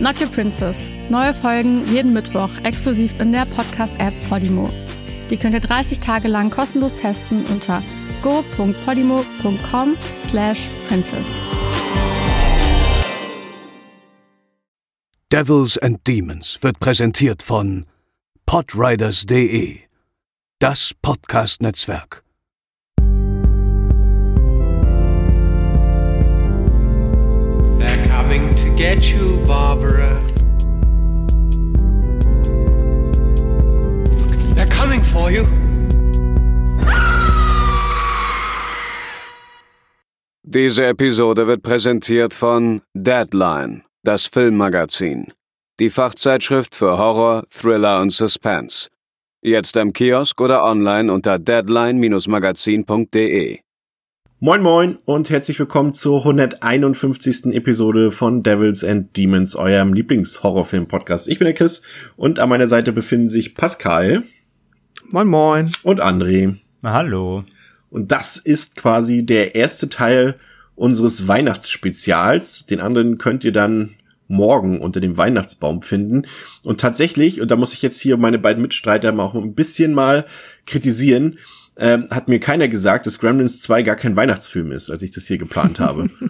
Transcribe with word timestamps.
Not 0.00 0.18
Your 0.18 0.28
Princess. 0.28 0.90
Neue 1.10 1.34
Folgen 1.34 1.86
jeden 1.88 2.14
Mittwoch 2.14 2.50
exklusiv 2.64 3.20
in 3.20 3.32
der 3.32 3.44
Podcast-App 3.44 4.14
Podimo. 4.30 4.70
Die 5.28 5.36
könnt 5.36 5.54
ihr 5.54 5.60
30 5.60 6.00
Tage 6.00 6.26
lang 6.26 6.50
kostenlos 6.50 6.96
testen 6.96 7.44
unter 7.46 7.82
go.podimo.com 8.22 9.96
slash 10.22 10.68
princess. 10.88 11.36
Devils 15.30 15.78
and 15.78 15.98
Demons 16.06 16.58
wird 16.62 16.80
präsentiert 16.80 17.42
von 17.42 17.86
podriders.de, 18.46 19.80
das 20.58 20.94
Podcast-Netzwerk. 21.02 22.24
Coming 28.30 28.54
to 28.54 28.70
get 28.76 29.02
you, 29.02 29.44
Barbara. 29.44 30.22
They're 34.54 34.68
coming 34.68 35.00
for 35.00 35.32
you. 35.32 35.48
Diese 40.42 40.86
Episode 40.86 41.48
wird 41.48 41.62
präsentiert 41.62 42.34
von 42.34 42.82
Deadline, 42.94 43.82
das 44.04 44.26
Filmmagazin, 44.26 45.32
die 45.80 45.90
Fachzeitschrift 45.90 46.76
für 46.76 46.98
Horror, 46.98 47.44
Thriller 47.50 48.00
und 48.00 48.12
Suspense. 48.12 48.88
Jetzt 49.42 49.76
im 49.76 49.92
Kiosk 49.92 50.40
oder 50.40 50.64
online 50.64 51.12
unter 51.12 51.38
deadline-magazin.de. 51.38 53.60
Moin 54.42 54.62
moin 54.62 54.96
und 55.04 55.28
herzlich 55.28 55.58
willkommen 55.58 55.94
zur 55.94 56.20
151. 56.20 57.52
Episode 57.52 58.10
von 58.10 58.42
Devils 58.42 58.82
and 58.82 59.14
Demons, 59.14 59.54
eurem 59.54 59.92
Lieblingshorrorfilm-Podcast. 59.92 61.28
Ich 61.28 61.38
bin 61.38 61.44
der 61.44 61.52
Chris 61.52 61.82
und 62.16 62.38
an 62.38 62.48
meiner 62.48 62.66
Seite 62.66 62.90
befinden 62.92 63.28
sich 63.28 63.54
Pascal 63.54 64.22
Moin 65.10 65.28
Moin. 65.28 65.70
und 65.82 66.02
André. 66.02 66.56
Na, 66.80 66.94
hallo. 66.94 67.44
Und 67.90 68.12
das 68.12 68.38
ist 68.38 68.76
quasi 68.76 69.26
der 69.26 69.56
erste 69.56 69.90
Teil 69.90 70.36
unseres 70.74 71.28
Weihnachtsspezials. 71.28 72.64
Den 72.64 72.80
anderen 72.80 73.18
könnt 73.18 73.44
ihr 73.44 73.52
dann 73.52 73.90
morgen 74.26 74.80
unter 74.80 75.02
dem 75.02 75.18
Weihnachtsbaum 75.18 75.82
finden. 75.82 76.22
Und 76.64 76.80
tatsächlich, 76.80 77.42
und 77.42 77.50
da 77.50 77.56
muss 77.56 77.74
ich 77.74 77.82
jetzt 77.82 78.00
hier 78.00 78.16
meine 78.16 78.38
beiden 78.38 78.62
Mitstreiter 78.62 79.12
mal 79.12 79.24
auch 79.24 79.34
ein 79.34 79.54
bisschen 79.54 79.92
mal 79.92 80.24
kritisieren, 80.64 81.38
ähm, 81.76 82.06
hat 82.10 82.28
mir 82.28 82.40
keiner 82.40 82.68
gesagt, 82.68 83.06
dass 83.06 83.18
Gremlins 83.18 83.60
2 83.62 83.82
gar 83.82 83.96
kein 83.96 84.16
Weihnachtsfilm 84.16 84.72
ist, 84.72 84.90
als 84.90 85.02
ich 85.02 85.10
das 85.10 85.26
hier 85.26 85.38
geplant 85.38 85.80
habe. 85.80 86.10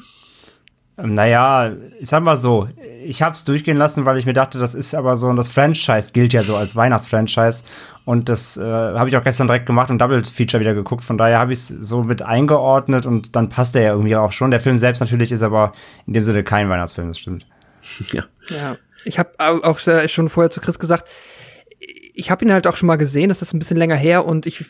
Ähm, 0.99 1.15
Naja, 1.15 1.73
ich 1.99 2.09
sag 2.09 2.23
mal 2.23 2.37
so, 2.37 2.69
ich 3.05 3.23
hab's 3.23 3.45
durchgehen 3.45 3.77
lassen, 3.77 4.05
weil 4.05 4.19
ich 4.19 4.27
mir 4.27 4.33
dachte, 4.33 4.59
das 4.59 4.75
ist 4.75 4.95
aber 4.95 5.17
so, 5.17 5.33
das 5.33 5.49
Franchise 5.49 6.13
gilt 6.13 6.33
ja 6.33 6.43
so 6.43 6.57
als 6.57 6.77
Weihnachtsfranchise. 6.77 7.65
Und 8.05 8.29
das 8.29 8.57
äh, 8.57 8.63
habe 8.63 9.09
ich 9.09 9.17
auch 9.17 9.25
gestern 9.25 9.47
direkt 9.47 9.67
gemacht 9.67 9.91
und 9.91 9.99
Double 9.99 10.23
Feature 10.25 10.61
wieder 10.61 10.75
geguckt. 10.75 11.05
Von 11.05 11.19
daher 11.19 11.39
habe 11.39 11.53
ich 11.53 11.61
es 11.61 11.69
so 11.69 12.03
mit 12.03 12.23
eingeordnet 12.23 13.07
und 13.07 13.37
dann 13.37 13.49
passt 13.49 13.75
der 13.75 13.83
ja 13.83 13.93
irgendwie 13.93 14.17
auch 14.17 14.33
schon. 14.33 14.51
Der 14.51 14.61
Film 14.61 14.79
selbst 14.79 15.01
natürlich 15.01 15.33
ist 15.33 15.43
aber 15.43 15.73
in 16.07 16.13
dem 16.13 16.23
Sinne 16.23 16.45
kein 16.45 16.69
Weihnachtsfilm, 16.69 17.09
das 17.09 17.19
stimmt. 17.19 17.47
ja. 18.13 18.25
Ja, 18.49 18.77
ich 19.05 19.19
habe 19.19 19.31
auch 19.39 19.79
schon 19.79 20.29
vorher 20.29 20.51
zu 20.51 20.61
Chris 20.61 20.79
gesagt, 20.79 21.09
ich 22.13 22.31
habe 22.31 22.45
ihn 22.45 22.53
halt 22.53 22.67
auch 22.67 22.77
schon 22.77 22.87
mal 22.87 22.97
gesehen, 22.97 23.29
das 23.29 23.41
ist 23.41 23.55
ein 23.55 23.59
bisschen 23.59 23.77
länger 23.77 23.97
her 23.97 24.27
und 24.27 24.47
ich 24.47 24.65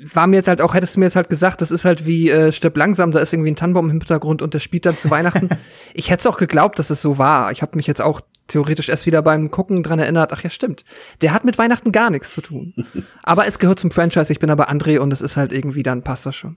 war 0.00 0.26
mir 0.26 0.36
jetzt 0.36 0.48
halt 0.48 0.60
auch, 0.60 0.74
hättest 0.74 0.96
du 0.96 1.00
mir 1.00 1.06
jetzt 1.06 1.16
halt 1.16 1.28
gesagt, 1.28 1.60
das 1.60 1.70
ist 1.70 1.84
halt 1.84 2.06
wie 2.06 2.30
äh, 2.30 2.52
Stirb 2.52 2.76
langsam, 2.76 3.10
da 3.10 3.18
ist 3.18 3.32
irgendwie 3.32 3.50
ein 3.50 3.56
Tannenbaum 3.56 3.86
im 3.86 3.98
Hintergrund 3.98 4.42
und 4.42 4.54
der 4.54 4.60
spielt 4.60 4.86
dann 4.86 4.96
zu 4.96 5.10
Weihnachten. 5.10 5.48
ich 5.94 6.10
hätte 6.10 6.20
es 6.20 6.26
auch 6.26 6.38
geglaubt, 6.38 6.78
dass 6.78 6.90
es 6.90 7.02
so 7.02 7.18
war. 7.18 7.50
Ich 7.50 7.62
habe 7.62 7.76
mich 7.76 7.86
jetzt 7.86 8.00
auch 8.00 8.20
theoretisch 8.46 8.88
erst 8.88 9.06
wieder 9.06 9.22
beim 9.22 9.50
Gucken 9.50 9.82
dran 9.82 9.98
erinnert, 9.98 10.32
ach 10.32 10.42
ja, 10.42 10.50
stimmt. 10.50 10.84
Der 11.20 11.32
hat 11.32 11.44
mit 11.44 11.58
Weihnachten 11.58 11.92
gar 11.92 12.10
nichts 12.10 12.32
zu 12.32 12.40
tun. 12.40 12.74
aber 13.22 13.46
es 13.46 13.58
gehört 13.58 13.80
zum 13.80 13.90
Franchise, 13.90 14.32
ich 14.32 14.38
bin 14.38 14.50
aber 14.50 14.70
André 14.70 14.98
und 14.98 15.12
es 15.12 15.20
ist 15.20 15.36
halt 15.36 15.52
irgendwie, 15.52 15.82
dann 15.82 16.02
passt 16.02 16.26
das 16.26 16.36
schon. 16.36 16.56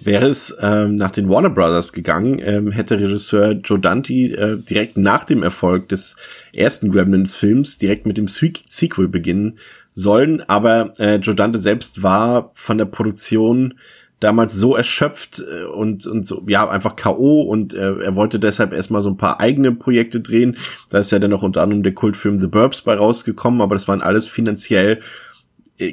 Wäre 0.00 0.26
es 0.26 0.56
ähm, 0.58 0.96
nach 0.96 1.10
den 1.10 1.28
Warner 1.28 1.50
Brothers 1.50 1.92
gegangen, 1.92 2.40
ähm, 2.42 2.72
hätte 2.72 2.98
Regisseur 2.98 3.52
Joe 3.52 3.78
Dante 3.78 4.12
äh, 4.12 4.56
direkt 4.56 4.96
nach 4.96 5.24
dem 5.24 5.42
Erfolg 5.42 5.90
des 5.90 6.16
ersten 6.56 6.90
Gremlins-Films 6.90 7.76
direkt 7.76 8.06
mit 8.06 8.16
dem 8.16 8.26
Se 8.26 8.50
Sequel 8.68 9.08
beginnen 9.08 9.58
sollen. 9.94 10.42
Aber 10.48 10.94
äh, 10.98 11.16
Joe 11.16 11.34
Dante 11.34 11.58
selbst 11.58 12.02
war 12.02 12.50
von 12.54 12.78
der 12.78 12.86
Produktion 12.86 13.74
damals 14.22 14.54
so 14.54 14.76
erschöpft 14.76 15.40
äh, 15.40 15.64
und, 15.64 16.06
und 16.06 16.26
so, 16.26 16.42
ja, 16.46 16.68
einfach 16.68 16.96
K.O. 16.96 17.42
und 17.42 17.74
äh, 17.74 17.98
er 17.98 18.14
wollte 18.14 18.38
deshalb 18.38 18.72
erstmal 18.72 19.02
so 19.02 19.10
ein 19.10 19.16
paar 19.16 19.40
eigene 19.40 19.72
Projekte 19.72 20.20
drehen. 20.20 20.56
Da 20.90 20.98
ist 20.98 21.10
ja 21.10 21.18
dann 21.18 21.30
noch 21.30 21.42
unter 21.42 21.62
anderem 21.62 21.82
der 21.82 21.94
Kultfilm 21.94 22.38
The 22.38 22.46
Burbs 22.46 22.82
bei 22.82 22.94
rausgekommen, 22.94 23.60
aber 23.60 23.74
das 23.74 23.88
waren 23.88 24.00
alles 24.00 24.28
finanziell 24.28 25.00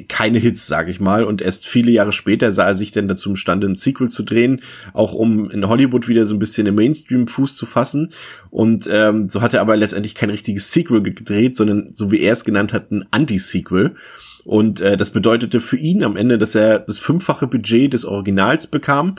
keine 0.08 0.38
Hits, 0.38 0.66
sage 0.66 0.90
ich 0.90 1.00
mal. 1.00 1.24
Und 1.24 1.42
erst 1.42 1.66
viele 1.66 1.90
Jahre 1.90 2.12
später 2.12 2.52
sah 2.52 2.66
er 2.66 2.74
sich 2.74 2.92
dann 2.92 3.08
dazu 3.08 3.30
imstande, 3.30 3.66
ein 3.66 3.74
Sequel 3.74 4.10
zu 4.10 4.22
drehen, 4.22 4.60
auch 4.92 5.14
um 5.14 5.50
in 5.50 5.68
Hollywood 5.68 6.08
wieder 6.08 6.26
so 6.26 6.34
ein 6.34 6.38
bisschen 6.38 6.66
im 6.66 6.74
Mainstream 6.74 7.26
Fuß 7.26 7.56
zu 7.56 7.66
fassen. 7.66 8.12
Und 8.50 8.88
ähm, 8.92 9.28
so 9.28 9.40
hat 9.40 9.54
er 9.54 9.60
aber 9.60 9.76
letztendlich 9.76 10.14
kein 10.14 10.30
richtiges 10.30 10.72
Sequel 10.72 11.02
gedreht, 11.02 11.56
sondern 11.56 11.90
so 11.94 12.10
wie 12.10 12.20
er 12.20 12.34
es 12.34 12.44
genannt 12.44 12.72
hat, 12.72 12.90
ein 12.90 13.04
Anti-Sequel. 13.10 13.96
Und 14.44 14.80
äh, 14.80 14.96
das 14.96 15.10
bedeutete 15.10 15.60
für 15.60 15.76
ihn 15.76 16.04
am 16.04 16.16
Ende, 16.16 16.38
dass 16.38 16.54
er 16.54 16.78
das 16.78 16.98
fünffache 16.98 17.46
Budget 17.46 17.92
des 17.92 18.04
Originals 18.04 18.66
bekam 18.66 19.16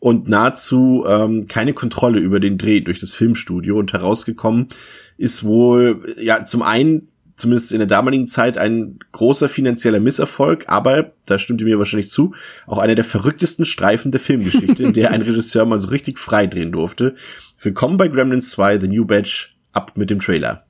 und 0.00 0.28
nahezu 0.28 1.04
ähm, 1.06 1.46
keine 1.46 1.74
Kontrolle 1.74 2.18
über 2.18 2.40
den 2.40 2.58
Dreh 2.58 2.80
durch 2.80 2.98
das 2.98 3.14
Filmstudio. 3.14 3.78
Und 3.78 3.92
herausgekommen 3.92 4.68
ist 5.16 5.44
wohl, 5.44 6.02
ja, 6.20 6.44
zum 6.44 6.62
einen 6.62 7.11
zumindest 7.36 7.72
in 7.72 7.78
der 7.78 7.86
damaligen 7.86 8.26
Zeit 8.26 8.58
ein 8.58 8.98
großer 9.12 9.48
finanzieller 9.48 10.00
Misserfolg, 10.00 10.64
aber, 10.68 11.12
da 11.26 11.38
stimmt 11.38 11.60
ihr 11.60 11.66
mir 11.66 11.78
wahrscheinlich 11.78 12.10
zu, 12.10 12.34
auch 12.66 12.78
einer 12.78 12.94
der 12.94 13.04
verrücktesten 13.04 13.64
Streifen 13.64 14.10
der 14.10 14.20
Filmgeschichte, 14.20 14.82
in 14.82 14.92
der 14.94 15.10
ein 15.10 15.22
Regisseur 15.22 15.64
mal 15.66 15.78
so 15.78 15.88
richtig 15.88 16.18
frei 16.18 16.46
drehen 16.46 16.72
durfte. 16.72 17.14
Willkommen 17.60 17.96
bei 17.96 18.08
Gremlins 18.08 18.50
2, 18.50 18.80
The 18.80 18.88
New 18.88 19.04
Badge, 19.04 19.48
ab 19.72 19.92
mit 19.96 20.10
dem 20.10 20.20
Trailer. 20.20 20.64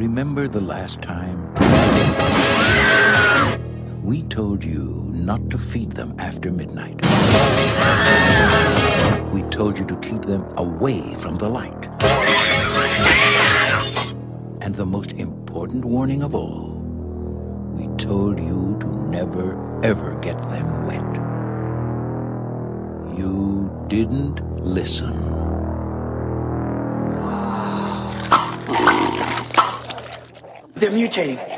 Remember 0.00 0.48
the 0.48 0.60
last 0.60 1.02
time? 1.02 1.59
We 4.10 4.22
told 4.24 4.64
you 4.64 5.06
not 5.12 5.50
to 5.50 5.56
feed 5.56 5.92
them 5.92 6.16
after 6.18 6.50
midnight. 6.50 6.96
We 9.32 9.42
told 9.50 9.78
you 9.78 9.84
to 9.86 9.96
keep 9.98 10.22
them 10.22 10.44
away 10.56 11.14
from 11.14 11.38
the 11.38 11.48
light. 11.48 11.86
And 14.62 14.74
the 14.74 14.84
most 14.84 15.12
important 15.12 15.84
warning 15.84 16.24
of 16.24 16.34
all, 16.34 16.70
we 17.78 17.86
told 17.98 18.40
you 18.40 18.76
to 18.80 18.88
never 18.88 19.54
ever 19.84 20.18
get 20.18 20.36
them 20.50 20.86
wet. 20.88 21.10
You 23.16 23.70
didn't 23.86 24.42
listen. 24.60 25.14
They're 30.74 30.90
mutating. 30.90 31.49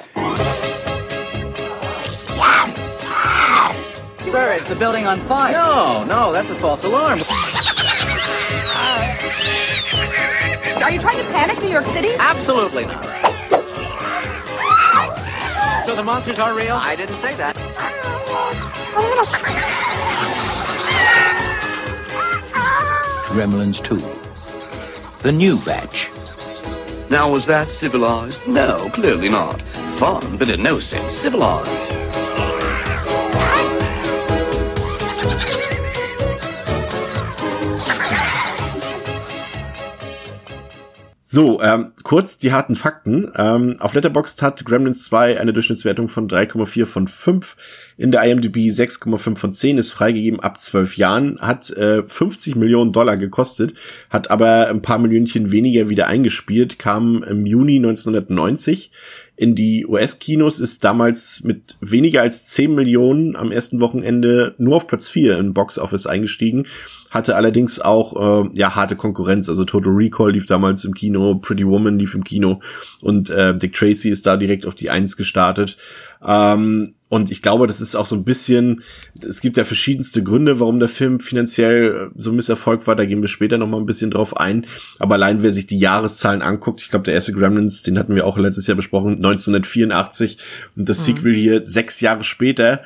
Sir, 4.32 4.54
is 4.54 4.66
the 4.66 4.74
building 4.74 5.06
on 5.06 5.18
fire? 5.20 5.52
No, 5.52 6.04
no, 6.04 6.32
that's 6.32 6.48
a 6.48 6.54
false 6.54 6.84
alarm. 6.84 7.18
Are 10.82 10.90
you 10.90 10.98
trying 10.98 11.18
to 11.18 11.24
panic 11.32 11.62
New 11.62 11.68
York 11.68 11.84
City? 11.84 12.14
Absolutely 12.18 12.86
not. 12.86 13.04
So 15.84 15.94
the 15.94 16.02
monsters 16.02 16.38
are 16.38 16.54
real? 16.54 16.76
I 16.76 16.96
didn't 16.96 17.16
say 17.16 17.34
that. 17.34 17.54
Gremlins 23.28 23.84
2. 23.84 23.98
The 25.22 25.32
new 25.32 25.58
batch. 25.62 26.10
Now, 27.10 27.30
was 27.30 27.44
that 27.44 27.68
civilized? 27.68 28.48
No, 28.48 28.78
clearly 28.94 29.28
not. 29.28 29.60
Fun, 30.00 30.38
but 30.38 30.48
in 30.48 30.62
no 30.62 30.78
sense 30.78 31.12
civilized. 31.12 31.91
So, 41.34 41.62
ähm, 41.62 41.92
kurz 42.02 42.36
die 42.36 42.52
harten 42.52 42.76
Fakten. 42.76 43.32
Ähm, 43.34 43.76
auf 43.78 43.94
Letterboxd 43.94 44.42
hat 44.42 44.66
Gremlins 44.66 45.04
2 45.04 45.40
eine 45.40 45.54
Durchschnittswertung 45.54 46.10
von 46.10 46.28
3,4 46.28 46.84
von 46.84 47.08
5. 47.08 47.56
In 47.96 48.12
der 48.12 48.22
IMDb 48.22 48.68
6,5 48.68 49.36
von 49.36 49.50
10 49.50 49.78
ist 49.78 49.92
freigegeben 49.92 50.40
ab 50.40 50.60
12 50.60 50.98
Jahren, 50.98 51.38
hat 51.40 51.70
äh, 51.70 52.02
50 52.06 52.56
Millionen 52.56 52.92
Dollar 52.92 53.16
gekostet, 53.16 53.72
hat 54.10 54.30
aber 54.30 54.68
ein 54.68 54.82
paar 54.82 54.98
Millionchen 54.98 55.52
weniger 55.52 55.88
wieder 55.88 56.06
eingespielt, 56.06 56.78
kam 56.78 57.22
im 57.22 57.46
Juni 57.46 57.76
1990 57.76 58.90
in 59.42 59.56
die 59.56 59.84
US-Kinos, 59.86 60.60
ist 60.60 60.84
damals 60.84 61.42
mit 61.42 61.76
weniger 61.80 62.22
als 62.22 62.46
10 62.46 62.76
Millionen 62.76 63.34
am 63.34 63.50
ersten 63.50 63.80
Wochenende 63.80 64.54
nur 64.56 64.76
auf 64.76 64.86
Platz 64.86 65.08
4 65.08 65.36
im 65.36 65.52
Box 65.52 65.78
Office 65.78 66.06
eingestiegen 66.06 66.66
hatte 67.12 67.36
allerdings 67.36 67.78
auch 67.78 68.46
äh, 68.46 68.48
ja 68.54 68.74
harte 68.74 68.96
Konkurrenz. 68.96 69.50
Also 69.50 69.66
Total 69.66 69.92
Recall 69.92 70.32
lief 70.32 70.46
damals 70.46 70.86
im 70.86 70.94
Kino, 70.94 71.34
Pretty 71.34 71.66
Woman 71.66 71.98
lief 71.98 72.14
im 72.14 72.24
Kino 72.24 72.60
und 73.02 73.28
äh, 73.28 73.54
Dick 73.56 73.74
Tracy 73.74 74.08
ist 74.08 74.26
da 74.26 74.38
direkt 74.38 74.64
auf 74.64 74.74
die 74.74 74.88
Eins 74.88 75.18
gestartet. 75.18 75.76
Ähm, 76.24 76.94
und 77.12 77.30
ich 77.30 77.42
glaube, 77.42 77.66
das 77.66 77.82
ist 77.82 77.94
auch 77.94 78.06
so 78.06 78.16
ein 78.16 78.24
bisschen, 78.24 78.82
es 79.20 79.42
gibt 79.42 79.58
ja 79.58 79.64
verschiedenste 79.64 80.22
Gründe, 80.22 80.60
warum 80.60 80.78
der 80.78 80.88
Film 80.88 81.20
finanziell 81.20 82.10
so 82.16 82.30
ein 82.30 82.36
Misserfolg 82.36 82.86
war. 82.86 82.96
Da 82.96 83.04
gehen 83.04 83.20
wir 83.20 83.28
später 83.28 83.58
noch 83.58 83.68
mal 83.68 83.76
ein 83.76 83.84
bisschen 83.84 84.10
drauf 84.10 84.34
ein. 84.38 84.64
Aber 84.98 85.16
allein 85.16 85.42
wer 85.42 85.50
sich 85.50 85.66
die 85.66 85.78
Jahreszahlen 85.78 86.40
anguckt, 86.40 86.80
ich 86.80 86.88
glaube, 86.88 87.02
der 87.02 87.12
erste 87.12 87.34
Gremlins, 87.34 87.82
den 87.82 87.98
hatten 87.98 88.14
wir 88.14 88.26
auch 88.26 88.38
letztes 88.38 88.66
Jahr 88.66 88.78
besprochen, 88.78 89.16
1984 89.16 90.38
und 90.74 90.88
das 90.88 91.00
mhm. 91.00 91.04
Sequel 91.04 91.34
hier 91.34 91.66
sechs 91.66 92.00
Jahre 92.00 92.24
später 92.24 92.80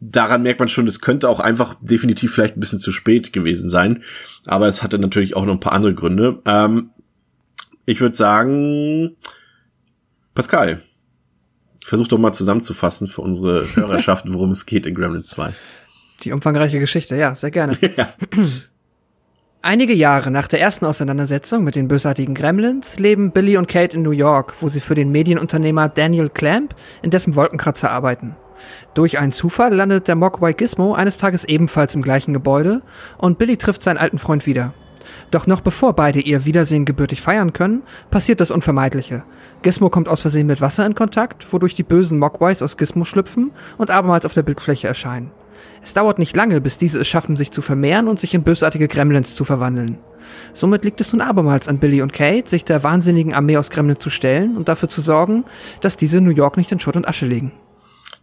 daran 0.00 0.42
merkt 0.42 0.60
man 0.60 0.70
schon, 0.70 0.86
es 0.86 1.02
könnte 1.02 1.28
auch 1.28 1.40
einfach 1.40 1.76
definitiv 1.82 2.32
vielleicht 2.32 2.56
ein 2.56 2.60
bisschen 2.60 2.78
zu 2.78 2.90
spät 2.90 3.34
gewesen 3.34 3.68
sein. 3.68 4.02
Aber 4.46 4.66
es 4.66 4.82
hatte 4.82 4.98
natürlich 4.98 5.36
auch 5.36 5.44
noch 5.44 5.54
ein 5.54 5.60
paar 5.60 5.72
andere 5.74 5.94
Gründe. 5.94 6.40
Ähm, 6.46 6.88
ich 7.84 8.00
würde 8.00 8.16
sagen, 8.16 9.16
Pascal, 10.34 10.80
versuch 11.86 12.08
doch 12.08 12.18
mal 12.18 12.32
zusammenzufassen 12.32 13.06
für 13.06 13.22
unsere 13.22 13.66
Hörerschaft, 13.74 14.24
worum 14.32 14.50
es 14.50 14.66
geht 14.66 14.86
in 14.86 14.94
Gremlins 14.94 15.28
2. 15.28 15.52
Die 16.22 16.32
umfangreiche 16.32 16.80
Geschichte, 16.80 17.16
ja, 17.16 17.34
sehr 17.34 17.50
gerne. 17.50 17.76
ja. 17.96 18.08
Einige 19.62 19.94
Jahre 19.94 20.30
nach 20.30 20.46
der 20.46 20.60
ersten 20.60 20.84
Auseinandersetzung 20.84 21.64
mit 21.64 21.74
den 21.74 21.88
bösartigen 21.88 22.34
Gremlins 22.34 22.98
leben 22.98 23.32
Billy 23.32 23.56
und 23.56 23.66
Kate 23.66 23.96
in 23.96 24.02
New 24.02 24.12
York, 24.12 24.54
wo 24.60 24.68
sie 24.68 24.80
für 24.80 24.94
den 24.94 25.10
Medienunternehmer 25.10 25.88
Daniel 25.88 26.28
Clamp 26.28 26.74
in 27.02 27.10
dessen 27.10 27.34
Wolkenkratzer 27.34 27.90
arbeiten. 27.90 28.36
Durch 28.94 29.18
einen 29.18 29.32
Zufall 29.32 29.74
landet 29.74 30.08
der 30.08 30.14
Mogwai 30.14 30.52
Gizmo 30.52 30.94
eines 30.94 31.18
Tages 31.18 31.44
ebenfalls 31.44 31.94
im 31.94 32.02
gleichen 32.02 32.32
Gebäude 32.32 32.82
und 33.18 33.38
Billy 33.38 33.56
trifft 33.56 33.82
seinen 33.82 33.98
alten 33.98 34.18
Freund 34.18 34.46
wieder. 34.46 34.72
Doch 35.30 35.46
noch 35.46 35.60
bevor 35.60 35.94
beide 35.94 36.20
ihr 36.20 36.44
Wiedersehen 36.44 36.84
gebürtig 36.84 37.20
feiern 37.22 37.52
können, 37.52 37.82
passiert 38.10 38.40
das 38.40 38.50
Unvermeidliche. 38.50 39.22
Gizmo 39.62 39.90
kommt 39.90 40.08
aus 40.08 40.20
Versehen 40.20 40.46
mit 40.46 40.60
Wasser 40.60 40.86
in 40.86 40.94
Kontakt, 40.94 41.52
wodurch 41.52 41.74
die 41.74 41.82
bösen 41.82 42.18
Mogwais 42.18 42.62
aus 42.62 42.76
Gizmo 42.76 43.04
schlüpfen 43.04 43.50
und 43.78 43.90
abermals 43.90 44.26
auf 44.26 44.34
der 44.34 44.42
Bildfläche 44.42 44.88
erscheinen. 44.88 45.30
Es 45.82 45.94
dauert 45.94 46.18
nicht 46.18 46.36
lange, 46.36 46.60
bis 46.60 46.78
diese 46.78 47.00
es 47.00 47.08
schaffen, 47.08 47.36
sich 47.36 47.50
zu 47.50 47.62
vermehren 47.62 48.08
und 48.08 48.20
sich 48.20 48.34
in 48.34 48.42
bösartige 48.42 48.88
Gremlins 48.88 49.34
zu 49.34 49.44
verwandeln. 49.44 49.98
Somit 50.52 50.84
liegt 50.84 51.00
es 51.00 51.12
nun 51.12 51.22
abermals 51.22 51.68
an 51.68 51.78
Billy 51.78 52.02
und 52.02 52.12
Kate, 52.12 52.48
sich 52.48 52.64
der 52.64 52.82
wahnsinnigen 52.82 53.34
Armee 53.34 53.56
aus 53.56 53.70
Gremlins 53.70 54.00
zu 54.00 54.10
stellen 54.10 54.56
und 54.56 54.68
dafür 54.68 54.88
zu 54.88 55.00
sorgen, 55.00 55.44
dass 55.80 55.96
diese 55.96 56.20
New 56.20 56.30
York 56.30 56.56
nicht 56.56 56.72
in 56.72 56.80
Schutt 56.80 56.96
und 56.96 57.08
Asche 57.08 57.26
legen 57.26 57.52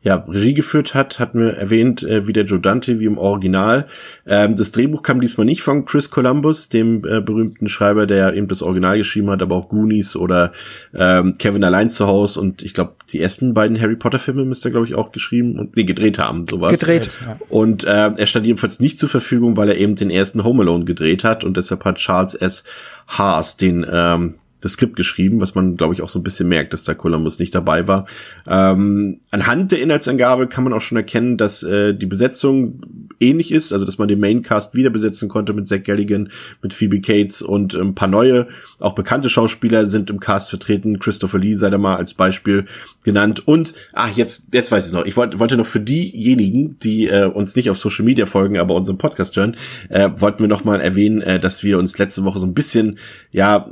ja, 0.04 0.16
Regie 0.28 0.54
geführt 0.54 0.94
hat, 0.94 1.18
hatten 1.20 1.40
wir 1.40 1.54
erwähnt, 1.54 2.04
äh, 2.04 2.28
wie 2.28 2.34
der 2.34 2.44
Joe 2.44 2.60
Dante, 2.60 3.00
wie 3.00 3.06
im 3.06 3.18
Original. 3.18 3.88
Ähm, 4.28 4.58
das 4.58 4.72
Drehbuch 4.72 5.02
kam 5.02 5.22
diesmal 5.22 5.46
nicht 5.46 5.64
von 5.64 5.86
Chris 5.86 6.10
Columbus, 6.10 6.68
dem 6.68 7.06
äh, 7.06 7.22
berühmten 7.22 7.70
Schreiber, 7.70 8.06
der 8.06 8.34
eben 8.34 8.50
das 8.50 8.62
Original 8.62 8.98
geschrieben 8.98 9.30
hat, 9.30 9.42
aber 9.42 9.56
auch 9.56 9.70
Goonies 9.70 10.18
oder 10.18 10.52
ähm, 10.94 11.34
Kevin 11.40 11.64
allein 11.64 11.90
zu 11.90 12.06
Hause 12.06 12.42
und 12.42 12.62
ich 12.64 12.74
glaube, 12.74 12.96
die 13.14 13.22
ersten 13.22 13.54
beiden 13.54 13.80
Harry 13.80 13.96
Potter 13.96 14.20
Filme 14.20 14.44
müsste 14.44 14.70
er, 14.70 14.72
glaube 14.72 14.88
ich, 14.88 14.96
auch 14.96 15.14
geschrieben 15.14 15.58
und 15.58 15.78
nee, 15.78 15.86
gedreht 15.86 16.20
haben, 16.20 16.46
sowas. 16.50 16.78
Gedreht. 16.78 17.10
Und 17.48 17.86
äh, 17.86 18.12
er 18.18 18.26
stand 18.26 18.46
jedenfalls 18.46 18.82
nicht 18.82 19.00
zur 19.00 19.10
Verfügung, 19.10 19.56
weil 19.56 19.70
er 19.70 19.78
eben 19.78 19.96
den 19.96 20.10
ersten 20.10 20.44
Home 20.44 20.64
Alone 20.64 20.84
gedreht 20.84 21.24
hat 21.24 21.46
und 21.46 21.56
deshalb 21.56 21.86
hat 21.86 21.96
Charles 21.96 22.36
S. 22.36 22.66
Haas 23.08 23.58
den 23.58 23.86
ähm, 23.90 24.36
das 24.64 24.74
Skript 24.74 24.96
geschrieben, 24.96 25.42
was 25.42 25.56
man, 25.56 25.76
glaube 25.76 25.94
ich, 25.94 26.02
auch 26.02 26.10
so 26.10 26.20
ein 26.20 26.24
bisschen 26.24 26.48
merkt, 26.48 26.72
dass 26.72 26.86
da 26.86 26.94
Columbus 26.94 27.38
nicht 27.38 27.54
dabei 27.54 27.88
war. 27.88 28.06
Ähm, 28.48 29.20
anhand 29.30 29.72
der 29.72 29.82
Inhaltsangabe 29.82 30.48
kann 30.48 30.64
man 30.64 30.72
auch 30.74 30.82
schon 30.82 30.98
erkennen, 30.98 31.38
dass 31.38 31.64
äh, 31.64 31.94
die 31.94 32.06
Besetzung 32.06 32.82
ähnlich 33.20 33.52
ist, 33.52 33.74
also 33.74 33.86
dass 33.86 33.98
man 33.98 34.08
den 34.08 34.20
Maincast 34.20 34.76
wieder 34.76 34.90
besetzen 34.90 35.28
konnte 35.28 35.54
mit 35.54 35.68
Zach 35.68 35.84
Galligan, 35.84 36.30
mit 36.62 36.74
Phoebe 36.74 37.02
Cates 37.02 37.42
und 37.42 37.74
ein 37.74 37.94
paar 37.94 38.08
neue, 38.08 38.48
auch 38.80 38.96
bekannte 38.96 39.30
Schauspieler 39.30 39.86
sind 39.86 40.10
im 40.10 40.20
Cast 40.20 40.50
vertreten. 40.50 41.00
Christopher 41.00 41.40
Lee 41.40 41.56
sei 41.56 41.70
da 41.70 41.78
mal 41.78 41.96
als 41.98 42.14
Beispiel 42.14 42.66
genannt. 43.04 43.46
Und, 43.46 43.74
ach, 43.92 44.16
jetzt, 44.16 44.48
jetzt 44.54 44.72
weiß 44.72 44.88
ich 44.88 44.94
noch. 44.94 45.06
Ich 45.06 45.18
wollte, 45.18 45.40
wollte 45.40 45.58
noch 45.58 45.66
für 45.66 45.80
diejenigen, 45.82 46.78
die 46.78 47.08
äh, 47.08 47.26
uns 47.26 47.56
nicht 47.56 47.70
auf 47.70 47.78
Social 47.78 48.06
Media 48.06 48.26
folgen, 48.26 48.58
aber 48.58 48.76
unseren 48.76 48.98
Podcast 48.98 49.36
hören, 49.36 49.58
äh, 49.90 50.10
wollten 50.16 50.40
wir 50.40 50.48
noch 50.48 50.64
mal 50.64 50.80
erwähnen, 50.80 51.22
äh, 51.22 51.40
dass 51.40 51.64
wir 51.64 51.78
uns 51.80 51.98
letzte 51.98 52.24
Woche 52.24 52.40
so 52.40 52.48
ein 52.48 52.54
bisschen, 52.54 52.98
ja, 53.32 53.70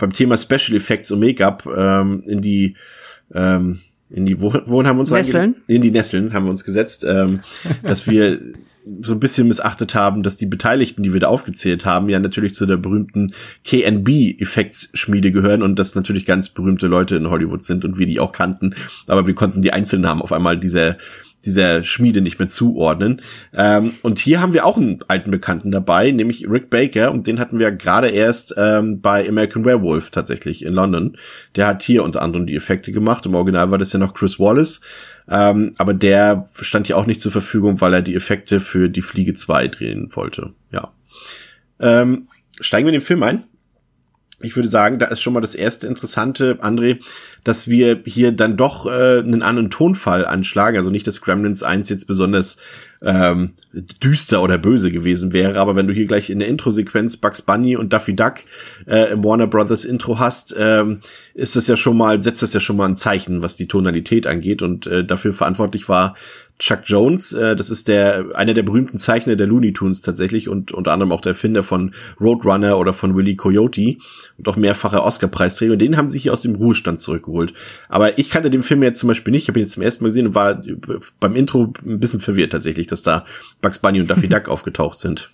beim 0.00 0.12
Thema 0.12 0.36
Special 0.36 0.76
Effects 0.76 1.12
und 1.12 1.20
Make-up 1.20 1.66
ähm, 1.66 2.22
in 2.26 2.40
die 2.40 2.74
ähm, 3.32 3.80
in 4.10 4.26
die 4.26 4.40
wo, 4.40 4.52
wohin 4.66 4.88
haben 4.88 4.96
wir 4.96 5.00
uns 5.00 5.10
Nesseln? 5.10 5.56
in 5.68 5.82
die 5.82 5.92
Nesseln 5.92 6.32
haben 6.32 6.44
wir 6.46 6.50
uns 6.50 6.64
gesetzt, 6.64 7.04
ähm, 7.08 7.40
dass 7.82 8.08
wir 8.08 8.40
so 9.02 9.12
ein 9.12 9.20
bisschen 9.20 9.46
missachtet 9.46 9.94
haben, 9.94 10.22
dass 10.22 10.36
die 10.36 10.46
Beteiligten, 10.46 11.02
die 11.02 11.12
wir 11.12 11.20
da 11.20 11.28
aufgezählt 11.28 11.84
haben, 11.84 12.08
ja 12.08 12.18
natürlich 12.18 12.54
zu 12.54 12.66
der 12.66 12.78
berühmten 12.78 13.32
KNB-Effektsschmiede 13.64 15.32
gehören 15.32 15.62
und 15.62 15.78
das 15.78 15.94
natürlich 15.94 16.24
ganz 16.24 16.48
berühmte 16.48 16.86
Leute 16.86 17.16
in 17.16 17.28
Hollywood 17.28 17.62
sind 17.62 17.84
und 17.84 17.98
wir 17.98 18.06
die 18.06 18.18
auch 18.18 18.32
kannten. 18.32 18.74
Aber 19.06 19.26
wir 19.26 19.34
konnten 19.34 19.60
die 19.60 19.72
Einzelnamen 19.72 20.22
auf 20.22 20.32
einmal 20.32 20.58
dieser 20.58 20.96
dieser 21.44 21.82
Schmiede 21.84 22.20
nicht 22.20 22.38
mehr 22.38 22.48
zuordnen. 22.48 23.22
Ähm, 23.54 23.92
und 24.02 24.18
hier 24.18 24.40
haben 24.40 24.52
wir 24.52 24.66
auch 24.66 24.76
einen 24.76 25.00
alten 25.08 25.30
Bekannten 25.30 25.70
dabei, 25.70 26.10
nämlich 26.10 26.48
Rick 26.48 26.70
Baker, 26.70 27.12
und 27.12 27.26
den 27.26 27.38
hatten 27.38 27.58
wir 27.58 27.70
gerade 27.72 28.08
erst 28.08 28.54
ähm, 28.56 29.00
bei 29.00 29.26
American 29.28 29.64
Werewolf 29.64 30.10
tatsächlich 30.10 30.64
in 30.64 30.74
London. 30.74 31.16
Der 31.56 31.66
hat 31.66 31.82
hier 31.82 32.04
unter 32.04 32.22
anderem 32.22 32.46
die 32.46 32.56
Effekte 32.56 32.92
gemacht. 32.92 33.26
Im 33.26 33.34
Original 33.34 33.70
war 33.70 33.78
das 33.78 33.92
ja 33.92 33.98
noch 33.98 34.14
Chris 34.14 34.38
Wallace. 34.38 34.80
Ähm, 35.28 35.72
aber 35.78 35.94
der 35.94 36.48
stand 36.60 36.88
hier 36.88 36.96
auch 36.96 37.06
nicht 37.06 37.20
zur 37.20 37.32
Verfügung, 37.32 37.80
weil 37.80 37.94
er 37.94 38.02
die 38.02 38.16
Effekte 38.16 38.58
für 38.60 38.88
die 38.88 39.02
Fliege 39.02 39.34
2 39.34 39.68
drehen 39.68 40.08
wollte. 40.14 40.52
Ja. 40.72 40.92
Ähm, 41.78 42.28
steigen 42.60 42.86
wir 42.86 42.92
in 42.92 43.00
den 43.00 43.06
Film 43.06 43.22
ein? 43.22 43.44
Ich 44.42 44.56
würde 44.56 44.68
sagen, 44.68 44.98
da 44.98 45.06
ist 45.06 45.20
schon 45.20 45.32
mal 45.32 45.40
das 45.40 45.54
erste 45.54 45.86
Interessante, 45.86 46.58
André, 46.62 46.98
dass 47.44 47.68
wir 47.68 48.00
hier 48.04 48.32
dann 48.32 48.56
doch 48.56 48.86
äh, 48.86 49.18
einen 49.18 49.42
anderen 49.42 49.70
Tonfall 49.70 50.24
anschlagen. 50.24 50.78
Also 50.78 50.90
nicht, 50.90 51.06
dass 51.06 51.20
Gremlins 51.20 51.62
1 51.62 51.88
jetzt 51.88 52.06
besonders 52.06 52.56
ähm, 53.02 53.52
düster 54.02 54.42
oder 54.42 54.58
böse 54.58 54.90
gewesen 54.90 55.32
wäre, 55.32 55.58
aber 55.58 55.74
wenn 55.74 55.86
du 55.86 55.94
hier 55.94 56.04
gleich 56.06 56.28
in 56.28 56.38
der 56.38 56.48
Intro-Sequenz 56.48 57.16
Bugs 57.16 57.40
Bunny 57.40 57.76
und 57.76 57.92
Duffy 57.92 58.14
Duck 58.14 58.40
äh, 58.86 59.12
im 59.12 59.24
Warner 59.24 59.46
Brothers 59.46 59.84
Intro 59.84 60.18
hast, 60.18 60.54
ähm, 60.58 61.00
ist 61.34 61.56
das 61.56 61.66
ja 61.66 61.76
schon 61.76 61.96
mal, 61.96 62.22
setzt 62.22 62.42
das 62.42 62.52
ja 62.52 62.60
schon 62.60 62.76
mal 62.76 62.88
ein 62.88 62.96
Zeichen, 62.96 63.42
was 63.42 63.56
die 63.56 63.68
Tonalität 63.68 64.26
angeht. 64.26 64.62
Und 64.62 64.86
äh, 64.86 65.04
dafür 65.04 65.32
verantwortlich 65.32 65.88
war 65.88 66.14
Chuck 66.60 66.82
Jones, 66.84 67.32
äh, 67.32 67.56
das 67.56 67.70
ist 67.70 67.88
der 67.88 68.26
einer 68.34 68.54
der 68.54 68.62
berühmten 68.62 68.98
Zeichner 68.98 69.34
der 69.34 69.46
Looney 69.46 69.72
Tunes 69.72 70.02
tatsächlich 70.02 70.48
und 70.48 70.72
unter 70.72 70.92
anderem 70.92 71.10
auch 71.10 71.20
der 71.20 71.30
Erfinder 71.30 71.62
von 71.62 71.94
Roadrunner 72.20 72.78
oder 72.78 72.92
von 72.92 73.16
Willy 73.16 73.34
Coyote 73.34 73.96
und 74.38 74.48
auch 74.48 74.56
mehrfacher 74.56 75.02
Oscar-Preisträger. 75.02 75.72
Und 75.72 75.80
den 75.80 75.96
haben 75.96 76.08
sie 76.08 76.18
hier 76.18 76.32
aus 76.32 76.42
dem 76.42 76.54
Ruhestand 76.54 77.00
zurückgeholt. 77.00 77.54
Aber 77.88 78.18
ich 78.18 78.30
kannte 78.30 78.50
den 78.50 78.62
Film 78.62 78.82
jetzt 78.82 79.00
zum 79.00 79.08
Beispiel 79.08 79.32
nicht. 79.32 79.44
Ich 79.44 79.48
habe 79.48 79.58
ihn 79.58 79.64
jetzt 79.64 79.72
zum 79.72 79.82
ersten 79.82 80.04
Mal 80.04 80.08
gesehen 80.08 80.28
und 80.28 80.34
war 80.34 80.60
beim 81.18 81.34
Intro 81.34 81.72
ein 81.84 81.98
bisschen 81.98 82.20
verwirrt 82.20 82.52
tatsächlich, 82.52 82.86
dass 82.86 83.02
da 83.02 83.24
Bugs 83.60 83.78
Bunny 83.78 84.00
und 84.00 84.10
Daffy 84.10 84.28
Duck 84.30 84.48
aufgetaucht 84.48 85.00
sind. 85.00 85.30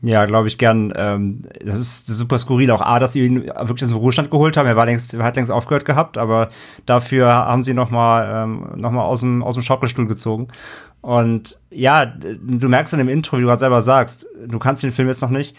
Ja, 0.00 0.26
glaube 0.26 0.46
ich 0.46 0.58
gern. 0.58 0.92
Ähm, 0.94 1.42
das 1.64 1.80
ist 1.80 2.06
super 2.06 2.38
skurril 2.38 2.70
auch 2.70 2.80
A, 2.80 3.00
dass 3.00 3.14
sie 3.14 3.24
ihn 3.24 3.46
wirklich 3.46 3.82
aus 3.82 3.88
dem 3.88 3.98
Ruhestand 3.98 4.30
geholt 4.30 4.56
haben. 4.56 4.66
Er 4.66 4.76
war 4.76 4.86
längst, 4.86 5.12
er 5.12 5.24
hat 5.24 5.34
längst 5.34 5.50
aufgehört 5.50 5.84
gehabt, 5.84 6.18
aber 6.18 6.50
dafür 6.86 7.26
haben 7.26 7.62
sie 7.62 7.74
noch 7.74 7.90
mal 7.90 8.44
ähm, 8.44 8.68
noch 8.76 8.92
mal 8.92 9.02
aus 9.02 9.20
dem 9.20 9.42
aus 9.42 9.54
dem 9.54 9.62
Schaukelstuhl 9.62 10.06
gezogen. 10.06 10.48
Und 11.00 11.58
ja, 11.70 12.06
du 12.06 12.68
merkst 12.68 12.92
in 12.92 12.98
dem 13.00 13.08
Intro, 13.08 13.38
wie 13.38 13.42
du 13.42 13.48
gerade 13.48 13.60
selber 13.60 13.82
sagst, 13.82 14.26
du 14.46 14.58
kannst 14.58 14.82
den 14.84 14.92
Film 14.92 15.08
jetzt 15.08 15.22
noch 15.22 15.30
nicht. 15.30 15.56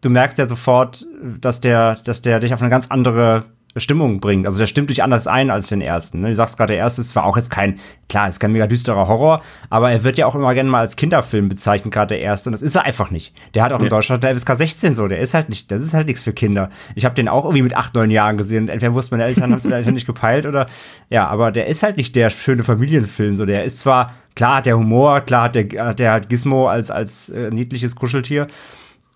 Du 0.00 0.10
merkst 0.10 0.38
ja 0.38 0.46
sofort, 0.46 1.06
dass 1.40 1.60
der, 1.60 1.96
dass 2.04 2.22
der 2.22 2.40
dich 2.40 2.52
auf 2.54 2.60
eine 2.60 2.70
ganz 2.70 2.88
andere 2.90 3.44
Stimmung 3.80 4.20
bringt. 4.20 4.46
Also 4.46 4.58
der 4.58 4.66
stimmt 4.66 4.90
dich 4.90 5.02
anders 5.02 5.26
ein 5.26 5.50
als 5.50 5.68
den 5.68 5.80
ersten. 5.80 6.20
Ne? 6.20 6.28
Du 6.28 6.34
sagst 6.34 6.56
gerade, 6.56 6.72
der 6.72 6.78
erste 6.78 7.00
ist 7.00 7.10
zwar 7.10 7.24
auch 7.24 7.36
jetzt 7.36 7.50
kein, 7.50 7.78
klar, 8.08 8.28
ist 8.28 8.40
kein 8.40 8.52
mega 8.52 8.66
düsterer 8.66 9.08
Horror, 9.08 9.42
aber 9.70 9.90
er 9.90 10.04
wird 10.04 10.18
ja 10.18 10.26
auch 10.26 10.34
immer 10.34 10.52
gerne 10.54 10.70
mal 10.70 10.80
als 10.80 10.96
Kinderfilm 10.96 11.48
bezeichnet, 11.48 11.92
gerade 11.92 12.08
der 12.14 12.20
erste. 12.20 12.48
Und 12.48 12.52
das 12.52 12.62
ist 12.62 12.76
er 12.76 12.84
einfach 12.84 13.10
nicht. 13.10 13.34
Der 13.54 13.62
hat 13.62 13.72
auch 13.72 13.78
ja. 13.78 13.84
in 13.84 13.90
Deutschland 13.90 14.22
der 14.22 14.36
FSK 14.36 14.56
16 14.56 14.94
so, 14.94 15.08
der 15.08 15.20
ist 15.20 15.34
halt 15.34 15.48
nicht, 15.48 15.70
das 15.70 15.82
ist 15.82 15.94
halt 15.94 16.06
nichts 16.06 16.22
für 16.22 16.32
Kinder. 16.32 16.70
Ich 16.94 17.04
habe 17.04 17.14
den 17.14 17.28
auch 17.28 17.44
irgendwie 17.44 17.62
mit 17.62 17.74
acht, 17.74 17.94
neun 17.94 18.10
Jahren 18.10 18.36
gesehen. 18.36 18.68
Entweder 18.68 18.94
wussten 18.94 19.16
meine 19.16 19.28
Eltern, 19.28 19.50
haben 19.50 19.58
es 19.58 19.64
Eltern 19.64 19.94
nicht 19.94 20.06
gepeilt 20.06 20.46
oder, 20.46 20.66
ja, 21.08 21.26
aber 21.26 21.50
der 21.50 21.66
ist 21.66 21.82
halt 21.82 21.96
nicht 21.96 22.14
der 22.16 22.30
schöne 22.30 22.64
Familienfilm. 22.64 23.34
So, 23.34 23.46
der 23.46 23.64
ist 23.64 23.78
zwar, 23.78 24.14
klar 24.34 24.56
hat 24.56 24.66
der 24.66 24.76
Humor, 24.76 25.20
klar 25.22 25.44
hat 25.44 25.54
der, 25.54 25.94
der 25.94 26.12
hat 26.12 26.28
Gizmo 26.28 26.68
als, 26.68 26.90
als 26.90 27.30
äh, 27.30 27.50
niedliches 27.50 27.96
Kuscheltier 27.96 28.48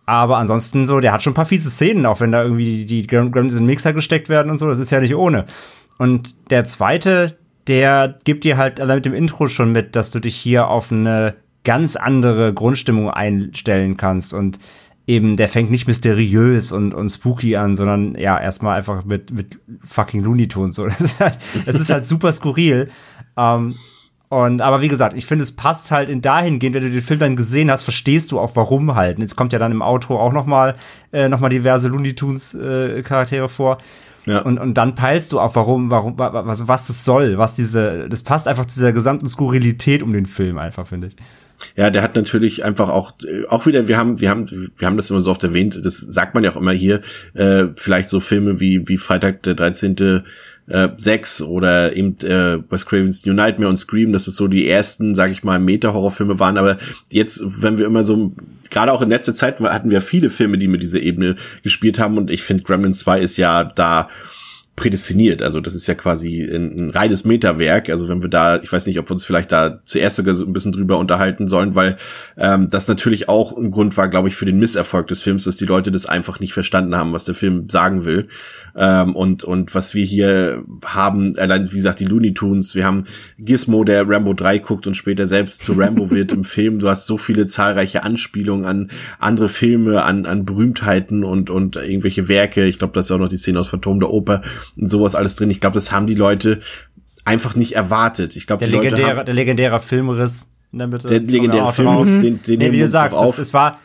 Aber 0.07 0.39
ansonsten 0.39 0.87
so, 0.87 1.01
der 1.01 1.13
hat 1.13 1.23
schon 1.23 1.33
ein 1.33 1.35
paar 1.35 1.47
fiese 1.47 1.69
Szenen, 1.69 2.07
auch 2.07 2.21
wenn 2.21 2.33
da 2.33 2.43
irgendwie 2.43 2.87
die 2.87 3.07
Gremlins 3.07 3.55
in 3.55 3.61
den 3.61 3.67
Mixer 3.67 3.93
gesteckt 3.93 4.29
werden 4.29 4.51
und 4.51 4.59
so. 4.59 4.69
Das 4.69 4.79
ist 4.79 4.91
ja 4.91 5.01
nicht 5.01 5.17
ohne. 5.17 5.47
Und 5.99 6.35
der 6.51 6.65
zweite, 6.65 7.37
der 7.67 8.19
gibt 8.25 8.45
dir 8.45 8.57
halt 8.57 8.81
allein 8.81 8.99
mit 8.99 9.07
dem 9.07 9.15
Intro 9.15 9.49
schon 9.49 9.73
mit, 9.73 9.97
dass 9.97 10.13
du 10.13 10.21
dich 10.21 10.37
hier 10.37 10.69
auf 10.69 10.93
eine 10.93 11.35
ganz 11.65 11.97
andere 11.97 12.55
Grundstimmung 12.55 13.11
einstellen 13.11 13.97
kannst. 13.97 14.33
Und 14.33 14.61
eben, 15.09 15.37
der 15.37 15.49
fängt 15.49 15.73
nicht 15.73 15.89
mysteriös 15.89 16.71
und, 16.71 16.95
und 16.95 17.09
spooky 17.09 17.57
an, 17.57 17.75
sondern 17.75 18.17
ja, 18.17 18.41
erstmal 18.41 18.79
einfach 18.79 19.05
mit, 19.05 19.33
mit 19.33 19.59
fucking 19.85 20.23
Looney 20.23 20.47
Tunes. 20.47 20.77
So. 20.77 20.87
Das, 20.99 21.01
ist 21.01 21.21
halt, 21.21 21.39
ist 21.67 21.91
halt 21.91 22.05
super 22.05 22.31
skurril. 22.31 22.91
Ähm, 23.37 23.75
und 24.29 24.61
aber 24.61 24.81
wie 24.81 24.89
gesagt, 24.89 25.15
ich 25.15 25.25
finde, 25.25 25.45
es 25.45 25.53
passt 25.53 25.91
halt 25.91 26.09
in 26.09 26.21
dahingehend, 26.21 26.75
wenn 26.75 26.83
du 26.83 26.91
den 26.91 27.03
Film 27.03 27.21
dann 27.21 27.37
gesehen 27.37 27.71
hast, 27.71 27.83
verstehst 27.83 28.33
du 28.33 28.41
auch 28.41 28.57
warum 28.57 28.97
halt. 28.97 29.17
Und 29.17 29.23
jetzt 29.23 29.37
kommt 29.37 29.53
ja 29.53 29.59
dann 29.59 29.71
im 29.71 29.83
Auto 29.83 30.17
auch 30.17 30.33
noch 30.33 30.47
mal, 30.47 30.75
äh, 31.13 31.29
noch 31.29 31.39
mal 31.39 31.49
diverse 31.49 31.89
Looney 31.89 32.15
Tunes 32.15 32.55
äh, 32.55 33.03
Charaktere 33.03 33.49
vor. 33.49 33.79
Ja. 34.25 34.41
Und, 34.41 34.59
und 34.59 34.75
dann 34.75 34.97
peilst 34.97 35.31
du 35.33 35.39
auch, 35.39 35.55
warum, 35.55 35.91
warum, 35.91 36.19
was, 36.19 36.67
was 36.67 36.89
das 36.89 37.05
soll, 37.05 37.39
was 37.39 37.55
diese, 37.55 38.09
das 38.09 38.25
passt 38.25 38.49
einfach 38.49 38.67
zu 38.67 38.81
dieser 38.81 38.93
gesamten 38.93 39.29
Skurrilität 39.29 40.03
um 40.03 40.13
den 40.13 40.27
Film 40.27 40.59
einfach, 40.59 40.89
finde 40.89 41.07
ich. 41.07 41.17
Ja, 41.77 41.91
der 41.91 42.03
hat 42.03 42.17
natürlich 42.17 42.65
einfach 42.65 42.89
auch, 42.89 43.13
auch 43.49 43.67
wieder, 43.67 43.89
wir 43.89 43.97
haben, 43.97 44.21
wir 44.21 44.29
haben, 44.29 44.71
wir 44.77 44.87
haben 44.87 44.97
das 44.97 45.11
immer 45.11 45.21
so 45.21 45.31
oft 45.31 45.45
erwähnt, 45.45 45.79
das 45.83 45.99
sagt 45.99 46.35
man 46.35 46.45
ja 46.45 46.51
auch 46.51 46.57
immer 46.57 46.73
hier, 46.73 47.01
äh, 47.35 47.67
vielleicht 47.77 48.09
so 48.09 48.21
Filme 48.21 48.61
wie, 48.61 48.87
wie 48.89 48.99
Freitag 48.99 49.43
der 49.45 49.55
13 49.55 50.25
äh, 50.69 50.89
6 50.97 51.43
oder 51.43 51.97
eben 51.97 52.17
äh, 52.21 52.59
Wes 52.71 52.87
Cravens 52.87 53.25
New 53.25 53.33
Nightmare 53.33 53.71
und 53.71 53.77
Scream, 53.77 54.13
dass 54.13 54.27
es 54.27 54.37
so 54.37 54.49
die 54.49 54.69
ersten, 54.69 55.15
sag 55.15 55.31
ich 55.31 55.45
mal, 55.45 55.59
Meta-Horrorfilme 55.59 56.39
waren, 56.39 56.59
aber 56.59 56.79
jetzt, 57.11 57.43
wenn 57.63 57.79
wir 57.79 57.87
immer 57.87 58.05
so, 58.05 58.33
gerade 58.71 58.93
auch 58.93 59.03
in 59.03 59.09
letzter 59.09 59.35
Zeit 59.35 59.61
hatten 59.61 59.91
wir 59.91 60.01
viele 60.01 60.31
Filme, 60.31 60.59
die 60.59 60.69
mit 60.69 60.83
dieser 60.83 61.01
Ebene 61.01 61.37
gespielt 61.63 61.99
haben. 61.99 62.19
Und 62.19 62.31
ich 62.31 62.43
finde 62.43 62.65
Gremlin 62.65 62.95
2 62.95 63.21
ist 63.21 63.37
ja 63.37 63.65
da 63.65 64.09
prädestiniert. 64.77 65.41
Also 65.41 65.61
das 65.63 65.75
ist 65.75 65.87
ja 65.87 65.95
quasi 65.95 66.43
ein, 66.43 66.79
ein 66.79 66.91
reines 66.91 67.25
Metawerk. 67.25 67.89
Also 67.89 68.09
wenn 68.09 68.21
wir 68.21 68.29
da, 68.29 68.61
ich 68.63 68.71
weiß 68.71 68.87
nicht, 68.87 68.99
ob 68.99 69.09
wir 69.09 69.13
uns 69.13 69.25
vielleicht 69.25 69.51
da 69.51 69.81
zuerst 69.87 70.17
sogar 70.17 70.35
so 70.35 70.45
ein 70.45 70.53
bisschen 70.53 70.73
drüber 70.73 70.99
unterhalten 70.99 71.49
sollen, 71.49 71.75
weil 71.75 71.97
ähm, 72.37 72.69
das 72.69 72.87
natürlich 72.87 73.27
auch 73.27 73.57
ein 73.57 73.71
Grund 73.71 73.97
war, 73.97 74.09
glaube 74.09 74.29
ich, 74.29 74.37
für 74.37 74.45
den 74.45 74.59
Misserfolg 74.59 75.07
des 75.07 75.21
Films, 75.21 75.45
dass 75.45 75.57
die 75.57 75.65
Leute 75.65 75.91
das 75.91 76.05
einfach 76.05 76.41
nicht 76.41 76.53
verstanden 76.53 76.95
haben, 76.95 77.15
was 77.15 77.25
der 77.25 77.35
Film 77.35 77.71
sagen 77.71 78.05
will. 78.05 78.29
Ähm, 78.77 79.17
und, 79.17 79.45
und 79.45 79.75
was 79.75 79.95
wir 79.95 80.05
hier 80.05 80.63
haben, 80.85 81.35
allein 81.39 81.73
wie 81.73 81.77
gesagt, 81.77 82.01
die 82.01 82.05
Looney 82.05 82.35
Tunes, 82.35 82.75
wir 82.75 82.85
haben 82.85 83.05
Gizmo, 83.39 83.83
der 83.83 84.07
Rambo 84.07 84.35
3 84.35 84.59
guckt 84.59 84.87
und 84.87 84.95
später 84.95 85.27
selbst 85.27 85.65
zu 85.65 85.73
Rambo 85.73 86.11
wird 86.11 86.33
im 86.33 86.45
Film. 86.45 86.81
Du 86.81 86.89
hast 86.89 87.07
so 87.07 87.17
viele 87.17 87.47
zahlreiche 87.47 88.03
Anspielungen 88.03 88.67
an 88.67 88.91
andere 89.19 89.49
Filme, 89.49 90.05
an, 90.05 90.27
an 90.27 90.45
Berühmtheiten 90.45 91.25
und, 91.25 91.49
und 91.49 91.77
irgendwelche 91.77 92.29
Werke. 92.29 92.67
Ich 92.67 92.79
glaube, 92.79 92.93
das 92.93 93.07
ist 93.07 93.13
auch 93.13 93.19
noch 93.19 93.29
die 93.29 93.39
Szene 93.39 93.59
aus 93.61 93.69
Phantom 93.69 94.01
der 94.01 94.11
Oper 94.11 94.43
und 94.77 94.89
sowas 94.89 95.15
alles 95.15 95.37
drin. 95.37 95.51
Ich 95.51 95.61
glaube, 95.61 95.75
das 95.75 95.93
haben 95.93 96.07
die 96.07 96.15
Leute 96.15 96.61
einfach 97.25 97.55
nicht 97.55 97.73
erwartet. 97.73 98.37
Ich 98.37 98.47
glaube, 98.47 98.67
der, 98.67 98.81
legendäre, 98.81 99.25
der 99.25 99.35
legendäre 99.35 99.81
Filmriss 99.81 100.53
in 100.73 100.79
der 100.79 100.89
Mitte. 100.89 101.09
Der 101.09 101.21
legendäre 101.21 101.73
Filmriss, 101.73 102.19
den, 102.19 102.43
den 102.43 102.59
nee, 102.59 102.73
wie 102.73 102.81
du 102.81 102.89
sagst, 102.89 103.19
es, 103.21 103.39
es, 103.39 103.55
war 103.55 103.79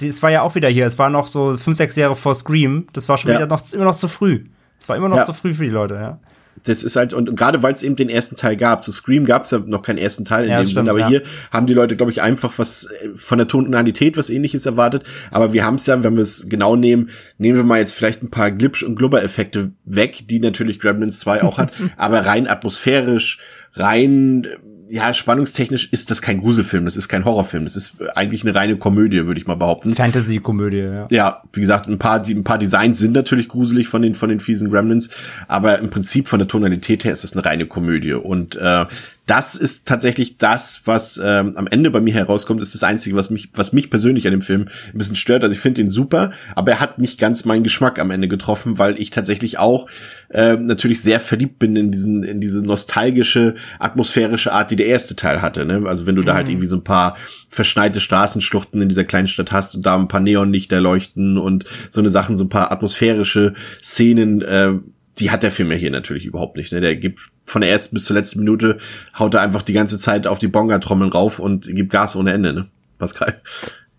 es 0.00 0.22
war 0.22 0.30
ja 0.30 0.42
auch 0.42 0.54
wieder 0.54 0.68
hier. 0.68 0.86
Es 0.86 0.98
war 0.98 1.10
noch 1.10 1.26
so 1.26 1.56
fünf, 1.56 1.76
sechs 1.76 1.96
Jahre 1.96 2.16
vor 2.16 2.34
Scream. 2.34 2.86
Das 2.92 3.08
war 3.08 3.18
schon 3.18 3.30
ja. 3.30 3.38
wieder 3.38 3.46
noch 3.48 3.60
immer 3.72 3.84
noch 3.84 3.96
zu 3.96 4.08
früh. 4.08 4.44
Es 4.78 4.88
war 4.88 4.96
immer 4.96 5.08
noch 5.08 5.16
ja. 5.16 5.24
zu 5.24 5.32
früh 5.32 5.54
für 5.54 5.64
die 5.64 5.70
Leute, 5.70 5.94
ja 5.94 6.20
das 6.64 6.84
ist 6.84 6.96
halt, 6.96 7.12
und 7.12 7.34
gerade 7.36 7.62
weil 7.62 7.74
es 7.74 7.82
eben 7.82 7.96
den 7.96 8.08
ersten 8.08 8.36
Teil 8.36 8.56
gab, 8.56 8.84
zu 8.84 8.92
Scream 8.92 9.24
gab 9.24 9.44
es 9.44 9.50
ja 9.50 9.58
noch 9.58 9.82
keinen 9.82 9.98
ersten 9.98 10.24
Teil 10.24 10.44
in 10.44 10.50
ja, 10.50 10.60
dem 10.60 10.64
Sinne, 10.64 10.90
aber 10.90 11.00
ja. 11.00 11.08
hier 11.08 11.22
haben 11.50 11.66
die 11.66 11.74
Leute, 11.74 11.96
glaube 11.96 12.12
ich, 12.12 12.22
einfach 12.22 12.58
was 12.58 12.86
äh, 12.86 13.10
von 13.16 13.38
der 13.38 13.48
Tonalität 13.48 14.16
was 14.16 14.30
ähnliches 14.30 14.66
erwartet. 14.66 15.04
Aber 15.30 15.52
wir 15.52 15.64
haben 15.64 15.76
es 15.76 15.86
ja, 15.86 16.02
wenn 16.04 16.14
wir 16.14 16.22
es 16.22 16.48
genau 16.48 16.76
nehmen, 16.76 17.10
nehmen 17.38 17.56
wir 17.56 17.64
mal 17.64 17.78
jetzt 17.78 17.94
vielleicht 17.94 18.22
ein 18.22 18.30
paar 18.30 18.50
Glitch- 18.50 18.84
und 18.84 18.96
Glubber-Effekte 18.96 19.72
weg, 19.84 20.24
die 20.28 20.40
natürlich 20.40 20.78
Gremlins 20.78 21.20
2 21.20 21.42
auch 21.42 21.58
hat, 21.58 21.72
aber 21.96 22.24
rein 22.24 22.46
atmosphärisch, 22.46 23.38
rein 23.74 24.46
ja, 24.92 25.14
spannungstechnisch 25.14 25.88
ist 25.90 26.10
das 26.10 26.20
kein 26.20 26.38
Gruselfilm, 26.38 26.84
das 26.84 26.98
ist 26.98 27.08
kein 27.08 27.24
Horrorfilm, 27.24 27.64
das 27.64 27.76
ist 27.76 27.94
eigentlich 28.14 28.42
eine 28.42 28.54
reine 28.54 28.76
Komödie, 28.76 29.24
würde 29.24 29.40
ich 29.40 29.46
mal 29.46 29.54
behaupten. 29.54 29.94
Fantasy-Komödie, 29.94 30.80
ja. 30.80 31.06
Ja, 31.08 31.42
wie 31.54 31.60
gesagt, 31.60 31.88
ein 31.88 31.98
paar, 31.98 32.22
ein 32.22 32.44
paar 32.44 32.58
Designs 32.58 32.98
sind 32.98 33.12
natürlich 33.12 33.48
gruselig 33.48 33.88
von 33.88 34.02
den, 34.02 34.14
von 34.14 34.28
den 34.28 34.38
fiesen 34.38 34.70
Gremlins, 34.70 35.08
aber 35.48 35.78
im 35.78 35.88
Prinzip 35.88 36.28
von 36.28 36.40
der 36.40 36.46
Tonalität 36.46 37.04
her 37.04 37.12
ist 37.12 37.24
es 37.24 37.32
eine 37.32 37.42
reine 37.42 37.64
Komödie 37.64 38.12
und 38.12 38.54
äh, 38.56 38.84
das 39.26 39.54
ist 39.54 39.86
tatsächlich 39.86 40.36
das, 40.36 40.82
was 40.84 41.20
ähm, 41.22 41.56
am 41.56 41.68
Ende 41.68 41.92
bei 41.92 42.00
mir 42.00 42.12
herauskommt, 42.12 42.60
ist 42.60 42.74
das 42.74 42.82
Einzige, 42.82 43.14
was 43.14 43.30
mich, 43.30 43.50
was 43.54 43.72
mich 43.72 43.88
persönlich 43.88 44.26
an 44.26 44.32
dem 44.32 44.40
Film 44.40 44.66
ein 44.92 44.98
bisschen 44.98 45.14
stört. 45.14 45.44
Also 45.44 45.54
ich 45.54 45.60
finde 45.60 45.80
ihn 45.80 45.90
super, 45.90 46.32
aber 46.56 46.72
er 46.72 46.80
hat 46.80 46.98
nicht 46.98 47.20
ganz 47.20 47.44
meinen 47.44 47.62
Geschmack 47.62 48.00
am 48.00 48.10
Ende 48.10 48.26
getroffen, 48.26 48.78
weil 48.78 49.00
ich 49.00 49.10
tatsächlich 49.10 49.60
auch 49.60 49.88
äh, 50.30 50.56
natürlich 50.56 51.02
sehr 51.02 51.20
verliebt 51.20 51.60
bin 51.60 51.76
in 51.76 51.92
diesen, 51.92 52.24
in 52.24 52.40
diese 52.40 52.62
nostalgische, 52.62 53.54
atmosphärische 53.78 54.52
Art, 54.52 54.72
die 54.72 54.76
der 54.76 54.86
erste 54.86 55.14
Teil 55.14 55.40
hatte. 55.40 55.64
Ne? 55.64 55.82
Also 55.86 56.06
wenn 56.06 56.16
du 56.16 56.22
mhm. 56.22 56.26
da 56.26 56.34
halt 56.34 56.46
mhm. 56.46 56.54
irgendwie 56.54 56.68
so 56.68 56.76
ein 56.76 56.84
paar 56.84 57.16
verschneite 57.48 58.00
Straßenschluchten 58.00 58.82
in 58.82 58.88
dieser 58.88 59.04
kleinen 59.04 59.28
Stadt 59.28 59.52
hast 59.52 59.76
und 59.76 59.86
da 59.86 59.94
ein 59.94 60.08
paar 60.08 60.20
Neonlichter 60.20 60.80
leuchten 60.80 61.38
und 61.38 61.64
so 61.90 62.00
eine 62.00 62.10
Sachen, 62.10 62.36
so 62.36 62.44
ein 62.44 62.48
paar 62.48 62.72
atmosphärische 62.72 63.54
Szenen, 63.80 64.42
äh, 64.42 64.72
die 65.18 65.30
hat 65.30 65.42
der 65.42 65.50
Film 65.50 65.70
ja 65.70 65.76
hier 65.76 65.90
natürlich 65.90 66.24
überhaupt 66.24 66.56
nicht. 66.56 66.72
Ne? 66.72 66.80
Der 66.80 66.96
gibt 66.96 67.20
von 67.44 67.60
der 67.60 67.70
ersten 67.70 67.94
bis 67.94 68.04
zur 68.04 68.16
letzten 68.16 68.40
Minute, 68.40 68.78
haut 69.18 69.34
er 69.34 69.42
einfach 69.42 69.62
die 69.62 69.72
ganze 69.72 69.98
Zeit 69.98 70.26
auf 70.26 70.38
die 70.38 70.48
Bonga-Trommeln 70.48 71.10
rauf 71.10 71.38
und 71.38 71.66
gibt 71.66 71.92
Gas 71.92 72.16
ohne 72.16 72.32
Ende, 72.32 72.52
ne? 72.52 72.66
Pascal. 72.98 73.40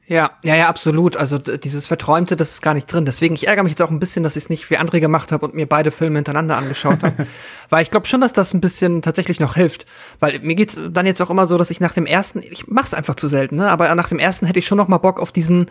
Ja, 0.06 0.32
ja, 0.44 0.56
ja, 0.56 0.68
absolut. 0.68 1.16
Also 1.16 1.38
dieses 1.38 1.88
Verträumte, 1.88 2.36
das 2.36 2.52
ist 2.52 2.62
gar 2.62 2.74
nicht 2.74 2.88
drin. 2.88 3.06
Deswegen, 3.06 3.36
ich 3.36 3.48
ärgere 3.48 3.64
mich 3.64 3.72
jetzt 3.72 3.82
auch 3.82 3.90
ein 3.90 4.00
bisschen, 4.00 4.24
dass 4.24 4.36
ich 4.36 4.44
es 4.44 4.50
nicht 4.50 4.70
wie 4.70 4.78
andere 4.78 5.00
gemacht 5.00 5.32
habe 5.32 5.46
und 5.46 5.56
mir 5.56 5.66
beide 5.66 5.92
Filme 5.92 6.18
hintereinander 6.18 6.58
angeschaut 6.58 7.02
habe. 7.04 7.26
Weil 7.70 7.84
ich 7.84 7.92
glaube 7.92 8.06
schon, 8.06 8.20
dass 8.20 8.34
das 8.34 8.54
ein 8.54 8.60
bisschen 8.60 9.02
tatsächlich 9.02 9.40
noch 9.40 9.56
hilft. 9.56 9.86
Weil 10.20 10.40
mir 10.40 10.56
geht's 10.56 10.78
dann 10.92 11.06
jetzt 11.06 11.22
auch 11.22 11.30
immer 11.30 11.48
so, 11.48 11.58
dass 11.58 11.72
ich 11.72 11.80
nach 11.80 11.94
dem 11.94 12.06
ersten, 12.06 12.40
ich 12.40 12.68
mach's 12.68 12.94
einfach 12.94 13.16
zu 13.16 13.30
selten, 13.30 13.56
ne? 13.56 13.70
Aber 13.70 13.94
nach 13.96 14.10
dem 14.10 14.20
ersten 14.20 14.46
hätte 14.46 14.60
ich 14.60 14.68
schon 14.68 14.78
noch 14.78 14.90
mal 14.90 14.98
Bock 14.98 15.22
auf 15.22 15.32
diesen 15.32 15.68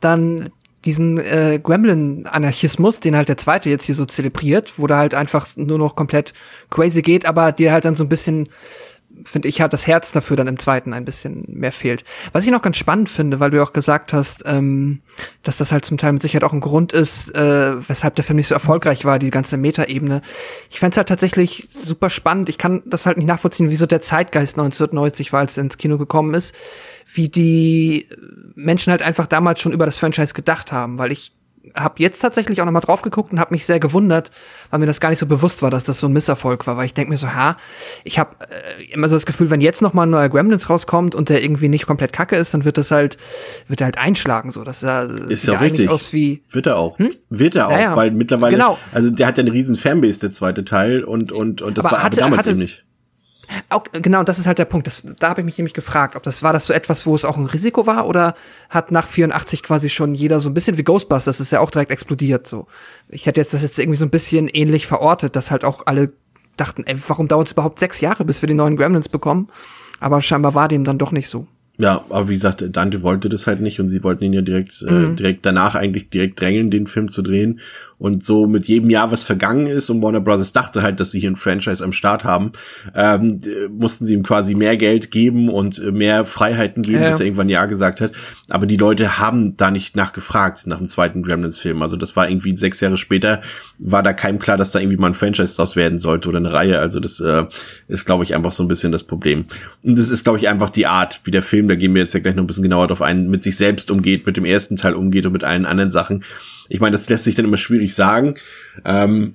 dann 0.00 0.50
diesen 0.84 1.18
äh, 1.18 1.60
Gremlin-Anarchismus, 1.62 3.00
den 3.00 3.16
halt 3.16 3.28
der 3.28 3.38
zweite 3.38 3.70
jetzt 3.70 3.84
hier 3.84 3.94
so 3.94 4.04
zelebriert, 4.04 4.78
wo 4.78 4.86
da 4.86 4.98
halt 4.98 5.14
einfach 5.14 5.46
nur 5.56 5.78
noch 5.78 5.94
komplett 5.94 6.32
crazy 6.70 7.02
geht, 7.02 7.26
aber 7.26 7.52
dir 7.52 7.72
halt 7.72 7.84
dann 7.84 7.94
so 7.94 8.04
ein 8.04 8.08
bisschen, 8.08 8.48
finde 9.24 9.46
ich, 9.46 9.60
hat 9.60 9.72
das 9.72 9.86
Herz 9.86 10.10
dafür 10.10 10.36
dann 10.36 10.48
im 10.48 10.58
zweiten 10.58 10.92
ein 10.92 11.04
bisschen 11.04 11.44
mehr 11.46 11.70
fehlt. 11.70 12.02
Was 12.32 12.44
ich 12.44 12.50
noch 12.50 12.62
ganz 12.62 12.78
spannend 12.78 13.08
finde, 13.08 13.38
weil 13.38 13.50
du 13.50 13.62
auch 13.62 13.72
gesagt 13.72 14.12
hast, 14.12 14.42
ähm, 14.44 15.02
dass 15.44 15.56
das 15.56 15.70
halt 15.70 15.84
zum 15.84 15.98
Teil 15.98 16.12
mit 16.12 16.22
Sicherheit 16.22 16.44
auch 16.44 16.52
ein 16.52 16.60
Grund 16.60 16.92
ist, 16.92 17.32
äh, 17.34 17.88
weshalb 17.88 18.16
der 18.16 18.24
Film 18.24 18.36
nicht 18.36 18.48
so 18.48 18.54
erfolgreich 18.54 19.04
war, 19.04 19.20
die 19.20 19.30
ganze 19.30 19.58
Meta-Ebene. 19.58 20.20
Ich 20.68 20.80
fände 20.80 20.96
halt 20.96 21.08
tatsächlich 21.08 21.68
super 21.68 22.10
spannend. 22.10 22.48
Ich 22.48 22.58
kann 22.58 22.82
das 22.86 23.06
halt 23.06 23.18
nicht 23.18 23.26
nachvollziehen, 23.26 23.70
wieso 23.70 23.86
der 23.86 24.00
Zeitgeist 24.00 24.54
1990 24.54 25.32
war, 25.32 25.40
als 25.40 25.56
er 25.56 25.64
ins 25.64 25.78
Kino 25.78 25.96
gekommen 25.96 26.34
ist 26.34 26.54
wie 27.14 27.28
die 27.28 28.08
Menschen 28.54 28.90
halt 28.90 29.02
einfach 29.02 29.26
damals 29.26 29.60
schon 29.60 29.72
über 29.72 29.86
das 29.86 29.98
Franchise 29.98 30.34
gedacht 30.34 30.72
haben, 30.72 30.98
weil 30.98 31.12
ich 31.12 31.32
habe 31.74 31.94
jetzt 31.98 32.20
tatsächlich 32.20 32.60
auch 32.60 32.64
noch 32.64 32.72
mal 32.72 32.80
drauf 32.80 33.02
geguckt 33.02 33.32
und 33.32 33.38
habe 33.38 33.54
mich 33.54 33.64
sehr 33.64 33.78
gewundert, 33.80 34.30
weil 34.70 34.80
mir 34.80 34.86
das 34.86 35.00
gar 35.00 35.10
nicht 35.10 35.18
so 35.18 35.26
bewusst 35.26 35.62
war, 35.62 35.70
dass 35.70 35.84
das 35.84 36.00
so 36.00 36.08
ein 36.08 36.12
Misserfolg 36.12 36.66
war, 36.66 36.76
weil 36.76 36.86
ich 36.86 36.94
denke 36.94 37.10
mir 37.10 37.16
so, 37.16 37.32
ha, 37.34 37.56
ich 38.04 38.18
habe 38.18 38.36
äh, 38.40 38.92
immer 38.92 39.08
so 39.08 39.16
das 39.16 39.26
Gefühl, 39.26 39.50
wenn 39.50 39.60
jetzt 39.60 39.80
noch 39.80 39.92
mal 39.92 40.04
ein 40.04 40.10
neuer 40.10 40.28
Gremlins 40.28 40.68
rauskommt 40.68 41.14
und 41.14 41.28
der 41.28 41.42
irgendwie 41.42 41.68
nicht 41.68 41.86
komplett 41.86 42.12
kacke 42.12 42.36
ist, 42.36 42.52
dann 42.52 42.64
wird 42.64 42.78
das 42.78 42.90
halt 42.90 43.16
wird 43.68 43.80
er 43.80 43.86
halt 43.86 43.98
einschlagen 43.98 44.50
so, 44.50 44.64
das 44.64 44.82
äh, 44.82 45.06
ist 45.28 45.46
ja 45.46 45.58
richtig 45.58 45.88
aus 45.88 46.12
wie 46.12 46.42
wird 46.50 46.66
er 46.66 46.78
auch. 46.78 46.98
Hm? 46.98 47.10
Wird 47.30 47.54
er 47.54 47.68
auch, 47.68 47.78
ja, 47.78 47.96
weil 47.96 48.10
mittlerweile 48.10 48.56
genau. 48.56 48.78
also 48.92 49.10
der 49.10 49.26
hat 49.26 49.38
ja 49.38 49.42
eine 49.42 49.52
riesen 49.52 49.76
Fanbase 49.76 50.18
der 50.20 50.30
zweite 50.32 50.64
Teil 50.64 51.04
und 51.04 51.32
und 51.32 51.62
und 51.62 51.78
das 51.78 51.86
aber 51.86 51.96
war 51.96 52.02
hatte, 52.02 52.16
aber 52.16 52.30
damals 52.30 52.38
hatte, 52.40 52.50
eben 52.50 52.58
nicht. 52.58 52.84
Auch, 53.68 53.84
genau, 53.92 54.22
das 54.22 54.38
ist 54.38 54.46
halt 54.46 54.58
der 54.58 54.64
Punkt. 54.64 54.86
Das, 54.86 55.04
da 55.18 55.30
habe 55.30 55.40
ich 55.40 55.44
mich 55.44 55.58
nämlich 55.58 55.74
gefragt, 55.74 56.16
ob 56.16 56.22
das 56.22 56.42
war 56.42 56.52
das 56.52 56.66
so 56.66 56.72
etwas, 56.72 57.06
wo 57.06 57.14
es 57.14 57.24
auch 57.24 57.36
ein 57.36 57.46
Risiko 57.46 57.86
war 57.86 58.06
oder 58.06 58.34
hat 58.70 58.90
nach 58.90 59.06
84 59.06 59.62
quasi 59.62 59.88
schon 59.88 60.14
jeder 60.14 60.40
so 60.40 60.48
ein 60.48 60.54
bisschen 60.54 60.78
wie 60.78 60.84
Ghostbusters, 60.84 61.38
das 61.38 61.40
ist 61.40 61.52
ja 61.52 61.60
auch 61.60 61.70
direkt 61.70 61.90
explodiert 61.90 62.46
so. 62.46 62.66
Ich 63.08 63.26
hätte 63.26 63.40
jetzt 63.40 63.54
das 63.54 63.62
jetzt 63.62 63.78
irgendwie 63.78 63.98
so 63.98 64.04
ein 64.04 64.10
bisschen 64.10 64.48
ähnlich 64.48 64.86
verortet, 64.86 65.36
dass 65.36 65.50
halt 65.50 65.64
auch 65.64 65.86
alle 65.86 66.12
dachten, 66.56 66.84
ey, 66.86 66.96
warum 67.08 67.28
dauert 67.28 67.46
es 67.46 67.52
überhaupt 67.52 67.78
sechs 67.78 68.00
Jahre, 68.00 68.24
bis 68.24 68.42
wir 68.42 68.46
die 68.46 68.54
neuen 68.54 68.76
Gremlins 68.76 69.08
bekommen? 69.08 69.48
Aber 70.00 70.20
scheinbar 70.20 70.54
war 70.54 70.68
dem 70.68 70.84
dann 70.84 70.98
doch 70.98 71.12
nicht 71.12 71.28
so. 71.28 71.46
Ja, 71.78 72.04
aber 72.10 72.28
wie 72.28 72.34
gesagt, 72.34 72.64
Dante 72.70 73.02
wollte 73.02 73.30
das 73.30 73.46
halt 73.46 73.60
nicht 73.62 73.80
und 73.80 73.88
sie 73.88 74.04
wollten 74.04 74.24
ihn 74.24 74.34
ja 74.34 74.42
direkt, 74.42 74.84
äh, 74.86 74.92
mhm. 74.92 75.12
äh, 75.12 75.14
direkt 75.16 75.46
danach 75.46 75.74
eigentlich 75.74 76.10
direkt 76.10 76.40
drängeln, 76.40 76.70
den 76.70 76.86
Film 76.86 77.08
zu 77.08 77.22
drehen. 77.22 77.60
Und 77.98 78.24
so 78.24 78.48
mit 78.48 78.66
jedem 78.66 78.90
Jahr, 78.90 79.12
was 79.12 79.22
vergangen 79.22 79.68
ist, 79.68 79.88
und 79.88 80.02
Warner 80.02 80.20
Bros. 80.20 80.52
dachte 80.52 80.82
halt, 80.82 80.98
dass 80.98 81.12
sie 81.12 81.20
hier 81.20 81.30
ein 81.30 81.36
Franchise 81.36 81.84
am 81.84 81.92
Start 81.92 82.24
haben, 82.24 82.50
ähm, 82.96 83.38
mussten 83.70 84.06
sie 84.06 84.14
ihm 84.14 84.24
quasi 84.24 84.56
mehr 84.56 84.76
Geld 84.76 85.12
geben 85.12 85.48
und 85.48 85.78
äh, 85.78 85.92
mehr 85.92 86.24
Freiheiten 86.24 86.82
geben, 86.82 87.02
ja. 87.02 87.10
bis 87.10 87.20
er 87.20 87.26
irgendwann 87.26 87.48
Ja 87.48 87.66
gesagt 87.66 88.00
hat. 88.00 88.10
Aber 88.50 88.66
die 88.66 88.76
Leute 88.76 89.20
haben 89.20 89.56
da 89.56 89.70
nicht 89.70 89.94
nachgefragt, 89.94 90.66
nach 90.66 90.78
dem 90.78 90.88
zweiten 90.88 91.22
Gremlins-Film. 91.22 91.80
Also 91.80 91.96
das 91.96 92.16
war 92.16 92.28
irgendwie 92.28 92.56
sechs 92.56 92.80
Jahre 92.80 92.96
später, 92.96 93.40
war 93.78 94.02
da 94.02 94.12
keinem 94.12 94.40
klar, 94.40 94.56
dass 94.56 94.72
da 94.72 94.80
irgendwie 94.80 94.98
mal 94.98 95.06
ein 95.06 95.14
Franchise 95.14 95.54
draus 95.54 95.76
werden 95.76 96.00
sollte 96.00 96.28
oder 96.28 96.38
eine 96.38 96.52
Reihe. 96.52 96.80
Also 96.80 96.98
das 96.98 97.20
äh, 97.20 97.44
ist, 97.86 98.04
glaube 98.04 98.24
ich, 98.24 98.34
einfach 98.34 98.50
so 98.50 98.64
ein 98.64 98.68
bisschen 98.68 98.90
das 98.90 99.04
Problem. 99.04 99.44
Und 99.84 99.96
das 99.96 100.10
ist, 100.10 100.24
glaube 100.24 100.38
ich, 100.38 100.48
einfach 100.48 100.70
die 100.70 100.86
Art, 100.86 101.20
wie 101.22 101.30
der 101.30 101.42
Film 101.42 101.61
Film, 101.62 101.68
da 101.68 101.76
gehen 101.76 101.94
wir 101.94 102.02
jetzt 102.02 102.14
ja 102.14 102.20
gleich 102.20 102.34
noch 102.34 102.42
ein 102.42 102.46
bisschen 102.46 102.62
genauer 102.62 102.88
drauf 102.88 103.02
ein, 103.02 103.30
mit 103.30 103.44
sich 103.44 103.56
selbst 103.56 103.90
umgeht, 103.90 104.26
mit 104.26 104.36
dem 104.36 104.44
ersten 104.44 104.76
Teil 104.76 104.94
umgeht 104.94 105.26
und 105.26 105.32
mit 105.32 105.44
allen 105.44 105.64
anderen 105.64 105.90
Sachen. 105.90 106.24
Ich 106.68 106.80
meine, 106.80 106.92
das 106.92 107.08
lässt 107.08 107.24
sich 107.24 107.34
dann 107.34 107.44
immer 107.44 107.56
schwierig 107.56 107.94
sagen. 107.94 108.34
Ähm, 108.84 109.34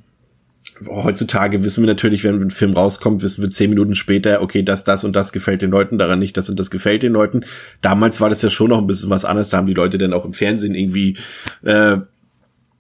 heutzutage 0.85 1.63
wissen 1.63 1.83
wir 1.83 1.87
natürlich, 1.87 2.23
wenn 2.23 2.41
ein 2.41 2.51
Film 2.51 2.73
rauskommt, 2.73 3.23
wissen 3.23 3.41
wir 3.41 3.49
zehn 3.49 3.69
Minuten 3.69 3.95
später, 3.95 4.41
okay, 4.41 4.61
das, 4.61 4.83
das 4.83 5.03
und 5.03 5.15
das 5.15 5.31
gefällt 5.31 5.61
den 5.61 5.71
Leuten, 5.71 5.97
daran 5.97 6.19
nicht, 6.19 6.37
das 6.37 6.49
und 6.49 6.59
das 6.59 6.69
gefällt 6.69 7.03
den 7.03 7.13
Leuten. 7.13 7.45
Damals 7.81 8.21
war 8.21 8.29
das 8.29 8.41
ja 8.41 8.49
schon 8.49 8.69
noch 8.69 8.77
ein 8.77 8.87
bisschen 8.87 9.09
was 9.09 9.25
anderes, 9.25 9.49
da 9.49 9.57
haben 9.57 9.67
die 9.67 9.73
Leute 9.73 9.97
dann 9.97 10.13
auch 10.13 10.25
im 10.25 10.33
Fernsehen 10.33 10.75
irgendwie 10.75 11.17
äh, 11.63 11.97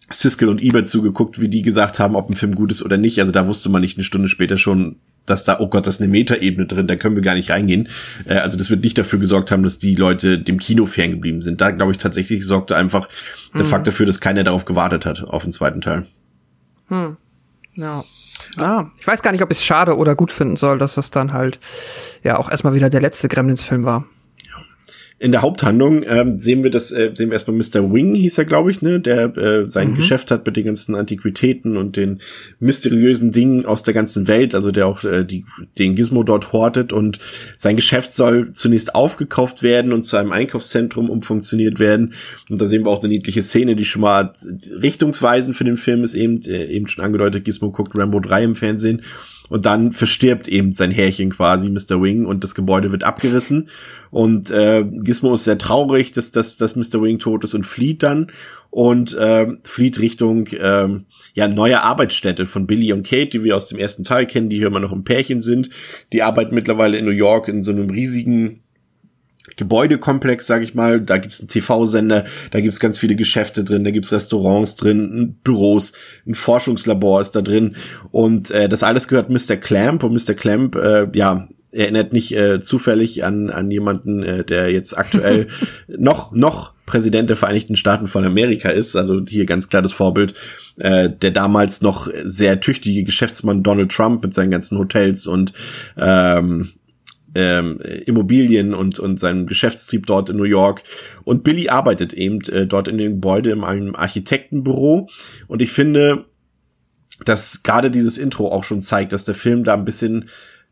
Siskel 0.09 0.49
und 0.49 0.61
Ebert 0.61 0.87
zugeguckt, 0.87 1.39
wie 1.39 1.49
die 1.49 1.61
gesagt 1.61 1.99
haben, 1.99 2.15
ob 2.15 2.29
ein 2.29 2.35
Film 2.35 2.55
gut 2.55 2.71
ist 2.71 2.83
oder 2.83 2.97
nicht. 2.97 3.19
Also 3.19 3.31
da 3.31 3.45
wusste 3.47 3.69
man 3.69 3.81
nicht 3.81 3.97
eine 3.97 4.03
Stunde 4.03 4.29
später 4.29 4.57
schon, 4.57 4.97
dass 5.27 5.43
da, 5.43 5.59
oh 5.59 5.67
Gott, 5.67 5.85
da 5.85 5.89
ist 5.89 6.01
eine 6.01 6.09
Metaebene 6.09 6.65
drin, 6.65 6.87
da 6.87 6.95
können 6.95 7.15
wir 7.15 7.21
gar 7.21 7.35
nicht 7.35 7.51
reingehen. 7.51 7.89
Äh, 8.25 8.35
also 8.35 8.57
das 8.57 8.69
wird 8.69 8.83
nicht 8.83 8.97
dafür 8.97 9.19
gesorgt 9.19 9.51
haben, 9.51 9.63
dass 9.63 9.77
die 9.77 9.95
Leute 9.95 10.39
dem 10.39 10.57
Kino 10.57 10.85
ferngeblieben 10.85 11.41
sind. 11.41 11.61
Da, 11.61 11.71
glaube 11.71 11.91
ich, 11.91 11.97
tatsächlich 11.97 12.45
sorgte 12.45 12.75
einfach 12.75 13.07
der 13.53 13.65
Mhm. 13.65 13.69
Fakt 13.69 13.87
dafür, 13.87 14.05
dass 14.05 14.19
keiner 14.19 14.43
darauf 14.43 14.65
gewartet 14.65 15.05
hat, 15.05 15.23
auf 15.23 15.43
den 15.43 15.51
zweiten 15.51 15.81
Teil. 15.81 16.05
Hm. 16.87 17.17
Ja. 17.75 18.03
Ah, 18.57 18.85
ich 18.99 19.05
weiß 19.05 19.21
gar 19.21 19.31
nicht, 19.31 19.41
ob 19.41 19.51
ich 19.51 19.57
es 19.57 19.65
schade 19.65 19.97
oder 19.97 20.15
gut 20.15 20.31
finden 20.31 20.55
soll, 20.55 20.77
dass 20.77 20.95
das 20.95 21.11
dann 21.11 21.33
halt 21.33 21.59
ja 22.23 22.37
auch 22.37 22.49
erstmal 22.49 22.73
wieder 22.73 22.89
der 22.89 23.01
letzte 23.01 23.27
Gremlins-Film 23.27 23.83
war. 23.83 24.05
In 25.19 25.31
der 25.31 25.41
Haupthandlung 25.41 26.03
ähm, 26.03 26.37
sehen 26.37 26.63
wir 26.63 26.69
das, 26.69 26.91
äh, 26.91 27.11
sehen 27.15 27.29
wir 27.29 27.33
erstmal 27.33 27.57
Mr. 27.57 27.91
Wing, 27.91 28.13
hieß 28.13 28.37
er, 28.37 28.45
glaube 28.45 28.69
ich, 28.69 28.83
ne, 28.83 28.99
der 28.99 29.35
äh, 29.35 29.67
sein 29.67 29.91
Mhm. 29.91 29.95
Geschäft 29.95 30.29
hat 30.29 30.45
mit 30.45 30.57
den 30.57 30.65
ganzen 30.65 30.93
Antiquitäten 30.93 31.75
und 31.75 31.95
den 31.95 32.19
mysteriösen 32.59 33.31
Dingen 33.31 33.65
aus 33.65 33.81
der 33.81 33.95
ganzen 33.95 34.27
Welt, 34.27 34.53
also 34.53 34.69
der 34.69 34.85
auch 34.85 35.03
äh, 35.03 35.25
die, 35.25 35.45
den 35.79 35.95
Gizmo 35.95 36.21
dort 36.21 36.53
hortet 36.53 36.93
und 36.93 37.17
sein 37.55 37.75
Geschäft 37.75 38.13
soll 38.13 38.51
zunächst 38.53 38.93
aufgekauft 38.93 39.63
werden 39.63 39.91
und 39.91 40.03
zu 40.03 40.17
einem 40.17 40.31
Einkaufszentrum 40.31 41.09
umfunktioniert 41.09 41.79
werden. 41.79 42.13
Und 42.49 42.61
da 42.61 42.65
sehen 42.67 42.83
wir 42.85 42.91
auch 42.91 42.99
eine 42.99 43.09
niedliche 43.09 43.41
Szene, 43.41 43.75
die 43.75 43.85
schon 43.85 44.03
mal 44.03 44.33
richtungsweisend 44.81 45.55
für 45.55 45.63
den 45.63 45.77
Film 45.77 46.03
ist, 46.03 46.13
eben, 46.13 46.41
äh, 46.43 46.65
eben 46.65 46.87
schon 46.87 47.03
angedeutet, 47.03 47.43
Gizmo 47.43 47.71
guckt 47.71 47.93
Rambo 47.95 48.19
3 48.19 48.43
im 48.43 48.55
Fernsehen. 48.55 49.01
Und 49.49 49.65
dann 49.65 49.91
verstirbt 49.91 50.47
eben 50.47 50.73
sein 50.73 50.91
Härchen 50.91 51.29
quasi, 51.29 51.69
Mr. 51.69 52.01
Wing, 52.01 52.25
und 52.25 52.43
das 52.43 52.55
Gebäude 52.55 52.91
wird 52.91 53.03
abgerissen. 53.03 53.69
Und 54.11 54.51
äh, 54.51 54.85
Gizmo 54.85 55.33
ist 55.33 55.45
sehr 55.45 55.57
traurig, 55.57 56.11
dass, 56.11 56.31
dass, 56.31 56.57
dass 56.57 56.75
Mr. 56.75 57.01
Wing 57.01 57.19
tot 57.19 57.43
ist 57.43 57.53
und 57.53 57.65
flieht 57.65 58.03
dann 58.03 58.31
und 58.69 59.15
äh, 59.15 59.47
flieht 59.63 59.99
Richtung 59.99 60.47
ähm, 60.59 61.05
ja 61.33 61.47
neue 61.47 61.81
Arbeitsstätte 61.83 62.45
von 62.45 62.67
Billy 62.67 62.93
und 62.93 63.07
Kate, 63.07 63.29
die 63.29 63.43
wir 63.43 63.55
aus 63.55 63.67
dem 63.67 63.79
ersten 63.79 64.03
Teil 64.03 64.25
kennen, 64.25 64.49
die 64.49 64.57
hier 64.57 64.67
immer 64.67 64.79
noch 64.79 64.91
ein 64.91 65.03
Pärchen 65.03 65.41
sind. 65.41 65.69
Die 66.13 66.23
arbeiten 66.23 66.53
mittlerweile 66.53 66.97
in 66.97 67.05
New 67.05 67.11
York 67.11 67.47
in 67.47 67.63
so 67.63 67.71
einem 67.71 67.89
riesigen 67.89 68.61
Gebäudekomplex, 69.57 70.47
sag 70.47 70.63
ich 70.63 70.73
mal. 70.73 71.01
Da 71.01 71.17
gibt's 71.17 71.39
einen 71.39 71.49
TV-Sender, 71.49 72.25
da 72.51 72.61
gibt's 72.61 72.79
ganz 72.79 72.97
viele 72.97 73.15
Geschäfte 73.15 73.63
drin, 73.63 73.83
da 73.83 73.91
gibt's 73.91 74.13
Restaurants 74.13 74.75
drin, 74.75 75.37
Büros, 75.43 75.93
ein 76.25 76.35
Forschungslabor 76.35 77.21
ist 77.21 77.31
da 77.31 77.41
drin. 77.41 77.75
Und 78.11 78.51
äh, 78.51 78.69
das 78.69 78.83
alles 78.83 79.07
gehört 79.07 79.29
Mr. 79.29 79.57
Clamp. 79.57 80.03
Und 80.03 80.13
Mr. 80.13 80.33
Clamp, 80.33 80.75
äh, 80.75 81.07
ja, 81.13 81.47
erinnert 81.71 82.13
nicht 82.13 82.35
äh, 82.35 82.59
zufällig 82.59 83.23
an, 83.23 83.49
an 83.49 83.69
jemanden, 83.69 84.23
äh, 84.23 84.43
der 84.43 84.71
jetzt 84.71 84.97
aktuell 84.97 85.47
noch, 85.87 86.31
noch 86.31 86.73
Präsident 86.85 87.29
der 87.29 87.35
Vereinigten 87.35 87.75
Staaten 87.75 88.07
von 88.07 88.23
Amerika 88.23 88.69
ist. 88.69 88.95
Also 88.95 89.21
hier 89.27 89.45
ganz 89.45 89.67
klar 89.67 89.81
das 89.81 89.91
Vorbild. 89.91 90.33
Äh, 90.79 91.09
der 91.09 91.31
damals 91.31 91.81
noch 91.81 92.07
sehr 92.23 92.59
tüchtige 92.59 93.03
Geschäftsmann 93.03 93.63
Donald 93.63 93.91
Trump 93.91 94.23
mit 94.23 94.33
seinen 94.33 94.51
ganzen 94.51 94.77
Hotels 94.77 95.25
und 95.25 95.51
ähm, 95.97 96.73
ähm, 97.37 97.79
Immobilien 98.05 98.73
und, 98.73 98.97
und 98.97 99.19
seinem 99.19 99.45
Geschäftstrieb 99.45 100.07
dort 100.07 100.29
in 100.31 100.37
New 100.37 100.43
York. 100.43 100.83
Und 101.23 101.43
Billy 101.43 101.69
arbeitet 101.69 102.13
eben 102.13 102.41
äh, 102.49 102.65
dort 102.65 102.87
in 102.87 102.97
dem 102.97 103.13
Gebäude 103.13 103.51
in 103.51 103.63
einem 103.63 103.95
Architektenbüro. 103.95 105.07
Und 105.47 105.61
ich 105.61 105.71
finde, 105.71 106.25
dass 107.25 107.61
gerade 107.61 107.91
dieses 107.91 108.17
Intro 108.17 108.51
auch 108.51 108.63
schon 108.63 108.81
zeigt, 108.81 109.13
dass 109.13 109.23
der 109.23 109.35
Film 109.35 109.63
da 109.63 109.75
ein 109.75 109.85
bisschen 109.85 110.29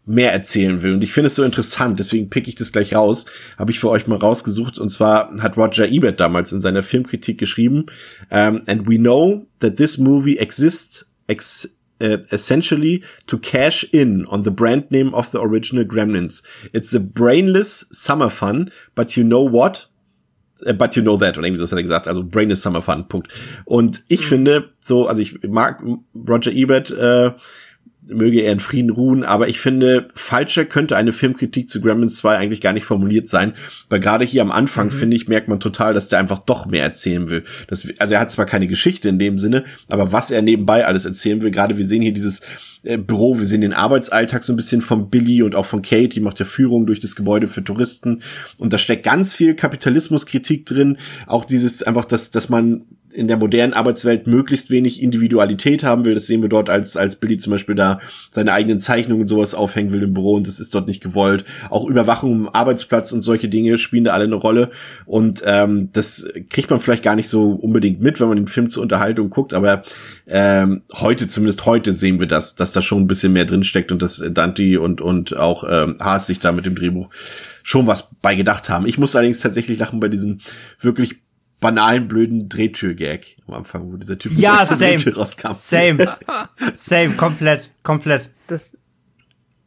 mehr 0.07 0.33
erzählen 0.33 0.81
will. 0.83 0.93
Und 0.93 1.03
ich 1.03 1.13
finde 1.13 1.27
es 1.27 1.35
so 1.35 1.43
interessant, 1.43 1.99
deswegen 1.99 2.29
pick 2.29 2.47
ich 2.47 2.55
das 2.55 2.71
gleich 2.71 2.95
raus. 2.95 3.25
Habe 3.57 3.71
ich 3.71 3.79
für 3.79 3.89
euch 3.89 4.07
mal 4.07 4.17
rausgesucht. 4.17 4.79
Und 4.79 4.89
zwar 4.89 5.35
hat 5.39 5.57
Roger 5.57 5.87
Ebert 5.87 6.19
damals 6.19 6.51
in 6.51 6.61
seiner 6.61 6.83
Filmkritik 6.83 7.39
geschrieben, 7.39 7.85
um, 8.29 8.61
and 8.67 8.87
we 8.87 8.97
know 8.97 9.47
that 9.59 9.77
this 9.77 9.97
movie 9.97 10.37
exists 10.37 11.05
ex 11.27 11.74
uh, 12.01 12.17
essentially 12.31 13.03
to 13.27 13.37
cash 13.37 13.85
in 13.93 14.25
on 14.27 14.43
the 14.43 14.51
brand 14.51 14.89
name 14.91 15.13
of 15.13 15.31
the 15.31 15.41
original 15.41 15.83
Gremlins. 15.83 16.43
It's 16.73 16.93
a 16.93 16.99
brainless 16.99 17.85
summer 17.91 18.29
fun, 18.29 18.71
but 18.95 19.15
you 19.17 19.23
know 19.23 19.41
what? 19.41 19.87
Äh, 20.65 20.73
But 20.77 20.95
you 20.95 21.01
know 21.01 21.17
that, 21.17 21.37
oder 21.37 21.47
irgendwie 21.47 21.59
so 21.59 21.65
hat 21.65 21.77
er 21.77 21.83
gesagt, 21.83 22.07
also 22.07 22.23
Brain 22.23 22.49
is 22.49 22.61
Summer 22.61 22.81
Fun, 22.81 23.07
Punkt. 23.07 23.27
Und 23.65 24.03
ich 24.07 24.25
finde, 24.25 24.69
so, 24.79 25.07
also 25.07 25.21
ich 25.21 25.43
mag 25.43 25.83
Roger 26.15 26.51
Ebert, 26.51 26.91
äh, 26.91 27.31
möge 28.07 28.41
er 28.41 28.51
in 28.51 28.59
Frieden 28.59 28.89
ruhen, 28.89 29.23
aber 29.23 29.47
ich 29.47 29.59
finde, 29.59 30.07
falscher 30.15 30.65
könnte 30.65 30.95
eine 30.95 31.11
Filmkritik 31.11 31.69
zu 31.69 31.81
Gremlins 31.81 32.17
2 32.17 32.37
eigentlich 32.37 32.61
gar 32.61 32.73
nicht 32.73 32.85
formuliert 32.85 33.29
sein, 33.29 33.53
weil 33.89 33.99
gerade 33.99 34.25
hier 34.25 34.41
am 34.41 34.51
Anfang, 34.51 34.91
finde 34.91 35.15
ich, 35.15 35.27
merkt 35.27 35.47
man 35.47 35.59
total, 35.59 35.93
dass 35.93 36.07
der 36.07 36.19
einfach 36.19 36.43
doch 36.43 36.65
mehr 36.65 36.83
erzählen 36.83 37.29
will. 37.29 37.43
Das, 37.67 37.87
also 37.99 38.13
er 38.13 38.19
hat 38.19 38.31
zwar 38.31 38.45
keine 38.45 38.67
Geschichte 38.67 39.09
in 39.09 39.19
dem 39.19 39.39
Sinne, 39.39 39.63
aber 39.87 40.11
was 40.11 40.31
er 40.31 40.41
nebenbei 40.41 40.85
alles 40.85 41.05
erzählen 41.05 41.41
will, 41.41 41.51
gerade 41.51 41.77
wir 41.77 41.85
sehen 41.85 42.01
hier 42.01 42.13
dieses 42.13 42.41
äh, 42.85 42.97
Büro, 42.97 43.37
wir 43.37 43.45
sehen 43.45 43.61
den 43.61 43.73
Arbeitsalltag 43.73 44.43
so 44.43 44.53
ein 44.53 44.55
bisschen 44.55 44.81
von 44.81 45.09
Billy 45.09 45.43
und 45.43 45.55
auch 45.55 45.65
von 45.65 45.81
Kate, 45.81 46.09
die 46.09 46.21
macht 46.21 46.39
ja 46.39 46.45
Führung 46.45 46.85
durch 46.85 46.99
das 46.99 47.15
Gebäude 47.15 47.47
für 47.47 47.63
Touristen 47.63 48.21
und 48.57 48.73
da 48.73 48.77
steckt 48.77 49.03
ganz 49.03 49.35
viel 49.35 49.55
Kapitalismuskritik 49.55 50.65
drin, 50.65 50.97
auch 51.27 51.45
dieses 51.45 51.83
einfach, 51.83 52.05
dass, 52.05 52.31
dass 52.31 52.49
man 52.49 52.85
in 53.15 53.27
der 53.27 53.37
modernen 53.37 53.73
Arbeitswelt 53.73 54.27
möglichst 54.27 54.69
wenig 54.69 55.01
Individualität 55.01 55.83
haben 55.83 56.05
will. 56.05 56.13
Das 56.13 56.27
sehen 56.27 56.41
wir 56.41 56.49
dort, 56.49 56.69
als, 56.69 56.97
als 56.97 57.15
Billy 57.15 57.37
zum 57.37 57.51
Beispiel 57.51 57.75
da 57.75 57.99
seine 58.29 58.51
eigenen 58.53 58.79
Zeichnungen 58.79 59.21
und 59.21 59.27
sowas 59.27 59.55
aufhängen 59.55 59.93
will 59.93 60.03
im 60.03 60.13
Büro 60.13 60.35
und 60.35 60.47
das 60.47 60.59
ist 60.59 60.75
dort 60.75 60.87
nicht 60.87 61.01
gewollt. 61.01 61.45
Auch 61.69 61.87
Überwachung 61.87 62.31
im 62.33 62.49
Arbeitsplatz 62.49 63.13
und 63.13 63.21
solche 63.21 63.47
Dinge 63.47 63.77
spielen 63.77 64.03
da 64.03 64.11
alle 64.11 64.25
eine 64.25 64.35
Rolle. 64.35 64.69
Und 65.05 65.41
ähm, 65.45 65.89
das 65.93 66.27
kriegt 66.49 66.69
man 66.69 66.79
vielleicht 66.79 67.03
gar 67.03 67.15
nicht 67.15 67.29
so 67.29 67.51
unbedingt 67.51 68.01
mit, 68.01 68.19
wenn 68.19 68.27
man 68.27 68.37
den 68.37 68.47
Film 68.47 68.69
zur 68.69 68.83
Unterhaltung 68.83 69.29
guckt, 69.29 69.53
aber 69.53 69.83
ähm, 70.27 70.81
heute, 70.93 71.27
zumindest 71.27 71.65
heute, 71.65 71.93
sehen 71.93 72.19
wir 72.19 72.27
das, 72.27 72.55
dass 72.55 72.73
da 72.75 72.81
schon 72.81 73.01
ein 73.01 73.07
bisschen 73.07 73.33
mehr 73.33 73.45
drinsteckt 73.45 73.91
und 73.91 74.01
dass 74.01 74.23
Dante 74.31 74.79
und, 74.81 75.01
und 75.01 75.35
auch 75.35 75.63
ähm, 75.69 75.95
Haas 75.99 76.27
sich 76.27 76.39
da 76.39 76.51
mit 76.51 76.65
dem 76.65 76.75
Drehbuch 76.75 77.09
schon 77.63 77.87
was 77.87 78.09
bei 78.21 78.35
gedacht 78.35 78.69
haben. 78.69 78.85
Ich 78.87 78.97
muss 78.97 79.15
allerdings 79.15 79.39
tatsächlich 79.39 79.79
lachen 79.79 79.99
bei 79.99 80.07
diesem 80.07 80.39
wirklich 80.79 81.17
banalen, 81.59 82.07
blöden 82.07 82.49
Drehtür-Gag 82.49 83.37
am 83.47 83.55
Anfang, 83.55 83.91
wo 83.91 83.97
dieser 83.97 84.17
Typ 84.17 84.33
Ja, 84.33 84.61
aus 84.61 84.67
der 84.67 84.77
same. 84.77 84.91
Drehtür 84.97 85.15
rauskam. 85.17 85.53
Same. 85.53 86.17
Same, 86.73 87.13
komplett, 87.15 87.71
komplett. 87.81 88.29
Das 88.47 88.77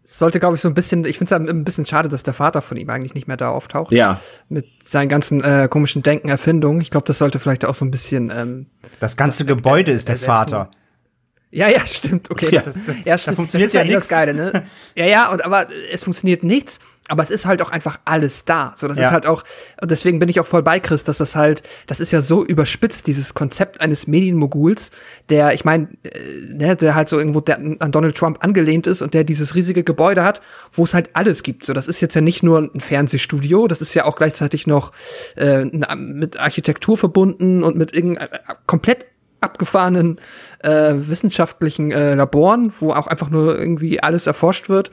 sollte, 0.04 0.38
glaube 0.40 0.54
ich, 0.56 0.60
so 0.62 0.68
ein 0.68 0.74
bisschen, 0.74 1.04
ich 1.04 1.18
finde 1.18 1.34
es 1.34 1.40
ein 1.50 1.64
bisschen 1.64 1.86
schade, 1.86 2.08
dass 2.08 2.22
der 2.22 2.34
Vater 2.34 2.62
von 2.62 2.76
ihm 2.76 2.88
eigentlich 2.88 3.14
nicht 3.14 3.26
mehr 3.26 3.36
da 3.36 3.50
auftaucht. 3.50 3.92
Ja. 3.92 4.20
Mit 4.48 4.66
seinen 4.84 5.08
ganzen 5.08 5.42
äh, 5.42 5.68
komischen 5.70 6.02
Denken, 6.02 6.28
Erfindungen. 6.28 6.80
Ich 6.80 6.90
glaube, 6.90 7.04
das 7.06 7.18
sollte 7.18 7.38
vielleicht 7.38 7.64
auch 7.64 7.74
so 7.74 7.84
ein 7.84 7.90
bisschen. 7.90 8.30
Ähm, 8.34 8.66
Das 9.00 9.16
ganze 9.16 9.44
Gebäude 9.44 9.92
ist 9.92 10.08
der 10.08 10.14
ersetzen. 10.14 10.26
Vater. 10.32 10.70
Ja, 11.50 11.68
ja, 11.68 11.86
stimmt. 11.86 12.30
Okay, 12.30 12.50
Ja, 12.52 12.60
das, 12.62 12.76
das- 12.86 13.04
ja, 13.04 13.16
da 13.16 13.32
funktioniert 13.32 13.68
das 13.68 13.74
ist 13.74 13.74
ja 13.74 13.80
ja 13.82 13.90
eh 13.90 13.94
nix. 13.94 14.08
Geile, 14.08 14.34
ne? 14.34 14.64
Ja, 14.94 15.06
ja, 15.06 15.28
und 15.30 15.44
aber 15.44 15.66
es 15.92 16.04
funktioniert 16.04 16.42
nichts. 16.42 16.78
Aber 17.10 17.22
es 17.22 17.30
ist 17.30 17.46
halt 17.46 17.62
auch 17.62 17.70
einfach 17.70 17.98
alles 18.04 18.44
da. 18.44 18.74
So, 18.76 18.86
das 18.86 18.98
Ja. 18.98 19.04
ist 19.04 19.10
halt 19.12 19.24
auch, 19.24 19.42
und 19.80 19.90
deswegen 19.90 20.18
bin 20.18 20.28
ich 20.28 20.40
auch 20.40 20.46
voll 20.46 20.62
bei 20.62 20.78
Chris, 20.78 21.04
dass 21.04 21.16
das 21.16 21.34
halt, 21.36 21.62
das 21.86 22.00
ist 22.00 22.12
ja 22.12 22.20
so 22.20 22.44
überspitzt, 22.44 23.06
dieses 23.06 23.32
Konzept 23.32 23.80
eines 23.80 24.06
Medienmoguls, 24.06 24.90
der, 25.30 25.54
ich 25.54 25.64
meine, 25.64 25.88
äh, 26.02 26.52
ne, 26.52 26.76
der 26.76 26.94
halt 26.94 27.08
so 27.08 27.16
irgendwo 27.18 27.40
der, 27.40 27.56
an 27.78 27.92
Donald 27.92 28.14
Trump 28.14 28.44
angelehnt 28.44 28.86
ist 28.86 29.00
und 29.00 29.14
der 29.14 29.24
dieses 29.24 29.54
riesige 29.54 29.84
Gebäude 29.84 30.22
hat, 30.22 30.42
wo 30.74 30.84
es 30.84 30.92
halt 30.92 31.08
alles 31.14 31.42
gibt. 31.42 31.64
So, 31.64 31.72
das 31.72 31.88
ist 31.88 32.02
jetzt 32.02 32.12
ja 32.14 32.20
nicht 32.20 32.42
nur 32.42 32.58
ein 32.74 32.78
Fernsehstudio, 32.80 33.68
das 33.68 33.80
ist 33.80 33.94
ja 33.94 34.04
auch 34.04 34.16
gleichzeitig 34.16 34.66
noch 34.66 34.92
äh, 35.36 35.64
mit 35.96 36.38
Architektur 36.38 36.98
verbunden 36.98 37.62
und 37.62 37.74
mit 37.74 37.94
irgendeinem 37.94 38.28
komplett 38.66 39.06
abgefahrenen 39.40 40.20
äh, 40.60 40.94
wissenschaftlichen 40.96 41.90
äh, 41.90 42.14
Laboren, 42.14 42.72
wo 42.80 42.92
auch 42.92 43.06
einfach 43.06 43.30
nur 43.30 43.58
irgendwie 43.58 44.02
alles 44.02 44.26
erforscht 44.26 44.68
wird. 44.68 44.92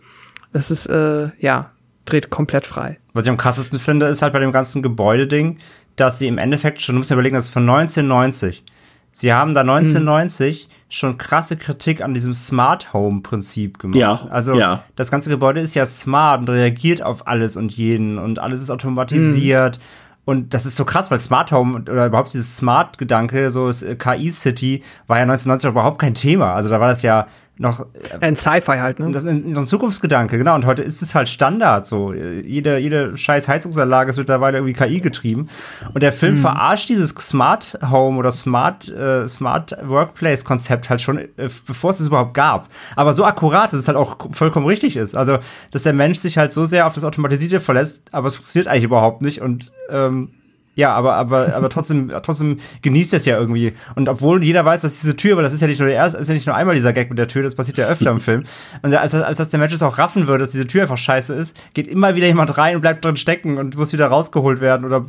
Das 0.53 0.71
ist, 0.71 0.85
äh, 0.85 1.29
ja, 1.39 1.71
dreht 2.05 2.29
komplett 2.29 2.65
frei. 2.65 2.99
Was 3.13 3.25
ich 3.25 3.29
am 3.29 3.37
krassesten 3.37 3.79
finde, 3.79 4.07
ist 4.07 4.21
halt 4.21 4.33
bei 4.33 4.39
dem 4.39 4.51
ganzen 4.51 4.81
Gebäudeding, 4.81 5.57
dass 5.95 6.19
sie 6.19 6.27
im 6.27 6.37
Endeffekt 6.37 6.81
schon, 6.81 6.95
du 6.95 6.99
musst 6.99 7.09
dir 7.09 7.15
überlegen, 7.15 7.35
das 7.35 7.45
ist 7.45 7.53
von 7.53 7.67
1990. 7.67 8.63
Sie 9.11 9.31
haben 9.33 9.53
da 9.53 9.61
1990 9.61 10.67
schon 10.89 11.17
krasse 11.17 11.57
Kritik 11.57 12.01
an 12.01 12.13
diesem 12.13 12.33
Smart 12.33 12.93
Home 12.93 13.21
Prinzip 13.21 13.79
gemacht. 13.79 13.97
Ja, 13.97 14.27
Also 14.29 14.55
ja. 14.55 14.83
das 14.95 15.09
ganze 15.09 15.29
Gebäude 15.29 15.61
ist 15.61 15.73
ja 15.73 15.85
smart 15.85 16.41
und 16.41 16.49
reagiert 16.49 17.01
auf 17.01 17.27
alles 17.27 17.57
und 17.57 17.71
jeden 17.71 18.17
und 18.17 18.39
alles 18.39 18.61
ist 18.61 18.69
automatisiert. 18.69 19.79
Und 20.25 20.55
das 20.55 20.65
ist 20.65 20.75
so 20.75 20.85
krass, 20.85 21.11
weil 21.11 21.19
Smart 21.19 21.51
Home 21.51 21.79
oder 21.79 22.07
überhaupt 22.07 22.33
dieses 22.33 22.57
Smart-Gedanke, 22.57 23.51
so 23.51 23.69
äh, 23.69 23.95
KI-City, 23.95 24.83
war 25.07 25.17
ja 25.17 25.23
1990 25.23 25.69
überhaupt 25.69 25.99
kein 25.99 26.15
Thema. 26.15 26.53
Also 26.53 26.67
da 26.69 26.79
war 26.79 26.89
das 26.89 27.03
ja 27.03 27.27
noch 27.57 27.85
ein 28.19 28.35
Sci-Fi 28.35 28.79
halt, 28.79 28.99
ne? 28.99 29.11
Das 29.11 29.23
ist 29.23 29.53
so 29.53 29.59
ein 29.61 29.65
Zukunftsgedanke, 29.65 30.37
genau. 30.37 30.55
Und 30.55 30.65
heute 30.65 30.81
ist 30.81 31.01
es 31.01 31.15
halt 31.15 31.29
Standard 31.29 31.87
so. 31.87 32.13
Jede, 32.13 32.77
jede 32.77 33.15
scheiß 33.15 33.47
Heizungsanlage 33.47 34.11
ist 34.11 34.17
mittlerweile 34.17 34.57
irgendwie 34.57 34.73
KI 34.73 34.99
getrieben. 34.99 35.47
Und 35.93 36.03
der 36.03 36.11
Film 36.11 36.35
mhm. 36.35 36.39
verarscht 36.39 36.89
dieses 36.89 37.11
Smart 37.11 37.77
Home 37.89 38.17
oder 38.17 38.31
Smart, 38.33 38.89
äh, 38.89 39.25
Smart 39.27 39.77
Workplace 39.83 40.43
Konzept 40.43 40.89
halt 40.89 41.01
schon, 41.01 41.17
äh, 41.17 41.49
bevor 41.65 41.91
es 41.91 42.01
es 42.01 42.07
überhaupt 42.07 42.33
gab. 42.33 42.67
Aber 42.97 43.13
so 43.13 43.23
akkurat, 43.23 43.71
dass 43.71 43.79
es 43.79 43.87
halt 43.87 43.97
auch 43.97 44.17
vollkommen 44.31 44.65
richtig 44.65 44.97
ist. 44.97 45.15
Also, 45.15 45.37
dass 45.71 45.83
der 45.83 45.93
Mensch 45.93 46.19
sich 46.19 46.37
halt 46.37 46.51
so 46.51 46.65
sehr 46.65 46.85
auf 46.85 46.93
das 46.93 47.05
Automatisierte 47.05 47.61
verlässt, 47.61 48.01
aber 48.11 48.27
es 48.27 48.35
funktioniert 48.35 48.67
eigentlich 48.67 48.83
überhaupt 48.83 49.21
nicht. 49.21 49.41
Und 49.41 49.71
ähm, 49.89 50.31
ja, 50.75 50.93
aber, 50.93 51.15
aber, 51.15 51.55
aber 51.55 51.69
trotzdem, 51.69 52.11
trotzdem 52.23 52.57
genießt 52.81 53.13
es 53.13 53.25
ja 53.25 53.37
irgendwie. 53.37 53.73
Und 53.95 54.09
obwohl 54.09 54.43
jeder 54.43 54.65
weiß, 54.65 54.81
dass 54.81 55.01
diese 55.01 55.15
Tür, 55.15 55.37
weil 55.37 55.43
das 55.43 55.53
ist 55.53 55.61
ja 55.61 55.67
nicht 55.67 55.79
nur 55.79 55.87
der 55.87 55.97
erste, 55.97 56.17
ist 56.17 56.27
ja 56.27 56.33
nicht 56.33 56.45
nur 56.45 56.55
einmal 56.55 56.75
dieser 56.75 56.93
Gag 56.93 57.09
mit 57.09 57.17
der 57.17 57.27
Tür, 57.27 57.43
das 57.43 57.55
passiert 57.55 57.77
ja 57.77 57.87
öfter 57.87 58.11
im 58.11 58.19
Film. 58.25 58.43
Und 58.81 58.93
als, 58.93 59.15
als 59.15 59.37
dass 59.37 59.49
der 59.49 59.59
Mensch 59.59 59.73
es 59.73 59.81
auch 59.81 59.97
raffen 59.97 60.27
würde, 60.27 60.43
dass 60.43 60.51
diese 60.51 60.67
Tür 60.67 60.83
einfach 60.83 60.97
scheiße 60.97 61.33
ist, 61.33 61.55
geht 61.73 61.87
immer 61.87 62.15
wieder 62.15 62.27
jemand 62.27 62.57
rein 62.57 62.75
und 62.75 62.81
bleibt 62.81 63.05
drin 63.05 63.15
stecken 63.15 63.57
und 63.57 63.77
muss 63.77 63.93
wieder 63.93 64.07
rausgeholt 64.07 64.59
werden 64.59 64.85
oder 64.85 65.05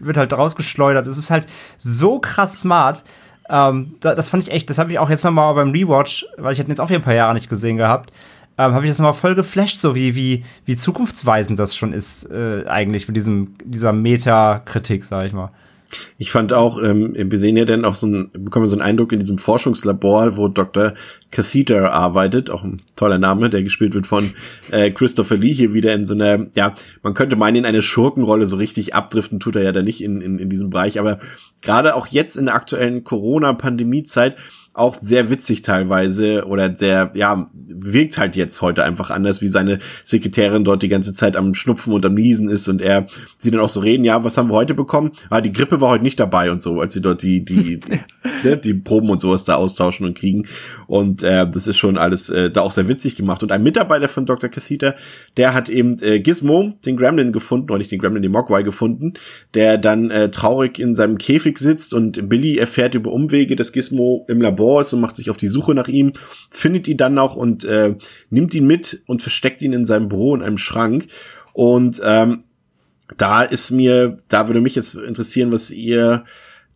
wird 0.00 0.16
halt 0.16 0.32
rausgeschleudert. 0.32 1.06
Es 1.06 1.18
ist 1.18 1.30
halt 1.30 1.46
so 1.78 2.18
krass 2.18 2.58
smart. 2.60 3.04
Ähm, 3.50 3.96
das 4.00 4.28
fand 4.28 4.42
ich 4.44 4.50
echt, 4.50 4.70
das 4.70 4.78
habe 4.78 4.90
ich 4.90 4.98
auch 4.98 5.10
jetzt 5.10 5.24
nochmal 5.24 5.54
beim 5.54 5.70
Rewatch, 5.70 6.24
weil 6.38 6.52
ich 6.52 6.58
hätte 6.58 6.70
jetzt 6.70 6.80
auch 6.80 6.88
wieder 6.88 7.00
ein 7.00 7.04
paar 7.04 7.14
Jahre 7.14 7.34
nicht 7.34 7.50
gesehen 7.50 7.76
gehabt 7.76 8.10
ähm, 8.60 8.74
habe 8.74 8.84
ich 8.84 8.90
das 8.90 8.98
nochmal 8.98 9.14
voll 9.14 9.34
geflasht, 9.34 9.76
so 9.76 9.94
wie, 9.94 10.14
wie, 10.14 10.44
wie 10.64 10.76
zukunftsweisend 10.76 11.58
das 11.58 11.74
schon 11.74 11.92
ist, 11.92 12.30
äh, 12.30 12.64
eigentlich 12.66 13.08
mit 13.08 13.16
diesem, 13.16 13.54
dieser 13.64 13.92
Metakritik, 13.92 15.04
ich 15.04 15.32
mal. 15.32 15.50
Ich 16.18 16.30
fand 16.30 16.52
auch, 16.52 16.80
ähm, 16.80 17.14
wir 17.16 17.38
sehen 17.38 17.56
ja 17.56 17.64
dann 17.64 17.84
auch 17.84 17.94
so 17.96 18.06
ein, 18.06 18.30
bekommen 18.32 18.66
so 18.66 18.76
einen 18.76 18.82
Eindruck 18.82 19.12
in 19.12 19.18
diesem 19.20 19.38
Forschungslabor, 19.38 20.36
wo 20.36 20.48
Dr. 20.48 20.94
Catheter 21.30 21.92
arbeitet, 21.92 22.50
auch 22.50 22.62
ein 22.62 22.82
toller 22.94 23.18
Name, 23.18 23.50
der 23.50 23.62
gespielt 23.62 23.94
wird 23.94 24.06
von 24.06 24.30
äh, 24.70 24.90
Christopher 24.90 25.36
Lee 25.36 25.52
hier 25.52 25.74
wieder 25.74 25.92
in 25.94 26.06
so 26.06 26.14
einer, 26.14 26.46
ja, 26.54 26.74
man 27.02 27.14
könnte 27.14 27.36
meinen, 27.36 27.56
in 27.56 27.66
eine 27.66 27.82
Schurkenrolle 27.82 28.46
so 28.46 28.56
richtig 28.56 28.94
abdriften, 28.94 29.40
tut 29.40 29.56
er 29.56 29.62
ja 29.62 29.72
da 29.72 29.82
nicht 29.82 30.02
in, 30.02 30.20
in, 30.20 30.38
in 30.38 30.48
diesem 30.48 30.70
Bereich, 30.70 31.00
aber 31.00 31.18
gerade 31.62 31.94
auch 31.94 32.06
jetzt 32.06 32.36
in 32.36 32.46
der 32.46 32.54
aktuellen 32.54 33.02
Corona-Pandemie-Zeit 33.02 34.36
auch 34.72 34.96
sehr 35.00 35.30
witzig 35.30 35.62
teilweise 35.62 36.46
oder 36.46 36.74
sehr, 36.74 37.10
ja, 37.14 37.50
wirkt 37.52 38.18
halt 38.18 38.36
jetzt 38.36 38.62
heute 38.62 38.84
einfach 38.84 39.10
anders, 39.10 39.42
wie 39.42 39.48
seine 39.48 39.78
Sekretärin 40.04 40.64
dort 40.64 40.82
die 40.82 40.88
ganze 40.88 41.12
Zeit 41.12 41.36
am 41.36 41.54
Schnupfen 41.54 41.92
und 41.92 42.06
am 42.06 42.14
Niesen 42.14 42.48
ist 42.48 42.68
und 42.68 42.80
er 42.80 43.06
sie 43.36 43.50
dann 43.50 43.60
auch 43.60 43.68
so 43.68 43.80
reden, 43.80 44.04
ja, 44.04 44.22
was 44.22 44.38
haben 44.38 44.48
wir 44.48 44.54
heute 44.54 44.74
bekommen? 44.74 45.10
Ah, 45.28 45.40
die 45.40 45.52
Grippe 45.52 45.80
war 45.80 45.90
heute 45.90 46.04
nicht 46.04 46.20
dabei 46.20 46.50
und 46.50 46.62
so, 46.62 46.80
als 46.80 46.92
sie 46.92 47.00
dort 47.00 47.22
die, 47.22 47.44
die, 47.44 47.80
die, 47.80 48.00
ne, 48.44 48.56
die 48.56 48.74
Proben 48.74 49.10
und 49.10 49.20
sowas 49.20 49.44
da 49.44 49.56
austauschen 49.56 50.06
und 50.06 50.16
kriegen. 50.16 50.46
Und 50.86 51.22
äh, 51.22 51.48
das 51.50 51.66
ist 51.66 51.76
schon 51.76 51.98
alles 51.98 52.30
äh, 52.30 52.50
da 52.50 52.62
auch 52.62 52.72
sehr 52.72 52.88
witzig 52.88 53.16
gemacht. 53.16 53.42
Und 53.42 53.52
ein 53.52 53.62
Mitarbeiter 53.62 54.08
von 54.08 54.24
Dr. 54.24 54.50
Catheter, 54.50 54.94
der 55.36 55.52
hat 55.52 55.68
eben 55.68 55.96
äh, 56.00 56.20
Gizmo, 56.20 56.74
den 56.86 56.96
Gremlin 56.96 57.32
gefunden, 57.32 57.70
oder 57.70 57.78
nicht 57.78 57.90
den 57.90 58.00
Gremlin, 58.00 58.22
den 58.22 58.32
Mogwai 58.32 58.62
gefunden, 58.62 59.14
der 59.54 59.78
dann 59.78 60.10
äh, 60.10 60.30
traurig 60.30 60.78
in 60.78 60.94
seinem 60.94 61.18
Käfig 61.18 61.58
sitzt 61.58 61.92
und 61.92 62.28
Billy 62.28 62.56
erfährt 62.56 62.94
über 62.94 63.12
Umwege, 63.12 63.56
dass 63.56 63.72
Gizmo 63.72 64.24
im 64.28 64.40
Labor 64.40 64.59
Labor 64.60 64.80
ist 64.82 64.92
und 64.92 65.00
macht 65.00 65.16
sich 65.16 65.30
auf 65.30 65.36
die 65.36 65.48
Suche 65.48 65.74
nach 65.74 65.88
ihm, 65.88 66.12
findet 66.50 66.86
ihn 66.86 66.96
dann 66.96 67.14
noch 67.14 67.34
und 67.34 67.64
äh, 67.64 67.96
nimmt 68.28 68.54
ihn 68.54 68.66
mit 68.66 69.02
und 69.06 69.22
versteckt 69.22 69.62
ihn 69.62 69.72
in 69.72 69.84
seinem 69.84 70.08
Büro 70.08 70.34
in 70.34 70.42
einem 70.42 70.58
Schrank. 70.58 71.06
Und 71.52 72.00
ähm, 72.04 72.44
da 73.16 73.42
ist 73.42 73.70
mir, 73.70 74.18
da 74.28 74.48
würde 74.48 74.60
mich 74.60 74.74
jetzt 74.74 74.94
interessieren, 74.94 75.52
was 75.52 75.70
ihr 75.70 76.24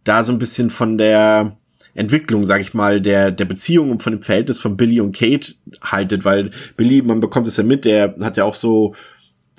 da 0.03 0.25
so 0.25 0.33
ein 0.33 0.39
bisschen 0.39 0.71
von 0.71 0.99
der 0.99 1.57
Entwicklung, 1.95 2.45
sag 2.45 2.61
ich 2.61 2.75
mal, 2.75 3.01
der, 3.01 3.31
der 3.31 3.45
Beziehung 3.45 3.91
und 3.91 4.03
von 4.03 4.13
dem 4.13 4.23
Verhältnis 4.23 4.59
von 4.59 4.77
Billy 4.77 5.01
und 5.01 5.17
Kate 5.17 5.55
haltet, 5.81 6.25
weil 6.25 6.51
Billy, 6.77 7.03
man 7.03 7.21
bekommt 7.21 7.47
es 7.47 7.57
ja 7.57 7.63
mit, 7.63 7.85
der 7.85 8.17
hat 8.21 8.37
ja 8.37 8.45
auch 8.45 8.57
so 8.57 8.95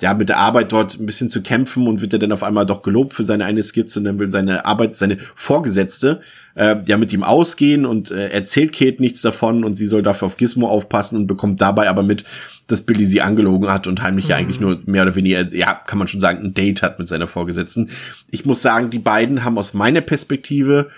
ja, 0.00 0.12
mit 0.12 0.28
der 0.28 0.38
Arbeit 0.38 0.72
dort 0.72 0.98
ein 0.98 1.06
bisschen 1.06 1.30
zu 1.30 1.42
kämpfen 1.42 1.86
und 1.86 2.02
wird 2.02 2.12
er 2.12 2.18
dann 2.18 2.32
auf 2.32 2.42
einmal 2.42 2.66
doch 2.66 2.82
gelobt 2.82 3.14
für 3.14 3.22
seine 3.22 3.46
eine 3.46 3.62
Skizze 3.62 3.98
und 3.98 4.04
dann 4.04 4.18
will 4.18 4.28
seine 4.28 4.66
Arbeit, 4.66 4.92
seine 4.92 5.16
Vorgesetzte, 5.34 6.20
äh, 6.54 6.76
ja 6.86 6.98
mit 6.98 7.12
ihm 7.14 7.22
ausgehen 7.22 7.86
und 7.86 8.10
äh, 8.10 8.28
erzählt 8.28 8.74
Kate 8.74 9.00
nichts 9.00 9.22
davon 9.22 9.64
und 9.64 9.74
sie 9.74 9.86
soll 9.86 10.02
dafür 10.02 10.26
auf 10.26 10.36
Gizmo 10.36 10.68
aufpassen 10.68 11.16
und 11.16 11.26
bekommt 11.26 11.62
dabei 11.62 11.88
aber 11.88 12.02
mit, 12.02 12.24
dass 12.66 12.82
Billy 12.82 13.06
sie 13.06 13.22
angelogen 13.22 13.70
hat 13.70 13.86
und 13.86 14.02
heimlich 14.02 14.26
mhm. 14.26 14.30
ja 14.30 14.36
eigentlich 14.36 14.60
nur 14.60 14.80
mehr 14.84 15.02
oder 15.02 15.14
weniger, 15.14 15.54
ja, 15.54 15.72
kann 15.72 15.98
man 15.98 16.08
schon 16.08 16.20
sagen, 16.20 16.44
ein 16.44 16.52
Date 16.52 16.82
hat 16.82 16.98
mit 16.98 17.08
seiner 17.08 17.26
Vorgesetzten. 17.26 17.88
Ich 18.30 18.44
muss 18.44 18.60
sagen, 18.60 18.90
die 18.90 18.98
beiden 18.98 19.44
haben 19.44 19.56
aus 19.56 19.72
meiner 19.72 20.02
Perspektive 20.02 20.90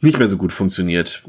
nicht 0.00 0.18
mehr 0.18 0.28
so 0.28 0.36
gut 0.36 0.52
funktioniert 0.52 1.24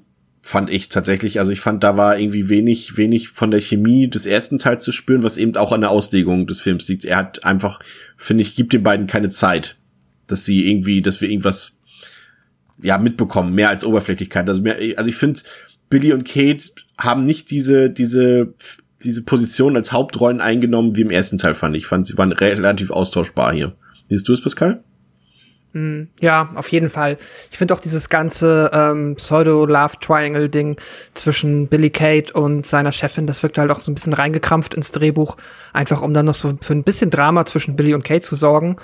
fand 0.48 0.70
ich 0.70 0.88
tatsächlich. 0.88 1.40
Also 1.40 1.52
ich 1.52 1.60
fand, 1.60 1.84
da 1.84 1.98
war 1.98 2.18
irgendwie 2.18 2.48
wenig, 2.48 2.96
wenig 2.96 3.30
von 3.30 3.52
der 3.52 3.60
Chemie 3.60 4.08
des 4.08 4.26
ersten 4.26 4.58
Teils 4.58 4.82
zu 4.82 4.94
spüren, 4.94 5.22
was 5.22 5.38
eben 5.38 5.58
auch 5.58 5.74
an 5.74 5.82
der 5.82 5.90
Auslegung 5.90 6.48
des 6.48 6.62
Films 6.62 6.88
liegt. 6.88 7.04
Er 7.04 7.18
hat 7.18 7.44
einfach, 7.44 7.82
finde 8.16 8.44
ich, 8.44 8.56
gibt 8.56 8.72
den 8.72 8.82
beiden 8.82 9.08
keine 9.08 9.30
Zeit, 9.30 9.76
dass 10.26 10.46
sie 10.46 10.70
irgendwie, 10.70 11.02
dass 11.02 11.20
wir 11.20 11.30
irgendwas 11.30 11.74
ja 12.82 12.98
mitbekommen, 12.98 13.56
mehr 13.56 13.70
als 13.70 13.84
Oberflächlichkeit. 13.84 14.48
Also 14.48 14.62
mehr, 14.62 14.78
also 14.96 15.10
ich 15.10 15.18
finde, 15.18 15.42
Billy 15.90 16.14
und 16.14 16.26
Kate 16.26 16.64
haben 16.98 17.26
nicht 17.26 17.52
diese, 17.52 17.90
diese, 17.90 18.54
diese 19.04 19.24
Position 19.24 19.76
als 19.76 19.92
Hauptrollen 19.92 20.40
eingenommen 20.40 20.96
wie 20.96 21.02
im 21.02 21.12
ersten 21.12 21.38
Teil, 21.38 21.56
fand 21.56 21.76
ich. 21.76 21.84
Ich 21.84 21.88
fand, 21.88 22.08
sie 22.08 22.18
waren 22.18 22.32
relativ 22.32 22.90
austauschbar 22.90 23.54
hier. 23.54 23.76
Siehst 24.10 24.30
du 24.30 24.32
es, 24.32 24.42
Pascal? 24.42 24.82
Mm, 25.74 26.04
ja, 26.20 26.50
auf 26.56 26.70
jeden 26.70 26.90
Fall. 26.90 27.18
Ich 27.52 27.58
finde 27.58 27.74
auch 27.74 27.80
dieses 27.80 28.10
ganze 28.10 28.72
ähm, 28.74 29.16
Pseudo-Love-Triangle-Ding 29.16 30.78
zwischen 31.14 31.68
Billy 31.68 31.90
Kate 31.90 32.34
und 32.34 32.66
seiner 32.66 32.92
Chefin, 32.92 33.28
das 33.28 33.44
wirkt 33.44 33.58
halt 33.58 33.72
auch 33.72 33.82
so 33.82 33.92
ein 33.92 33.96
bisschen 33.96 34.14
reingekrampft 34.14 34.74
ins 34.74 34.92
Drehbuch, 34.92 35.38
einfach 35.74 36.02
um 36.02 36.14
dann 36.14 36.26
noch 36.26 36.36
so 36.36 36.58
für 36.62 36.74
ein 36.74 36.84
bisschen 36.84 37.10
Drama 37.10 37.46
zwischen 37.46 37.76
Billy 37.76 37.94
und 37.94 38.04
Kate 38.04 38.22
zu 38.22 38.36
sorgen. 38.36 38.78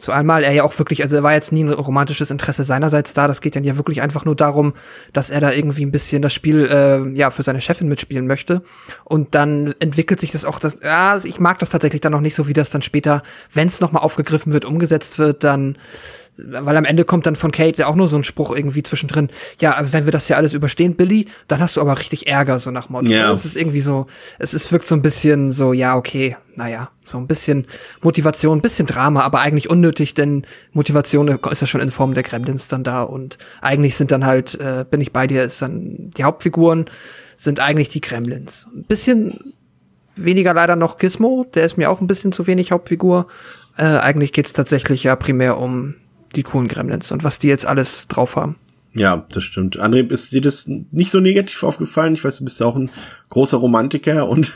Zu 0.00 0.12
einmal 0.12 0.44
er 0.44 0.52
ja 0.52 0.62
auch 0.62 0.78
wirklich, 0.78 1.02
also 1.02 1.16
er 1.16 1.22
war 1.22 1.34
jetzt 1.34 1.52
nie 1.52 1.62
ein 1.62 1.68
romantisches 1.68 2.30
Interesse 2.30 2.64
seinerseits 2.64 3.12
da. 3.12 3.28
Das 3.28 3.42
geht 3.42 3.54
dann 3.54 3.64
ja 3.64 3.76
wirklich 3.76 4.00
einfach 4.00 4.24
nur 4.24 4.34
darum, 4.34 4.72
dass 5.12 5.28
er 5.28 5.40
da 5.40 5.52
irgendwie 5.52 5.84
ein 5.84 5.90
bisschen 5.90 6.22
das 6.22 6.32
Spiel 6.32 6.66
äh, 6.72 7.06
ja 7.14 7.30
für 7.30 7.42
seine 7.42 7.60
Chefin 7.60 7.86
mitspielen 7.86 8.26
möchte. 8.26 8.62
Und 9.04 9.34
dann 9.34 9.74
entwickelt 9.78 10.18
sich 10.18 10.32
das 10.32 10.46
auch, 10.46 10.58
das, 10.58 10.78
ja, 10.82 11.18
ich 11.22 11.38
mag 11.38 11.58
das 11.58 11.68
tatsächlich 11.68 12.00
dann 12.00 12.12
noch 12.12 12.22
nicht 12.22 12.34
so, 12.34 12.48
wie 12.48 12.54
das 12.54 12.70
dann 12.70 12.80
später, 12.80 13.22
wenn 13.52 13.68
es 13.68 13.80
nochmal 13.80 14.02
aufgegriffen 14.02 14.54
wird, 14.54 14.64
umgesetzt 14.64 15.18
wird, 15.18 15.44
dann 15.44 15.76
weil 16.46 16.76
am 16.76 16.84
Ende 16.84 17.04
kommt 17.04 17.26
dann 17.26 17.36
von 17.36 17.50
Kate 17.50 17.86
auch 17.86 17.94
nur 17.94 18.08
so 18.08 18.16
ein 18.16 18.24
Spruch 18.24 18.54
irgendwie 18.54 18.82
zwischendrin, 18.82 19.30
ja, 19.60 19.76
wenn 19.80 20.04
wir 20.04 20.12
das 20.12 20.28
ja 20.28 20.36
alles 20.36 20.54
überstehen, 20.54 20.96
Billy, 20.96 21.26
dann 21.48 21.60
hast 21.60 21.76
du 21.76 21.80
aber 21.80 21.98
richtig 21.98 22.26
Ärger, 22.26 22.58
so 22.58 22.70
nach 22.70 22.88
Motto. 22.88 23.08
Ja. 23.08 23.32
Es 23.32 23.44
ist 23.44 23.56
irgendwie 23.56 23.80
so, 23.80 24.06
es 24.38 24.54
ist, 24.54 24.72
wirkt 24.72 24.86
so 24.86 24.94
ein 24.94 25.02
bisschen 25.02 25.52
so, 25.52 25.72
ja, 25.72 25.96
okay, 25.96 26.36
naja, 26.56 26.90
so 27.04 27.18
ein 27.18 27.26
bisschen 27.26 27.66
Motivation, 28.02 28.58
ein 28.58 28.62
bisschen 28.62 28.86
Drama, 28.86 29.22
aber 29.22 29.40
eigentlich 29.40 29.70
unnötig, 29.70 30.14
denn 30.14 30.46
Motivation 30.72 31.28
ist 31.28 31.60
ja 31.60 31.66
schon 31.66 31.80
in 31.80 31.90
Form 31.90 32.14
der 32.14 32.22
Gremlins 32.22 32.68
dann 32.68 32.84
da 32.84 33.02
und 33.02 33.38
eigentlich 33.60 33.96
sind 33.96 34.10
dann 34.10 34.24
halt, 34.26 34.54
äh, 34.60 34.84
bin 34.90 35.00
ich 35.00 35.12
bei 35.12 35.26
dir, 35.26 35.42
ist 35.42 35.62
dann 35.62 36.10
die 36.16 36.24
Hauptfiguren 36.24 36.86
sind 37.40 37.58
eigentlich 37.58 37.88
die 37.88 38.02
Gremlins. 38.02 38.66
Ein 38.74 38.84
bisschen 38.84 39.54
weniger 40.14 40.52
leider 40.52 40.76
noch 40.76 40.98
Gizmo, 40.98 41.46
der 41.54 41.64
ist 41.64 41.78
mir 41.78 41.90
auch 41.90 42.02
ein 42.02 42.06
bisschen 42.06 42.32
zu 42.32 42.46
wenig 42.46 42.70
Hauptfigur. 42.70 43.28
Äh, 43.78 43.84
eigentlich 43.84 44.34
geht's 44.34 44.52
tatsächlich 44.52 45.04
ja 45.04 45.16
primär 45.16 45.56
um 45.56 45.94
die 46.36 46.42
coolen 46.42 46.68
Gremlins 46.68 47.12
und 47.12 47.24
was 47.24 47.38
die 47.38 47.48
jetzt 47.48 47.66
alles 47.66 48.08
drauf 48.08 48.36
haben. 48.36 48.56
Ja, 48.92 49.24
das 49.30 49.44
stimmt. 49.44 49.80
André, 49.80 50.10
ist 50.10 50.32
dir 50.32 50.40
das 50.40 50.66
nicht 50.66 51.12
so 51.12 51.20
negativ 51.20 51.62
aufgefallen? 51.62 52.14
Ich 52.14 52.24
weiß, 52.24 52.38
du 52.38 52.44
bist 52.44 52.58
ja 52.58 52.66
auch 52.66 52.74
ein 52.74 52.90
großer 53.28 53.56
Romantiker 53.56 54.28
und, 54.28 54.52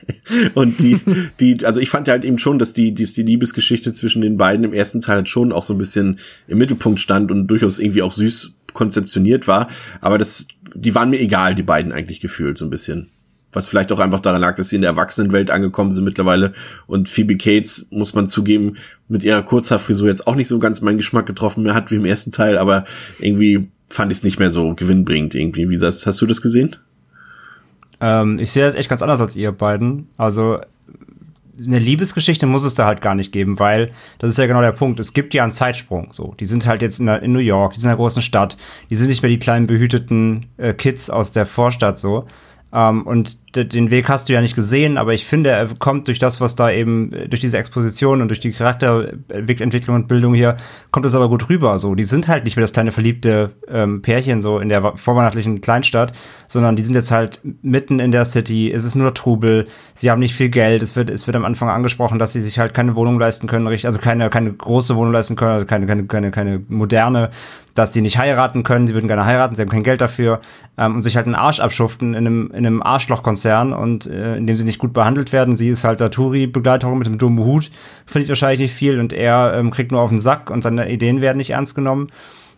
und 0.54 0.80
die, 0.80 1.00
die, 1.40 1.64
also 1.64 1.80
ich 1.80 1.88
fand 1.88 2.06
ja 2.06 2.12
halt 2.12 2.24
eben 2.24 2.38
schon, 2.38 2.58
dass 2.58 2.74
die, 2.74 2.92
die, 2.92 3.04
die 3.04 3.22
Liebesgeschichte 3.22 3.94
zwischen 3.94 4.20
den 4.20 4.36
beiden 4.36 4.64
im 4.64 4.74
ersten 4.74 5.00
Teil 5.00 5.16
halt 5.16 5.30
schon 5.30 5.52
auch 5.52 5.62
so 5.62 5.72
ein 5.72 5.78
bisschen 5.78 6.18
im 6.48 6.58
Mittelpunkt 6.58 7.00
stand 7.00 7.30
und 7.30 7.46
durchaus 7.46 7.78
irgendwie 7.78 8.02
auch 8.02 8.12
süß 8.12 8.58
konzeptioniert 8.74 9.48
war. 9.48 9.68
Aber 10.02 10.18
das, 10.18 10.46
die 10.74 10.94
waren 10.94 11.08
mir 11.08 11.20
egal, 11.20 11.54
die 11.54 11.62
beiden 11.62 11.92
eigentlich 11.92 12.20
gefühlt 12.20 12.58
so 12.58 12.66
ein 12.66 12.70
bisschen. 12.70 13.08
Was 13.58 13.66
vielleicht 13.66 13.90
auch 13.90 13.98
einfach 13.98 14.20
daran 14.20 14.40
lag, 14.40 14.54
dass 14.54 14.68
sie 14.68 14.76
in 14.76 14.82
der 14.82 14.92
Erwachsenenwelt 14.92 15.50
angekommen 15.50 15.90
sind 15.90 16.04
mittlerweile. 16.04 16.52
Und 16.86 17.08
Phoebe 17.08 17.36
Cates, 17.36 17.88
muss 17.90 18.14
man 18.14 18.28
zugeben, 18.28 18.76
mit 19.08 19.24
ihrer 19.24 19.42
Kurzhaarfrisur 19.42 20.06
jetzt 20.06 20.28
auch 20.28 20.36
nicht 20.36 20.46
so 20.46 20.60
ganz 20.60 20.80
meinen 20.80 20.98
Geschmack 20.98 21.26
getroffen 21.26 21.64
mehr 21.64 21.74
hat 21.74 21.90
wie 21.90 21.96
im 21.96 22.04
ersten 22.04 22.30
Teil, 22.30 22.56
aber 22.56 22.84
irgendwie 23.18 23.68
fand 23.88 24.12
ich 24.12 24.18
es 24.18 24.24
nicht 24.24 24.38
mehr 24.38 24.52
so 24.52 24.74
gewinnbringend 24.76 25.34
irgendwie. 25.34 25.68
Wie 25.68 25.76
sagst, 25.76 26.06
hast 26.06 26.20
du 26.20 26.26
das 26.26 26.40
gesehen? 26.40 26.76
Ähm, 28.00 28.38
ich 28.38 28.52
sehe 28.52 28.64
das 28.64 28.76
echt 28.76 28.88
ganz 28.88 29.02
anders 29.02 29.20
als 29.20 29.34
ihr 29.34 29.50
beiden. 29.50 30.06
Also 30.16 30.60
eine 31.66 31.80
Liebesgeschichte 31.80 32.46
muss 32.46 32.62
es 32.62 32.76
da 32.76 32.86
halt 32.86 33.00
gar 33.00 33.16
nicht 33.16 33.32
geben, 33.32 33.58
weil 33.58 33.90
das 34.20 34.30
ist 34.30 34.38
ja 34.38 34.46
genau 34.46 34.60
der 34.60 34.70
Punkt. 34.70 35.00
Es 35.00 35.14
gibt 35.14 35.34
ja 35.34 35.42
einen 35.42 35.50
Zeitsprung. 35.50 36.12
So, 36.12 36.32
die 36.38 36.44
sind 36.44 36.64
halt 36.64 36.80
jetzt 36.80 37.00
in, 37.00 37.06
der, 37.06 37.24
in 37.24 37.32
New 37.32 37.40
York, 37.40 37.72
die 37.72 37.80
sind 37.80 37.88
in 37.88 37.90
einer 37.90 37.96
großen 37.96 38.22
Stadt, 38.22 38.56
die 38.88 38.94
sind 38.94 39.08
nicht 39.08 39.22
mehr 39.22 39.30
die 39.30 39.40
kleinen 39.40 39.66
behüteten 39.66 40.46
äh, 40.58 40.74
Kids 40.74 41.10
aus 41.10 41.32
der 41.32 41.44
Vorstadt 41.44 41.98
so. 41.98 42.26
Ähm, 42.70 43.06
und 43.06 43.38
den 43.56 43.90
Weg 43.90 44.08
hast 44.08 44.28
du 44.28 44.34
ja 44.34 44.42
nicht 44.42 44.54
gesehen, 44.54 44.98
aber 44.98 45.14
ich 45.14 45.24
finde, 45.24 45.50
er 45.50 45.68
kommt 45.78 46.06
durch 46.06 46.18
das, 46.18 46.40
was 46.40 46.54
da 46.54 46.70
eben, 46.70 47.10
durch 47.28 47.40
diese 47.40 47.56
Exposition 47.56 48.20
und 48.20 48.28
durch 48.28 48.40
die 48.40 48.52
Charakterentwicklung 48.52 49.96
und 49.96 50.08
Bildung 50.08 50.34
hier, 50.34 50.56
kommt 50.90 51.06
es 51.06 51.14
aber 51.14 51.28
gut 51.28 51.48
rüber. 51.48 51.78
So, 51.78 51.94
die 51.94 52.04
sind 52.04 52.28
halt 52.28 52.44
nicht 52.44 52.56
mehr 52.56 52.62
das 52.62 52.74
kleine 52.74 52.92
verliebte 52.92 53.52
ähm, 53.68 54.02
Pärchen 54.02 54.42
so 54.42 54.58
in 54.58 54.68
der 54.68 54.96
vorweihnachtlichen 54.96 55.62
Kleinstadt, 55.62 56.12
sondern 56.46 56.76
die 56.76 56.82
sind 56.82 56.94
jetzt 56.94 57.10
halt 57.10 57.40
mitten 57.62 58.00
in 58.00 58.10
der 58.10 58.26
City. 58.26 58.70
Es 58.70 58.84
ist 58.84 58.94
nur 58.94 59.14
Trubel. 59.14 59.66
Sie 59.94 60.10
haben 60.10 60.20
nicht 60.20 60.34
viel 60.34 60.50
Geld. 60.50 60.82
Es 60.82 60.94
wird, 60.94 61.08
es 61.08 61.26
wird 61.26 61.36
am 61.36 61.46
Anfang 61.46 61.70
angesprochen, 61.70 62.18
dass 62.18 62.34
sie 62.34 62.40
sich 62.42 62.58
halt 62.58 62.74
keine 62.74 62.94
Wohnung 62.96 63.18
leisten 63.18 63.46
können, 63.46 63.66
also 63.66 63.98
keine, 63.98 64.28
keine 64.28 64.52
große 64.52 64.94
Wohnung 64.94 65.12
leisten 65.12 65.36
können, 65.36 65.52
also 65.52 65.66
keine, 65.66 65.86
keine, 65.86 66.04
keine, 66.04 66.30
keine 66.30 66.62
moderne, 66.68 67.30
dass 67.78 67.92
sie 67.92 68.00
nicht 68.00 68.18
heiraten 68.18 68.64
können. 68.64 68.86
Sie 68.86 68.94
würden 68.94 69.06
gerne 69.06 69.24
heiraten, 69.24 69.54
sie 69.54 69.62
haben 69.62 69.68
kein 69.68 69.84
Geld 69.84 70.00
dafür 70.00 70.40
ähm, 70.76 70.96
und 70.96 71.02
sich 71.02 71.16
halt 71.16 71.26
einen 71.26 71.34
Arsch 71.34 71.60
abschuften 71.60 72.14
in 72.14 72.26
einem, 72.26 72.50
in 72.50 72.66
einem 72.66 72.82
Arschlochkonzern 72.82 73.72
und 73.72 74.06
äh, 74.06 74.36
in 74.36 74.46
dem 74.46 74.56
sie 74.56 74.64
nicht 74.64 74.78
gut 74.78 74.92
behandelt 74.92 75.32
werden. 75.32 75.56
Sie 75.56 75.68
ist 75.68 75.84
halt 75.84 76.00
Saturi-Begleiterin 76.00 76.98
mit 76.98 77.06
dem 77.06 77.18
dummen 77.18 77.44
Hut, 77.44 77.70
findet 78.06 78.28
wahrscheinlich 78.28 78.60
nicht 78.60 78.74
viel 78.74 78.98
und 78.98 79.12
er 79.12 79.54
ähm, 79.54 79.70
kriegt 79.70 79.92
nur 79.92 80.00
auf 80.00 80.10
den 80.10 80.18
Sack 80.18 80.50
und 80.50 80.62
seine 80.62 80.90
Ideen 80.90 81.20
werden 81.20 81.38
nicht 81.38 81.50
ernst 81.50 81.74
genommen. 81.74 82.08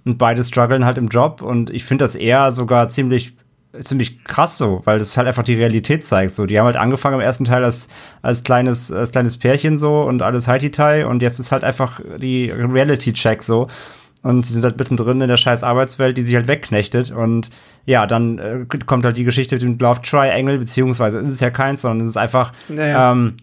Und 0.06 0.16
beide 0.16 0.42
strugglen 0.42 0.86
halt 0.86 0.96
im 0.96 1.08
Job 1.08 1.42
und 1.42 1.68
ich 1.68 1.84
finde 1.84 2.04
das 2.04 2.14
eher 2.14 2.50
sogar 2.52 2.88
ziemlich 2.88 3.34
ziemlich 3.78 4.24
krass 4.24 4.58
so, 4.58 4.80
weil 4.84 4.98
das 4.98 5.16
halt 5.16 5.28
einfach 5.28 5.44
die 5.44 5.54
Realität 5.54 6.04
zeigt. 6.04 6.34
So, 6.34 6.46
die 6.46 6.58
haben 6.58 6.66
halt 6.66 6.76
angefangen 6.76 7.14
im 7.14 7.20
ersten 7.20 7.44
Teil 7.44 7.62
als, 7.62 7.88
als 8.20 8.42
kleines, 8.42 8.90
als 8.90 9.12
kleines 9.12 9.36
Pärchen 9.36 9.76
so 9.76 10.02
und 10.02 10.22
alles 10.22 10.48
Haiti-Tai 10.48 11.06
und 11.06 11.22
jetzt 11.22 11.38
ist 11.38 11.52
halt 11.52 11.62
einfach 11.62 12.00
die 12.18 12.50
Reality-Check 12.50 13.42
so. 13.42 13.68
Und 14.22 14.44
sie 14.44 14.52
sind 14.52 14.64
halt 14.64 14.78
mittendrin 14.78 15.20
in 15.20 15.28
der 15.28 15.38
scheiß 15.38 15.64
Arbeitswelt, 15.64 16.16
die 16.16 16.22
sich 16.22 16.34
halt 16.34 16.46
wegknechtet. 16.46 17.10
Und 17.10 17.50
ja, 17.86 18.06
dann 18.06 18.38
äh, 18.38 18.66
kommt 18.84 19.04
halt 19.04 19.16
die 19.16 19.24
Geschichte 19.24 19.54
mit 19.54 19.62
dem 19.62 19.78
Love 19.78 20.02
Triangle, 20.02 20.58
beziehungsweise 20.58 21.18
ist 21.20 21.34
es 21.34 21.40
ja 21.40 21.50
keins, 21.50 21.82
sondern 21.82 22.06
es 22.06 22.10
ist 22.10 22.16
einfach, 22.18 22.52
naja. 22.68 23.12
ähm, 23.12 23.38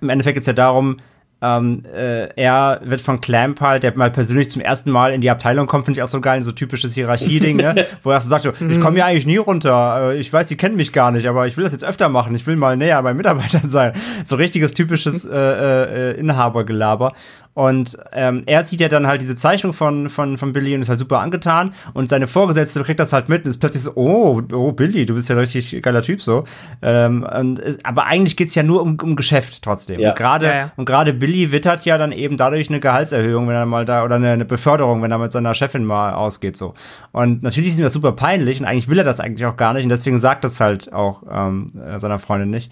im 0.00 0.08
Endeffekt 0.08 0.36
geht 0.36 0.42
es 0.42 0.46
ja 0.46 0.54
darum, 0.54 0.98
ähm, 1.40 1.84
äh, 1.94 2.28
er 2.34 2.80
wird 2.82 3.00
von 3.00 3.20
Clamp 3.20 3.60
halt, 3.60 3.84
der 3.84 3.96
mal 3.96 4.10
persönlich 4.10 4.50
zum 4.50 4.60
ersten 4.60 4.90
Mal 4.90 5.12
in 5.12 5.20
die 5.20 5.30
Abteilung 5.30 5.68
kommt, 5.68 5.84
finde 5.84 6.00
ich 6.00 6.02
auch 6.02 6.08
so 6.08 6.20
geil, 6.20 6.42
so 6.42 6.50
typisches 6.50 6.94
Hierarchie-Ding, 6.94 7.56
ne? 7.56 7.86
Wo 8.02 8.10
er 8.10 8.20
so 8.20 8.28
sagt, 8.28 8.42
so, 8.42 8.66
ich 8.68 8.80
komme 8.80 8.98
ja 8.98 9.06
eigentlich 9.06 9.26
nie 9.26 9.36
runter, 9.36 10.10
äh, 10.10 10.18
ich 10.18 10.32
weiß, 10.32 10.46
die 10.46 10.56
kennen 10.56 10.74
mich 10.74 10.92
gar 10.92 11.12
nicht, 11.12 11.28
aber 11.28 11.46
ich 11.46 11.56
will 11.56 11.62
das 11.62 11.72
jetzt 11.72 11.84
öfter 11.84 12.08
machen, 12.08 12.34
ich 12.34 12.44
will 12.48 12.56
mal 12.56 12.76
näher 12.76 13.00
bei 13.04 13.14
Mitarbeitern 13.14 13.68
sein. 13.68 13.92
So 14.24 14.34
richtiges 14.34 14.74
typisches 14.74 15.24
äh, 15.30 16.10
äh, 16.10 16.18
Inhabergelaber. 16.18 17.12
Und 17.58 17.98
ähm, 18.12 18.44
er 18.46 18.64
sieht 18.64 18.80
ja 18.80 18.86
dann 18.86 19.08
halt 19.08 19.20
diese 19.20 19.34
Zeichnung 19.34 19.72
von, 19.72 20.08
von, 20.10 20.38
von 20.38 20.52
Billy 20.52 20.76
und 20.76 20.82
ist 20.82 20.90
halt 20.90 21.00
super 21.00 21.18
angetan. 21.18 21.74
Und 21.92 22.08
seine 22.08 22.28
Vorgesetzte 22.28 22.80
kriegt 22.84 23.00
das 23.00 23.12
halt 23.12 23.28
mit 23.28 23.42
und 23.42 23.48
ist 23.48 23.58
plötzlich 23.58 23.82
so, 23.82 23.94
oh, 23.96 24.40
oh 24.52 24.70
Billy, 24.70 25.06
du 25.06 25.14
bist 25.14 25.28
ja 25.28 25.34
ein 25.34 25.40
richtig 25.40 25.82
geiler 25.82 26.02
Typ 26.02 26.22
so. 26.22 26.44
Ähm, 26.82 27.24
und, 27.24 27.60
aber 27.82 28.04
eigentlich 28.04 28.36
geht's 28.36 28.54
ja 28.54 28.62
nur 28.62 28.80
um, 28.80 28.96
um 29.02 29.16
Geschäft 29.16 29.60
trotzdem. 29.64 29.98
Ja. 29.98 30.10
Und 30.10 30.16
gerade 30.16 30.46
ja, 30.46 30.54
ja. 30.54 30.72
und 30.76 30.84
gerade 30.84 31.12
Billy 31.12 31.50
wittert 31.50 31.84
ja 31.84 31.98
dann 31.98 32.12
eben 32.12 32.36
dadurch 32.36 32.68
eine 32.68 32.78
Gehaltserhöhung, 32.78 33.48
wenn 33.48 33.56
er 33.56 33.66
mal 33.66 33.84
da, 33.84 34.04
oder 34.04 34.14
eine, 34.14 34.30
eine 34.30 34.44
Beförderung, 34.44 35.02
wenn 35.02 35.10
er 35.10 35.18
mit 35.18 35.32
seiner 35.32 35.52
Chefin 35.52 35.84
mal 35.84 36.14
ausgeht 36.14 36.56
so. 36.56 36.74
Und 37.10 37.42
natürlich 37.42 37.70
ist 37.70 37.78
ihm 37.78 37.82
das 37.82 37.92
super 37.92 38.12
peinlich 38.12 38.60
und 38.60 38.66
eigentlich 38.66 38.86
will 38.86 38.98
er 38.98 39.04
das 39.04 39.18
eigentlich 39.18 39.46
auch 39.46 39.56
gar 39.56 39.72
nicht. 39.74 39.82
Und 39.82 39.88
deswegen 39.88 40.20
sagt 40.20 40.44
das 40.44 40.60
halt 40.60 40.92
auch 40.92 41.24
ähm, 41.28 41.72
seiner 41.96 42.20
Freundin 42.20 42.50
nicht. 42.50 42.70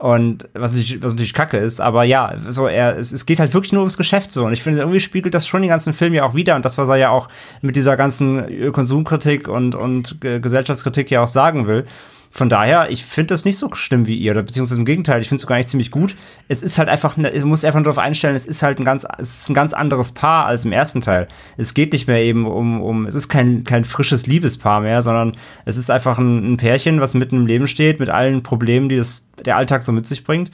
Und 0.00 0.48
was 0.54 0.72
natürlich, 0.72 1.02
was 1.02 1.12
natürlich 1.12 1.34
kacke 1.34 1.58
ist, 1.58 1.78
aber 1.78 2.04
ja, 2.04 2.34
so 2.48 2.66
er, 2.66 2.96
es, 2.96 3.12
es 3.12 3.26
geht 3.26 3.38
halt 3.38 3.52
wirklich 3.52 3.74
nur 3.74 3.82
ums 3.82 3.98
Geschäft 3.98 4.32
so. 4.32 4.46
Und 4.46 4.54
ich 4.54 4.62
finde, 4.62 4.78
irgendwie 4.80 4.98
spiegelt 4.98 5.34
das 5.34 5.46
schon 5.46 5.60
den 5.60 5.68
ganzen 5.68 5.92
Film 5.92 6.14
ja 6.14 6.24
auch 6.24 6.34
wieder. 6.34 6.56
Und 6.56 6.64
das, 6.64 6.78
was 6.78 6.88
er 6.88 6.96
ja 6.96 7.10
auch 7.10 7.28
mit 7.60 7.76
dieser 7.76 7.98
ganzen 7.98 8.72
Konsumkritik 8.72 9.46
und, 9.46 9.74
und 9.74 10.18
Gesellschaftskritik 10.22 11.10
ja 11.10 11.22
auch 11.22 11.28
sagen 11.28 11.66
will. 11.66 11.84
Von 12.32 12.48
daher, 12.48 12.90
ich 12.90 13.04
finde 13.04 13.34
das 13.34 13.44
nicht 13.44 13.58
so 13.58 13.74
schlimm 13.74 14.06
wie 14.06 14.14
ihr, 14.14 14.30
oder 14.30 14.44
beziehungsweise 14.44 14.78
im 14.78 14.84
Gegenteil, 14.84 15.20
ich 15.20 15.28
finde 15.28 15.36
es 15.36 15.42
sogar 15.42 15.56
eigentlich 15.56 15.66
ziemlich 15.66 15.90
gut. 15.90 16.14
Es 16.46 16.62
ist 16.62 16.78
halt 16.78 16.88
einfach, 16.88 17.18
ich 17.18 17.44
muss 17.44 17.64
einfach 17.64 17.82
darauf 17.82 17.98
einstellen, 17.98 18.36
es 18.36 18.46
ist 18.46 18.62
halt 18.62 18.78
ein 18.78 18.84
ganz, 18.84 19.04
es 19.18 19.40
ist 19.40 19.50
ein 19.50 19.54
ganz 19.54 19.72
anderes 19.72 20.12
Paar 20.12 20.46
als 20.46 20.64
im 20.64 20.70
ersten 20.70 21.00
Teil. 21.00 21.26
Es 21.56 21.74
geht 21.74 21.92
nicht 21.92 22.06
mehr 22.06 22.22
eben 22.22 22.46
um, 22.46 22.80
um, 22.82 23.06
es 23.06 23.16
ist 23.16 23.28
kein, 23.28 23.64
kein 23.64 23.84
frisches 23.84 24.26
Liebespaar 24.26 24.80
mehr, 24.80 25.02
sondern 25.02 25.36
es 25.64 25.76
ist 25.76 25.90
einfach 25.90 26.18
ein, 26.18 26.52
ein 26.52 26.56
Pärchen, 26.56 27.00
was 27.00 27.14
mitten 27.14 27.36
im 27.36 27.46
Leben 27.46 27.66
steht, 27.66 27.98
mit 27.98 28.10
allen 28.10 28.44
Problemen, 28.44 28.88
die 28.88 28.96
das, 28.96 29.26
der 29.44 29.56
Alltag 29.56 29.82
so 29.82 29.90
mit 29.90 30.06
sich 30.06 30.22
bringt. 30.22 30.52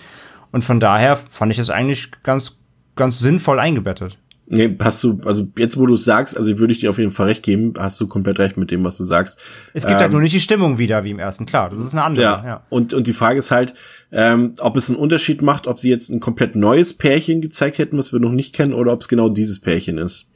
Und 0.52 0.62
von 0.62 0.80
daher 0.80 1.16
fand 1.16 1.52
ich 1.52 1.58
es 1.58 1.68
eigentlich 1.68 2.10
ganz, 2.22 2.56
ganz 2.94 3.18
sinnvoll 3.18 3.60
eingebettet. 3.60 4.16
Nee, 4.48 4.76
hast 4.78 5.02
du, 5.02 5.20
also 5.24 5.48
jetzt, 5.58 5.76
wo 5.76 5.86
du 5.86 5.94
es 5.94 6.04
sagst, 6.04 6.36
also 6.36 6.56
würde 6.58 6.72
ich 6.72 6.78
dir 6.78 6.90
auf 6.90 6.98
jeden 6.98 7.10
Fall 7.10 7.26
recht 7.26 7.42
geben, 7.42 7.74
hast 7.76 8.00
du 8.00 8.06
komplett 8.06 8.38
recht 8.38 8.56
mit 8.56 8.70
dem, 8.70 8.84
was 8.84 8.96
du 8.96 9.02
sagst. 9.02 9.40
Es 9.74 9.82
gibt 9.82 9.94
halt 9.94 10.00
ähm, 10.00 10.02
halt 10.02 10.12
nur 10.12 10.20
nicht 10.20 10.34
die 10.34 10.40
Stimmung 10.40 10.78
wieder 10.78 11.02
wie 11.02 11.10
im 11.10 11.18
ersten, 11.18 11.46
klar, 11.46 11.68
das 11.68 11.80
ist 11.80 11.94
eine 11.94 12.04
andere. 12.04 12.24
Ja, 12.24 12.44
ja. 12.46 12.62
Und, 12.68 12.94
und 12.94 13.08
die 13.08 13.12
Frage 13.12 13.40
ist 13.40 13.50
halt, 13.50 13.74
ähm, 14.12 14.54
ob 14.60 14.76
es 14.76 14.88
einen 14.88 14.98
Unterschied 14.98 15.42
macht, 15.42 15.66
ob 15.66 15.80
sie 15.80 15.90
jetzt 15.90 16.10
ein 16.10 16.20
komplett 16.20 16.54
neues 16.54 16.94
Pärchen 16.94 17.40
gezeigt 17.40 17.78
hätten, 17.78 17.98
was 17.98 18.12
wir 18.12 18.20
noch 18.20 18.30
nicht 18.30 18.54
kennen, 18.54 18.72
oder 18.72 18.92
ob 18.92 19.00
es 19.00 19.08
genau 19.08 19.28
dieses 19.28 19.60
Pärchen 19.60 19.98
ist. 19.98 20.30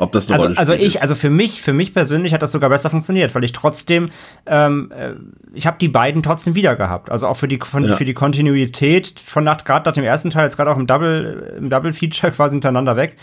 Ob 0.00 0.12
das 0.12 0.28
eine 0.28 0.34
also, 0.34 0.44
Rolle 0.44 0.54
spielt. 0.54 0.68
Also 0.70 0.84
ich, 0.84 1.02
also 1.02 1.14
für 1.14 1.30
mich, 1.30 1.60
für 1.60 1.72
mich 1.72 1.92
persönlich 1.92 2.32
hat 2.32 2.42
das 2.42 2.52
sogar 2.52 2.70
besser 2.70 2.90
funktioniert, 2.90 3.34
weil 3.34 3.44
ich 3.44 3.52
trotzdem, 3.52 4.10
ähm, 4.46 4.90
äh, 4.96 5.14
ich 5.54 5.66
habe 5.66 5.76
die 5.78 5.88
beiden 5.88 6.22
trotzdem 6.22 6.54
wieder 6.54 6.74
gehabt. 6.74 7.10
Also 7.10 7.28
auch 7.28 7.36
für 7.36 7.48
die 7.48 7.58
von, 7.58 7.84
ja. 7.84 7.96
für 7.96 8.04
die 8.04 8.14
Kontinuität 8.14 9.20
von 9.20 9.44
nach 9.44 9.62
gerade 9.64 9.88
nach 9.88 9.94
dem 9.94 10.04
ersten 10.04 10.30
Teil, 10.30 10.44
jetzt 10.44 10.56
gerade 10.56 10.70
auch 10.70 10.78
im 10.78 10.86
Double 10.86 11.54
im 11.58 11.70
Double 11.70 11.92
Feature 11.92 12.32
quasi 12.36 12.54
hintereinander 12.54 12.96
weg 12.96 13.16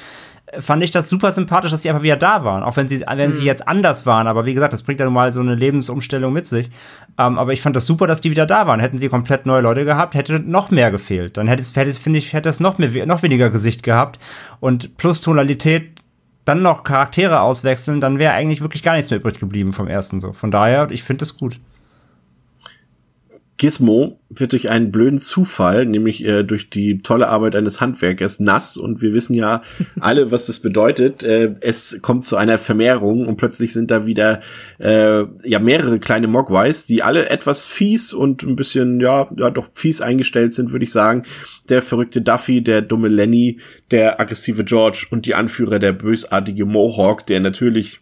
fand 0.60 0.82
ich 0.82 0.92
das 0.92 1.10
super 1.10 1.32
sympathisch, 1.32 1.72
dass 1.72 1.82
sie 1.82 1.90
einfach 1.90 2.04
wieder 2.04 2.16
da 2.16 2.44
waren. 2.44 2.64
Auch 2.64 2.78
wenn 2.78 2.88
sie, 2.88 3.02
wenn 3.02 3.32
mhm. 3.32 3.34
sie 3.34 3.46
jetzt 3.46 3.68
anders 3.68 4.06
waren. 4.06 4.28
Aber 4.28 4.46
wie 4.46 4.54
gesagt, 4.54 4.72
das 4.72 4.84
bringt 4.84 5.00
ja 5.00 5.06
nun 5.06 5.14
mal 5.14 5.34
so 5.34 5.42
eine 5.42 5.56
Lebensumstellung 5.56 6.32
mit 6.32 6.48
sich. 6.48 6.70
Ähm, 7.18 7.38
aber 7.38 7.52
ich 7.52 7.62
fand 7.62 7.76
das 7.76 7.86
super, 7.86 8.08
dass 8.08 8.22
die 8.22 8.32
wieder 8.32 8.46
da 8.46 8.66
waren. 8.66 8.80
Hätten 8.80 8.98
sie 8.98 9.10
komplett 9.10 9.46
neue 9.46 9.62
Leute 9.62 9.84
gehabt, 9.84 10.16
hätte 10.16 10.40
noch 10.40 10.72
mehr 10.72 10.90
gefehlt. 10.90 11.38
Dann 11.38 11.48
hätte 11.48 11.62
es, 11.62 11.76
hätte 11.76 11.90
es 11.90 11.98
finde 11.98 12.20
ich, 12.20 12.34
hätte 12.34 12.48
es 12.48 12.60
noch 12.60 12.78
mehr, 12.78 13.06
noch 13.06 13.24
weniger 13.24 13.50
Gesicht 13.50 13.84
gehabt. 13.84 14.20
Und 14.60 14.96
plus 14.98 15.22
Tonalität, 15.22 15.97
dann 16.48 16.62
noch 16.62 16.84
Charaktere 16.84 17.42
auswechseln, 17.42 18.00
dann 18.00 18.20
wäre 18.20 18.34
eigentlich 18.34 18.62
wirklich 18.62 18.84
gar 18.84 18.96
nichts 18.96 19.10
mehr 19.10 19.20
übrig 19.20 19.40
geblieben 19.40 19.74
vom 19.74 19.88
ersten 19.88 20.20
so. 20.20 20.34
Von 20.34 20.52
daher, 20.52 20.90
ich 20.92 21.04
finde 21.04 21.24
es 21.24 21.38
gut. 21.38 21.60
Gizmo 23.58 24.20
wird 24.30 24.52
durch 24.52 24.70
einen 24.70 24.92
blöden 24.92 25.18
Zufall, 25.18 25.86
nämlich 25.86 26.24
äh, 26.24 26.44
durch 26.44 26.70
die 26.70 27.00
tolle 27.00 27.28
Arbeit 27.28 27.56
eines 27.56 27.82
Handwerkers, 27.82 28.40
nass. 28.40 28.78
Und 28.78 29.02
wir 29.02 29.14
wissen 29.14 29.34
ja 29.34 29.64
alle, 30.00 30.32
was 30.32 30.46
das 30.46 30.60
bedeutet. 30.60 31.24
Äh, 31.24 31.54
es 31.62 32.00
kommt 32.02 32.24
zu 32.24 32.38
einer 32.38 32.60
Vermehrung 32.60 33.28
und 33.28 33.38
plötzlich 33.38 33.74
sind 33.74 33.90
da 33.90 34.06
wieder 34.06 34.42
äh, 34.80 35.24
ja 35.44 35.60
mehrere 35.60 36.00
kleine 36.00 36.28
Mogwais, 36.28 36.86
die 36.86 37.02
alle 37.02 37.30
etwas 37.30 37.66
fies 37.66 38.14
und 38.14 38.44
ein 38.44 38.56
bisschen, 38.56 39.00
ja, 39.00 39.28
ja 39.36 39.50
doch 39.50 39.70
fies 39.74 40.02
eingestellt 40.02 40.54
sind, 40.54 40.72
würde 40.72 40.86
ich 40.86 40.92
sagen. 40.92 41.24
Der 41.70 41.82
verrückte 41.82 42.22
Duffy, 42.22 42.62
der 42.62 42.84
dumme 42.84 43.08
Lenny, 43.08 43.60
der 43.90 44.20
aggressive 44.20 44.66
George 44.66 45.08
und 45.10 45.26
die 45.26 45.34
Anführer, 45.34 45.80
der 45.80 45.94
bösartige 45.94 46.66
Mohawk, 46.66 47.26
der 47.26 47.40
natürlich 47.40 48.02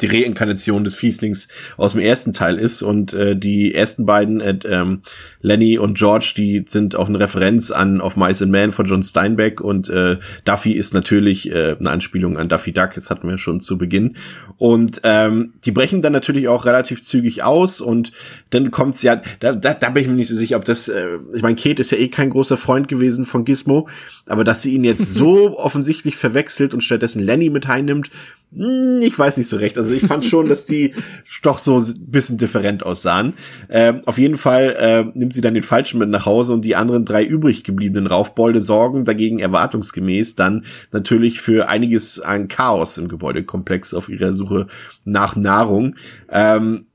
die 0.00 0.06
Reinkarnation 0.06 0.84
des 0.84 0.94
Fieslings 0.94 1.48
aus 1.76 1.92
dem 1.92 2.00
ersten 2.00 2.32
Teil 2.32 2.58
ist. 2.58 2.82
Und 2.82 3.12
äh, 3.12 3.36
die 3.36 3.74
ersten 3.74 4.06
beiden, 4.06 4.40
äh, 4.40 4.58
ähm, 4.64 5.02
Lenny 5.40 5.78
und 5.78 5.98
George, 5.98 6.32
die 6.36 6.64
sind 6.66 6.96
auch 6.96 7.08
eine 7.08 7.20
Referenz 7.20 7.70
an 7.70 8.00
Of 8.00 8.16
Mice 8.16 8.42
and 8.42 8.52
Man 8.52 8.72
von 8.72 8.86
John 8.86 9.02
Steinbeck. 9.02 9.60
Und 9.60 9.88
äh, 9.88 10.18
Duffy 10.44 10.72
ist 10.72 10.94
natürlich 10.94 11.50
äh, 11.50 11.76
eine 11.78 11.90
Anspielung 11.90 12.38
an 12.38 12.48
Duffy 12.48 12.72
Duck, 12.72 12.94
das 12.94 13.10
hatten 13.10 13.28
wir 13.28 13.38
schon 13.38 13.60
zu 13.60 13.78
Beginn. 13.78 14.16
Und 14.58 15.00
ähm, 15.04 15.54
die 15.64 15.72
brechen 15.72 16.02
dann 16.02 16.12
natürlich 16.12 16.48
auch 16.48 16.64
relativ 16.64 17.02
zügig 17.02 17.42
aus. 17.42 17.80
Und 17.80 18.12
dann 18.50 18.70
kommt's 18.70 19.02
ja, 19.02 19.20
da, 19.40 19.52
da, 19.52 19.74
da 19.74 19.90
bin 19.90 20.02
ich 20.02 20.08
mir 20.08 20.14
nicht 20.14 20.28
so 20.28 20.36
sicher, 20.36 20.56
ob 20.56 20.64
das, 20.64 20.88
äh, 20.88 21.18
ich 21.34 21.42
meine, 21.42 21.56
Kate 21.56 21.80
ist 21.80 21.90
ja 21.90 21.98
eh 21.98 22.08
kein 22.08 22.30
großer 22.30 22.56
Freund 22.56 22.88
gewesen 22.88 23.24
von 23.24 23.44
Gizmo, 23.44 23.88
aber 24.26 24.44
dass 24.44 24.62
sie 24.62 24.74
ihn 24.74 24.84
jetzt 24.84 25.06
so 25.14 25.58
offensichtlich 25.58 26.16
verwechselt 26.16 26.74
und 26.74 26.82
stattdessen 26.82 27.22
Lenny 27.22 27.50
mit 27.50 27.68
heinnimmt, 27.68 28.10
ich 28.54 29.18
weiß 29.18 29.38
nicht 29.38 29.48
so 29.48 29.56
recht. 29.56 29.78
Also 29.78 29.94
ich 29.94 30.02
fand 30.02 30.26
schon, 30.26 30.48
dass 30.48 30.66
die 30.66 30.94
doch 31.42 31.58
so 31.58 31.78
ein 31.78 31.94
bisschen 32.06 32.36
different 32.36 32.84
aussahen. 32.84 33.34
Ähm, 33.70 34.02
auf 34.04 34.18
jeden 34.18 34.36
Fall 34.36 34.76
äh, 34.78 35.04
nimmt 35.18 35.32
sie 35.32 35.40
dann 35.40 35.54
den 35.54 35.62
Falschen 35.62 35.98
mit 35.98 36.10
nach 36.10 36.26
Hause 36.26 36.52
und 36.52 36.64
die 36.64 36.76
anderen 36.76 37.06
drei 37.06 37.24
übrig 37.24 37.64
gebliebenen 37.64 38.06
Raufbolde 38.06 38.60
sorgen 38.60 39.04
dagegen 39.04 39.38
erwartungsgemäß 39.38 40.36
dann 40.36 40.64
natürlich 40.90 41.40
für 41.40 41.68
einiges 41.68 42.20
an 42.20 42.48
Chaos 42.48 42.98
im 42.98 43.08
Gebäudekomplex 43.08 43.94
auf 43.94 44.10
ihrer 44.10 44.34
Suche 44.34 44.66
nach 45.04 45.34
Nahrung. 45.34 45.96
Ähm, 46.30 46.86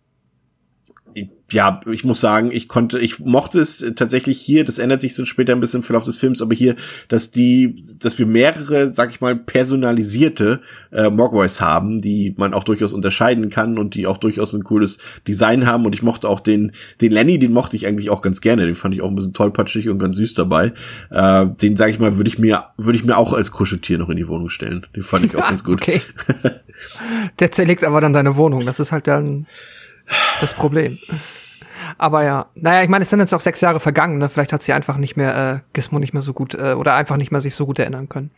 ja, 1.49 1.79
ich 1.89 2.03
muss 2.03 2.19
sagen, 2.19 2.51
ich 2.51 2.67
konnte, 2.67 2.99
ich 2.99 3.19
mochte 3.19 3.60
es 3.60 3.93
tatsächlich 3.95 4.41
hier, 4.41 4.65
das 4.65 4.79
ändert 4.79 5.01
sich 5.01 5.15
so 5.15 5.23
später 5.23 5.53
ein 5.53 5.62
bisschen 5.62 5.79
im 5.79 5.83
Verlauf 5.83 6.03
des 6.03 6.17
Films, 6.17 6.41
aber 6.41 6.53
hier, 6.53 6.75
dass 7.07 7.31
die, 7.31 7.83
dass 7.99 8.19
wir 8.19 8.25
mehrere, 8.25 8.93
sag 8.93 9.12
ich 9.12 9.21
mal, 9.21 9.36
personalisierte 9.36 10.60
äh, 10.91 11.10
Mogwais 11.10 11.62
haben, 11.62 12.01
die 12.01 12.36
man 12.38 12.53
auch 12.53 12.65
durchaus 12.65 12.91
unterscheiden 12.91 13.49
kann 13.49 13.77
und 13.77 13.95
die 13.95 14.07
auch 14.07 14.17
durchaus 14.17 14.53
ein 14.53 14.65
cooles 14.65 14.97
Design 15.25 15.65
haben 15.65 15.86
und 15.86 15.95
ich 15.95 16.03
mochte 16.03 16.27
auch 16.27 16.41
den, 16.41 16.73
den 16.99 17.13
Lenny, 17.13 17.39
den 17.39 17.53
mochte 17.53 17.77
ich 17.77 17.88
eigentlich 17.88 18.10
auch 18.10 18.21
ganz 18.21 18.41
gerne, 18.41 18.65
den 18.65 18.75
fand 18.75 18.93
ich 18.93 19.01
auch 19.01 19.10
ein 19.10 19.15
bisschen 19.15 19.33
tollpatschig 19.33 19.88
und 19.88 19.99
ganz 19.99 20.17
süß 20.17 20.33
dabei. 20.33 20.73
Äh, 21.12 21.45
den, 21.62 21.77
sag 21.77 21.91
ich 21.91 21.99
mal, 21.99 22.17
würde 22.17 22.29
ich 22.29 22.39
mir, 22.39 22.65
würde 22.75 22.97
ich 22.97 23.05
mir 23.05 23.17
auch 23.17 23.31
als 23.31 23.51
Kuscheltier 23.51 23.97
noch 23.97 24.10
in 24.10 24.17
die 24.17 24.27
Wohnung 24.27 24.49
stellen. 24.49 24.86
Den 24.93 25.03
fand 25.03 25.23
ich 25.23 25.36
auch 25.38 25.43
ganz 25.47 25.63
gut. 25.63 25.81
Okay. 25.81 26.01
Der 27.39 27.51
zerlegt 27.51 27.86
aber 27.86 28.01
dann 28.01 28.13
deine 28.13 28.36
Wohnung, 28.36 28.65
das 28.65 28.79
ist 28.79 28.91
halt 28.91 29.07
dann 29.07 29.47
das 30.41 30.53
Problem. 30.53 30.97
Aber 31.97 32.23
ja, 32.23 32.47
naja, 32.56 32.84
ich 32.84 32.89
meine, 32.89 33.04
es 33.04 33.10
sind 33.10 33.19
jetzt 33.19 33.34
auch 33.34 33.39
sechs 33.39 33.62
Jahre 33.62 33.80
vergangen, 33.80 34.17
ne? 34.17 34.30
Vielleicht 34.30 34.54
hat 34.54 34.63
sie 34.63 34.73
einfach 34.73 34.97
nicht 34.97 35.17
mehr, 35.17 35.54
äh, 35.56 35.60
Gizmo 35.73 36.00
nicht 36.00 36.13
mehr 36.13 36.21
so 36.21 36.34
gut, 36.34 36.54
äh, 36.54 36.73
oder 36.73 36.95
einfach 36.95 37.17
nicht 37.17 37.32
mehr 37.32 37.41
sich 37.41 37.56
so 37.56 37.65
gut 37.65 37.80
erinnern 37.80 38.10
können. 38.10 38.32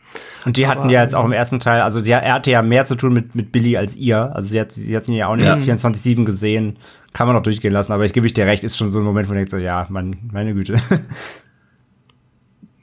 Und 0.44 0.56
die 0.56 0.66
hatten 0.66 0.82
Aber, 0.82 0.90
ja 0.90 1.02
jetzt 1.02 1.14
auch 1.14 1.24
im 1.24 1.32
ersten 1.32 1.60
Teil, 1.60 1.82
also 1.82 2.00
sie, 2.00 2.12
er 2.12 2.34
hatte 2.34 2.50
ja 2.50 2.62
mehr 2.62 2.86
zu 2.86 2.94
tun 2.94 3.12
mit, 3.12 3.34
mit 3.34 3.52
Billy 3.52 3.76
als 3.76 3.96
ihr. 3.96 4.34
Also 4.34 4.48
sie 4.48 4.60
hat, 4.60 4.72
sie 4.72 4.96
hat 4.96 5.06
ihn 5.08 5.14
ja 5.14 5.28
auch 5.28 5.36
nicht 5.36 5.48
als 5.48 5.62
24-7 5.62 6.24
gesehen. 6.24 6.78
Kann 7.12 7.26
man 7.26 7.34
noch 7.34 7.42
durchgehen 7.42 7.72
lassen, 7.72 7.92
aber 7.92 8.04
ich 8.04 8.12
gebe 8.12 8.26
ich 8.26 8.34
dir 8.34 8.46
recht, 8.46 8.62
ist 8.62 8.76
schon 8.76 8.90
so 8.90 9.00
ein 9.00 9.04
Moment, 9.04 9.28
wo 9.28 9.30
man 9.30 9.38
denkt 9.38 9.50
so, 9.50 9.56
ja, 9.56 9.86
Mann, 9.88 10.16
meine 10.32 10.54
Güte. 10.54 10.80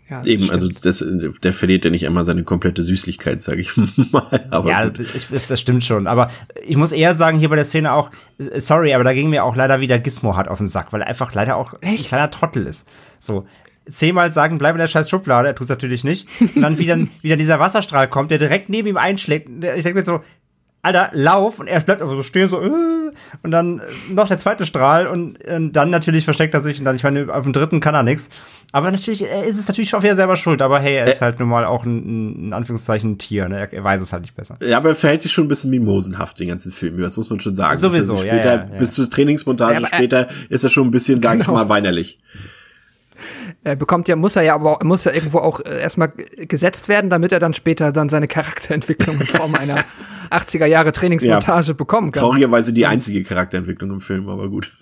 Ja, 0.10 0.24
Eben, 0.24 0.50
also 0.50 0.70
das, 0.70 1.04
der 1.44 1.54
verliert 1.54 1.84
ja 1.84 1.92
nicht 1.92 2.06
einmal 2.06 2.24
seine 2.24 2.44
komplette 2.44 2.82
Süßlichkeit, 2.82 3.42
sage 3.42 3.62
ich 3.62 3.76
mal. 4.12 4.48
Aber 4.52 4.70
ja, 4.70 4.90
das, 4.90 5.48
das, 5.48 5.60
stimmt 5.60 5.84
schon. 5.84 6.08
Aber 6.08 6.30
ich 6.66 6.78
muss 6.78 6.94
eher 6.94 7.14
sagen, 7.14 7.40
hier 7.40 7.50
bei 7.50 7.58
der 7.58 7.66
Szene 7.66 7.92
auch, 7.92 8.10
sorry, 8.58 8.94
aber 8.94 9.04
da 9.04 9.14
ging 9.14 9.30
mir 9.30 9.44
auch 9.44 9.56
leider 9.56 9.82
wieder 9.82 10.00
Gizmo 10.00 10.38
hart 10.38 10.48
auf 10.48 10.60
den 10.60 10.68
Sack, 10.68 10.94
weil 10.94 11.02
er 11.02 11.08
einfach 11.08 11.34
leider 11.34 11.58
auch 11.58 11.74
ein 11.82 11.98
kleiner 11.98 12.30
Trottel 12.30 12.68
ist. 12.68 12.88
So. 13.20 13.46
Zehnmal 13.90 14.32
sagen, 14.32 14.58
bleib 14.58 14.76
in 14.76 14.80
der 14.80 14.88
scheiß 14.88 15.10
Schublade, 15.10 15.48
er 15.48 15.56
tut's 15.56 15.70
natürlich 15.70 16.04
nicht. 16.04 16.28
Und 16.56 16.62
dann 16.62 16.78
wieder, 16.78 16.98
wieder 17.22 17.38
dieser 17.38 17.60
Wasserstrahl 17.60 18.08
kommt, 18.08 18.32
der 18.32 18.38
direkt 18.38 18.70
neben 18.70 18.88
ihm 18.88 18.98
einschlägt. 18.98 19.50
Ich 19.50 19.84
denke 19.84 20.00
mir 20.00 20.06
so, 20.06 20.22
Alter, 20.82 21.10
lauf 21.12 21.60
und 21.60 21.68
er 21.68 21.82
bleibt 21.82 22.02
aber 22.02 22.16
so 22.16 22.24
stehen, 22.24 22.48
so, 22.48 22.62
äh, 22.62 22.70
und 23.44 23.52
dann 23.52 23.82
noch 24.10 24.28
der 24.28 24.38
zweite 24.38 24.66
Strahl 24.66 25.08
und 25.08 25.44
äh, 25.44 25.60
dann 25.70 25.90
natürlich 25.90 26.24
versteckt 26.24 26.54
er 26.54 26.62
sich 26.62 26.80
und 26.80 26.86
dann, 26.86 26.96
ich 26.96 27.04
meine, 27.04 27.34
auf 27.34 27.44
dem 27.44 27.52
dritten 27.52 27.80
kann 27.80 27.96
er 27.96 28.04
nichts. 28.04 28.30
Aber 28.74 28.92
natürlich, 28.92 29.24
er 29.24 29.46
ist 29.46 29.58
es 29.58 29.68
natürlich 29.68 29.90
schon 29.90 30.04
wieder 30.04 30.16
selber 30.16 30.36
schuld, 30.36 30.62
aber 30.62 30.80
hey, 30.80 30.96
er 30.96 31.08
ist 31.08 31.22
halt 31.22 31.40
nun 31.40 31.48
mal 31.48 31.64
auch 31.66 31.86
ein, 31.86 31.98
ein 32.36 32.46
in 32.48 32.54
Anführungszeichen, 32.54 33.12
ein 33.12 33.18
Tier, 33.18 33.48
ne? 33.48 33.60
Er, 33.60 33.74
er 33.74 33.84
weiß 33.84 34.02
es 34.02 34.12
halt 34.12 34.24
nicht 34.24 34.36
besser. 34.36 34.58
Ja, 34.62 34.78
aber 34.78 34.90
er 34.90 34.96
verhält 34.96 35.22
sich 35.22 35.32
schon 35.32 35.46
ein 35.46 35.48
bisschen 35.48 35.70
mimosenhaft, 35.70 36.40
den 36.40 36.50
ganzen 36.50 36.72
Film. 36.74 37.00
Das 37.00 37.16
muss 37.16 37.30
man 37.30 37.40
schon 37.40 37.56
sagen. 37.56 37.80
Sowieso, 37.80 38.18
er 38.22 38.26
ja, 38.26 38.34
später, 38.34 38.56
ja, 38.56 38.74
ja. 38.74 38.80
Bis 38.80 38.94
zur 38.94 39.10
Trainingsmontage 39.10 39.72
Ja, 39.74 39.78
aber 39.80 39.88
er- 39.92 39.98
später 39.98 40.28
ist 40.50 40.64
er 40.64 40.70
schon 40.70 40.88
ein 40.88 40.92
bisschen, 40.92 41.22
sag 41.22 41.40
ich 41.40 41.46
Genau. 41.46 41.58
mal, 41.58 41.70
weinerlich. 41.70 42.20
Er 43.64 43.76
bekommt 43.76 44.08
ja, 44.08 44.16
muss 44.16 44.36
er 44.36 44.44
ja 44.44 44.54
aber 44.56 44.78
auch, 44.78 44.84
muss 44.84 45.04
ja 45.06 45.12
irgendwo 45.12 45.40
auch 45.40 45.60
äh, 45.62 45.82
erstmal 45.82 46.10
gesetzt 46.10 46.88
werden, 46.90 47.10
damit 47.10 47.32
er 47.32 47.40
dann 47.40 47.54
später 47.54 47.92
dann 47.92 48.10
seine 48.10 48.28
Charakterentwicklung 48.28 49.20
in 49.20 49.26
Form 49.28 49.56
einer 49.56 49.78
80er 50.30 50.66
Jahre 50.66 50.92
Trainingsmontage 50.92 51.74
bekommen 51.74 52.12
kann. 52.12 52.22
Traurigerweise 52.22 52.74
die 52.74 52.86
einzige 52.86 53.24
Charakterentwicklung 53.24 53.92
im 53.92 54.02
Film, 54.02 54.30
aber 54.30 54.50
gut. 54.50 54.72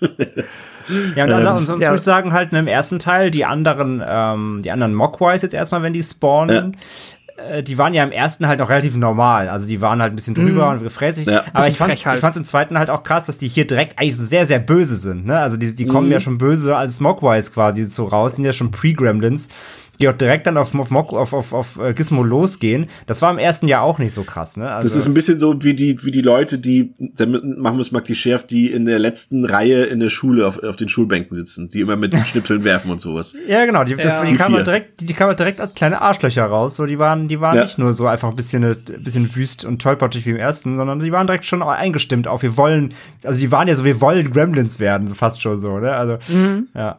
Ja, 1.14 1.24
und, 1.24 1.30
Ähm, 1.30 1.46
und 1.56 1.66
sonst 1.66 1.82
ja. 1.82 1.88
würde 1.88 1.98
ich 1.98 2.04
sagen, 2.04 2.32
halt 2.32 2.52
ne, 2.52 2.60
im 2.60 2.66
ersten 2.66 2.98
Teil, 2.98 3.30
die 3.30 3.44
anderen, 3.44 4.02
ähm, 4.06 4.60
die 4.62 4.70
anderen 4.70 4.94
Mogwais 4.94 5.42
jetzt 5.42 5.54
erstmal, 5.54 5.82
wenn 5.82 5.92
die 5.92 6.02
spawnen, 6.02 6.76
äh, 7.50 7.62
die 7.62 7.76
waren 7.78 7.92
ja 7.94 8.02
im 8.04 8.12
ersten 8.12 8.46
halt 8.48 8.60
noch 8.60 8.70
relativ 8.70 8.96
normal. 8.96 9.48
Also 9.48 9.68
die 9.68 9.80
waren 9.80 10.00
halt 10.00 10.12
ein 10.12 10.16
bisschen 10.16 10.34
drüber 10.34 10.70
und 10.70 10.82
gefräßig. 10.82 11.26
Ja. 11.26 11.44
Aber 11.52 11.68
ich 11.68 11.76
fand 11.76 11.92
frech 11.98 12.06
halt. 12.22 12.36
im 12.36 12.44
zweiten 12.44 12.78
halt 12.78 12.88
auch 12.90 13.02
krass, 13.02 13.24
dass 13.24 13.38
die 13.38 13.48
hier 13.48 13.66
direkt 13.66 13.98
eigentlich 13.98 14.16
so 14.16 14.24
sehr, 14.24 14.46
sehr 14.46 14.58
böse 14.58 14.96
sind. 14.96 15.26
Ne? 15.26 15.38
Also 15.38 15.56
die, 15.56 15.74
die 15.74 15.84
Mhm. 15.84 15.90
kommen 15.90 16.10
ja 16.10 16.20
schon 16.20 16.38
böse 16.38 16.76
als 16.76 17.00
Mogwais 17.00 17.52
quasi 17.52 17.84
so 17.84 18.06
raus, 18.06 18.36
sind 18.36 18.44
ja 18.44 18.52
schon 18.52 18.70
Pre-Gremlins. 18.70 19.48
Die 20.00 20.08
auch 20.08 20.12
direkt 20.12 20.46
dann 20.46 20.56
auf, 20.56 20.74
auf, 20.74 20.92
auf, 20.92 21.32
auf, 21.32 21.52
auf 21.52 21.78
äh, 21.78 21.94
Gizmo 21.94 22.22
losgehen. 22.22 22.86
Das 23.06 23.22
war 23.22 23.30
im 23.30 23.38
ersten 23.38 23.68
Jahr 23.68 23.82
auch 23.82 23.98
nicht 23.98 24.12
so 24.12 24.24
krass, 24.24 24.56
ne? 24.56 24.70
Also, 24.70 24.86
Das 24.88 24.96
ist 24.96 25.06
ein 25.06 25.14
bisschen 25.14 25.38
so 25.38 25.56
wie 25.62 25.74
die, 25.74 26.02
wie 26.04 26.10
die 26.10 26.20
Leute, 26.22 26.58
die, 26.58 26.92
damit 26.98 27.44
machen 27.58 27.76
wir 27.76 27.80
es 27.82 27.92
mal 27.92 28.00
klischeehaft, 28.00 28.50
die 28.50 28.70
in 28.70 28.84
der 28.84 28.98
letzten 28.98 29.44
Reihe 29.44 29.84
in 29.84 30.00
der 30.00 30.10
Schule 30.10 30.46
auf, 30.46 30.62
auf 30.62 30.76
den 30.76 30.88
Schulbänken 30.88 31.34
sitzen, 31.36 31.68
die 31.70 31.80
immer 31.80 31.96
mit 31.96 32.16
Schnipseln 32.26 32.64
werfen 32.64 32.90
und 32.90 33.00
sowas. 33.00 33.34
Ja, 33.48 33.64
genau, 33.66 33.84
die, 33.84 33.96
das, 33.96 34.14
Ja. 34.14 34.24
die, 34.24 34.32
Die 34.32 34.36
kamen 34.36 34.64
direkt, 34.64 35.00
die 35.08 35.14
kamen 35.14 35.36
direkt 35.36 35.60
als 35.60 35.74
kleine 35.74 36.00
Arschlöcher 36.00 36.44
raus. 36.44 36.76
So, 36.76 36.86
die 36.86 36.98
waren, 36.98 37.28
die 37.28 37.40
waren 37.40 37.56
Ja. 37.56 37.62
nicht 37.64 37.78
nur 37.78 37.92
so 37.92 38.06
einfach 38.06 38.28
ein 38.30 38.36
bisschen, 38.36 38.64
ein 38.64 38.76
bisschen 39.02 39.34
wüst 39.34 39.64
und 39.64 39.80
tollpatschig 39.82 40.26
wie 40.26 40.30
im 40.30 40.36
ersten, 40.36 40.76
sondern 40.76 40.98
die 40.98 41.12
waren 41.12 41.26
direkt 41.26 41.44
schon 41.44 41.62
eingestimmt 41.62 42.28
auf, 42.28 42.42
wir 42.42 42.56
wollen, 42.56 42.92
also 43.24 43.40
die 43.40 43.50
waren 43.50 43.68
ja 43.68 43.74
so, 43.74 43.84
wir 43.84 44.00
wollen 44.00 44.30
Gremlins 44.30 44.78
werden, 44.80 45.06
so 45.06 45.14
fast 45.14 45.42
schon 45.42 45.56
so, 45.58 45.78
ne? 45.78 45.92
Also, 45.92 46.18
ja. 46.74 46.98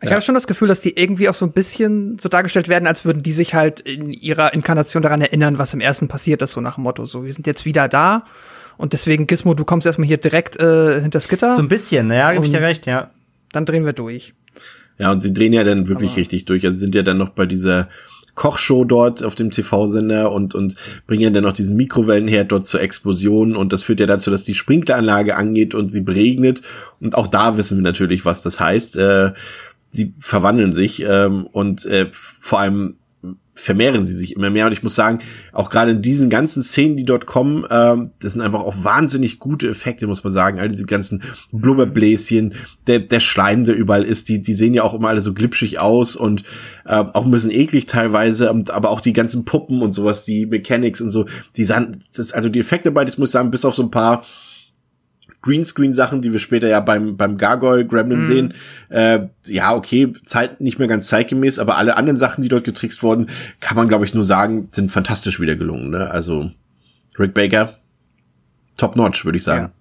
Ich 0.00 0.12
habe 0.12 0.22
schon 0.22 0.34
das 0.36 0.46
Gefühl, 0.46 0.68
dass 0.68 0.80
die 0.80 0.96
irgendwie 0.96 1.28
auch 1.28 1.34
so 1.34 1.44
ein 1.44 1.52
bisschen 1.52 2.18
so 2.18 2.28
dargestellt 2.28 2.68
werden, 2.68 2.86
als 2.86 3.04
würden 3.04 3.22
die 3.22 3.32
sich 3.32 3.54
halt 3.54 3.80
in 3.80 4.12
ihrer 4.12 4.54
Inkarnation 4.54 5.02
daran 5.02 5.20
erinnern, 5.20 5.58
was 5.58 5.74
im 5.74 5.80
ersten 5.80 6.06
passiert 6.06 6.40
ist, 6.42 6.52
so 6.52 6.60
nach 6.60 6.76
dem 6.76 6.84
Motto, 6.84 7.06
so, 7.06 7.24
wir 7.24 7.32
sind 7.32 7.46
jetzt 7.48 7.64
wieder 7.64 7.88
da 7.88 8.24
und 8.76 8.92
deswegen, 8.92 9.26
Gizmo, 9.26 9.54
du 9.54 9.64
kommst 9.64 9.86
erstmal 9.86 10.06
hier 10.06 10.18
direkt 10.18 10.56
äh, 10.60 10.94
hinter 11.00 11.10
das 11.18 11.28
Gitter, 11.28 11.52
So 11.52 11.62
ein 11.62 11.68
bisschen, 11.68 12.10
ja, 12.12 12.32
gebe 12.32 12.44
ich 12.44 12.52
dir 12.52 12.60
recht, 12.60 12.86
ja. 12.86 13.10
dann 13.52 13.66
drehen 13.66 13.84
wir 13.84 13.92
durch. 13.92 14.34
Ja, 14.98 15.10
und 15.12 15.20
sie 15.20 15.32
drehen 15.32 15.52
ja 15.52 15.64
dann 15.64 15.88
wirklich 15.88 16.10
Aber- 16.12 16.20
richtig 16.20 16.44
durch. 16.44 16.64
Also 16.64 16.74
sie 16.76 16.80
sind 16.84 16.94
ja 16.94 17.02
dann 17.02 17.18
noch 17.18 17.30
bei 17.30 17.46
dieser 17.46 17.88
Kochshow 18.34 18.84
dort 18.84 19.24
auf 19.24 19.34
dem 19.34 19.50
TV-Sender 19.50 20.30
und, 20.30 20.54
und 20.54 20.76
bringen 21.08 21.22
ja 21.22 21.30
dann 21.30 21.42
noch 21.42 21.52
diesen 21.52 21.76
Mikrowellenherd 21.76 22.52
dort 22.52 22.66
zur 22.66 22.80
Explosion 22.80 23.56
und 23.56 23.72
das 23.72 23.82
führt 23.82 23.98
ja 23.98 24.06
dazu, 24.06 24.30
dass 24.30 24.44
die 24.44 24.54
Sprinkleranlage 24.54 25.34
angeht 25.34 25.74
und 25.74 25.90
sie 25.90 26.02
beregnet 26.02 26.62
und 27.00 27.16
auch 27.16 27.26
da 27.26 27.56
wissen 27.56 27.78
wir 27.78 27.82
natürlich, 27.82 28.24
was 28.24 28.42
das 28.42 28.60
heißt. 28.60 28.96
Äh, 28.96 29.32
sie 29.98 30.14
verwandeln 30.20 30.72
sich 30.72 31.04
ähm, 31.04 31.46
und 31.50 31.84
äh, 31.86 32.06
vor 32.12 32.60
allem 32.60 32.94
vermehren 33.52 34.06
sie 34.06 34.14
sich 34.14 34.36
immer 34.36 34.50
mehr. 34.50 34.66
Und 34.66 34.72
ich 34.72 34.84
muss 34.84 34.94
sagen, 34.94 35.18
auch 35.52 35.68
gerade 35.68 35.90
in 35.90 36.00
diesen 36.00 36.30
ganzen 36.30 36.62
Szenen, 36.62 36.96
die 36.96 37.04
dort 37.04 37.26
kommen, 37.26 37.66
ähm, 37.68 38.12
das 38.20 38.34
sind 38.34 38.42
einfach 38.42 38.60
auch 38.60 38.84
wahnsinnig 38.84 39.40
gute 39.40 39.68
Effekte, 39.68 40.06
muss 40.06 40.22
man 40.22 40.32
sagen. 40.32 40.60
All 40.60 40.68
diese 40.68 40.86
ganzen 40.86 41.24
Blubberbläschen, 41.50 42.54
der, 42.86 43.00
der 43.00 43.18
Schleim, 43.18 43.64
der 43.64 43.74
überall 43.74 44.04
ist, 44.04 44.28
die, 44.28 44.40
die 44.40 44.54
sehen 44.54 44.74
ja 44.74 44.84
auch 44.84 44.94
immer 44.94 45.08
alle 45.08 45.20
so 45.20 45.34
glitschig 45.34 45.80
aus 45.80 46.14
und 46.14 46.44
äh, 46.84 47.04
auch 47.12 47.24
ein 47.24 47.32
bisschen 47.32 47.50
eklig 47.50 47.86
teilweise, 47.86 48.52
und, 48.52 48.70
aber 48.70 48.90
auch 48.90 49.00
die 49.00 49.12
ganzen 49.12 49.44
Puppen 49.44 49.82
und 49.82 49.92
sowas, 49.92 50.22
die 50.22 50.46
Mechanics 50.46 51.00
und 51.00 51.10
so, 51.10 51.26
die 51.56 51.64
sahen, 51.64 52.04
das, 52.14 52.30
also 52.30 52.48
die 52.48 52.60
Effekte 52.60 52.92
bei, 52.92 53.04
das 53.04 53.18
muss 53.18 53.30
ich 53.30 53.32
sagen, 53.32 53.50
bis 53.50 53.64
auf 53.64 53.74
so 53.74 53.82
ein 53.82 53.90
paar 53.90 54.24
Greenscreen-Sachen, 55.48 56.20
die 56.20 56.32
wir 56.32 56.38
später 56.38 56.68
ja 56.68 56.80
beim, 56.80 57.16
beim 57.16 57.38
Gargoyle 57.38 57.86
Gremlin 57.86 58.24
sehen. 58.24 58.54
Äh, 58.90 59.28
ja, 59.46 59.74
okay, 59.74 60.12
Zeit, 60.24 60.60
nicht 60.60 60.78
mehr 60.78 60.88
ganz 60.88 61.08
zeitgemäß, 61.08 61.58
aber 61.58 61.76
alle 61.76 61.96
anderen 61.96 62.16
Sachen, 62.16 62.42
die 62.42 62.48
dort 62.48 62.64
getrickst 62.64 63.02
wurden, 63.02 63.28
kann 63.60 63.76
man, 63.76 63.88
glaube 63.88 64.04
ich, 64.04 64.14
nur 64.14 64.24
sagen, 64.24 64.68
sind 64.70 64.92
fantastisch 64.92 65.40
wieder 65.40 65.56
gelungen. 65.56 65.90
Ne? 65.90 66.10
Also 66.10 66.50
Rick 67.18 67.34
Baker, 67.34 67.74
top 68.76 68.96
notch, 68.96 69.24
würde 69.24 69.38
ich 69.38 69.44
sagen. 69.44 69.72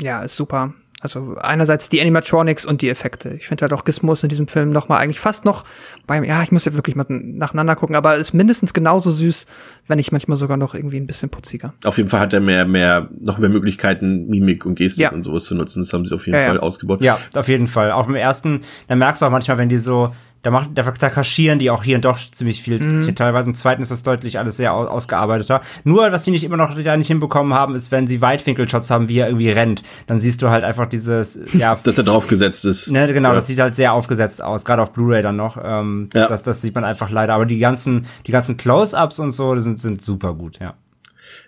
Ja, 0.00 0.22
ist 0.22 0.36
super. 0.36 0.74
Also 1.14 1.36
einerseits 1.40 1.88
die 1.88 2.00
Animatronics 2.00 2.64
und 2.66 2.82
die 2.82 2.88
Effekte. 2.88 3.30
Ich 3.30 3.46
finde 3.48 3.62
halt 3.62 3.72
auch 3.72 3.84
Gizmo 3.84 4.12
ist 4.12 4.22
in 4.24 4.28
diesem 4.28 4.48
Film 4.48 4.70
noch 4.70 4.88
mal 4.88 4.98
eigentlich 4.98 5.20
fast 5.20 5.44
noch 5.44 5.64
beim, 6.06 6.24
ja, 6.24 6.42
ich 6.42 6.50
muss 6.50 6.64
ja 6.64 6.74
wirklich 6.74 6.96
mal 6.96 7.06
nacheinander 7.08 7.76
gucken, 7.76 7.94
aber 7.96 8.16
ist 8.16 8.32
mindestens 8.34 8.72
genauso 8.74 9.10
süß, 9.12 9.46
wenn 9.86 9.96
nicht 9.96 10.12
manchmal 10.12 10.36
sogar 10.36 10.56
noch 10.56 10.74
irgendwie 10.74 10.96
ein 10.98 11.06
bisschen 11.06 11.30
putziger. 11.30 11.74
Auf 11.84 11.96
jeden 11.96 12.08
Fall 12.08 12.20
hat 12.20 12.32
er 12.32 12.40
mehr, 12.40 12.64
mehr, 12.66 13.08
noch 13.18 13.38
mehr 13.38 13.48
Möglichkeiten, 13.50 14.26
Mimik 14.26 14.66
und 14.66 14.74
Gestik 14.74 15.02
Ja. 15.04 15.12
und 15.12 15.22
sowas 15.22 15.44
zu 15.44 15.54
nutzen. 15.54 15.80
Das 15.82 15.92
haben 15.92 16.04
sie 16.04 16.14
auf 16.14 16.26
jeden 16.26 16.34
Ja, 16.36 16.42
ja. 16.42 16.48
Fall 16.48 16.60
ausgebaut. 16.60 17.00
Ja, 17.02 17.18
auf 17.34 17.48
jeden 17.48 17.66
Fall. 17.68 17.92
Auch 17.92 18.08
im 18.08 18.14
ersten, 18.16 18.62
da 18.88 18.96
merkst 18.96 19.22
du 19.22 19.26
auch 19.26 19.30
manchmal, 19.30 19.58
wenn 19.58 19.68
die 19.68 19.78
so, 19.78 20.14
da 20.42 20.50
machen, 20.50 20.74
da, 20.74 20.82
da 20.82 21.10
kaschieren 21.10 21.58
die 21.58 21.70
auch 21.70 21.82
hier 21.82 21.98
doch 21.98 22.18
ziemlich 22.30 22.62
viel. 22.62 22.78
Mhm. 22.78 23.14
Teilweise 23.16 23.48
im 23.48 23.54
zweiten 23.54 23.82
ist 23.82 23.90
das 23.90 24.02
deutlich 24.04 24.38
alles 24.38 24.56
sehr 24.56 24.72
aus, 24.74 24.86
ausgearbeiteter. 24.88 25.60
Nur, 25.84 26.12
was 26.12 26.22
die 26.24 26.30
nicht 26.30 26.44
immer 26.44 26.56
noch 26.56 26.80
da 26.80 26.96
nicht 26.96 27.08
hinbekommen 27.08 27.52
haben, 27.52 27.74
ist, 27.74 27.90
wenn 27.90 28.06
sie 28.06 28.20
Weitwinkelshots 28.20 28.90
haben, 28.90 29.08
wie 29.08 29.18
er 29.18 29.26
irgendwie 29.26 29.50
rennt, 29.50 29.82
dann 30.06 30.20
siehst 30.20 30.42
du 30.42 30.48
halt 30.50 30.62
einfach 30.62 30.86
dieses, 30.86 31.38
ja, 31.52 31.74
Dass 31.82 31.98
er 31.98 32.04
draufgesetzt 32.04 32.64
ist. 32.64 32.90
Ne, 32.92 33.12
genau, 33.12 33.30
Ja. 33.30 33.34
das 33.36 33.48
sieht 33.48 33.58
halt 33.58 33.74
sehr 33.74 33.92
aufgesetzt 33.92 34.42
aus, 34.42 34.64
gerade 34.64 34.82
auf 34.82 34.92
Blu-ray 34.92 35.22
dann 35.22 35.36
noch. 35.36 35.58
Ähm, 35.62 36.10
Ja. 36.14 36.28
das, 36.28 36.42
das 36.42 36.60
sieht 36.62 36.74
man 36.74 36.84
einfach 36.84 37.10
leider. 37.10 37.34
Aber 37.34 37.46
die 37.46 37.58
ganzen, 37.58 38.06
die 38.26 38.32
ganzen 38.32 38.56
Close-ups 38.56 39.18
und 39.18 39.30
so, 39.32 39.54
die 39.54 39.60
sind, 39.60 39.80
sind 39.80 40.00
super 40.04 40.34
gut, 40.34 40.58
ja. 40.60 40.74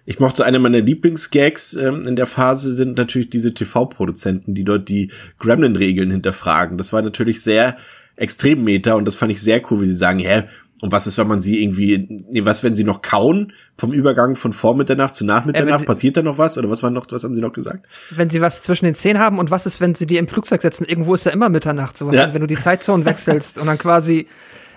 Ich 0.07 0.19
mochte 0.21 0.45
eine 0.45 0.59
meiner 0.59 0.81
Lieblingsgags 0.81 1.75
ähm, 1.75 2.05
in 2.07 2.17
der 2.17 2.27
Phase 2.27 2.75
sind 2.75 2.97
natürlich 2.97 3.29
diese 3.31 3.53
TV-Produzenten, 3.55 4.55
die 4.55 4.65
dort 4.65 4.89
die 4.89 5.13
Gremlin-Regeln 5.39 6.11
hinterfragen. 6.11 6.79
Das 6.79 6.93
war 6.93 7.03
natürlich 7.03 7.43
sehr 7.43 7.77
extrem 8.19 8.65
Meta 8.65 8.95
und 8.95 9.05
das 9.07 9.15
fand 9.15 9.33
ich 9.33 9.41
sehr 9.41 9.61
cool, 9.71 9.81
wie 9.81 9.87
sie 9.87 9.95
sagen, 9.97 10.19
hä, 10.19 10.45
und 10.81 10.93
was 10.93 11.09
ist, 11.09 11.19
wenn 11.19 11.27
man 11.27 11.41
sie 11.41 11.61
irgendwie, 11.61 12.07
nee, 12.31 12.45
was, 12.45 12.63
wenn 12.63 12.77
sie 12.77 12.85
noch 12.85 13.03
kauen 13.03 13.53
vom 13.77 13.93
Übergang 13.93 14.37
von 14.37 14.53
Vormitternacht 14.53 15.13
zu 15.15 15.25
Nachmitternacht? 15.27 15.81
sie- 15.81 15.87
Passiert 15.87 16.17
da 16.17 16.23
noch 16.23 16.39
was? 16.39 16.57
Oder 16.57 16.71
was 16.71 16.85
war 16.85 16.91
noch, 16.91 17.07
was 17.11 17.25
haben 17.25 17.35
sie 17.35 17.41
noch 17.41 17.53
gesagt? 17.53 17.87
Wenn 18.11 18.31
sie 18.31 18.41
was 18.41 18.63
zwischen 18.63 18.85
den 18.85 18.95
Zähnen 18.95 19.19
haben 19.21 19.39
und 19.41 19.51
was 19.51 19.67
ist, 19.67 19.81
wenn 19.81 19.97
sie 19.97 20.07
die 20.07 20.19
im 20.19 20.29
Flugzeug 20.29 20.63
setzen? 20.63 20.85
Irgendwo 20.85 21.15
ist 21.15 21.25
ja 21.27 21.33
immer 21.33 21.49
Mitternacht, 21.49 21.99
so 21.99 22.13
Ja. 22.13 22.33
wenn 22.33 22.41
du 22.43 22.47
die 22.47 22.55
Zeitzonen 22.61 23.05
wechselst 23.07 23.59
und 23.59 23.67
dann 23.67 23.77
quasi 23.79 24.21
äh, 24.21 24.27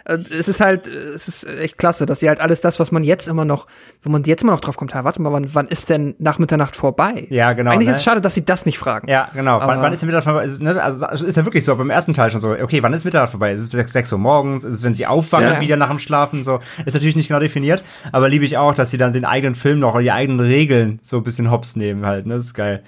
es 0.05 0.47
ist 0.47 0.61
halt, 0.61 0.87
es 0.87 1.27
ist 1.27 1.43
echt 1.47 1.77
klasse, 1.77 2.05
dass 2.05 2.19
sie 2.19 2.29
halt 2.29 2.39
alles 2.39 2.61
das, 2.61 2.79
was 2.79 2.91
man 2.91 3.03
jetzt 3.03 3.27
immer 3.27 3.45
noch, 3.45 3.67
wenn 4.03 4.11
man 4.11 4.23
jetzt 4.23 4.43
immer 4.43 4.53
noch 4.53 4.59
drauf 4.61 4.77
kommt, 4.77 4.93
ja, 4.93 5.03
warte 5.03 5.21
mal, 5.21 5.31
wann, 5.31 5.53
wann 5.53 5.67
ist 5.67 5.89
denn 5.89 6.15
nach 6.19 6.39
Mitternacht 6.39 6.75
vorbei? 6.75 7.27
Ja, 7.29 7.53
genau, 7.53 7.71
Eigentlich 7.71 7.87
ne? 7.87 7.91
ist 7.93 7.99
es 7.99 8.03
schade, 8.03 8.21
dass 8.21 8.33
sie 8.33 8.43
das 8.45 8.65
nicht 8.65 8.77
fragen. 8.79 9.07
Ja, 9.09 9.29
genau. 9.33 9.59
Wann, 9.61 9.81
wann 9.81 9.93
ist 9.93 10.01
die 10.01 10.05
Mitternacht 10.05 10.25
vorbei? 10.25 10.45
Ist, 10.45 10.61
ne, 10.61 10.81
also 10.81 11.05
es 11.07 11.21
ist 11.21 11.37
ja 11.37 11.45
wirklich 11.45 11.65
so, 11.65 11.75
beim 11.75 11.89
ersten 11.89 12.13
Teil 12.13 12.31
schon 12.31 12.41
so, 12.41 12.51
okay, 12.51 12.81
wann 12.83 12.93
ist 12.93 13.05
Mitternacht 13.05 13.31
vorbei? 13.31 13.53
Ist 13.53 13.61
es 13.61 13.71
6, 13.71 13.93
6 13.93 14.13
Uhr 14.13 14.19
morgens? 14.19 14.63
Ist 14.63 14.75
es, 14.75 14.83
wenn 14.83 14.95
sie 14.95 15.05
aufwachen, 15.07 15.47
Ja. 15.47 15.61
wieder 15.61 15.77
nach 15.77 15.89
dem 15.89 15.99
Schlafen? 15.99 16.43
So, 16.43 16.59
ist 16.85 16.93
natürlich 16.93 17.15
nicht 17.15 17.27
genau 17.27 17.39
definiert, 17.39 17.83
aber 18.11 18.29
liebe 18.29 18.45
ich 18.45 18.57
auch, 18.57 18.73
dass 18.73 18.89
sie 18.91 18.97
dann 18.97 19.13
den 19.13 19.25
eigenen 19.25 19.55
Film 19.55 19.79
noch 19.79 19.93
oder 19.93 20.03
die 20.03 20.11
eigenen 20.11 20.39
Regeln 20.39 20.99
so 21.03 21.17
ein 21.17 21.23
bisschen 21.23 21.51
hops 21.51 21.75
nehmen 21.75 22.05
halt, 22.05 22.25
ne? 22.25 22.35
Das 22.35 22.45
ist 22.45 22.53
geil. 22.53 22.83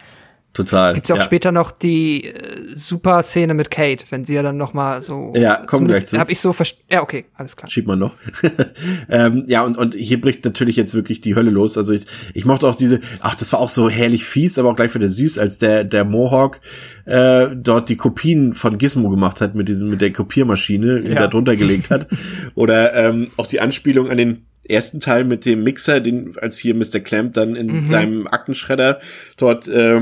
Total. 0.54 0.94
Gibt's 0.94 1.10
auch 1.10 1.18
ja. 1.18 1.24
später 1.24 1.52
noch 1.52 1.72
die 1.72 2.26
äh, 2.26 2.36
super 2.76 3.24
Szene 3.24 3.56
mit 3.56 3.72
Kate, 3.72 4.06
wenn 4.12 4.24
sie 4.24 4.36
ja 4.36 4.44
dann 4.44 4.56
noch 4.56 4.74
mal 4.74 5.02
so 5.02 5.34
Ja, 5.36 5.66
kommen 5.66 5.88
gleich 5.88 6.06
zu. 6.06 6.20
Hab 6.20 6.30
ich 6.30 6.40
so 6.40 6.54
verst 6.54 6.78
Ja, 6.92 7.02
okay, 7.02 7.26
alles 7.34 7.56
klar. 7.56 7.70
Schiebt 7.72 7.88
man 7.88 7.98
noch. 7.98 8.14
ähm, 9.10 9.46
ja, 9.48 9.64
und, 9.64 9.78
und 9.78 9.96
hier 9.96 10.22
bricht 10.22 10.46
natürlich 10.46 10.76
jetzt 10.76 10.94
wirklich 10.94 11.22
die 11.22 11.36
Hölle 11.36 11.50
los. 11.50 11.76
Also 11.78 11.92
ich, 11.94 12.04
ich 12.36 12.46
mochte 12.46 12.68
auch 12.68 12.76
diese, 12.76 13.00
ach, 13.22 13.34
das 13.36 13.52
war 13.52 13.60
auch 13.60 13.70
so 13.70 13.90
herrlich 13.90 14.26
fies, 14.26 14.60
aber 14.60 14.70
auch 14.70 14.76
gleich 14.76 14.94
wieder 14.94 15.10
süß, 15.10 15.40
als 15.40 15.58
der, 15.58 15.84
der 15.84 16.06
Mohawk 16.06 16.62
äh, 17.06 17.48
dort 17.56 17.90
die 17.90 17.98
Kopien 17.98 18.54
von 18.54 18.78
Gizmo 18.78 19.10
gemacht 19.10 19.42
hat 19.42 19.56
mit 19.56 19.68
diesem, 19.70 19.90
mit 19.90 20.02
der 20.02 20.14
Kopiermaschine, 20.14 21.02
die 21.02 21.10
Ja. 21.10 21.16
da 21.22 21.28
drunter 21.28 21.56
gelegt 21.56 21.90
hat. 21.90 22.08
Oder 22.56 22.94
ähm, 22.94 23.30
auch 23.38 23.48
die 23.48 23.60
Anspielung 23.60 24.10
an 24.12 24.18
den 24.18 24.46
ersten 24.70 25.00
Teil 25.00 25.26
mit 25.26 25.46
dem 25.46 25.64
Mixer, 25.64 26.00
den, 26.00 26.36
als 26.40 26.58
hier 26.60 26.76
Mr. 26.76 27.00
Clamp 27.00 27.34
dann 27.34 27.56
in 27.56 27.80
Mhm. 27.80 27.86
seinem 27.86 28.28
Aktenschredder 28.28 29.00
dort 29.36 29.68
äh, 29.68 30.02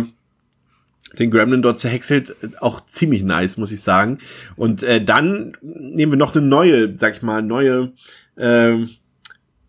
den 1.19 1.31
Gremlin 1.31 1.61
dort 1.61 1.79
zerhäckselt, 1.79 2.35
auch 2.59 2.85
ziemlich 2.85 3.23
nice, 3.23 3.57
muss 3.57 3.71
ich 3.71 3.81
sagen. 3.81 4.19
Und 4.55 4.83
äh, 4.83 5.03
dann 5.03 5.57
nehmen 5.61 6.11
wir 6.11 6.17
noch 6.17 6.35
eine 6.35 6.45
neue, 6.45 6.97
sag 6.97 7.15
ich 7.15 7.21
mal, 7.21 7.41
neue, 7.41 7.93
ähm, 8.37 8.89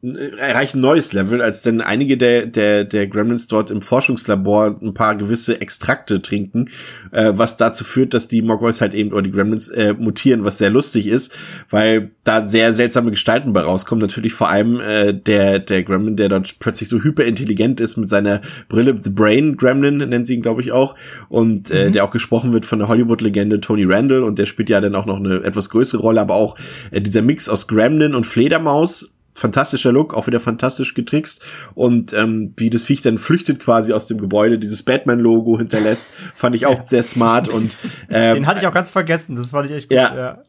erreichen 0.03 0.79
ein 0.79 0.83
neues 0.83 1.13
Level, 1.13 1.41
als 1.41 1.63
dann 1.63 1.81
einige 1.81 2.17
der, 2.17 2.47
der, 2.47 2.85
der 2.85 3.07
Gremlins 3.07 3.47
dort 3.47 3.71
im 3.71 3.83
Forschungslabor 3.83 4.77
ein 4.83 4.95
paar 4.95 5.15
gewisse 5.15 5.61
Extrakte 5.61 6.21
trinken, 6.21 6.71
äh, 7.13 7.33
was 7.37 7.57
dazu 7.57 7.85
führt, 7.85 8.13
dass 8.13 8.27
die 8.27 8.43
Mogwais 8.43 8.81
halt 8.81 8.95
eben, 8.95 9.13
oder 9.13 9.23
die 9.23 9.31
Gremlins 9.31 9.69
äh, 9.69 9.95
mutieren, 9.95 10.43
was 10.43 10.59
sehr 10.59 10.71
lustig 10.71 11.07
ist, 11.07 11.33
weil 11.71 12.11
da 12.25 12.47
sehr 12.47 12.75
seltsame 12.75 13.11
Gestalten 13.11 13.53
bei 13.53 13.61
rauskommen. 13.61 14.03
Natürlich 14.03 14.35
vor 14.35 14.49
allem 14.49 14.81
äh, 14.81 15.15
der, 15.15 15.61
der 15.61 15.85
Gremlin, 15.85 16.17
der 16.17 16.29
dort 16.29 16.59
plötzlich 16.59 16.89
so 16.89 17.01
hyperintelligent 17.01 17.81
ist 17.81 17.97
mit 17.97 18.09
seiner 18.09 18.41
Brille, 18.69 18.97
The 19.01 19.11
Brain 19.11 19.57
Gremlin 19.57 19.99
nennen 19.99 20.25
sie 20.25 20.35
ihn, 20.35 20.43
glaube 20.43 20.63
ich, 20.63 20.73
auch, 20.73 20.97
und 21.29 21.71
äh, 21.71 21.93
der 21.93 22.05
auch 22.05 22.11
gesprochen 22.11 22.53
wird 22.53 22.67
von 22.67 22.81
der 22.81 22.89
Hollywood-Legende 22.89 23.61
Tony 23.61 23.85
Randall. 23.85 24.25
Und 24.25 24.41
der 24.41 24.47
spielt 24.47 24.69
ja 24.69 24.81
dann 24.81 24.97
auch 24.97 25.07
noch 25.07 25.19
eine 25.19 25.45
etwas 25.45 25.71
größere 25.71 26.03
Rolle, 26.03 26.21
aber 26.21 26.35
auch 26.35 26.57
äh, 26.91 27.01
dieser 27.01 27.23
Mix 27.23 27.49
aus 27.49 27.69
Gremlin 27.69 28.17
und 28.17 28.27
Fledermaus, 28.27 29.12
fantastischer 29.35 29.93
Look, 29.93 30.15
auch 30.15 30.27
wieder 30.27 30.41
fantastisch 30.41 30.95
getrickst 30.95 31.43
und 31.75 32.13
ähm, 32.13 32.53
wie 32.57 32.71
das 32.71 32.85
Viech 32.85 33.03
dann 33.03 33.19
flüchtet 33.19 33.61
quasi 33.61 33.93
aus 33.93 34.07
dem 34.07 34.19
Gebäude, 34.19 34.59
dieses 34.59 34.83
Batman-Logo 34.83 35.59
hinterlässt, 35.59 36.07
fand 36.35 36.55
ich 36.55 36.67
auch 36.67 36.87
sehr 36.87 37.03
smart 37.03 37.49
und 37.49 37.77
ähm, 38.11 38.35
Den 38.35 38.47
hatte 38.47 38.61
ich 38.61 38.67
auch 38.67 38.75
ganz 38.75 38.91
vergessen, 38.91 39.37
das 39.37 39.49
fand 39.49 39.71
ich 39.71 39.77
echt 39.77 39.89
gut. 39.89 39.97
Ja. 39.97 40.17
ja. 40.17 40.43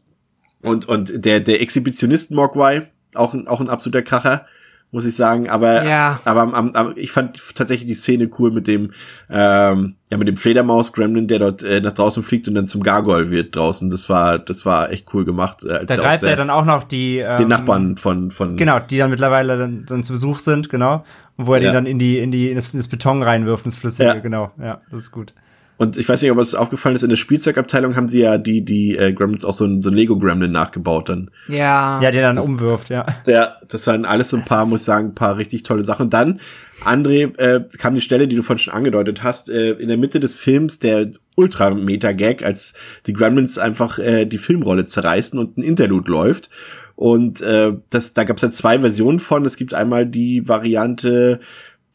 und 0.62 0.86
und 0.86 1.24
der 1.24 1.40
der 1.40 1.60
Exhibitionist 1.62 2.30
Mogwai 2.30 2.88
auch 3.14 3.34
ein, 3.34 3.46
auch 3.46 3.60
ein 3.60 3.68
absoluter 3.68 4.02
Kracher 4.02 4.46
muss 4.94 5.04
ich 5.04 5.16
sagen 5.16 5.50
aber 5.50 5.84
Ja. 5.84 6.20
aber 6.24 6.42
am, 6.42 6.54
am, 6.72 6.92
ich 6.96 7.10
fand 7.12 7.38
tatsächlich 7.54 7.86
die 7.86 7.94
Szene 7.94 8.30
cool 8.38 8.50
mit 8.50 8.66
dem 8.66 8.92
ähm, 9.28 9.96
ja 10.10 10.16
mit 10.16 10.28
dem 10.28 10.36
Fledermaus 10.36 10.92
Gremlin 10.92 11.26
der 11.28 11.40
dort 11.40 11.62
äh, 11.62 11.80
nach 11.80 11.92
draußen 11.92 12.22
fliegt 12.22 12.46
und 12.48 12.54
dann 12.54 12.66
zum 12.66 12.82
Gargoyle 12.82 13.30
wird 13.30 13.56
draußen 13.56 13.90
das 13.90 14.08
war 14.08 14.38
das 14.38 14.64
war 14.64 14.90
echt 14.90 15.12
cool 15.12 15.24
gemacht 15.24 15.64
äh, 15.64 15.84
Da 15.84 15.94
er 15.94 16.00
greift 16.00 16.24
er 16.24 16.36
dann 16.36 16.48
auch 16.50 16.64
noch 16.64 16.84
die 16.84 17.18
ähm, 17.18 17.36
den 17.36 17.48
Nachbarn 17.48 17.96
von 17.96 18.30
von 18.30 18.56
Genau, 18.56 18.78
die 18.78 18.98
dann 18.98 19.10
mittlerweile 19.10 19.58
dann, 19.58 19.84
dann 19.84 20.04
zu 20.04 20.12
Besuch 20.12 20.38
sind, 20.38 20.68
genau. 20.70 21.04
Und 21.36 21.46
wo 21.48 21.54
er 21.54 21.60
Ja. 21.60 21.68
den 21.70 21.74
dann 21.74 21.86
in 21.86 21.98
die, 21.98 22.18
in 22.20 22.30
die, 22.30 22.48
in 22.50 22.54
das, 22.54 22.72
in 22.72 22.78
das 22.78 22.86
Beton 22.86 23.22
reinwirft, 23.22 23.66
ins 23.66 23.76
Flüssige, 23.76 24.08
Ja. 24.08 24.14
genau. 24.20 24.52
Ja, 24.62 24.80
das 24.92 25.02
ist 25.02 25.10
gut. 25.10 25.34
Und 25.76 25.96
ich 25.96 26.08
weiß 26.08 26.22
nicht, 26.22 26.30
ob 26.30 26.38
es 26.38 26.54
aufgefallen 26.54 26.94
ist, 26.94 27.02
in 27.02 27.08
der 27.08 27.16
Spielzeugabteilung 27.16 27.96
haben 27.96 28.08
sie 28.08 28.20
ja 28.20 28.38
die, 28.38 28.64
die 28.64 28.96
äh, 28.96 29.12
Gremlins 29.12 29.44
auch 29.44 29.52
so 29.52 29.64
ein, 29.64 29.82
so 29.82 29.90
ein 29.90 29.94
Lego-Gremlin 29.96 30.52
nachgebaut 30.52 31.08
dann. 31.08 31.30
Ja. 31.48 32.00
Ja, 32.00 32.10
den 32.12 32.22
dann 32.22 32.36
Das- 32.36 32.46
umwirft, 32.46 32.90
ja. 32.90 33.04
Ja, 33.26 33.56
das 33.68 33.86
waren 33.88 34.04
alles 34.04 34.30
so 34.30 34.36
ein 34.36 34.44
paar, 34.44 34.66
muss 34.66 34.80
ich 34.82 34.86
sagen, 34.86 35.08
ein 35.08 35.14
paar 35.16 35.36
richtig 35.36 35.64
tolle 35.64 35.82
Sachen. 35.82 36.04
Und 36.04 36.14
dann, 36.14 36.38
André, 36.84 37.36
äh, 37.38 37.64
kam 37.78 37.94
die 37.94 38.00
Stelle, 38.00 38.28
die 38.28 38.36
du 38.36 38.42
vorhin 38.42 38.60
schon 38.62 38.74
angedeutet 38.74 39.24
hast, 39.24 39.50
äh, 39.50 39.72
in 39.72 39.88
der 39.88 39.96
Mitte 39.98 40.20
des 40.20 40.36
Films 40.36 40.78
der 40.78 41.10
Ultra-Meta-Gag, 41.34 42.44
als 42.44 42.74
die 43.06 43.12
Gremlins 43.12 43.58
einfach 43.58 43.98
äh, 43.98 44.26
die 44.26 44.38
Filmrolle 44.38 44.84
zerreißen 44.84 45.38
und 45.38 45.58
ein 45.58 45.62
Interlude 45.62 46.10
läuft. 46.10 46.50
Und 46.96 47.40
äh, 47.40 47.72
das, 47.90 48.14
da 48.14 48.22
gab 48.22 48.36
es 48.36 48.42
ja 48.42 48.50
zwei 48.52 48.78
Versionen 48.78 49.18
von. 49.18 49.44
Es 49.44 49.56
gibt 49.56 49.74
einmal 49.74 50.06
die 50.06 50.48
Variante, 50.48 51.40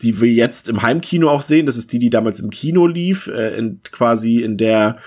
die 0.02 0.22
wir 0.22 0.32
jetzt 0.32 0.70
im 0.70 0.82
Heimkino 0.82 1.30
auch 1.30 1.42
sehen. 1.42 1.66
Das 1.66 1.78
ist 1.78 1.92
die, 1.92 2.00
die 2.00 2.10
damals 2.10 2.40
im 2.40 2.50
Kino 2.50 2.88
lief, 2.88 3.28
äh, 3.28 3.58
in, 3.58 3.82
quasi 3.84 4.42
in 4.42 4.58
der 4.58 4.98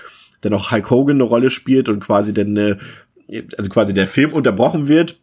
dann 0.41 0.53
auch 0.53 0.71
Hulk 0.71 0.89
Hogan 0.89 1.17
eine 1.17 1.23
Rolle 1.23 1.49
spielt 1.49 1.89
und 1.89 1.99
quasi 1.99 2.33
dann 2.33 2.49
eine, 2.49 2.79
also 3.57 3.69
quasi 3.69 3.93
der 3.93 4.07
Film 4.07 4.33
unterbrochen 4.33 4.87
wird 4.87 5.19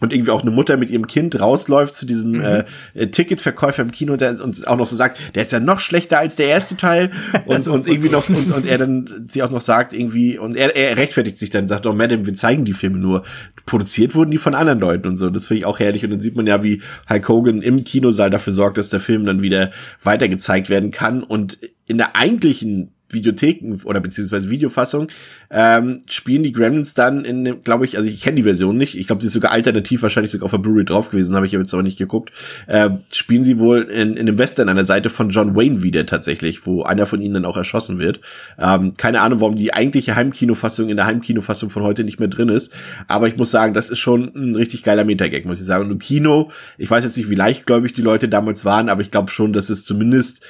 und 0.00 0.12
irgendwie 0.12 0.30
auch 0.30 0.42
eine 0.42 0.50
Mutter 0.50 0.76
mit 0.76 0.90
ihrem 0.90 1.06
Kind 1.06 1.38
rausläuft 1.38 1.94
zu 1.94 2.06
diesem 2.06 2.40
äh, 2.40 2.64
äh, 2.94 3.08
Ticketverkäufer 3.08 3.82
im 3.82 3.92
Kino 3.92 4.16
der, 4.16 4.42
und 4.42 4.66
auch 4.66 4.76
noch 4.76 4.86
so 4.86 4.96
sagt, 4.96 5.18
der 5.34 5.42
ist 5.42 5.52
ja 5.52 5.60
noch 5.60 5.80
schlechter 5.80 6.18
als 6.18 6.34
der 6.34 6.48
erste 6.48 6.76
Teil. 6.76 7.10
Und, 7.46 7.66
und 7.66 7.86
irgendwie 7.86 8.08
noch 8.08 8.28
und, 8.28 8.52
und 8.52 8.66
er 8.66 8.78
dann 8.78 9.26
sie 9.28 9.42
auch 9.42 9.50
noch 9.50 9.60
sagt 9.60 9.92
irgendwie 9.92 10.38
und 10.38 10.56
er, 10.56 10.76
er 10.76 10.96
rechtfertigt 10.96 11.38
sich 11.38 11.50
dann 11.50 11.66
sagt, 11.66 11.86
oh 11.86 11.92
Madame, 11.92 12.24
wir 12.24 12.34
zeigen 12.34 12.64
die 12.64 12.72
Filme 12.72 12.98
nur. 12.98 13.24
Produziert 13.66 14.14
wurden 14.14 14.30
die 14.30 14.38
von 14.38 14.54
anderen 14.54 14.80
Leuten 14.80 15.08
und 15.08 15.16
so. 15.16 15.28
Das 15.28 15.46
finde 15.46 15.60
ich 15.60 15.66
auch 15.66 15.78
herrlich. 15.78 16.04
Und 16.04 16.10
dann 16.10 16.20
sieht 16.20 16.36
man 16.36 16.46
ja 16.46 16.62
wie 16.62 16.82
Hulk 17.10 17.28
Hogan 17.28 17.62
im 17.62 17.84
Kinosaal 17.84 18.30
dafür 18.30 18.52
sorgt, 18.52 18.78
dass 18.78 18.90
der 18.90 19.00
Film 19.00 19.24
dann 19.26 19.42
wieder 19.42 19.72
weitergezeigt 20.02 20.68
werden 20.68 20.90
kann. 20.90 21.22
Und 21.22 21.58
in 21.86 21.98
der 21.98 22.16
eigentlichen 22.16 22.92
Videotheken 23.12 23.80
oder 23.84 24.00
beziehungsweise 24.00 24.50
Videofassung 24.50 25.08
ähm, 25.50 26.02
spielen 26.08 26.42
die 26.42 26.52
Gremlins 26.52 26.94
dann 26.94 27.24
in, 27.24 27.60
glaube 27.62 27.84
ich, 27.84 27.96
also 27.96 28.08
ich 28.08 28.20
kenne 28.20 28.36
die 28.36 28.42
Version 28.42 28.76
nicht, 28.76 28.96
ich 28.96 29.06
glaube, 29.06 29.22
sie 29.22 29.28
ist 29.28 29.34
sogar 29.34 29.52
alternativ 29.52 30.02
wahrscheinlich 30.02 30.32
sogar 30.32 30.46
auf 30.46 30.50
der 30.50 30.58
Blu-ray 30.58 30.84
drauf 30.84 31.10
gewesen, 31.10 31.34
habe 31.34 31.46
ich 31.46 31.52
jetzt 31.52 31.74
aber 31.74 31.82
nicht 31.82 31.98
geguckt, 31.98 32.32
äh, 32.66 32.90
spielen 33.12 33.44
sie 33.44 33.58
wohl 33.58 33.82
in, 33.82 34.16
in 34.16 34.26
dem 34.26 34.38
Western 34.38 34.68
an 34.68 34.76
der 34.76 34.84
Seite 34.84 35.10
von 35.10 35.30
John 35.30 35.56
Wayne 35.56 35.82
wieder 35.82 36.06
tatsächlich, 36.06 36.66
wo 36.66 36.82
einer 36.82 37.06
von 37.06 37.20
ihnen 37.20 37.34
dann 37.34 37.44
auch 37.44 37.56
erschossen 37.56 37.98
wird. 37.98 38.20
Ähm, 38.58 38.94
keine 38.96 39.20
Ahnung, 39.20 39.40
warum 39.40 39.56
die 39.56 39.74
eigentliche 39.74 40.16
Heimkinofassung 40.16 40.88
in 40.88 40.96
der 40.96 41.06
Heimkinofassung 41.06 41.70
von 41.70 41.82
heute 41.82 42.04
nicht 42.04 42.18
mehr 42.18 42.28
drin 42.28 42.48
ist, 42.48 42.72
aber 43.08 43.28
ich 43.28 43.36
muss 43.36 43.50
sagen, 43.50 43.74
das 43.74 43.90
ist 43.90 43.98
schon 43.98 44.32
ein 44.34 44.56
richtig 44.56 44.82
geiler 44.82 45.04
Metagag, 45.04 45.44
muss 45.44 45.60
ich 45.60 45.66
sagen. 45.66 45.84
Und 45.84 45.90
im 45.90 45.98
Kino, 45.98 46.50
ich 46.78 46.90
weiß 46.90 47.04
jetzt 47.04 47.16
nicht, 47.16 47.30
wie 47.30 47.34
leichtgläubig 47.34 47.92
die 47.92 48.02
Leute 48.02 48.28
damals 48.28 48.64
waren, 48.64 48.88
aber 48.88 49.02
ich 49.02 49.10
glaube 49.10 49.30
schon, 49.30 49.52
dass 49.52 49.70
es 49.70 49.84
zumindest 49.84 50.44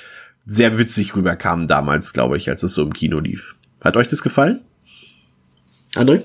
sehr 0.47 0.79
witzig 0.79 1.15
rüberkam 1.15 1.67
damals, 1.67 2.13
glaube 2.13 2.37
ich, 2.37 2.49
als 2.49 2.63
es 2.63 2.75
so 2.75 2.83
im 2.83 2.93
Kino 2.93 3.21
lief. 3.21 3.57
Hat 3.81 3.97
euch 3.97 4.09
das 4.09 4.23
gefallen? 4.23 4.61
André? 5.95 6.23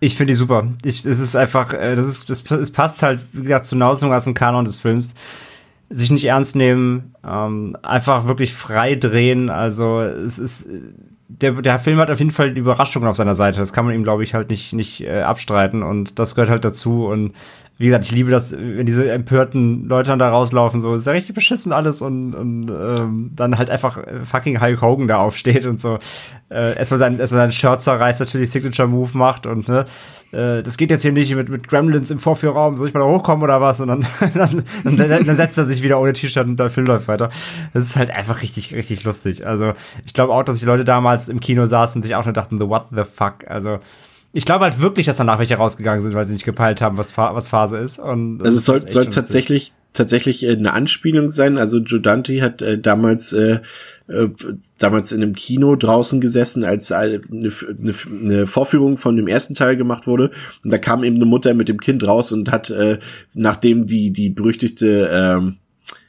Ich 0.00 0.16
finde 0.16 0.32
die 0.32 0.36
super. 0.36 0.68
Ich, 0.84 1.04
es 1.04 1.20
ist 1.20 1.36
einfach, 1.36 1.72
äh, 1.72 1.94
das 1.94 2.06
ist, 2.06 2.28
das, 2.28 2.42
es 2.50 2.70
passt 2.70 3.02
halt, 3.02 3.20
wie 3.32 3.42
gesagt, 3.42 3.66
zur 3.66 3.78
Nausung 3.78 4.12
als 4.12 4.26
ein 4.26 4.34
Kanon 4.34 4.64
des 4.64 4.78
Films. 4.78 5.14
Sich 5.88 6.10
nicht 6.10 6.24
ernst 6.24 6.56
nehmen, 6.56 7.14
ähm, 7.24 7.76
einfach 7.82 8.26
wirklich 8.26 8.52
frei 8.52 8.96
drehen. 8.96 9.50
Also 9.50 10.00
es 10.00 10.38
ist, 10.38 10.68
der, 11.28 11.52
der 11.52 11.78
Film 11.78 11.98
hat 11.98 12.10
auf 12.10 12.18
jeden 12.18 12.30
Fall 12.30 12.52
die 12.52 12.60
Überraschungen 12.60 13.08
auf 13.08 13.16
seiner 13.16 13.34
Seite. 13.34 13.60
Das 13.60 13.72
kann 13.72 13.84
man 13.84 13.94
ihm, 13.94 14.02
glaube 14.02 14.24
ich, 14.24 14.34
halt 14.34 14.50
nicht, 14.50 14.72
nicht 14.72 15.02
äh, 15.02 15.22
abstreiten. 15.22 15.82
Und 15.82 16.18
das 16.18 16.34
gehört 16.34 16.50
halt 16.50 16.64
dazu. 16.64 17.06
Und 17.06 17.34
wie 17.78 17.86
gesagt, 17.86 18.06
ich 18.06 18.12
liebe 18.12 18.30
das, 18.30 18.52
wenn 18.52 18.86
diese 18.86 19.10
empörten 19.10 19.86
Leute 19.86 20.08
dann 20.08 20.18
da 20.18 20.30
rauslaufen, 20.30 20.80
so, 20.80 20.94
ist 20.94 21.06
ja 21.06 21.12
richtig 21.12 21.34
beschissen 21.34 21.72
alles 21.72 22.00
und, 22.00 22.34
und 22.34 22.70
ähm, 22.70 23.30
dann 23.34 23.58
halt 23.58 23.68
einfach 23.68 23.98
fucking 24.24 24.60
Hulk 24.60 24.80
Hogan 24.80 25.08
da 25.08 25.18
aufsteht 25.18 25.66
und 25.66 25.78
so. 25.78 25.98
Äh, 26.48 26.76
erstmal 26.78 26.98
sein, 26.98 27.18
erstmal 27.18 27.42
sein 27.42 27.52
Shirt 27.52 27.82
zerreißt, 27.82 28.20
natürlich 28.20 28.50
Signature 28.50 28.88
Move 28.88 29.10
macht 29.18 29.46
und 29.46 29.68
ne, 29.68 29.84
äh, 30.32 30.62
das 30.62 30.78
geht 30.78 30.90
jetzt 30.90 31.02
hier 31.02 31.12
nicht 31.12 31.34
mit, 31.34 31.50
mit 31.50 31.68
Gremlins 31.68 32.10
im 32.10 32.18
Vorführraum, 32.18 32.78
soll 32.78 32.88
ich 32.88 32.94
mal 32.94 33.00
da 33.00 33.06
hochkommen 33.06 33.42
oder 33.42 33.60
was? 33.60 33.80
Und 33.80 33.88
dann, 33.88 34.06
dann, 34.34 34.64
dann, 34.84 35.24
dann 35.26 35.36
setzt 35.36 35.58
er 35.58 35.64
sich 35.64 35.82
wieder 35.82 36.00
ohne 36.00 36.14
T-Shirt 36.14 36.46
und 36.46 36.58
der 36.58 36.70
Film 36.70 36.86
läuft 36.86 37.08
weiter. 37.08 37.30
Das 37.74 37.84
ist 37.84 37.96
halt 37.96 38.10
einfach 38.10 38.40
richtig, 38.40 38.74
richtig 38.74 39.04
lustig. 39.04 39.46
Also, 39.46 39.74
ich 40.06 40.14
glaube 40.14 40.32
auch, 40.32 40.44
dass 40.44 40.60
die 40.60 40.66
Leute 40.66 40.84
damals 40.84 41.28
im 41.28 41.40
Kino 41.40 41.66
saßen 41.66 41.98
und 41.98 42.02
sich 42.02 42.14
auch 42.14 42.24
nur 42.24 42.32
dachten, 42.32 42.58
the 42.58 42.68
what 42.68 42.86
the 42.90 43.04
fuck? 43.04 43.46
Also, 43.48 43.80
ich 44.36 44.44
glaube 44.44 44.64
halt 44.64 44.82
wirklich, 44.82 45.06
dass 45.06 45.16
danach 45.16 45.38
welche 45.38 45.54
rausgegangen 45.54 46.02
sind, 46.02 46.12
weil 46.14 46.26
sie 46.26 46.34
nicht 46.34 46.44
gepeilt 46.44 46.82
haben, 46.82 46.98
was, 46.98 47.10
Fa 47.10 47.34
was 47.34 47.48
Phase 47.48 47.78
ist. 47.78 47.98
Und 47.98 48.38
Also 48.40 48.50
es 48.50 48.56
ist 48.56 48.64
soll, 48.66 48.86
soll 48.86 49.06
tatsächlich 49.06 49.72
tatsächlich 49.94 50.44
äh, 50.44 50.52
eine 50.52 50.74
Anspielung 50.74 51.30
sein. 51.30 51.56
Also 51.56 51.78
Joe 51.78 52.00
Dante 52.02 52.42
hat 52.42 52.60
äh, 52.60 52.78
damals 52.78 53.32
äh, 53.32 53.60
äh, 54.08 54.28
damals 54.76 55.12
in 55.12 55.22
einem 55.22 55.34
Kino 55.34 55.74
draußen 55.74 56.20
gesessen, 56.20 56.64
als 56.64 56.90
äh, 56.90 56.94
eine, 56.94 57.20
eine, 57.30 57.94
eine 58.10 58.46
Vorführung 58.46 58.98
von 58.98 59.16
dem 59.16 59.26
ersten 59.26 59.54
Teil 59.54 59.74
gemacht 59.76 60.06
wurde. 60.06 60.30
Und 60.62 60.70
da 60.70 60.76
kam 60.76 61.02
eben 61.02 61.16
eine 61.16 61.24
Mutter 61.24 61.54
mit 61.54 61.70
dem 61.70 61.80
Kind 61.80 62.06
raus 62.06 62.30
und 62.30 62.52
hat, 62.52 62.68
äh, 62.68 62.98
nachdem 63.32 63.86
die 63.86 64.12
die 64.12 64.28
berüchtigte 64.28 65.08
ähm, 65.10 65.56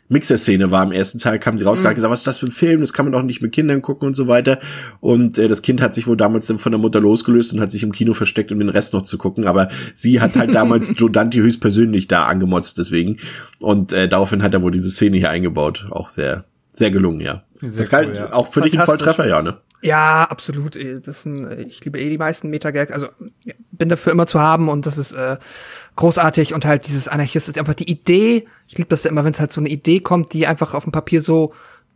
Mixer-Szene 0.10 0.72
war 0.72 0.84
im 0.84 0.92
ersten 0.92 1.20
Teil, 1.20 1.38
kam 1.40 1.58
sie 1.58 1.66
raus 1.66 1.80
und 1.80 1.84
Mhm. 1.84 1.90
hat 1.90 1.96
gesagt, 1.96 2.12
was 2.14 2.20
ist 2.22 2.28
das 2.28 2.38
für 2.40 2.46
ein 2.48 2.52
Film, 2.52 2.82
das 2.82 2.94
kann 2.94 3.06
man 3.06 3.12
doch 3.14 3.24
nicht 3.24 3.42
mit 3.42 3.52
Kindern 3.52 3.82
gucken 3.82 4.08
und 4.08 4.16
so 4.16 4.28
weiter. 4.28 4.60
Und 5.00 5.38
äh, 5.38 5.48
das 5.48 5.62
Kind 5.62 5.82
hat 5.82 5.94
sich 5.94 6.08
wohl 6.08 6.18
damals 6.18 6.46
dann 6.48 6.60
von 6.60 6.72
der 6.72 6.80
Mutter 6.80 7.00
losgelöst 7.02 7.54
und 7.54 7.60
hat 7.60 7.72
sich 7.72 7.84
im 7.84 7.92
Kino 7.92 8.14
versteckt, 8.14 8.52
um 8.52 8.60
den 8.60 8.70
Rest 8.70 8.94
noch 8.94 9.04
zu 9.04 9.18
gucken. 9.18 9.46
Aber 9.46 9.70
sie 9.94 10.22
hat 10.22 10.36
halt 10.38 10.56
damals 10.56 10.94
Joe 10.98 11.12
Dante 11.12 11.40
höchstpersönlich 11.42 12.08
da 12.08 12.26
angemotzt, 12.26 12.78
deswegen. 12.78 13.18
Und 13.60 13.92
äh, 13.94 14.08
daraufhin 14.08 14.44
hat 14.44 14.54
er 14.54 14.62
wohl 14.62 14.72
diese 14.72 14.90
Szene 14.92 15.18
hier 15.18 15.30
eingebaut. 15.30 15.88
Auch 15.92 16.10
sehr, 16.10 16.46
sehr 16.74 16.92
gelungen, 16.92 17.20
ja. 17.22 17.44
Sehr 17.56 17.72
das 17.78 17.90
galt 17.90 18.10
cool, 18.10 18.16
ja. 18.16 18.34
auch 18.34 18.48
für 18.54 18.62
dich 18.62 18.80
ein. 18.80 18.86
Volltreffer, 18.86 19.28
ja, 19.28 19.42
ne? 19.42 19.58
Ja, 19.82 20.24
absolut. 20.24 20.76
ey. 20.76 21.00
Das 21.02 21.24
sind, 21.24 21.46
äh, 21.46 21.62
ich 21.64 21.84
liebe 21.86 22.00
eh 22.00 22.10
die 22.10 22.18
meisten 22.18 22.50
Metagags. 22.50 22.92
Also 22.92 23.08
ja, 23.46 23.54
bin 23.78 23.90
dafür 23.90 24.12
immer 24.12 24.28
zu 24.28 24.40
haben 24.40 24.70
und 24.70 24.86
das 24.86 24.98
ist 24.98 25.12
äh, 25.14 25.38
großartig 25.96 26.54
und 26.54 26.66
halt 26.66 26.88
dieses 26.88 27.08
Anarchist 27.08 27.50
ist 27.50 27.58
einfach 27.58 27.74
die 27.74 27.90
Idee. 27.90 28.48
Ich 28.68 28.78
liebe 28.78 28.90
das 28.90 29.04
ja 29.04 29.12
immer, 29.12 29.24
wenn 29.24 29.34
es 29.34 29.40
halt 29.40 29.52
so 29.52 29.62
eine 29.62 29.70
Idee 29.70 30.00
kommt, 30.00 30.34
die 30.34 30.48
einfach 30.48 30.74
auf 30.74 30.84
dem 30.84 30.92
Papier 30.92 31.22
so 31.22 31.54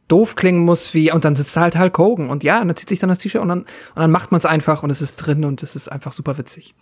doof 0.07 0.35
klingen 0.35 0.65
muss 0.65 0.93
wie, 0.93 1.11
und 1.11 1.23
dann 1.23 1.35
sitzt 1.35 1.55
halt 1.55 1.77
Hulk 1.77 1.97
Hogan 1.97 2.29
und 2.29 2.43
ja, 2.43 2.61
und 2.61 2.67
dann 2.67 2.75
zieht 2.75 2.89
sich 2.89 2.99
dann 2.99 3.09
das 3.09 3.19
T-Shirt 3.19 3.41
und 3.41 3.47
dann, 3.47 3.59
und 3.61 3.67
dann 3.95 4.11
macht 4.11 4.31
man 4.31 4.39
es 4.39 4.45
einfach 4.45 4.83
und 4.83 4.89
es 4.89 5.01
ist 5.01 5.15
drin 5.15 5.45
und 5.45 5.63
es 5.63 5.75
ist 5.75 5.89
einfach 5.89 6.11
super 6.11 6.37
witzig. 6.37 6.75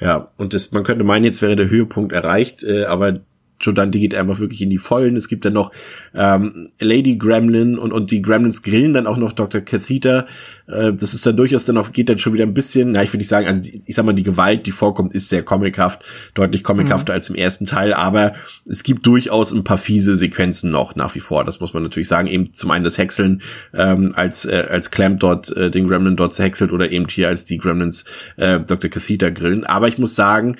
Ja, 0.00 0.28
und 0.36 0.54
das, 0.54 0.72
man 0.72 0.82
könnte 0.82 1.04
meinen, 1.04 1.24
jetzt 1.24 1.42
wäre 1.42 1.56
der 1.56 1.68
Höhepunkt 1.68 2.12
erreicht, 2.12 2.64
äh, 2.64 2.84
aber 2.84 3.20
Joe 3.60 3.74
Dante 3.74 3.98
geht 3.98 4.14
einfach 4.14 4.38
wirklich 4.40 4.62
in 4.62 4.70
die 4.70 4.78
Vollen. 4.78 5.16
Es 5.16 5.28
gibt 5.28 5.44
dann 5.44 5.54
noch 5.54 5.72
ähm, 6.14 6.68
Lady 6.80 7.16
Gremlin 7.16 7.78
und, 7.78 7.92
und 7.92 8.10
die 8.10 8.22
Gremlins 8.22 8.62
grillen 8.62 8.92
dann 8.92 9.06
auch 9.06 9.16
noch 9.16 9.32
Dr. 9.32 9.60
Catheta. 9.60 10.26
Äh, 10.66 10.92
das 10.92 11.14
ist 11.14 11.24
dann 11.24 11.36
durchaus 11.36 11.64
dann 11.64 11.78
auch, 11.78 11.92
geht 11.92 12.08
dann 12.08 12.18
schon 12.18 12.32
wieder 12.32 12.44
ein 12.44 12.54
bisschen, 12.54 12.92
na, 12.92 13.02
ich 13.02 13.12
will 13.12 13.18
nicht 13.18 13.28
sagen, 13.28 13.46
also 13.46 13.60
die, 13.60 13.82
ich 13.86 13.94
sag 13.94 14.04
mal, 14.04 14.12
die 14.12 14.22
Gewalt, 14.22 14.66
die 14.66 14.72
vorkommt, 14.72 15.14
ist 15.14 15.28
sehr 15.28 15.42
comichaft, 15.42 16.02
deutlich 16.34 16.64
comichafter 16.64 17.12
mhm. 17.12 17.16
als 17.16 17.30
im 17.30 17.34
ersten 17.34 17.66
Teil, 17.66 17.94
aber 17.94 18.34
es 18.68 18.82
gibt 18.82 19.06
durchaus 19.06 19.52
ein 19.52 19.64
paar 19.64 19.78
fiese 19.78 20.16
Sequenzen 20.16 20.70
noch 20.70 20.94
nach 20.96 21.14
wie 21.14 21.20
vor. 21.20 21.44
Das 21.44 21.60
muss 21.60 21.72
man 21.72 21.82
natürlich 21.82 22.08
sagen. 22.08 22.28
Eben 22.28 22.52
zum 22.52 22.70
einen 22.70 22.84
das 22.84 22.98
Häckseln, 22.98 23.42
ähm, 23.72 24.12
als, 24.14 24.44
äh, 24.44 24.66
als 24.68 24.90
Clamp 24.90 25.20
dort 25.20 25.56
äh, 25.56 25.70
den 25.70 25.88
Gremlin 25.88 26.16
dort 26.16 26.34
zerhäckselt 26.34 26.72
oder 26.72 26.90
eben 26.90 27.06
hier 27.08 27.28
als 27.28 27.44
die 27.44 27.58
Gremlins 27.58 28.04
äh, 28.36 28.60
Dr. 28.60 28.90
Catheta 28.90 29.30
grillen. 29.30 29.64
Aber 29.64 29.88
ich 29.88 29.98
muss 29.98 30.14
sagen, 30.14 30.56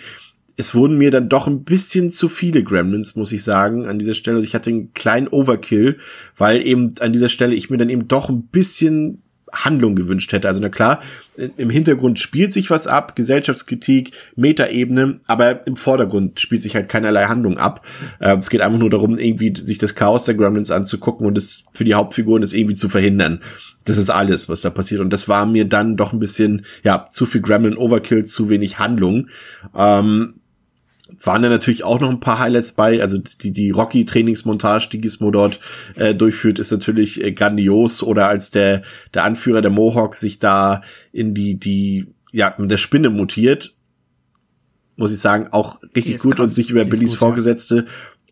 es 0.57 0.75
wurden 0.75 0.97
mir 0.97 1.11
dann 1.11 1.29
doch 1.29 1.47
ein 1.47 1.65
bisschen 1.65 2.11
zu 2.11 2.29
viele 2.29 2.63
Gremlins, 2.63 3.15
muss 3.15 3.33
ich 3.33 3.45
sagen, 3.45 3.87
an 3.87 3.99
dieser 3.99 4.15
Stelle. 4.15 4.37
Also 4.37 4.47
ich 4.47 4.55
hatte 4.55 4.71
einen 4.71 4.95
kleinen 4.95 5.29
Overkill, 5.29 5.99
weil 6.37 6.67
eben 6.67 6.95
an 7.01 7.13
dieser 7.13 7.29
Stelle 7.29 7.55
ich 7.55 7.69
mir 7.69 7.77
dann 7.77 7.91
eben 7.91 8.09
doch 8.09 8.29
ein 8.29 8.43
bisschen 8.45 9.23
Handlung 9.53 9.95
gewünscht 9.95 10.33
hätte. 10.33 10.49
Also 10.49 10.61
na 10.61 10.69
klar, 10.69 11.01
im 11.57 11.71
Hintergrund 11.71 12.19
spielt 12.19 12.53
sich 12.53 12.71
was 12.71 12.87
ab, 12.87 13.15
Gesellschaftskritik, 13.17 14.13
Metaebene, 14.35 15.21
aber 15.27 15.67
im 15.67 15.77
Vordergrund 15.77 16.41
spielt 16.41 16.63
sich 16.63 16.75
halt 16.75 16.89
keinerlei 16.89 17.27
Handlung 17.27 17.59
ab. 17.59 17.85
Äh, 18.19 18.37
es 18.39 18.51
geht 18.51 18.61
einfach 18.61 18.79
nur 18.79 18.91
darum, 18.91 19.19
irgendwie 19.19 19.55
sich 19.55 19.79
das 19.79 19.95
Chaos 19.95 20.25
der 20.25 20.35
Gremlins 20.35 20.71
anzugucken 20.71 21.27
und 21.27 21.39
es 21.39 21.65
für 21.73 21.85
die 21.85 21.95
Hauptfiguren 21.95 22.43
das 22.43 22.53
irgendwie 22.53 22.75
zu 22.75 22.89
verhindern. 22.89 23.41
Das 23.85 23.99
ist 23.99 24.11
alles, 24.11 24.49
was 24.49 24.63
da 24.63 24.71
passiert. 24.71 25.01
Und 25.01 25.13
das 25.13 25.29
war 25.29 25.47
mir 25.47 25.65
dann 25.65 25.97
doch 25.97 26.13
ein 26.13 26.19
bisschen, 26.19 26.65
ja, 26.83 27.07
zu 27.07 27.25
viel 27.25 27.41
Gremlin 27.41 27.77
Overkill, 27.77 28.27
zu 28.27 28.49
wenig 28.49 28.79
Handlung. 28.79 29.29
Ähm, 29.77 30.36
waren 31.21 31.43
da 31.43 31.49
natürlich 31.49 31.85
auch 31.85 32.01
noch 32.01 32.11
ein 32.11 32.21
paar 32.21 32.39
Highlights 32.39 32.73
bei. 32.73 33.01
Also 33.01 33.19
die, 33.19 33.53
die 33.53 33.71
Rocky-Trainingsmontage, 33.71 34.89
die 34.91 35.01
Gizmo 35.01 35.31
dort 35.31 35.61
äh, 35.97 36.15
durchführt, 36.15 36.59
ist 36.59 36.73
natürlich 36.73 37.23
äh, 37.23 37.33
grandios. 37.33 38.03
Oder 38.03 38.29
als 38.29 38.51
der, 38.51 38.83
der 39.15 39.25
Anführer 39.25 39.61
der 39.61 39.71
Mohawks 39.71 40.21
sich 40.21 40.39
da 40.39 40.83
in 41.13 41.35
die, 41.35 41.59
die, 41.59 42.07
ja, 42.33 42.55
mit 42.59 42.71
der 42.71 42.77
Spinne 42.77 43.11
mutiert, 43.11 43.75
muss 44.97 45.13
ich 45.13 45.19
sagen, 45.19 45.49
auch 45.53 45.81
richtig 45.95 46.19
gut 46.19 46.37
krass. 46.37 46.45
und 46.45 46.49
sich 46.51 46.71
über 46.71 46.85
Billys 46.85 47.15
Vorgesetzte 47.15 47.77
ja 47.77 47.85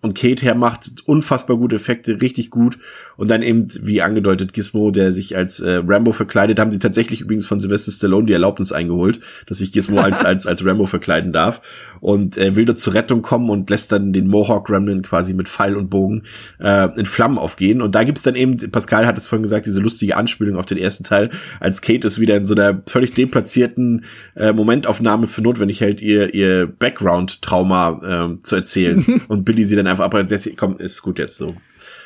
und 0.05 0.15
Kate 0.15 0.45
hermacht, 0.45 1.03
unfassbar 1.07 1.57
gute 1.57 1.77
Effekte, 1.77 2.21
richtig 2.21 2.51
gut. 2.51 2.79
Und 3.17 3.31
dann 3.31 3.43
eben, 3.43 3.69
wie 3.83 4.03
angedeutet, 4.03 4.53
Gizmo, 4.53 4.91
der 4.91 5.13
sich 5.13 5.37
als 5.37 5.61
äh, 5.61 5.81
Rambo 5.87 6.13
verkleidet, 6.13 6.59
haben 6.59 6.71
sie 6.71 6.79
tatsächlich 6.79 7.21
übrigens 7.21 7.47
von 7.47 7.61
Sylvester 7.61 7.93
Stallone 7.93 8.27
die 8.27 8.33
Erlaubnis 8.33 8.73
eingeholt, 8.73 9.21
dass 9.47 9.59
sich 9.59 9.73
Gizmo 9.73 10.01
als, 10.01 10.25
als, 10.25 10.47
als 10.47 10.65
Rambo 10.65 10.87
verkleiden 10.87 11.33
darf. 11.33 11.61
Und 12.01 12.37
er 12.37 12.57
will 12.57 12.65
dort 12.65 12.79
zur 12.79 12.95
Rettung 12.95 13.23
kommen 13.23 13.51
und 13.51 13.71
lässt 13.71 13.93
dann 13.93 14.13
den 14.13 14.27
Mohawk 14.27 14.67
Gremlin 14.67 15.03
quasi 15.03 15.33
mit 15.33 15.49
Pfeil 15.49 15.77
und 15.77 15.89
Bogen 15.89 16.23
äh, 16.59 16.89
in 16.99 17.07
Flammen 17.07 17.39
aufgehen. 17.39 17.81
Und 17.81 17.95
da 17.95 18.05
gibt's 18.05 18.23
dann 18.23 18.35
eben, 18.35 18.57
Pascal 18.71 19.07
hat 19.07 19.17
es 19.17 19.27
vorhin 19.27 19.43
gesagt, 19.43 19.67
diese 19.67 19.81
lustige 19.81 20.17
Anspielung 20.17 20.57
auf 20.57 20.67
den 20.67 20.79
ersten 20.79 21.05
Teil, 21.05 21.31
als 21.61 21.81
Kate 21.81 22.07
es 22.07 22.21
wieder 22.21 22.37
in 22.37 22.45
so 22.45 22.55
einer 22.55 22.83
völlig 22.87 23.15
deplatzierten 23.15 24.05
äh, 24.35 24.53
Momentaufnahme 24.53 25.27
für 25.27 25.43
notwendig 25.43 25.81
hält, 25.81 26.03
ihr, 26.03 26.35
ihr 26.35 26.67
Background-Trauma 26.67 28.35
äh, 28.35 28.41
zu 28.41 28.57
erzählen. 28.57 29.23
und 29.29 29.45
Billy 29.45 29.65
sie 29.65 29.77
dann 29.77 29.87
einfach, 29.87 30.09
das, 30.27 30.49
komm, 30.57 30.79
ist 30.79 31.03
gut 31.03 31.19
jetzt 31.19 31.37
so. 31.37 31.55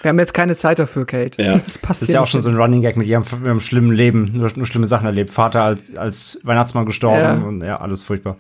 Wir 0.02 0.10
haben 0.10 0.18
jetzt 0.18 0.34
keine 0.34 0.54
Zeit 0.54 0.78
dafür, 0.78 1.06
Kate. 1.06 1.42
Ja. 1.42 1.54
Das, 1.54 1.78
das 1.80 2.02
ist 2.02 2.12
ja 2.12 2.20
auch 2.20 2.26
schon 2.26 2.40
so 2.40 2.50
ein 2.50 2.56
Running 2.56 2.82
Gag 2.82 2.96
mit 2.96 3.06
ihrem, 3.06 3.22
mit 3.22 3.46
ihrem 3.46 3.60
schlimmen 3.60 3.92
Leben, 3.92 4.30
nur, 4.32 4.50
nur, 4.54 4.66
schlimme 4.66 4.86
Sachen 4.86 5.06
erlebt. 5.06 5.30
Vater 5.30 5.62
als, 5.62 5.96
als 5.96 6.40
Weihnachtsmann 6.44 6.86
gestorben 6.86 7.18
ja. 7.18 7.34
und 7.34 7.62
ja, 7.62 7.80
alles 7.80 8.04
furchtbar. 8.04 8.36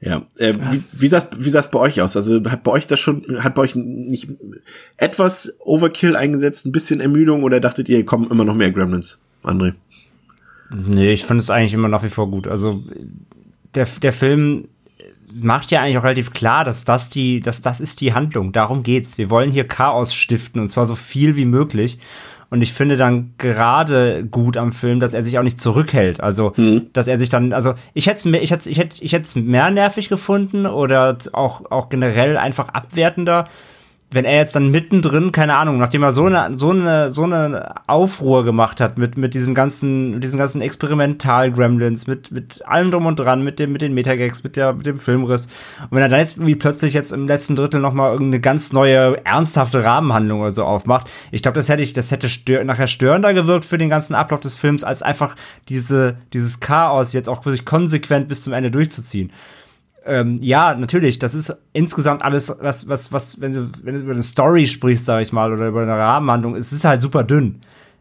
Ja, 0.00 0.22
äh, 0.36 0.54
wie, 0.54 0.80
wie 1.00 1.08
sah 1.08 1.28
wie 1.36 1.50
sah's 1.50 1.70
bei 1.70 1.78
euch 1.78 2.00
aus? 2.00 2.16
Also 2.16 2.40
hat 2.44 2.62
bei 2.62 2.70
euch 2.70 2.86
das 2.86 3.00
schon, 3.00 3.42
hat 3.42 3.54
bei 3.56 3.62
euch 3.62 3.74
nicht 3.74 4.28
etwas 4.96 5.54
Overkill 5.58 6.14
eingesetzt, 6.14 6.66
ein 6.66 6.72
bisschen 6.72 7.00
Ermüdung 7.00 7.42
oder 7.42 7.58
dachtet 7.58 7.88
ihr, 7.88 8.04
kommen 8.04 8.30
immer 8.30 8.44
noch 8.44 8.54
mehr 8.54 8.70
Gremlins, 8.70 9.20
André? 9.42 9.74
Nee, 10.70 11.12
ich 11.12 11.24
finde 11.24 11.42
es 11.42 11.50
eigentlich 11.50 11.74
immer 11.74 11.88
nach 11.88 12.04
wie 12.04 12.10
vor 12.10 12.30
gut. 12.30 12.46
Also 12.46 12.84
der, 13.74 13.88
der 14.02 14.12
Film 14.12 14.68
macht 15.32 15.70
ja 15.70 15.80
eigentlich 15.80 15.98
auch 15.98 16.04
relativ 16.04 16.32
klar, 16.32 16.64
dass 16.64 16.84
das 16.84 17.08
die, 17.08 17.40
dass 17.40 17.62
das 17.62 17.80
ist 17.80 18.00
die 18.00 18.14
Handlung. 18.14 18.52
Darum 18.52 18.82
geht's. 18.82 19.18
Wir 19.18 19.30
wollen 19.30 19.50
hier 19.50 19.66
Chaos 19.66 20.14
stiften 20.14 20.60
und 20.60 20.68
zwar 20.68 20.86
so 20.86 20.94
viel 20.94 21.36
wie 21.36 21.44
möglich. 21.44 21.98
Und 22.50 22.62
ich 22.62 22.72
finde 22.72 22.96
dann 22.96 23.34
gerade 23.36 24.24
gut 24.24 24.56
am 24.56 24.72
Film, 24.72 25.00
dass 25.00 25.12
er 25.12 25.22
sich 25.22 25.38
auch 25.38 25.42
nicht 25.42 25.60
zurückhält. 25.60 26.22
Also, 26.22 26.54
mhm. 26.56 26.86
dass 26.94 27.06
er 27.06 27.18
sich 27.18 27.28
dann, 27.28 27.52
also 27.52 27.74
ich 27.92 28.06
hätte 28.06 28.28
es 28.28 28.42
ich 28.42 28.50
hätte, 28.50 28.70
ich 28.70 28.78
hätte, 28.78 29.04
ich 29.04 29.12
hätte 29.12 29.24
es 29.24 29.36
mehr 29.36 29.70
nervig 29.70 30.08
gefunden 30.08 30.66
oder 30.66 31.18
auch, 31.32 31.70
auch 31.70 31.90
generell 31.90 32.38
einfach 32.38 32.70
abwertender, 32.70 33.46
wenn 34.10 34.24
er 34.24 34.36
jetzt 34.36 34.56
dann 34.56 34.70
mittendrin, 34.70 35.32
keine 35.32 35.56
Ahnung, 35.56 35.76
nachdem 35.76 36.02
er 36.02 36.12
so 36.12 36.24
eine, 36.24 36.56
so 36.56 36.70
eine, 36.70 37.10
so 37.10 37.24
eine 37.24 37.74
Aufruhr 37.86 38.42
gemacht 38.42 38.80
hat 38.80 38.96
mit, 38.96 39.18
mit 39.18 39.34
diesen 39.34 39.54
ganzen, 39.54 40.12
mit 40.12 40.24
diesen 40.24 40.38
ganzen 40.38 40.62
Experimental-Gremlins, 40.62 42.06
mit, 42.06 42.30
mit 42.30 42.66
allem 42.66 42.90
drum 42.90 43.04
und 43.04 43.18
dran, 43.18 43.44
mit 43.44 43.58
dem, 43.58 43.70
mit 43.72 43.82
den 43.82 43.92
Metagags, 43.92 44.42
mit 44.42 44.56
der, 44.56 44.72
mit 44.72 44.86
dem 44.86 44.98
Filmriss. 44.98 45.46
Und 45.82 45.92
wenn 45.92 46.02
er 46.02 46.08
dann 46.08 46.20
jetzt 46.20 46.38
irgendwie 46.38 46.54
plötzlich 46.54 46.94
jetzt 46.94 47.12
im 47.12 47.26
letzten 47.26 47.54
Drittel 47.54 47.80
nochmal 47.80 48.12
irgendeine 48.12 48.40
ganz 48.40 48.72
neue, 48.72 49.22
ernsthafte 49.26 49.84
Rahmenhandlung 49.84 50.40
oder 50.40 50.52
so 50.52 50.64
aufmacht, 50.64 51.10
ich 51.30 51.42
glaube, 51.42 51.56
das 51.56 51.68
hätte 51.68 51.82
ich, 51.82 51.92
das 51.92 52.10
hätte 52.10 52.30
stör, 52.30 52.64
nachher 52.64 52.86
störender 52.86 53.34
gewirkt 53.34 53.66
für 53.66 53.76
den 53.76 53.90
ganzen 53.90 54.14
Ablauf 54.14 54.40
des 54.40 54.56
Films, 54.56 54.84
als 54.84 55.02
einfach 55.02 55.36
diese, 55.68 56.16
dieses 56.32 56.60
Chaos 56.60 57.12
jetzt 57.12 57.28
auch 57.28 57.44
wirklich 57.44 57.66
konsequent 57.66 58.28
bis 58.28 58.42
zum 58.42 58.54
Ende 58.54 58.70
durchzuziehen 58.70 59.32
ähm, 60.08 60.36
ja, 60.40 60.74
natürlich, 60.74 61.18
das 61.18 61.34
ist 61.34 61.54
insgesamt 61.72 62.22
alles, 62.22 62.52
was, 62.60 62.88
was, 62.88 63.12
was, 63.12 63.40
wenn 63.40 63.52
du, 63.52 63.70
wenn 63.82 63.94
du 63.94 64.00
über 64.00 64.12
eine 64.12 64.22
Story 64.22 64.66
sprichst, 64.66 65.06
sag 65.06 65.22
ich 65.22 65.32
mal, 65.32 65.52
oder 65.52 65.68
über 65.68 65.82
eine 65.82 65.96
Rahmenhandlung, 65.96 66.56
es 66.56 66.72
ist 66.72 66.84
halt 66.84 67.02
super 67.02 67.24
dünn. 67.24 67.60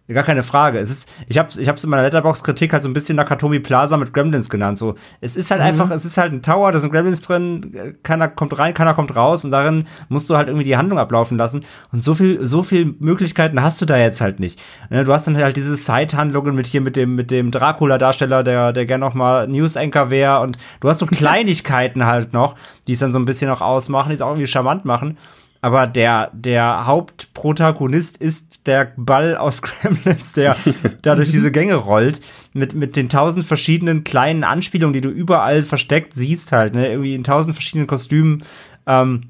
Gar 0.10 0.24
keine 0.24 0.44
Frage. 0.44 0.80
Es 0.80 0.90
ist, 0.90 1.10
ich 1.28 1.38
habe 1.38 1.50
ich 1.58 1.68
hab's 1.68 1.84
in 1.84 1.90
meiner 1.90 2.04
Letterbox-Kritik 2.04 2.72
halt 2.72 2.82
so 2.82 2.88
ein 2.88 2.94
bisschen 2.94 3.18
Nakatomi 3.18 3.60
Plaza 3.60 3.98
mit 3.98 4.14
Gremlins 4.14 4.50
genannt. 4.50 4.78
So, 4.78 4.96
es 5.20 5.36
ist 5.36 5.52
halt 5.52 5.60
mhm. 5.60 5.68
einfach, 5.68 5.92
es 5.92 6.06
ist 6.06 6.18
halt 6.18 6.32
ein 6.32 6.42
Tower, 6.42 6.72
da 6.72 6.80
sind 6.80 6.92
Gremlins 6.94 7.20
drin, 7.20 7.96
keiner 8.04 8.30
kommt 8.30 8.58
rein, 8.58 8.74
keiner 8.74 8.94
kommt 8.94 9.14
raus 9.18 9.44
und 9.44 9.52
darin 9.52 9.86
musst 10.08 10.30
du 10.30 10.38
halt 10.38 10.48
irgendwie 10.48 10.64
die 10.64 10.78
Handlung 10.78 10.98
ablaufen 10.98 11.38
lassen. 11.38 11.66
Und 11.92 12.02
so 12.02 12.16
viel, 12.16 12.46
so 12.46 12.64
viel 12.64 12.96
Möglichkeiten 13.00 13.62
hast 13.62 13.82
du 13.82 13.86
da 13.86 13.98
jetzt 13.98 14.22
halt 14.22 14.40
nicht. 14.40 14.62
Ne, 14.90 15.04
du 15.04 15.12
hast 15.12 15.28
dann 15.28 15.36
halt 15.36 15.58
diese 15.58 15.76
Side-Handlungen 15.76 16.56
mit 16.56 16.68
hier 16.68 16.80
mit 16.80 16.96
dem, 16.96 17.16
mit 17.16 17.30
dem 17.30 17.52
Dracula-Darsteller, 17.52 18.44
der, 18.44 18.72
der 18.72 18.86
gern 18.86 19.02
noch 19.02 19.14
mal 19.14 19.46
News-Anchor 19.50 20.10
wäre 20.10 20.40
und 20.40 20.58
du 20.80 20.88
hast 20.88 21.00
so 21.00 21.06
Kleinigkeiten 21.08 22.06
halt 22.06 22.32
noch, 22.32 22.56
die 22.88 22.94
es 22.94 23.00
dann 23.00 23.12
so 23.12 23.20
ein 23.20 23.26
bisschen 23.26 23.50
noch 23.50 23.60
ausmachen, 23.60 24.10
die 24.10 24.16
es 24.16 24.22
auch 24.22 24.30
irgendwie 24.30 24.48
charmant 24.48 24.86
machen 24.86 25.18
aber 25.62 25.88
der, 25.88 26.32
der 26.34 26.86
Hauptprotagonist 26.86 28.18
ist 28.18 28.68
der 28.68 28.94
Ball 28.96 29.36
aus 29.36 29.62
Gremlins, 29.64 30.34
der 30.34 30.56
da 31.02 31.16
durch 31.16 31.32
diese 31.32 31.52
Gänge 31.52 31.76
rollt, 31.76 32.22
mit, 32.54 32.74
mit 32.74 32.96
den 32.96 33.10
tausend 33.10 33.46
verschiedenen 33.46 34.04
kleinen 34.04 34.44
Anspielungen, 34.44 34.94
die 34.94 35.02
du 35.02 35.10
überall 35.10 35.64
versteckt 35.64 36.14
siehst 36.14 36.52
halt, 36.52 36.76
ne, 36.76 36.90
irgendwie 36.90 37.16
in 37.16 37.24
tausend 37.24 37.56
verschiedenen 37.56 37.88
Kostümen, 37.88 38.44
ähm, 38.86 39.30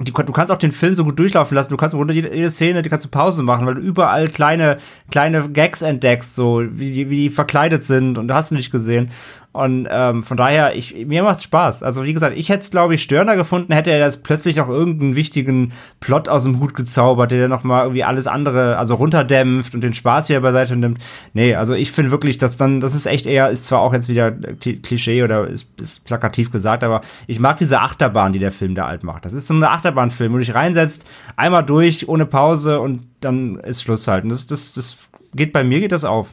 die, 0.00 0.12
du 0.12 0.32
kannst 0.32 0.50
auch 0.50 0.56
den 0.56 0.72
Film 0.72 0.94
so 0.94 1.04
gut 1.04 1.18
durchlaufen 1.18 1.54
lassen. 1.54 1.68
Du 1.70 1.76
kannst 1.76 1.94
unter 1.94 2.14
jede, 2.14 2.34
jede 2.34 2.50
Szene, 2.50 2.80
die 2.80 2.88
kannst 2.88 3.04
du 3.04 3.10
Pause 3.10 3.42
machen, 3.42 3.66
weil 3.66 3.74
du 3.74 3.82
überall 3.82 4.28
kleine, 4.28 4.78
kleine 5.10 5.50
Gags 5.50 5.82
entdeckst, 5.82 6.34
so 6.34 6.62
wie 6.72 7.10
wie 7.10 7.16
die 7.16 7.30
verkleidet 7.30 7.84
sind 7.84 8.16
und 8.16 8.28
du 8.28 8.34
hast 8.34 8.50
nicht 8.50 8.72
gesehen. 8.72 9.10
Und 9.52 9.88
ähm, 9.90 10.22
von 10.22 10.36
daher, 10.36 10.76
ich, 10.76 10.94
mir 11.06 11.24
macht's 11.24 11.42
Spaß. 11.42 11.82
Also 11.82 12.04
wie 12.04 12.12
gesagt, 12.12 12.36
ich 12.36 12.48
hätte 12.50 12.60
es, 12.60 12.70
glaube 12.70 12.94
ich, 12.94 13.02
störender 13.02 13.34
gefunden, 13.34 13.72
hätte 13.72 13.90
er 13.90 13.98
jetzt 13.98 14.22
plötzlich 14.22 14.54
noch 14.54 14.68
irgendeinen 14.68 15.16
wichtigen 15.16 15.72
Plot 15.98 16.28
aus 16.28 16.44
dem 16.44 16.60
Hut 16.60 16.74
gezaubert, 16.74 17.32
der 17.32 17.48
noch 17.48 17.64
mal 17.64 17.82
irgendwie 17.82 18.04
alles 18.04 18.28
andere, 18.28 18.78
also 18.78 18.94
runterdämpft 18.94 19.74
und 19.74 19.80
den 19.80 19.92
Spaß 19.92 20.28
wieder 20.28 20.40
beiseite 20.40 20.76
nimmt. 20.76 20.98
Nee, 21.34 21.56
also 21.56 21.74
ich 21.74 21.90
finde 21.90 22.12
wirklich, 22.12 22.38
dass 22.38 22.56
dann, 22.56 22.78
das 22.78 22.94
ist 22.94 23.06
echt 23.06 23.26
eher, 23.26 23.50
ist 23.50 23.64
zwar 23.64 23.80
auch 23.80 23.92
jetzt 23.92 24.08
wieder 24.08 24.30
Klischee 24.30 25.24
oder 25.24 25.48
ist, 25.48 25.66
ist 25.80 26.04
plakativ 26.04 26.52
gesagt, 26.52 26.84
aber 26.84 27.00
ich 27.26 27.40
mag 27.40 27.58
diese 27.58 27.80
Achterbahn, 27.80 28.32
die 28.32 28.38
der 28.38 28.52
Film 28.52 28.76
da 28.76 28.86
alt 28.86 29.02
macht. 29.02 29.24
Das 29.24 29.32
ist 29.32 29.48
so 29.48 29.54
eine 29.54 29.70
Achterbahnfilm, 29.70 30.32
wo 30.32 30.36
du 30.36 30.44
dich 30.44 30.54
reinsetzt, 30.54 31.06
einmal 31.34 31.64
durch, 31.64 32.08
ohne 32.08 32.24
Pause 32.24 32.78
und 32.78 33.02
dann 33.18 33.56
ist 33.56 33.82
Schluss 33.82 34.06
halt. 34.06 34.22
Und 34.22 34.30
das, 34.30 34.46
das, 34.46 34.74
das 34.74 35.08
geht 35.34 35.52
bei 35.52 35.64
mir, 35.64 35.80
geht 35.80 35.90
das 35.90 36.04
auf. 36.04 36.32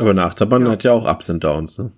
Aber 0.00 0.10
eine 0.10 0.24
Achterbahn 0.24 0.64
ja. 0.66 0.72
hat 0.72 0.82
ja 0.82 0.90
auch 0.90 1.08
Ups 1.08 1.30
und 1.30 1.44
Downs, 1.44 1.78
ne? 1.78 1.92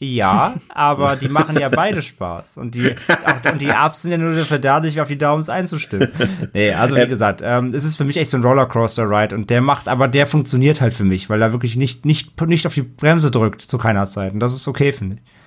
Ja, 0.00 0.54
aber 0.68 1.16
die 1.16 1.28
machen 1.28 1.58
ja 1.58 1.68
beide 1.68 2.02
Spaß. 2.02 2.58
Und 2.58 2.74
die, 2.76 2.94
auch, 3.08 3.52
und 3.52 3.60
die 3.60 3.68
Ups 3.68 4.02
sind 4.02 4.12
ja 4.12 4.18
nur 4.18 4.34
dafür 4.34 4.60
da, 4.60 4.78
dich 4.78 5.00
auf 5.00 5.08
die 5.08 5.18
Daumens 5.18 5.48
einzustimmen. 5.48 6.08
Nee, 6.54 6.72
also 6.72 6.96
wie 6.96 7.06
gesagt, 7.06 7.40
ähm, 7.44 7.74
es 7.74 7.84
ist 7.84 7.96
für 7.96 8.04
mich 8.04 8.16
echt 8.16 8.30
so 8.30 8.36
ein 8.36 8.44
Rollercoaster-Ride 8.44 9.34
und 9.34 9.50
der 9.50 9.60
macht, 9.60 9.88
aber 9.88 10.06
der 10.06 10.26
funktioniert 10.26 10.80
halt 10.80 10.94
für 10.94 11.04
mich, 11.04 11.28
weil 11.28 11.42
er 11.42 11.52
wirklich 11.52 11.76
nicht, 11.76 12.06
nicht, 12.06 12.40
nicht 12.42 12.66
auf 12.66 12.74
die 12.74 12.82
Bremse 12.82 13.30
drückt 13.30 13.60
zu 13.60 13.76
keiner 13.76 14.06
Zeit. 14.06 14.32
Und 14.32 14.40
das 14.40 14.54
ist 14.54 14.68
okay, 14.68 14.92
finde 14.92 15.16
ich. 15.16 15.37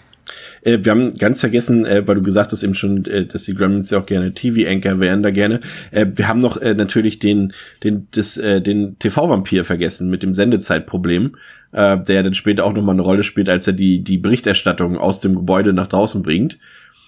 Äh, 0.62 0.80
wir 0.82 0.92
haben 0.92 1.14
ganz 1.14 1.40
vergessen, 1.40 1.86
äh, 1.86 2.08
weil 2.08 2.16
du 2.16 2.22
gesagt 2.22 2.52
hast 2.52 2.64
eben 2.64 2.76
schon, 2.76 3.06
äh, 3.06 3.26
dass 3.26 3.44
die 3.44 3.56
Gremlins 3.56 3.90
ja 3.92 4.00
auch 4.00 4.06
gerne 4.06 4.34
TV-Anchor 4.34 5.00
wären, 5.00 5.24
da 5.24 5.32
gerne. 5.32 5.60
Äh, 5.92 6.08
wir 6.16 6.28
haben 6.28 6.40
noch 6.40 6.58
äh, 6.58 6.74
natürlich 6.74 7.20
den, 7.20 7.54
den, 7.84 8.08
das, 8.12 8.38
äh, 8.38 8.62
den 8.62 8.98
TV-Vampir 9.00 9.66
vergessen 9.66 10.10
mit 10.10 10.24
dem 10.24 10.34
Sendezeitproblem, 10.34 11.36
äh, 11.72 11.98
der 11.98 12.24
dann 12.24 12.34
später 12.34 12.66
auch 12.66 12.74
nochmal 12.74 12.96
eine 12.96 13.04
Rolle 13.04 13.24
spielt, 13.24 13.50
als 13.50 13.68
er 13.68 13.74
die, 13.74 14.04
die 14.04 14.18
Berichterstattung 14.18 14.98
aus 14.98 15.20
dem 15.20 15.36
Gebäude 15.36 15.74
nach 15.74 15.88
draußen 15.88 16.22
bringt. 16.24 16.60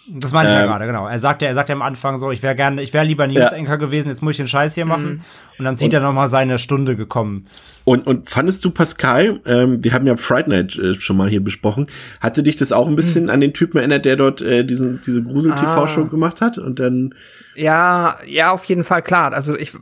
Das 0.09 0.33
meine 0.33 0.49
ich 0.49 0.55
ähm, 0.55 0.61
ja 0.61 0.65
gerade, 0.67 0.85
genau. 0.85 1.07
Er 1.07 1.19
sagt 1.19 1.41
ja, 1.41 1.47
er 1.47 1.55
sagt 1.55 1.69
ja 1.69 1.75
am 1.75 1.81
Anfang 1.81 2.17
so, 2.17 2.31
ich 2.31 2.43
wäre 2.43 2.55
gerne, 2.55 2.81
ich 2.81 2.93
wäre 2.93 3.05
lieber 3.05 3.25
News-Anchor 3.25 3.69
ja. 3.69 3.75
gewesen, 3.77 4.09
jetzt 4.09 4.21
muss 4.21 4.31
ich 4.31 4.37
den 4.37 4.47
Scheiß 4.47 4.75
hier 4.75 4.85
machen. 4.85 5.05
Mhm. 5.05 5.21
Und 5.59 5.65
dann 5.65 5.75
sieht 5.77 5.87
und, 5.87 5.93
er 5.93 6.01
noch 6.01 6.13
mal 6.13 6.27
seine 6.27 6.59
Stunde 6.59 6.97
gekommen. 6.97 7.47
Und, 7.85 8.07
und 8.07 8.29
fandest 8.29 8.63
du 8.63 8.71
Pascal, 8.71 9.41
ähm, 9.45 9.83
wir 9.83 9.93
haben 9.93 10.07
ja 10.07 10.15
Fright 10.15 10.47
Night 10.47 10.75
äh, 10.77 10.93
schon 10.93 11.17
mal 11.17 11.29
hier 11.29 11.43
besprochen, 11.43 11.87
hatte 12.21 12.43
dich 12.43 12.55
das 12.55 12.71
auch 12.71 12.87
ein 12.87 12.95
bisschen 12.95 13.25
mhm. 13.25 13.29
an 13.29 13.41
den 13.41 13.53
Typen 13.53 13.77
erinnert, 13.77 14.05
der 14.05 14.15
dort 14.15 14.41
äh, 14.41 14.63
diesen, 14.63 15.01
diese 15.05 15.21
Grusel-TV-Show 15.21 16.01
ah. 16.01 16.07
gemacht 16.07 16.41
hat? 16.41 16.57
Und 16.57 16.79
dann. 16.79 17.13
Ja, 17.55 18.17
ja, 18.25 18.51
auf 18.51 18.65
jeden 18.65 18.83
Fall, 18.83 19.01
klar. 19.01 19.33
Also 19.33 19.57
ich 19.57 19.73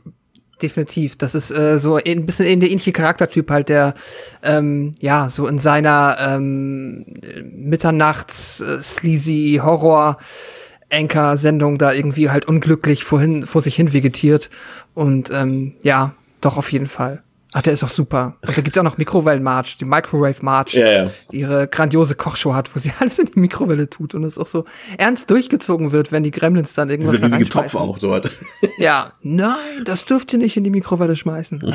definitiv. 0.62 1.16
Das 1.16 1.34
ist 1.34 1.50
äh, 1.50 1.78
so 1.78 1.96
ein 1.96 2.26
bisschen 2.26 2.46
in 2.46 2.60
der 2.60 2.70
ähnliche 2.70 2.92
Charaktertyp 2.92 3.50
halt, 3.50 3.68
der 3.68 3.94
ähm, 4.42 4.92
ja 5.00 5.28
so 5.28 5.46
in 5.46 5.58
seiner 5.58 6.16
ähm, 6.20 7.04
Mitternachts 7.42 8.60
äh, 8.60 8.80
sleazy 8.80 9.60
Horror 9.62 10.18
Anchor 10.90 11.36
Sendung 11.36 11.78
da 11.78 11.92
irgendwie 11.92 12.30
halt 12.30 12.46
unglücklich 12.46 13.02
vorhin 13.04 13.46
vor 13.46 13.62
sich 13.62 13.74
hin 13.74 13.92
vegetiert 13.92 14.50
und 14.94 15.30
ähm, 15.32 15.74
ja, 15.82 16.14
doch 16.40 16.58
auf 16.58 16.70
jeden 16.70 16.86
Fall. 16.86 17.22
Ach, 17.54 17.60
der 17.60 17.74
ist 17.74 17.82
doch 17.82 17.90
super. 17.90 18.36
Und 18.40 18.56
da 18.56 18.62
gibt's 18.62 18.78
auch 18.78 18.82
noch 18.82 18.96
Mikrowellen 18.96 19.42
March, 19.42 19.76
die 19.76 19.84
Microwave 19.84 20.36
March, 20.40 20.72
ja, 20.72 20.90
ja. 20.90 21.10
die 21.30 21.40
ihre 21.40 21.68
grandiose 21.68 22.14
Kochshow 22.14 22.54
hat, 22.54 22.74
wo 22.74 22.78
sie 22.78 22.92
alles 22.98 23.18
in 23.18 23.26
die 23.26 23.38
Mikrowelle 23.38 23.90
tut 23.90 24.14
und 24.14 24.24
es 24.24 24.38
auch 24.38 24.46
so 24.46 24.64
ernst 24.96 25.30
durchgezogen 25.30 25.92
wird, 25.92 26.12
wenn 26.12 26.22
die 26.22 26.30
Gremlins 26.30 26.72
dann 26.72 26.88
irgendwas 26.88 27.16
Diese 27.16 27.26
riesige 27.26 27.44
Topf 27.46 27.74
auch 27.74 27.98
dort. 27.98 28.30
Ja, 28.78 29.12
nein, 29.22 29.84
das 29.84 30.06
dürft 30.06 30.32
ihr 30.32 30.38
nicht 30.38 30.56
in 30.56 30.64
die 30.64 30.70
Mikrowelle 30.70 31.14
schmeißen. 31.14 31.60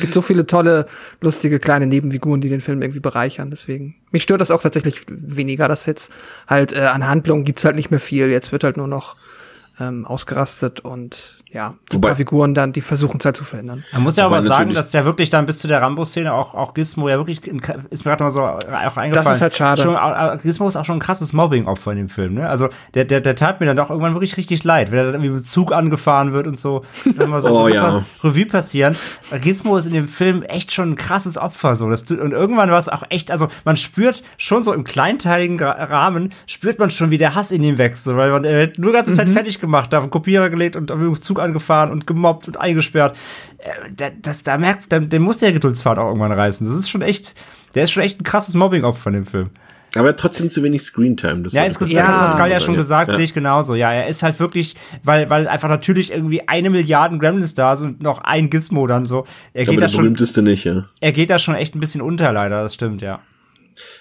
gibt 0.00 0.12
so 0.12 0.20
viele 0.20 0.46
tolle, 0.46 0.86
lustige 1.20 1.58
kleine 1.58 1.86
Nebenfiguren, 1.86 2.40
die 2.40 2.48
den 2.48 2.60
Film 2.60 2.82
irgendwie 2.82 3.00
bereichern, 3.00 3.50
deswegen. 3.50 3.94
Mich 4.10 4.24
stört 4.24 4.40
das 4.40 4.50
auch 4.50 4.62
tatsächlich 4.62 5.02
weniger, 5.08 5.68
dass 5.68 5.86
jetzt 5.86 6.12
halt 6.48 6.72
äh, 6.72 6.80
an 6.80 7.06
Handlungen 7.06 7.44
gibt's 7.44 7.64
halt 7.64 7.76
nicht 7.76 7.90
mehr 7.90 8.00
viel. 8.00 8.30
Jetzt 8.30 8.52
wird 8.52 8.64
halt 8.64 8.76
nur 8.76 8.88
noch 8.88 9.16
ähm, 9.78 10.04
ausgerastet 10.04 10.80
und 10.80 11.35
ja, 11.56 11.70
die 11.90 11.98
paar 11.98 12.14
Figuren 12.14 12.52
dann, 12.52 12.74
die 12.74 12.82
versuchen 12.82 13.18
es 13.18 13.24
halt 13.24 13.34
zu 13.34 13.42
verändern. 13.42 13.82
Man 13.90 14.02
muss 14.02 14.16
ja 14.16 14.26
aber 14.26 14.42
sagen, 14.42 14.74
dass 14.74 14.90
der 14.90 15.06
wirklich 15.06 15.30
dann 15.30 15.46
bis 15.46 15.58
zu 15.58 15.68
der 15.68 15.80
Rambo-Szene 15.80 16.34
auch, 16.34 16.54
auch 16.54 16.74
Gizmo 16.74 17.08
ja 17.08 17.16
wirklich, 17.16 17.46
in, 17.48 17.62
ist 17.88 18.04
mir 18.04 18.10
gerade 18.10 18.24
mal 18.24 18.30
so 18.30 18.42
auch 18.42 18.96
eingefallen. 18.98 19.12
Das 19.14 19.36
ist 19.36 19.40
halt 19.40 19.56
schade. 19.56 19.80
Schon, 19.80 20.38
Gizmo 20.42 20.68
ist 20.68 20.76
auch 20.76 20.84
schon 20.84 20.98
ein 20.98 21.00
krasses 21.00 21.32
Mobbing-Opfer 21.32 21.92
in 21.92 21.96
dem 21.96 22.08
Film, 22.10 22.34
ne? 22.34 22.46
Also, 22.46 22.68
der, 22.92 23.06
der, 23.06 23.22
der 23.22 23.36
tat 23.36 23.60
mir 23.60 23.66
dann 23.66 23.76
doch 23.76 23.88
irgendwann 23.88 24.12
wirklich 24.12 24.36
richtig 24.36 24.64
leid, 24.64 24.92
wenn 24.92 24.98
er 24.98 25.04
dann 25.06 25.14
irgendwie 25.14 25.30
mit 25.30 25.48
Zug 25.48 25.72
angefahren 25.72 26.34
wird 26.34 26.46
und 26.46 26.58
so. 26.60 26.82
Dann 27.16 27.40
so 27.40 27.50
oh, 27.62 27.68
ja. 27.68 28.04
Revue 28.22 28.44
passieren. 28.44 28.94
Gizmo 29.40 29.78
ist 29.78 29.86
in 29.86 29.94
dem 29.94 30.08
Film 30.08 30.42
echt 30.42 30.72
schon 30.72 30.90
ein 30.90 30.96
krasses 30.96 31.38
Opfer, 31.38 31.74
so. 31.74 31.88
Das, 31.88 32.02
und 32.02 32.32
irgendwann 32.32 32.70
war 32.70 32.78
es 32.78 32.90
auch 32.90 33.04
echt, 33.08 33.30
also, 33.30 33.48
man 33.64 33.76
spürt 33.76 34.22
schon 34.36 34.62
so 34.62 34.74
im 34.74 34.84
kleinteiligen 34.84 35.58
Rahmen, 35.58 36.34
spürt 36.46 36.78
man 36.78 36.90
schon, 36.90 37.10
wie 37.10 37.18
der 37.18 37.34
Hass 37.34 37.50
in 37.50 37.62
ihm 37.62 37.78
wächst, 37.78 38.04
so, 38.04 38.14
weil 38.14 38.30
man, 38.30 38.44
er 38.44 38.70
nur 38.76 38.92
ganze 38.92 39.14
Zeit 39.14 39.28
mhm. 39.28 39.32
fertig 39.32 39.58
gemacht, 39.58 39.90
da 39.94 39.98
auf 39.98 40.04
den 40.04 40.10
Kopierer 40.10 40.50
gelegt 40.50 40.76
und 40.76 40.92
auf 40.92 40.98
den 40.98 41.14
Zug 41.22 41.40
angefahren 41.46 41.90
und 41.90 42.06
gemobbt 42.06 42.48
und 42.48 42.58
eingesperrt. 42.58 43.16
Äh, 43.58 44.12
das, 44.20 44.42
da 44.42 44.58
merkt, 44.58 44.92
den 44.92 45.22
muss 45.22 45.38
der 45.38 45.52
Geduldsfahrt 45.52 45.98
auch 45.98 46.08
irgendwann 46.08 46.32
reißen. 46.32 46.66
Das 46.66 46.76
ist 46.76 46.90
schon 46.90 47.02
echt, 47.02 47.34
der 47.74 47.84
ist 47.84 47.92
schon 47.92 48.02
echt 48.02 48.20
ein 48.20 48.24
krasses 48.24 48.54
Mobbing-Opfer 48.54 49.00
von 49.00 49.12
dem 49.12 49.26
Film. 49.26 49.50
Aber 49.94 50.14
trotzdem 50.14 50.50
zu 50.50 50.62
wenig 50.62 50.82
Screentime. 50.82 51.48
ja, 51.48 51.64
insgesamt, 51.64 51.94
ja, 51.94 52.00
das 52.02 52.08
hat 52.08 52.18
Pascal 52.18 52.50
ja 52.50 52.60
schon 52.60 52.76
gesagt, 52.76 53.08
ja. 53.08 53.16
sehe 53.16 53.24
ich 53.24 53.34
genauso. 53.34 53.74
Ja, 53.74 53.92
er 53.92 54.08
ist 54.08 54.22
halt 54.22 54.38
wirklich, 54.40 54.74
weil, 55.02 55.30
weil 55.30 55.48
einfach 55.48 55.68
natürlich 55.68 56.12
irgendwie 56.12 56.46
eine 56.46 56.70
Milliarde 56.70 57.16
Gremlins 57.18 57.54
da 57.54 57.76
sind 57.76 57.88
und 57.88 58.02
noch 58.02 58.18
ein 58.18 58.50
Gizmo 58.50 58.86
dann 58.86 59.04
so. 59.04 59.24
Er 59.54 59.64
geht 59.64 59.80
da 59.80 59.88
schon, 59.88 60.14
nicht, 60.44 60.64
ja. 60.64 60.84
Er 61.00 61.12
geht 61.12 61.30
da 61.30 61.38
schon 61.38 61.54
echt 61.54 61.74
ein 61.74 61.80
bisschen 61.80 62.02
unter, 62.02 62.32
leider, 62.32 62.62
das 62.62 62.74
stimmt, 62.74 63.00
ja. 63.00 63.20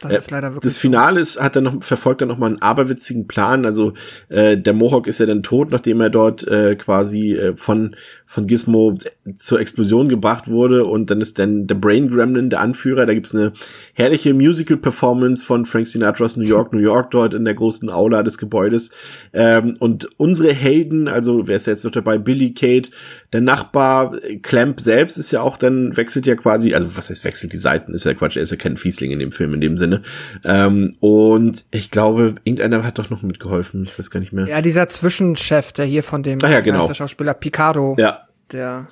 Das 0.02 0.12
äh, 0.12 0.18
ist 0.18 0.32
leider 0.32 0.54
wirklich. 0.54 0.74
Das 0.74 0.80
Finale 0.80 1.20
ist, 1.20 1.42
hat 1.42 1.56
dann 1.56 1.66
noch, 1.66 1.84
verfolgt 1.84 2.22
dann 2.22 2.30
noch 2.30 2.38
mal 2.38 2.48
einen 2.48 2.62
aberwitzigen 2.62 3.28
Plan. 3.28 3.66
Also 3.66 3.94
äh, 4.30 4.58
der 4.58 4.74
Mohawk 4.74 5.08
ist 5.08 5.20
ja 5.20 5.26
dann 5.26 5.44
tot, 5.44 5.72
nachdem 5.72 6.02
er 6.02 6.10
dort 6.10 6.48
äh, 6.48 6.76
quasi 6.76 7.34
äh, 7.34 7.56
von 7.56 7.96
von 8.28 8.48
Gizmo 8.48 8.98
zur 9.38 9.60
Explosion 9.60 10.10
gebracht 10.10 10.50
wurde 10.50 10.86
und 10.86 11.12
dann 11.12 11.22
ist 11.22 11.38
dann 11.38 11.68
der 11.68 11.76
Brain 11.76 12.10
Gremlin 12.10 12.50
der 12.50 12.60
Anführer. 12.60 13.06
Da 13.06 13.14
gibt's 13.14 13.36
eine 13.36 13.54
herrliche 13.94 14.34
Musical-Performance 14.34 15.46
von 15.46 15.66
Frank 15.66 15.88
Sinatras 15.88 16.36
New 16.36 16.44
York, 16.44 16.74
New 16.74 16.80
York 16.80 17.12
dort 17.12 17.34
in 17.34 17.46
der 17.46 17.54
großen 17.54 17.90
Aula 17.90 18.24
des 18.24 18.38
Gebäudes. 18.38 18.90
Ähm, 19.32 19.76
und 19.80 20.10
unsere 20.18 20.52
Helden, 20.54 21.08
also 21.08 21.48
wer 21.48 21.56
ist 21.56 21.68
jetzt 21.68 21.86
noch 21.86 21.92
dabei? 21.92 22.18
Billy, 22.18 22.54
Kate, 22.54 22.90
der 23.32 23.42
Nachbar, 23.42 24.18
Clamp 24.42 24.82
selbst 24.82 25.18
ist 25.18 25.32
ja 25.32 25.42
auch 25.42 25.58
dann, 25.58 25.96
wechselt 25.96 26.26
ja 26.26 26.36
quasi, 26.36 26.74
also 26.74 26.88
was 26.98 27.10
heißt 27.10 27.24
wechselt 27.24 27.54
die 27.54 27.58
Seiten, 27.58 27.94
ist 27.94 28.06
ja 28.06 28.14
Quatsch, 28.16 28.38
er 28.38 28.44
ist 28.44 28.52
ja 28.52 28.58
kein 28.58 28.76
Fiesling 28.76 29.12
in 29.12 29.20
dem 29.20 29.32
Film 29.32 29.54
in 29.54 29.62
dem 29.66 29.78
Sinne. 29.78 30.02
Ähm, 30.44 30.92
und 31.00 31.66
ich 31.72 31.92
glaube, 31.92 32.36
irgendeiner 32.44 32.84
hat 32.84 33.00
doch 33.00 33.10
noch 33.10 33.22
mitgeholfen, 33.22 33.84
ich 33.84 33.98
weiß 33.98 34.12
gar 34.12 34.20
nicht 34.20 34.34
mehr. 34.34 34.48
Ja, 34.48 34.62
dieser 34.62 34.88
Zwischenchef, 34.88 35.72
der 35.72 35.86
hier 35.86 36.04
von 36.04 36.24
dem 36.24 36.40
Ach 36.44 36.50
ja, 36.50 36.62
genau. 36.62 36.92
Schauspieler 36.94 37.34
Picardo. 37.34 37.96
Ja, 37.98 38.28
der 38.52 38.88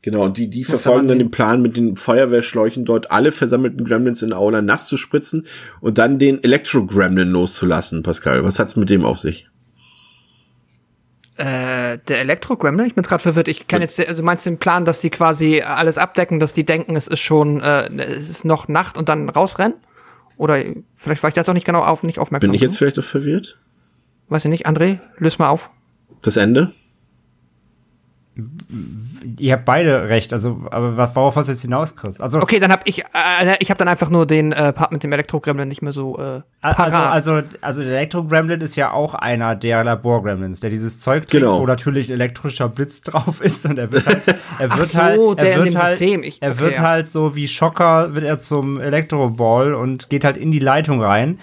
Genau, 0.00 0.24
und 0.24 0.36
die, 0.36 0.48
die 0.48 0.62
verfolgen 0.62 1.08
dann 1.08 1.18
den 1.18 1.32
Plan, 1.32 1.60
mit 1.60 1.76
den 1.76 1.96
Feuerwehrschläuchen 1.96 2.84
dort 2.84 3.10
alle 3.10 3.32
versammelten 3.32 3.84
Gremlins 3.84 4.22
in 4.22 4.32
Aula 4.32 4.62
nass 4.62 4.86
zu 4.86 4.96
spritzen 4.96 5.46
und 5.80 5.98
dann 5.98 6.20
den 6.20 6.42
Elektro-Gremlin 6.42 7.28
loszulassen, 7.28 8.04
Pascal. 8.04 8.44
Was 8.44 8.60
hat's 8.60 8.76
mit 8.76 8.90
dem 8.90 9.04
auf 9.04 9.18
sich? 9.18 9.48
Äh, 11.36 11.98
der 11.98 12.20
Elektro-Gremlin? 12.20 12.86
Ich 12.86 12.94
bin 12.94 13.02
gerade 13.02 13.22
verwirrt. 13.22 13.48
Ich 13.48 13.66
kann 13.66 13.82
jetzt, 13.82 13.98
also 14.00 14.22
meinst 14.22 14.46
du 14.46 14.50
den 14.50 14.58
Plan, 14.58 14.84
dass 14.84 15.00
die 15.00 15.10
quasi 15.10 15.62
alles 15.62 15.98
abdecken, 15.98 16.38
dass 16.38 16.52
die 16.52 16.64
denken, 16.64 16.94
es 16.94 17.08
ist 17.08 17.20
schon, 17.20 17.60
äh, 17.60 17.90
es 18.04 18.30
ist 18.30 18.44
noch 18.44 18.68
Nacht 18.68 18.96
und 18.96 19.08
dann 19.08 19.28
rausrennen? 19.28 19.76
Oder 20.38 20.64
vielleicht 20.94 21.22
war 21.22 21.28
ich 21.28 21.34
das 21.34 21.48
auch 21.48 21.54
nicht 21.54 21.66
genau 21.66 21.82
auf, 21.82 22.02
nicht 22.04 22.18
aufmerksam. 22.18 22.48
Bin 22.48 22.54
ich 22.54 22.62
jetzt 22.62 22.78
vielleicht 22.78 22.98
auch 22.98 23.04
verwirrt? 23.04 23.58
Weiß 24.28 24.44
ich 24.44 24.50
nicht. 24.50 24.66
André, 24.66 25.00
löse 25.18 25.38
mal 25.40 25.50
auf. 25.50 25.68
Das 26.22 26.36
Ende? 26.36 26.72
Ihr 29.38 29.52
habt 29.52 29.64
beide 29.64 30.08
recht, 30.08 30.32
also 30.32 30.60
aber 30.70 30.96
worauf 30.96 31.36
hast 31.36 31.46
du 31.46 31.52
jetzt 31.52 31.62
hinaus, 31.62 31.96
Chris? 31.96 32.20
Also 32.20 32.40
okay, 32.40 32.58
dann 32.58 32.72
habe 32.72 32.82
ich 32.84 33.00
äh, 33.00 33.56
ich 33.60 33.70
habe 33.70 33.78
dann 33.78 33.88
einfach 33.88 34.10
nur 34.10 34.26
den 34.26 34.52
äh, 34.52 34.72
Part 34.72 34.92
mit 34.92 35.02
dem 35.02 35.12
Elektro-Gremlin 35.12 35.68
nicht 35.68 35.82
mehr 35.82 35.92
so 35.92 36.18
äh, 36.18 36.42
also 36.60 36.98
also 36.98 37.42
also 37.60 37.82
der 37.82 37.92
Elektro-Gremlin 37.92 38.60
ist 38.60 38.76
ja 38.76 38.92
auch 38.92 39.14
einer 39.14 39.54
der 39.54 39.84
Labor-Gremlins, 39.84 40.60
der 40.60 40.70
dieses 40.70 41.00
Zeug 41.00 41.26
trinkt, 41.26 41.44
genau. 41.44 41.60
wo 41.60 41.66
natürlich 41.66 42.10
elektrischer 42.10 42.68
Blitz 42.68 43.00
drauf 43.02 43.40
ist 43.40 43.64
und 43.66 43.78
er 43.78 43.92
wird 43.92 44.06
halt 44.06 44.22
er 44.58 44.76
wird 44.76 44.86
so, 44.86 45.02
halt 45.02 45.38
er 45.38 45.64
wird 45.64 45.76
halt 45.76 46.00
ich, 46.00 46.42
er 46.42 46.58
wird 46.58 46.76
ja. 46.76 46.82
halt 46.82 47.08
so 47.08 47.34
wie 47.36 47.48
Schocker 47.48 48.14
wird 48.14 48.24
er 48.24 48.38
zum 48.38 48.80
Elektroball 48.80 49.74
und 49.74 50.10
geht 50.10 50.24
halt 50.24 50.36
in 50.36 50.52
die 50.52 50.58
Leitung 50.58 51.02
rein 51.02 51.38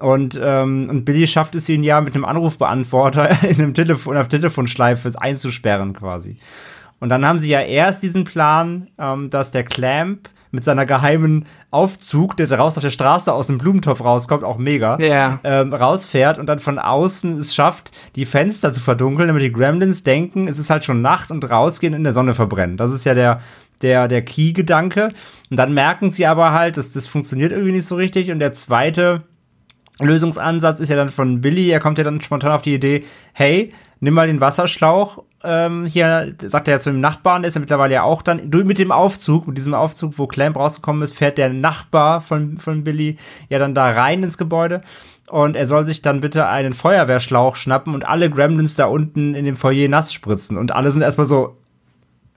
und, 0.00 0.40
ähm, 0.42 0.88
und 0.88 1.04
Billy 1.04 1.26
schafft 1.26 1.54
es 1.54 1.68
ihn 1.68 1.82
ja 1.82 2.00
mit 2.00 2.14
einem 2.14 2.24
Anrufbeantworter 2.24 3.42
in 3.48 3.56
einem 3.56 3.74
Telefon, 3.74 4.16
auf 4.16 4.28
Telefonschleife 4.28 5.12
einzusperren 5.20 5.92
quasi. 5.92 6.38
Und 7.00 7.08
dann 7.08 7.26
haben 7.26 7.38
sie 7.38 7.50
ja 7.50 7.60
erst 7.60 8.02
diesen 8.02 8.24
Plan, 8.24 8.88
ähm, 8.98 9.30
dass 9.30 9.50
der 9.50 9.64
Clamp 9.64 10.28
mit 10.52 10.64
seiner 10.64 10.84
geheimen 10.84 11.46
Aufzug, 11.70 12.36
der 12.36 12.50
raus 12.50 12.76
auf 12.76 12.82
der 12.82 12.90
Straße 12.90 13.32
aus 13.32 13.46
dem 13.46 13.58
Blumentopf 13.58 14.02
rauskommt, 14.02 14.44
auch 14.44 14.58
mega, 14.58 14.98
yeah. 14.98 15.38
ähm, 15.44 15.72
rausfährt 15.72 16.38
und 16.38 16.46
dann 16.46 16.58
von 16.58 16.78
außen 16.78 17.38
es 17.38 17.54
schafft, 17.54 17.92
die 18.16 18.24
Fenster 18.24 18.72
zu 18.72 18.80
verdunkeln, 18.80 19.28
damit 19.28 19.42
die 19.42 19.52
Gremlins 19.52 20.02
denken, 20.02 20.48
es 20.48 20.58
ist 20.58 20.70
halt 20.70 20.84
schon 20.84 21.02
Nacht 21.02 21.30
und 21.30 21.48
rausgehen 21.48 21.94
in 21.94 22.02
der 22.02 22.12
Sonne 22.12 22.34
verbrennen. 22.34 22.76
Das 22.76 22.92
ist 22.92 23.04
ja 23.04 23.14
der, 23.14 23.40
der, 23.82 24.08
der 24.08 24.22
Key-Gedanke. 24.22 25.10
Und 25.50 25.56
dann 25.56 25.72
merken 25.72 26.10
sie 26.10 26.26
aber 26.26 26.52
halt, 26.52 26.76
dass 26.76 26.92
das 26.92 27.06
funktioniert 27.06 27.52
irgendwie 27.52 27.72
nicht 27.72 27.86
so 27.86 27.94
richtig. 27.94 28.30
Und 28.30 28.40
der 28.40 28.52
zweite 28.52 29.22
Lösungsansatz 30.00 30.80
ist 30.80 30.88
ja 30.88 30.96
dann 30.96 31.10
von 31.10 31.40
Billy, 31.40 31.70
er 31.70 31.80
kommt 31.80 31.98
ja 31.98 32.04
dann 32.04 32.20
spontan 32.20 32.52
auf 32.52 32.62
die 32.62 32.74
Idee, 32.74 33.04
hey, 33.34 33.72
nimm 34.00 34.14
mal 34.14 34.26
den 34.26 34.40
Wasserschlauch, 34.40 35.22
ähm, 35.42 35.86
hier 35.86 36.34
sagt 36.38 36.68
er 36.68 36.74
ja 36.74 36.80
zu 36.80 36.90
dem 36.90 37.00
Nachbarn, 37.00 37.44
ist 37.44 37.54
ja 37.54 37.60
mittlerweile 37.60 37.94
ja 37.94 38.02
auch 38.02 38.22
dann, 38.22 38.50
mit 38.50 38.78
dem 38.78 38.92
Aufzug, 38.92 39.46
mit 39.46 39.56
diesem 39.56 39.74
Aufzug, 39.74 40.18
wo 40.18 40.26
Clamp 40.26 40.56
rausgekommen 40.56 41.02
ist, 41.02 41.16
fährt 41.16 41.38
der 41.38 41.50
Nachbar 41.50 42.20
von, 42.20 42.58
von 42.58 42.84
Billy 42.84 43.16
ja 43.48 43.58
dann 43.58 43.74
da 43.74 43.90
rein 43.90 44.22
ins 44.22 44.36
Gebäude 44.36 44.82
und 45.28 45.56
er 45.56 45.66
soll 45.66 45.86
sich 45.86 46.02
dann 46.02 46.20
bitte 46.20 46.46
einen 46.46 46.74
Feuerwehrschlauch 46.74 47.56
schnappen 47.56 47.94
und 47.94 48.06
alle 48.06 48.30
Gremlins 48.30 48.74
da 48.74 48.86
unten 48.86 49.34
in 49.34 49.44
dem 49.44 49.56
Foyer 49.56 49.88
nass 49.88 50.12
spritzen 50.12 50.58
und 50.58 50.72
alle 50.72 50.90
sind 50.90 51.02
erstmal 51.02 51.26
so, 51.26 51.56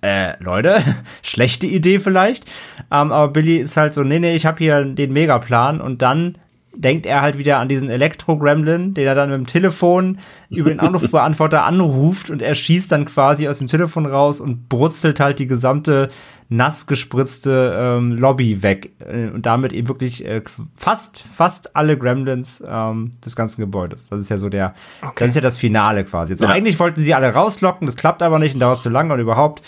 äh, 0.01 0.41
Leute, 0.43 0.81
schlechte 1.23 1.65
Idee 1.65 1.99
vielleicht. 1.99 2.45
Ähm, 2.91 3.11
aber 3.11 3.29
Billy 3.29 3.57
ist 3.57 3.77
halt 3.77 3.93
so, 3.93 4.03
nee, 4.03 4.19
nee, 4.19 4.35
ich 4.35 4.45
habe 4.45 4.57
hier 4.57 4.83
den 4.83 5.13
Megaplan 5.13 5.81
und 5.81 6.01
dann 6.01 6.37
denkt 6.75 7.05
er 7.05 7.21
halt 7.21 7.37
wieder 7.37 7.59
an 7.59 7.69
diesen 7.69 7.89
Elektro-Gremlin, 7.89 8.93
den 8.93 9.05
er 9.05 9.15
dann 9.15 9.29
mit 9.29 9.37
dem 9.37 9.45
Telefon 9.45 10.19
über 10.49 10.69
den 10.69 10.79
Anrufbeantworter 10.79 11.63
anruft 11.65 12.29
und 12.29 12.41
er 12.41 12.55
schießt 12.55 12.91
dann 12.91 13.05
quasi 13.05 13.47
aus 13.47 13.59
dem 13.59 13.67
Telefon 13.67 14.05
raus 14.05 14.41
und 14.41 14.69
brutzelt 14.69 15.19
halt 15.19 15.39
die 15.39 15.47
gesamte 15.47 16.09
nass 16.49 16.85
gespritzte 16.85 17.75
ähm, 17.77 18.11
Lobby 18.11 18.61
weg 18.61 18.91
äh, 18.99 19.27
und 19.27 19.45
damit 19.45 19.73
eben 19.73 19.87
wirklich 19.87 20.25
äh, 20.25 20.41
fast 20.75 21.19
fast 21.21 21.75
alle 21.75 21.97
Gremlins 21.97 22.63
ähm, 22.67 23.11
des 23.25 23.35
ganzen 23.35 23.61
Gebäudes. 23.61 24.09
Das 24.09 24.21
ist 24.21 24.29
ja 24.29 24.37
so 24.37 24.49
der, 24.49 24.73
okay. 25.01 25.13
das 25.17 25.29
ist 25.29 25.35
ja 25.35 25.41
das 25.41 25.57
Finale 25.57 26.03
quasi. 26.03 26.33
Also 26.33 26.45
ja. 26.45 26.51
eigentlich 26.51 26.79
wollten 26.79 27.01
sie 27.01 27.13
alle 27.13 27.33
rauslocken, 27.33 27.85
das 27.85 27.95
klappt 27.95 28.21
aber 28.21 28.39
nicht 28.39 28.53
und 28.53 28.59
dauert 28.59 28.81
zu 28.81 28.89
lange 28.89 29.13
und 29.13 29.19
überhaupt. 29.19 29.63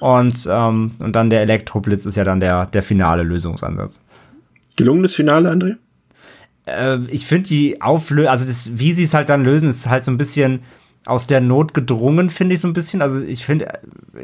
Und 0.00 0.48
ähm, 0.50 0.92
und 0.98 1.14
dann 1.14 1.28
der 1.30 1.42
Elektroblitz 1.42 2.06
ist 2.06 2.16
ja 2.16 2.24
dann 2.24 2.40
der 2.40 2.66
der 2.66 2.82
finale 2.82 3.22
Lösungsansatz. 3.22 4.00
Gelungenes 4.76 5.14
Finale, 5.14 5.50
André? 5.50 5.76
Äh, 6.66 6.98
ich 7.08 7.26
finde 7.26 7.48
die 7.48 7.80
Auflösung, 7.80 8.30
also 8.30 8.46
das, 8.46 8.78
wie 8.78 8.92
sie 8.92 9.04
es 9.04 9.14
halt 9.14 9.28
dann 9.28 9.44
lösen, 9.44 9.68
ist 9.68 9.88
halt 9.88 10.04
so 10.04 10.10
ein 10.10 10.16
bisschen 10.16 10.60
aus 11.06 11.26
der 11.26 11.40
Not 11.40 11.72
gedrungen, 11.72 12.28
finde 12.28 12.54
ich 12.54 12.60
so 12.60 12.68
ein 12.68 12.74
bisschen. 12.74 13.00
Also 13.00 13.24
ich 13.24 13.44
finde, 13.46 13.80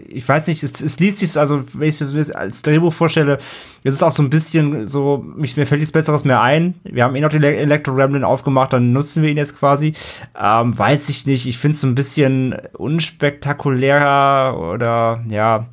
ich 0.08 0.28
weiß 0.28 0.46
nicht, 0.46 0.62
es, 0.62 0.82
es 0.82 0.98
liest 0.98 1.18
sich, 1.18 1.38
also 1.38 1.64
wenn 1.72 1.88
ich 1.88 2.00
es 2.00 2.30
als 2.30 2.60
Drehbuch 2.62 2.92
vorstelle, 2.92 3.38
es 3.82 3.94
ist 3.94 4.02
auch 4.02 4.12
so 4.12 4.22
ein 4.22 4.28
bisschen 4.28 4.86
so, 4.86 5.24
mich, 5.36 5.56
mir 5.56 5.66
fällt 5.66 5.80
nichts 5.80 5.92
Besseres 5.92 6.24
mehr 6.24 6.42
ein. 6.42 6.74
Wir 6.84 7.04
haben 7.04 7.16
eh 7.16 7.20
noch 7.20 7.30
den 7.30 7.42
Electro 7.42 7.94
Ramblin 7.94 8.24
aufgemacht, 8.24 8.74
dann 8.74 8.92
nutzen 8.92 9.22
wir 9.22 9.30
ihn 9.30 9.38
jetzt 9.38 9.58
quasi. 9.58 9.94
Ähm, 10.38 10.78
weiß 10.78 11.08
ich 11.08 11.24
nicht, 11.24 11.46
ich 11.46 11.56
finde 11.56 11.74
es 11.74 11.80
so 11.80 11.86
ein 11.86 11.94
bisschen 11.94 12.56
unspektakulärer 12.74 14.58
oder 14.58 15.24
ja. 15.28 15.68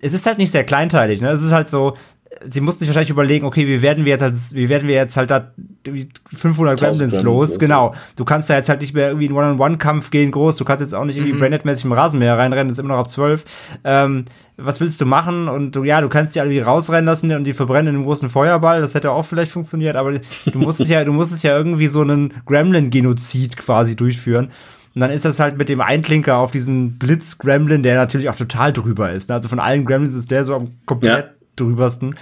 Es 0.00 0.12
ist 0.12 0.26
halt 0.26 0.36
nicht 0.36 0.50
sehr 0.50 0.64
kleinteilig, 0.64 1.22
ne? 1.22 1.30
Es 1.30 1.42
ist 1.42 1.52
halt 1.52 1.70
so, 1.70 1.96
sie 2.44 2.60
mussten 2.60 2.80
sich 2.80 2.88
wahrscheinlich 2.88 3.10
überlegen, 3.10 3.46
okay, 3.46 3.66
wie 3.66 3.82
werden 3.82 4.04
wir 4.04 4.12
jetzt 4.12 4.22
halt, 4.22 4.34
wie 4.52 4.68
werden 4.68 4.88
wir 4.88 4.94
jetzt 4.94 5.16
halt 5.16 5.30
da 5.30 5.52
500 6.32 6.78
Gremlins 6.78 7.20
los? 7.22 7.58
Genau. 7.58 7.94
Du 8.16 8.24
kannst 8.24 8.50
da 8.50 8.54
jetzt 8.54 8.68
halt 8.68 8.80
nicht 8.80 8.94
mehr 8.94 9.08
irgendwie 9.08 9.26
in 9.26 9.32
One-on-One-Kampf 9.32 10.10
gehen 10.10 10.30
groß. 10.30 10.56
Du 10.56 10.64
kannst 10.64 10.80
jetzt 10.80 10.94
auch 10.94 11.04
nicht 11.04 11.16
irgendwie 11.16 11.34
mhm. 11.34 11.38
Branded-mäßig 11.38 11.84
im 11.84 11.92
Rasenmäher 11.92 12.36
reinrennen. 12.36 12.68
Das 12.68 12.78
ist 12.78 12.84
immer 12.84 12.94
noch 12.94 13.00
ab 13.00 13.10
12. 13.10 13.44
Ähm, 13.84 14.24
was 14.56 14.80
willst 14.80 15.00
du 15.00 15.06
machen? 15.06 15.48
Und 15.48 15.76
du, 15.76 15.84
ja, 15.84 16.00
du 16.00 16.08
kannst 16.08 16.34
die 16.34 16.40
alle 16.40 16.50
irgendwie 16.50 16.68
rausrennen 16.68 17.06
lassen 17.06 17.32
und 17.32 17.44
die 17.44 17.52
verbrennen 17.52 17.88
in 17.88 17.94
einem 17.96 18.04
großen 18.04 18.30
Feuerball. 18.30 18.80
Das 18.80 18.94
hätte 18.94 19.10
auch 19.10 19.24
vielleicht 19.24 19.52
funktioniert. 19.52 19.96
Aber 19.96 20.12
du 20.12 20.58
musst 20.58 20.80
es 20.80 20.88
ja, 20.88 21.04
du 21.04 21.12
musst 21.12 21.32
es 21.32 21.42
ja 21.42 21.56
irgendwie 21.56 21.88
so 21.88 22.00
einen 22.00 22.32
Gremlin-Genozid 22.46 23.56
quasi 23.56 23.96
durchführen. 23.96 24.50
Und 24.94 25.00
dann 25.00 25.10
ist 25.10 25.26
das 25.26 25.40
halt 25.40 25.58
mit 25.58 25.68
dem 25.68 25.82
Einklinker 25.82 26.38
auf 26.38 26.52
diesen 26.52 26.98
Blitz-Gremlin, 26.98 27.82
der 27.82 27.96
natürlich 27.96 28.30
auch 28.30 28.36
total 28.36 28.72
drüber 28.72 29.12
ist. 29.12 29.28
Ne? 29.28 29.34
Also 29.34 29.50
von 29.50 29.60
allen 29.60 29.84
Gremlins 29.84 30.14
ist 30.14 30.30
der 30.30 30.44
so 30.44 30.54
am 30.54 30.70
komplett 30.86 31.26
ja 31.26 31.35
drübersten. 31.56 32.16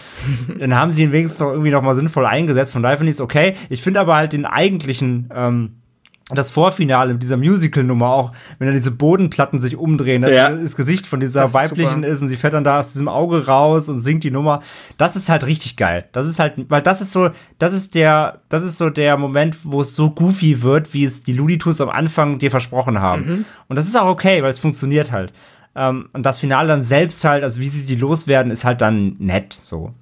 dann 0.58 0.74
haben 0.74 0.92
sie 0.92 1.02
ihn 1.04 1.12
wenigstens 1.12 1.40
noch 1.40 1.50
irgendwie 1.50 1.70
noch 1.70 1.82
mal 1.82 1.94
sinnvoll 1.94 2.26
eingesetzt. 2.26 2.72
Von 2.72 2.82
daher 2.82 2.98
finde 2.98 3.10
ich 3.10 3.16
es 3.16 3.20
okay. 3.20 3.54
Ich 3.68 3.82
finde 3.82 4.00
aber 4.00 4.16
halt 4.16 4.32
den 4.32 4.46
eigentlichen 4.46 5.30
ähm, 5.34 5.70
das 6.30 6.50
Vorfinale 6.50 7.12
mit 7.12 7.22
dieser 7.22 7.36
Musical-Nummer 7.36 8.08
auch, 8.08 8.32
wenn 8.58 8.66
dann 8.66 8.74
diese 8.74 8.90
Bodenplatten 8.90 9.60
sich 9.60 9.76
umdrehen, 9.76 10.22
dass 10.22 10.32
ja. 10.32 10.48
das 10.48 10.74
Gesicht 10.74 11.06
von 11.06 11.20
dieser 11.20 11.44
ist 11.44 11.54
weiblichen 11.54 11.96
super. 11.96 12.06
ist 12.06 12.22
und 12.22 12.28
sie 12.28 12.36
fährt 12.36 12.54
dann 12.54 12.64
da 12.64 12.80
aus 12.80 12.92
diesem 12.92 13.08
Auge 13.08 13.46
raus 13.46 13.90
und 13.90 14.00
singt 14.00 14.24
die 14.24 14.30
Nummer. 14.30 14.62
Das 14.96 15.16
ist 15.16 15.28
halt 15.28 15.44
richtig 15.44 15.76
geil. 15.76 16.06
Das 16.12 16.26
ist 16.26 16.38
halt, 16.38 16.54
weil 16.70 16.80
das 16.80 17.02
ist 17.02 17.12
so, 17.12 17.28
das 17.58 17.74
ist 17.74 17.94
der, 17.94 18.40
das 18.48 18.62
ist 18.62 18.78
so 18.78 18.88
der 18.88 19.18
Moment, 19.18 19.58
wo 19.64 19.82
es 19.82 19.94
so 19.94 20.10
goofy 20.10 20.62
wird, 20.62 20.94
wie 20.94 21.04
es 21.04 21.22
die 21.22 21.34
Looney 21.34 21.58
Tunes 21.58 21.82
am 21.82 21.90
Anfang 21.90 22.38
dir 22.38 22.50
versprochen 22.50 23.00
haben. 23.00 23.26
Mhm. 23.26 23.44
Und 23.68 23.76
das 23.76 23.86
ist 23.86 23.96
auch 23.96 24.08
okay, 24.08 24.42
weil 24.42 24.50
es 24.50 24.58
funktioniert 24.58 25.12
halt. 25.12 25.32
Ähm, 25.76 26.08
und 26.12 26.24
das 26.24 26.38
Finale 26.38 26.68
dann 26.68 26.82
selbst 26.82 27.24
halt, 27.24 27.42
also 27.42 27.60
wie 27.60 27.68
sie 27.68 27.86
die 27.86 28.00
loswerden, 28.00 28.52
ist 28.52 28.64
halt 28.64 28.80
dann 28.80 29.16
nett 29.18 29.52
so. 29.52 29.92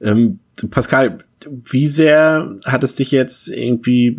Ähm, 0.00 0.40
Pascal, 0.70 1.18
wie 1.48 1.88
sehr 1.88 2.56
hat 2.64 2.84
es 2.84 2.94
dich 2.94 3.10
jetzt 3.10 3.48
irgendwie 3.48 4.18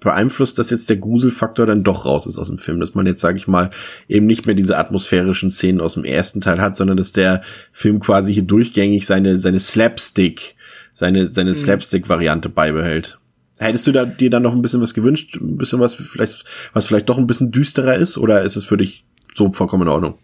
beeinflusst, 0.00 0.58
dass 0.58 0.70
jetzt 0.70 0.90
der 0.90 0.96
Gruselfaktor 0.96 1.66
dann 1.66 1.84
doch 1.84 2.04
raus 2.04 2.26
ist 2.26 2.38
aus 2.38 2.48
dem 2.48 2.58
Film, 2.58 2.80
dass 2.80 2.94
man 2.94 3.06
jetzt, 3.06 3.20
sage 3.20 3.38
ich 3.38 3.46
mal, 3.46 3.70
eben 4.08 4.26
nicht 4.26 4.46
mehr 4.46 4.54
diese 4.54 4.76
atmosphärischen 4.76 5.50
Szenen 5.50 5.80
aus 5.80 5.94
dem 5.94 6.04
ersten 6.04 6.40
Teil 6.40 6.60
hat, 6.60 6.76
sondern 6.76 6.96
dass 6.96 7.12
der 7.12 7.42
Film 7.72 8.00
quasi 8.00 8.32
hier 8.32 8.42
durchgängig 8.42 9.06
seine 9.06 9.36
seine 9.36 9.60
Slapstick, 9.60 10.54
seine 10.92 11.28
seine 11.28 11.50
mhm. 11.50 11.54
Slapstick-Variante 11.54 12.48
beibehält? 12.48 13.18
Hättest 13.58 13.86
du 13.86 13.92
da 13.92 14.04
dir 14.04 14.28
dann 14.28 14.42
noch 14.42 14.52
ein 14.52 14.60
bisschen 14.60 14.82
was 14.82 14.92
gewünscht, 14.92 15.36
ein 15.36 15.56
bisschen 15.56 15.80
was 15.80 15.94
vielleicht 15.94 16.44
was 16.72 16.86
vielleicht 16.86 17.08
doch 17.08 17.18
ein 17.18 17.26
bisschen 17.26 17.52
düsterer 17.52 17.96
ist, 17.96 18.18
oder 18.18 18.42
ist 18.42 18.56
es 18.56 18.64
für 18.64 18.76
dich 18.76 19.06
so 19.36 19.52
vollkommen 19.52 19.82
in 19.82 19.88
Ordnung. 19.88 20.18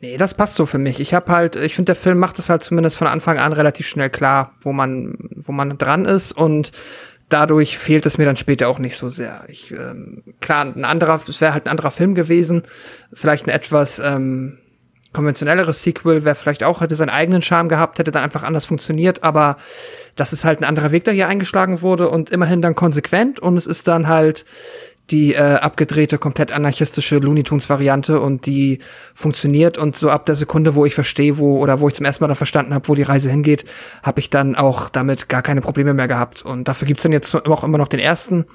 Nee, 0.00 0.16
das 0.16 0.34
passt 0.34 0.56
so 0.56 0.66
für 0.66 0.78
mich. 0.78 1.00
Ich 1.00 1.14
habe 1.14 1.30
halt, 1.30 1.56
ich 1.56 1.74
finde, 1.74 1.90
der 1.90 1.94
Film 1.96 2.18
macht 2.18 2.38
es 2.38 2.48
halt 2.48 2.62
zumindest 2.62 2.98
von 2.98 3.06
Anfang 3.06 3.38
an 3.38 3.52
relativ 3.52 3.86
schnell 3.86 4.10
klar, 4.10 4.54
wo 4.62 4.72
man, 4.72 5.14
wo 5.36 5.52
man 5.52 5.78
dran 5.78 6.04
ist 6.04 6.32
und 6.32 6.72
dadurch 7.28 7.78
fehlt 7.78 8.04
es 8.06 8.18
mir 8.18 8.24
dann 8.24 8.36
später 8.36 8.68
auch 8.68 8.80
nicht 8.80 8.96
so 8.96 9.08
sehr. 9.08 9.44
Ich, 9.48 9.70
ähm, 9.70 10.22
klar, 10.40 10.64
ein 10.64 10.84
anderer, 10.84 11.20
es 11.28 11.40
wäre 11.40 11.52
halt 11.52 11.66
ein 11.66 11.70
anderer 11.70 11.92
Film 11.92 12.14
gewesen, 12.14 12.62
vielleicht 13.12 13.46
ein 13.46 13.50
etwas 13.50 14.00
ähm, 14.00 14.58
konventionelleres 15.12 15.82
Sequel 15.82 16.24
wäre 16.24 16.34
vielleicht 16.34 16.62
auch, 16.62 16.80
hätte 16.80 16.94
seinen 16.94 17.10
eigenen 17.10 17.42
Charme 17.42 17.68
gehabt, 17.68 17.98
hätte 17.98 18.10
dann 18.10 18.22
einfach 18.22 18.42
anders 18.42 18.66
funktioniert, 18.66 19.24
aber 19.24 19.56
das 20.14 20.32
ist 20.32 20.44
halt 20.44 20.60
ein 20.60 20.64
anderer 20.64 20.92
Weg, 20.92 21.04
der 21.04 21.14
hier 21.14 21.28
eingeschlagen 21.28 21.82
wurde 21.82 22.08
und 22.08 22.30
immerhin 22.30 22.62
dann 22.62 22.74
konsequent 22.74 23.40
und 23.40 23.56
es 23.56 23.66
ist 23.66 23.88
dann 23.88 24.06
halt 24.06 24.44
die 25.10 25.34
äh, 25.34 25.38
abgedrehte, 25.38 26.18
komplett 26.18 26.52
anarchistische 26.52 27.18
Looney 27.18 27.42
Tunes 27.42 27.68
Variante 27.68 28.20
und 28.20 28.46
die 28.46 28.78
funktioniert 29.14 29.78
und 29.78 29.96
so 29.96 30.10
ab 30.10 30.26
der 30.26 30.34
Sekunde, 30.34 30.74
wo 30.74 30.86
ich 30.86 30.94
verstehe, 30.94 31.38
wo 31.38 31.58
oder 31.58 31.80
wo 31.80 31.88
ich 31.88 31.94
zum 31.94 32.06
ersten 32.06 32.24
Mal 32.24 32.28
dann 32.28 32.36
verstanden 32.36 32.74
habe, 32.74 32.88
wo 32.88 32.94
die 32.94 33.02
Reise 33.02 33.30
hingeht, 33.30 33.64
habe 34.02 34.20
ich 34.20 34.30
dann 34.30 34.54
auch 34.54 34.88
damit 34.88 35.28
gar 35.28 35.42
keine 35.42 35.60
Probleme 35.60 35.94
mehr 35.94 36.08
gehabt 36.08 36.42
und 36.42 36.68
dafür 36.68 36.86
gibt's 36.86 37.02
dann 37.02 37.12
jetzt 37.12 37.34
auch 37.34 37.64
immer 37.64 37.78
noch 37.78 37.88
den 37.88 38.00
ersten, 38.00 38.46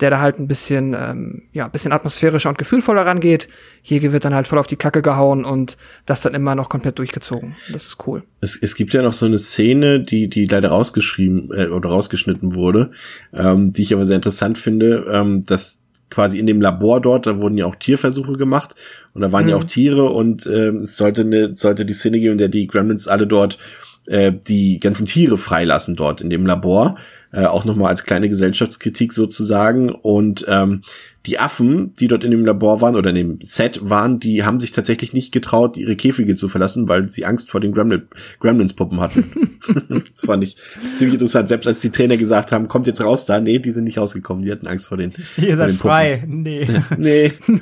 der 0.00 0.10
da 0.10 0.20
halt 0.20 0.38
ein 0.38 0.48
bisschen 0.48 0.94
ähm, 0.94 1.42
ja, 1.52 1.68
bisschen 1.68 1.92
atmosphärischer 1.92 2.48
und 2.48 2.58
gefühlvoller 2.58 3.06
rangeht. 3.06 3.48
Hier 3.82 4.12
wird 4.12 4.24
dann 4.24 4.34
halt 4.34 4.46
voll 4.46 4.58
auf 4.58 4.66
die 4.66 4.76
Kacke 4.76 5.02
gehauen 5.02 5.44
und 5.44 5.76
das 6.04 6.20
dann 6.20 6.34
immer 6.34 6.54
noch 6.54 6.68
komplett 6.68 6.98
durchgezogen. 6.98 7.56
Das 7.72 7.86
ist 7.86 8.06
cool. 8.06 8.22
Es, 8.40 8.58
es 8.60 8.74
gibt 8.74 8.92
ja 8.92 9.02
noch 9.02 9.12
so 9.12 9.26
eine 9.26 9.38
Szene, 9.38 10.00
die 10.00 10.28
die 10.28 10.46
leider 10.46 10.68
rausgeschrieben 10.68 11.50
äh, 11.52 11.66
oder 11.68 11.90
rausgeschnitten 11.90 12.54
wurde, 12.54 12.90
ähm, 13.32 13.72
die 13.72 13.82
ich 13.82 13.94
aber 13.94 14.04
sehr 14.04 14.16
interessant 14.16 14.58
finde, 14.58 15.06
ähm, 15.10 15.44
dass 15.44 15.80
quasi 16.10 16.38
in 16.38 16.46
dem 16.46 16.60
Labor 16.60 17.00
dort, 17.00 17.26
da 17.26 17.38
wurden 17.38 17.58
ja 17.58 17.66
auch 17.66 17.76
Tierversuche 17.76 18.34
gemacht 18.34 18.74
und 19.14 19.22
da 19.22 19.32
waren 19.32 19.44
mhm. 19.44 19.50
ja 19.50 19.56
auch 19.56 19.64
Tiere 19.64 20.10
und 20.10 20.46
äh, 20.46 20.68
es 20.68 20.96
sollte 20.96 21.22
eine, 21.22 21.56
sollte 21.56 21.84
die 21.84 21.94
Szene 21.94 22.20
geben, 22.20 22.32
in 22.32 22.38
der 22.38 22.48
die 22.48 22.66
Gremlins 22.66 23.08
alle 23.08 23.26
dort 23.26 23.58
äh, 24.06 24.32
die 24.32 24.78
ganzen 24.80 25.06
Tiere 25.06 25.38
freilassen 25.38 25.96
dort 25.96 26.20
in 26.20 26.30
dem 26.30 26.46
Labor. 26.46 26.96
Äh, 27.32 27.46
auch 27.46 27.64
nochmal 27.64 27.88
als 27.88 28.04
kleine 28.04 28.28
Gesellschaftskritik 28.28 29.12
sozusagen. 29.12 29.90
Und 29.90 30.46
ähm, 30.48 30.82
die 31.26 31.38
Affen, 31.38 31.92
die 31.94 32.06
dort 32.06 32.22
in 32.22 32.30
dem 32.30 32.44
Labor 32.44 32.80
waren 32.80 32.94
oder 32.94 33.10
in 33.10 33.16
dem 33.16 33.38
Set 33.42 33.80
waren, 33.82 34.20
die 34.20 34.44
haben 34.44 34.60
sich 34.60 34.70
tatsächlich 34.70 35.12
nicht 35.12 35.32
getraut, 35.32 35.76
ihre 35.76 35.96
Käfige 35.96 36.36
zu 36.36 36.48
verlassen, 36.48 36.88
weil 36.88 37.08
sie 37.08 37.24
Angst 37.24 37.50
vor 37.50 37.60
den 37.60 37.72
Gremlin, 37.72 38.02
Gremlins-Puppen 38.40 39.00
hatten. 39.00 39.58
das 39.88 40.24
fand 40.24 40.44
ich 40.44 40.56
ziemlich 40.96 41.14
interessant. 41.14 41.48
Selbst 41.48 41.66
als 41.66 41.80
die 41.80 41.90
Trainer 41.90 42.16
gesagt 42.16 42.52
haben, 42.52 42.68
kommt 42.68 42.86
jetzt 42.86 43.02
raus 43.02 43.24
da, 43.24 43.40
nee, 43.40 43.58
die 43.58 43.72
sind 43.72 43.84
nicht 43.84 43.98
rausgekommen, 43.98 44.44
die 44.44 44.52
hatten 44.52 44.68
Angst 44.68 44.86
vor 44.86 44.96
den 44.96 45.12
Ihr 45.36 45.56
seid 45.56 45.70
den 45.70 45.76
frei, 45.76 46.24
nee. 46.26 46.66
nee. 46.96 47.32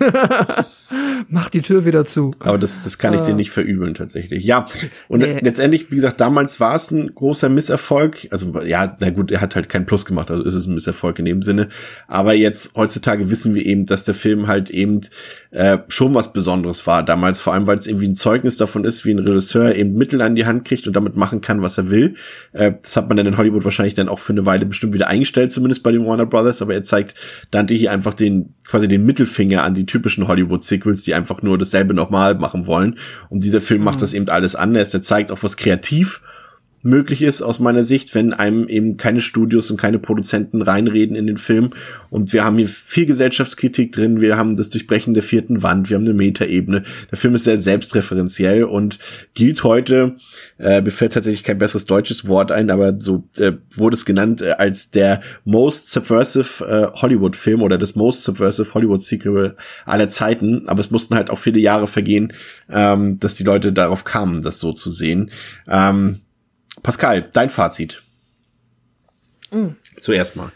Mach 1.29 1.51
die 1.51 1.63
Tür 1.63 1.85
wieder 1.85 2.05
zu. 2.05 2.33
Aber 2.41 2.59
das, 2.59 2.81
das 2.81 2.99
kann 2.99 3.15
ich 3.15 3.21
dir 3.23 3.33
ah. 3.33 3.37
nicht 3.37 3.51
verübeln 3.51 3.95
tatsächlich. 3.95 4.45
Ja, 4.45 4.67
und 5.09 5.21
nee. 5.21 5.39
letztendlich, 5.41 5.91
wie 5.91 5.97
gesagt, 5.97 6.21
damals 6.21 6.61
war 6.61 6.75
es 6.75 6.91
ein 6.91 7.15
großer 7.15 7.49
Misserfolg. 7.49 8.29
Also 8.31 8.61
ja, 8.63 8.97
na 9.01 9.11
gut, 9.11 9.31
er 9.31 9.41
hat 9.41 9.57
halt 9.57 9.69
keinen 9.69 9.87
Plus 9.87 10.05
gemacht, 10.05 10.31
also 10.31 10.43
ist 10.45 10.55
es 10.55 10.67
ein 10.67 10.75
Misserfolg 10.75 11.19
in 11.19 11.25
dem 11.25 11.43
Sinne. 11.43 11.69
Aber 12.09 12.35
jetzt 12.35 12.75
heutzutage 12.77 13.31
wissen 13.31 13.55
wir 13.55 13.65
eben, 13.65 13.87
dass 13.87 14.05
der 14.05 14.15
Film 14.15 14.47
halt 14.47 14.71
eben 14.71 15.01
äh, 15.51 15.79
schon 15.89 16.15
was 16.15 16.33
Besonderes 16.33 16.87
war 16.87 17.03
damals, 17.03 17.39
vor 17.39 17.53
allem 17.53 17.67
weil 17.67 17.79
es 17.79 17.87
irgendwie 17.87 18.09
ein 18.09 18.15
Zeugnis 18.15 18.57
davon 18.57 18.85
ist, 18.85 19.05
wie 19.05 19.13
ein 19.13 19.19
Regisseur 19.19 19.75
eben 19.75 19.95
Mittel 19.95 20.21
an 20.21 20.35
die 20.35 20.47
Hand 20.47 20.65
kriegt 20.65 20.87
und 20.87 20.95
damit 20.95 21.17
machen 21.17 21.41
kann, 21.41 21.63
was 21.63 21.79
er 21.79 21.91
will. 21.91 22.15
Äh, 22.53 22.73
das 22.83 22.97
hat 22.97 23.09
man 23.09 23.17
dann 23.17 23.27
in 23.27 23.37
Hollywood 23.37 23.65
wahrscheinlich 23.65 23.95
dann 23.95 24.09
auch 24.09 24.19
für 24.19 24.33
eine 24.33 24.47
Weile 24.47 24.67
bestimmt 24.67 24.95
wieder 24.95 25.09
eingestellt, 25.09 25.53
zumindest 25.53 25.83
bei 25.83 25.93
den 25.93 26.05
Warner 26.05 26.27
Brothers, 26.27 26.61
aber 26.63 26.75
er 26.75 26.85
zeigt 26.85 27.15
Dante 27.51 27.75
hier 27.75 27.93
einfach 27.93 28.15
den 28.15 28.55
quasi 28.67 28.89
den 28.89 29.05
Mittelfinger 29.05 29.63
an 29.63 29.75
die 29.75 29.87
typischen 29.87 30.27
Hollywood-Sequels, 30.27 31.03
die 31.03 31.14
einfach 31.15 31.43
nur 31.43 31.59
dasselbe 31.59 31.95
nochmal 31.95 32.35
machen 32.35 32.67
wollen. 32.67 32.99
Und 33.29 33.45
dieser 33.45 33.61
Film 33.61 33.81
mhm. 33.81 33.87
macht 33.87 34.03
das 34.03 34.13
eben 34.15 34.29
alles 34.29 34.57
anders. 34.57 34.93
Er 34.95 35.03
zeigt 35.03 35.31
auch 35.31 35.43
was 35.43 35.57
kreativ 35.57 36.21
möglich 36.85 37.23
ist 37.23 37.43
aus 37.43 37.61
meiner 37.61 37.83
Sicht, 37.83 38.15
wenn 38.15 38.33
einem 38.33 38.69
eben 38.69 38.97
keine 38.99 39.23
Studios 39.23 39.71
und 39.71 39.79
keine 39.79 39.99
Produzenten 39.99 40.63
reinreden 40.63 41.17
in 41.17 41.27
den 41.27 41.39
Film. 41.39 41.71
Und 42.11 42.33
wir 42.33 42.45
haben 42.45 42.59
hier 42.59 42.69
viel 42.69 43.07
Gesellschaftskritik 43.07 43.91
drin, 43.91 44.21
wir 44.21 44.37
haben 44.37 44.55
das 44.55 44.69
Durchbrechen 44.69 45.15
der 45.15 45.23
vierten 45.23 45.63
Wand, 45.63 45.89
wir 45.89 45.97
haben 45.97 46.05
eine 46.05 46.15
Metaebene. 46.15 46.83
Der 47.11 47.19
Film 47.19 47.35
ist 47.35 47.45
sehr 47.45 47.59
selbstreferenziell 47.59 48.65
und 48.65 48.99
gilt 49.33 49.65
heute, 49.65 50.17
äh, 50.59 50.83
mir 50.83 50.91
fällt 50.91 51.15
tatsächlich 51.15 51.43
kein 51.43 51.59
besseres 51.59 51.87
deutsches 51.87 52.29
Wort 52.29 52.53
ein, 52.53 52.71
aber 52.71 53.01
so 53.01 53.25
äh, 53.39 53.53
wurde 53.75 53.97
es 53.97 54.05
genannt 54.05 54.43
äh, 54.43 54.51
als 54.53 54.91
der 54.91 55.23
most 55.45 55.91
subversive 55.91 56.65
äh, 56.65 57.01
Hollywood-Film 57.01 57.63
oder 57.63 57.79
das 57.79 57.97
most 57.97 58.25
subversive 58.25 58.75
Hollywood-Sequel 58.75 59.57
aller 59.87 60.11
Zeiten. 60.11 60.69
Aber 60.69 60.81
es 60.81 60.91
mussten 60.91 61.15
halt 61.15 61.31
auch 61.31 61.39
viele 61.39 61.61
Jahre 61.61 61.87
vergehen, 61.87 62.35
ähm, 62.71 63.19
dass 63.21 63.37
die 63.37 63.45
Leute 63.45 63.73
darauf 63.73 64.05
kamen, 64.05 64.43
das 64.43 64.59
so 64.59 64.75
zu 64.75 64.91
sehen. 64.91 65.31
Ähm, 65.67 66.21
Pascal, 66.83 67.29
dein 67.33 67.51
Fazit. 67.51 68.03
Mhm. 69.51 69.77
Zuerst 69.99 70.37
mal. 70.37 70.53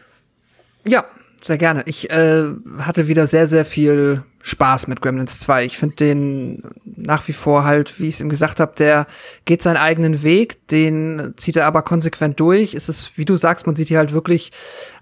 Ja, 0.86 1.04
sehr 1.42 1.58
gerne. 1.58 1.82
Ich 1.86 2.10
äh, 2.10 2.44
hatte 2.78 3.08
wieder 3.08 3.26
sehr, 3.26 3.46
sehr 3.46 3.64
viel 3.64 4.24
Spaß 4.42 4.88
mit 4.88 5.00
Gremlins 5.00 5.40
2. 5.40 5.64
Ich 5.64 5.78
finde 5.78 5.96
den 5.96 6.62
nach 6.84 7.26
wie 7.28 7.32
vor 7.32 7.64
halt, 7.64 7.98
wie 8.00 8.06
ich 8.06 8.14
es 8.14 8.20
ihm 8.20 8.28
gesagt 8.28 8.60
habe, 8.60 8.72
der 8.76 9.06
geht 9.44 9.62
seinen 9.62 9.76
eigenen 9.76 10.22
Weg, 10.22 10.66
den 10.68 11.34
zieht 11.36 11.56
er 11.56 11.66
aber 11.66 11.82
konsequent 11.82 12.40
durch. 12.40 12.74
Es 12.74 12.88
ist, 12.88 13.18
wie 13.18 13.24
du 13.24 13.36
sagst, 13.36 13.66
man 13.66 13.76
sieht 13.76 13.88
hier 13.88 13.98
halt 13.98 14.12
wirklich 14.12 14.52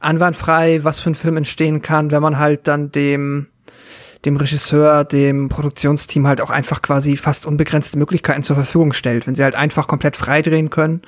anwandfrei, 0.00 0.84
was 0.84 1.00
für 1.00 1.10
ein 1.10 1.14
Film 1.14 1.36
entstehen 1.36 1.80
kann, 1.80 2.10
wenn 2.10 2.22
man 2.22 2.38
halt 2.38 2.68
dann 2.68 2.92
dem 2.92 3.46
dem 4.24 4.36
Regisseur, 4.36 5.04
dem 5.04 5.48
Produktionsteam 5.48 6.26
halt 6.26 6.40
auch 6.40 6.50
einfach 6.50 6.82
quasi 6.82 7.16
fast 7.16 7.46
unbegrenzte 7.46 7.98
Möglichkeiten 7.98 8.42
zur 8.42 8.56
Verfügung 8.56 8.92
stellt, 8.92 9.26
wenn 9.26 9.34
sie 9.34 9.44
halt 9.44 9.54
einfach 9.54 9.86
komplett 9.88 10.16
frei 10.16 10.42
drehen 10.42 10.70
können 10.70 11.02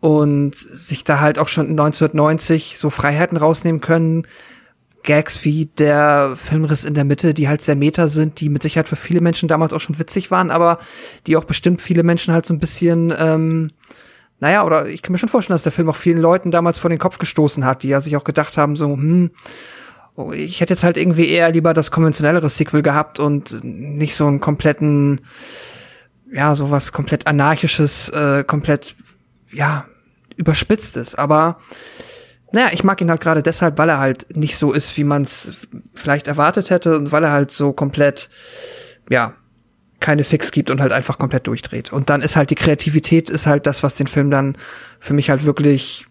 und 0.00 0.56
sich 0.56 1.04
da 1.04 1.20
halt 1.20 1.38
auch 1.38 1.48
schon 1.48 1.70
1990 1.70 2.78
so 2.78 2.90
Freiheiten 2.90 3.36
rausnehmen 3.36 3.80
können, 3.80 4.26
Gags 5.02 5.44
wie 5.44 5.66
der 5.66 6.32
Filmriss 6.36 6.84
in 6.84 6.94
der 6.94 7.04
Mitte, 7.04 7.32
die 7.32 7.48
halt 7.48 7.62
sehr 7.62 7.76
meta 7.76 8.08
sind, 8.08 8.40
die 8.40 8.48
mit 8.48 8.62
Sicherheit 8.62 8.88
für 8.88 8.96
viele 8.96 9.20
Menschen 9.20 9.48
damals 9.48 9.72
auch 9.72 9.80
schon 9.80 9.98
witzig 9.98 10.30
waren, 10.30 10.50
aber 10.50 10.78
die 11.26 11.36
auch 11.36 11.44
bestimmt 11.44 11.80
viele 11.80 12.02
Menschen 12.02 12.34
halt 12.34 12.44
so 12.44 12.52
ein 12.52 12.58
bisschen, 12.58 13.12
ähm, 13.18 13.70
naja, 14.40 14.64
oder 14.64 14.86
ich 14.86 15.02
kann 15.02 15.12
mir 15.12 15.18
schon 15.18 15.28
vorstellen, 15.28 15.54
dass 15.54 15.62
der 15.62 15.72
Film 15.72 15.88
auch 15.88 15.96
vielen 15.96 16.18
Leuten 16.18 16.50
damals 16.50 16.78
vor 16.78 16.90
den 16.90 16.98
Kopf 16.98 17.18
gestoßen 17.18 17.64
hat, 17.64 17.82
die 17.82 17.88
ja 17.88 18.00
sich 18.00 18.16
auch 18.16 18.24
gedacht 18.24 18.56
haben, 18.56 18.76
so, 18.76 18.86
hm, 18.88 19.30
ich 20.32 20.60
hätte 20.60 20.74
jetzt 20.74 20.84
halt 20.84 20.96
irgendwie 20.96 21.28
eher 21.28 21.50
lieber 21.50 21.74
das 21.74 21.90
konventionellere 21.90 22.48
Sequel 22.48 22.82
gehabt 22.82 23.18
und 23.18 23.62
nicht 23.62 24.14
so 24.14 24.26
einen 24.26 24.40
kompletten, 24.40 25.20
ja, 26.32 26.54
sowas 26.54 26.92
komplett 26.92 27.26
anarchisches, 27.26 28.08
äh, 28.10 28.44
komplett, 28.44 28.96
ja, 29.52 29.86
überspitztes, 30.36 31.14
aber 31.14 31.58
naja, 32.52 32.70
ich 32.72 32.82
mag 32.82 33.00
ihn 33.00 33.10
halt 33.10 33.20
gerade 33.20 33.42
deshalb, 33.42 33.78
weil 33.78 33.88
er 33.88 33.98
halt 33.98 34.36
nicht 34.36 34.56
so 34.56 34.72
ist, 34.72 34.96
wie 34.96 35.04
man 35.04 35.22
es 35.22 35.52
vielleicht 35.94 36.26
erwartet 36.26 36.70
hätte 36.70 36.96
und 36.96 37.12
weil 37.12 37.22
er 37.24 37.30
halt 37.30 37.52
so 37.52 37.72
komplett, 37.72 38.28
ja, 39.08 39.34
keine 40.00 40.24
Fix 40.24 40.50
gibt 40.50 40.70
und 40.70 40.80
halt 40.80 40.92
einfach 40.92 41.18
komplett 41.18 41.46
durchdreht. 41.46 41.92
Und 41.92 42.10
dann 42.10 42.22
ist 42.22 42.34
halt 42.34 42.50
die 42.50 42.54
Kreativität 42.54 43.30
ist 43.30 43.46
halt 43.46 43.66
das, 43.66 43.82
was 43.82 43.94
den 43.94 44.06
Film 44.06 44.30
dann 44.30 44.56
für 44.98 45.14
mich 45.14 45.30
halt 45.30 45.44
wirklich, 45.44 46.06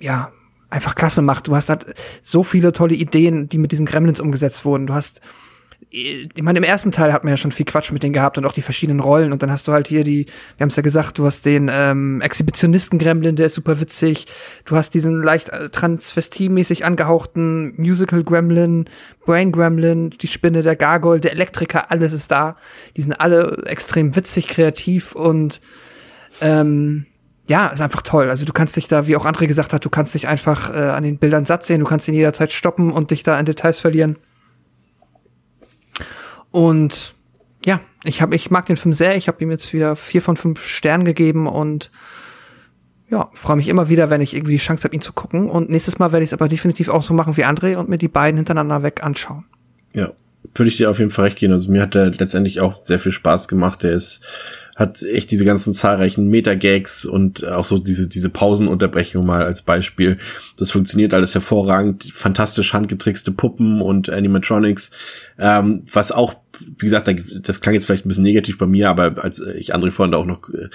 ja, 0.00 0.32
einfach 0.76 0.94
klasse 0.94 1.22
macht. 1.22 1.48
Du 1.48 1.56
hast 1.56 1.68
halt 1.68 1.86
so 2.22 2.42
viele 2.42 2.72
tolle 2.72 2.94
Ideen, 2.94 3.48
die 3.48 3.58
mit 3.58 3.72
diesen 3.72 3.86
Gremlins 3.86 4.20
umgesetzt 4.20 4.64
wurden. 4.64 4.86
Du 4.86 4.94
hast 4.94 5.20
ich 5.90 6.42
meine, 6.42 6.58
im 6.58 6.64
ersten 6.64 6.90
Teil 6.90 7.12
hat 7.12 7.24
man 7.24 7.32
ja 7.32 7.36
schon 7.36 7.52
viel 7.52 7.64
Quatsch 7.64 7.90
mit 7.92 8.02
denen 8.02 8.12
gehabt 8.12 8.36
und 8.36 8.44
auch 8.44 8.52
die 8.52 8.62
verschiedenen 8.62 9.00
Rollen. 9.00 9.32
Und 9.32 9.42
dann 9.42 9.50
hast 9.50 9.66
du 9.66 9.72
halt 9.72 9.88
hier 9.88 10.04
die, 10.04 10.26
wir 10.56 10.64
haben 10.64 10.68
es 10.68 10.76
ja 10.76 10.82
gesagt, 10.82 11.18
du 11.18 11.24
hast 11.24 11.46
den 11.46 11.70
ähm, 11.72 12.20
Exhibitionisten-Gremlin, 12.20 13.36
der 13.36 13.46
ist 13.46 13.54
super 13.54 13.80
witzig. 13.80 14.26
Du 14.64 14.76
hast 14.76 14.94
diesen 14.94 15.22
leicht 15.22 15.48
äh, 15.50 15.68
transvestie-mäßig 15.70 16.84
angehauchten 16.84 17.74
Musical-Gremlin, 17.80 18.90
Brain-Gremlin, 19.24 20.10
die 20.10 20.26
Spinne, 20.26 20.62
der 20.62 20.76
Gargoyle, 20.76 21.20
der 21.20 21.32
Elektriker, 21.32 21.90
alles 21.90 22.12
ist 22.12 22.30
da. 22.30 22.56
Die 22.96 23.02
sind 23.02 23.14
alle 23.14 23.62
extrem 23.66 24.14
witzig, 24.16 24.48
kreativ 24.48 25.12
und 25.12 25.60
ähm, 26.40 27.06
ja, 27.48 27.68
ist 27.68 27.80
einfach 27.80 28.02
toll. 28.02 28.28
Also 28.28 28.44
du 28.44 28.52
kannst 28.52 28.76
dich 28.76 28.88
da, 28.88 29.06
wie 29.06 29.16
auch 29.16 29.24
André 29.24 29.46
gesagt 29.46 29.72
hat, 29.72 29.84
du 29.84 29.90
kannst 29.90 30.14
dich 30.14 30.26
einfach 30.26 30.70
äh, 30.70 30.78
an 30.78 31.04
den 31.04 31.18
Bildern 31.18 31.44
satt 31.46 31.64
sehen, 31.64 31.80
du 31.80 31.86
kannst 31.86 32.08
ihn 32.08 32.14
jederzeit 32.14 32.52
stoppen 32.52 32.90
und 32.90 33.10
dich 33.10 33.22
da 33.22 33.38
in 33.38 33.46
Details 33.46 33.78
verlieren. 33.78 34.16
Und 36.50 37.14
ja, 37.64 37.80
ich 38.04 38.22
hab, 38.22 38.32
ich 38.32 38.50
mag 38.50 38.66
den 38.66 38.76
Film 38.76 38.92
sehr. 38.92 39.16
Ich 39.16 39.28
habe 39.28 39.42
ihm 39.42 39.50
jetzt 39.50 39.72
wieder 39.72 39.96
vier 39.96 40.22
von 40.22 40.36
fünf 40.36 40.66
Sternen 40.66 41.04
gegeben 41.04 41.46
und 41.46 41.90
ja, 43.08 43.30
freue 43.34 43.56
mich 43.56 43.68
immer 43.68 43.88
wieder, 43.88 44.10
wenn 44.10 44.20
ich 44.20 44.34
irgendwie 44.34 44.52
die 44.52 44.58
Chance 44.62 44.84
habe, 44.84 44.94
ihn 44.94 45.00
zu 45.00 45.12
gucken. 45.12 45.48
Und 45.48 45.70
nächstes 45.70 45.98
Mal 45.98 46.12
werde 46.12 46.24
ich 46.24 46.30
es 46.30 46.34
aber 46.34 46.48
definitiv 46.48 46.88
auch 46.88 47.02
so 47.02 47.14
machen 47.14 47.36
wie 47.36 47.44
André 47.44 47.76
und 47.76 47.88
mir 47.88 47.98
die 47.98 48.08
beiden 48.08 48.36
hintereinander 48.36 48.82
weg 48.82 49.02
anschauen. 49.04 49.44
Ja, 49.92 50.12
würde 50.54 50.68
ich 50.68 50.76
dir 50.76 50.90
auf 50.90 50.98
jeden 50.98 51.10
Fall 51.10 51.26
recht 51.26 51.38
gehen. 51.38 51.52
Also 51.52 51.70
mir 51.70 51.82
hat 51.82 51.94
er 51.94 52.10
letztendlich 52.10 52.60
auch 52.60 52.78
sehr 52.78 52.98
viel 52.98 53.12
Spaß 53.12 53.46
gemacht. 53.46 53.82
Der 53.84 53.92
ist 53.92 54.26
hat 54.76 55.02
echt 55.02 55.30
diese 55.30 55.46
ganzen 55.46 55.72
zahlreichen 55.72 56.28
Meta-Gags 56.28 57.06
und 57.06 57.44
auch 57.46 57.64
so 57.64 57.78
diese, 57.78 58.08
diese 58.08 58.28
Pausenunterbrechung 58.28 59.24
mal 59.24 59.42
als 59.42 59.62
Beispiel. 59.62 60.18
Das 60.58 60.70
funktioniert 60.70 61.14
alles 61.14 61.32
hervorragend. 61.32 62.12
Fantastisch 62.14 62.74
handgetrickste 62.74 63.32
Puppen 63.32 63.80
und 63.80 64.10
Animatronics. 64.10 64.90
Ähm, 65.38 65.82
was 65.90 66.12
auch, 66.12 66.34
wie 66.60 66.84
gesagt, 66.84 67.10
das 67.40 67.62
klang 67.62 67.74
jetzt 67.74 67.86
vielleicht 67.86 68.04
ein 68.04 68.10
bisschen 68.10 68.22
negativ 68.22 68.58
bei 68.58 68.66
mir, 68.66 68.90
aber 68.90 69.24
als 69.24 69.40
ich 69.40 69.74
André 69.74 69.90
vorhin 69.90 70.12
da 70.12 70.18
auch 70.18 70.26
noch 70.26 70.50
äh, 70.50 70.68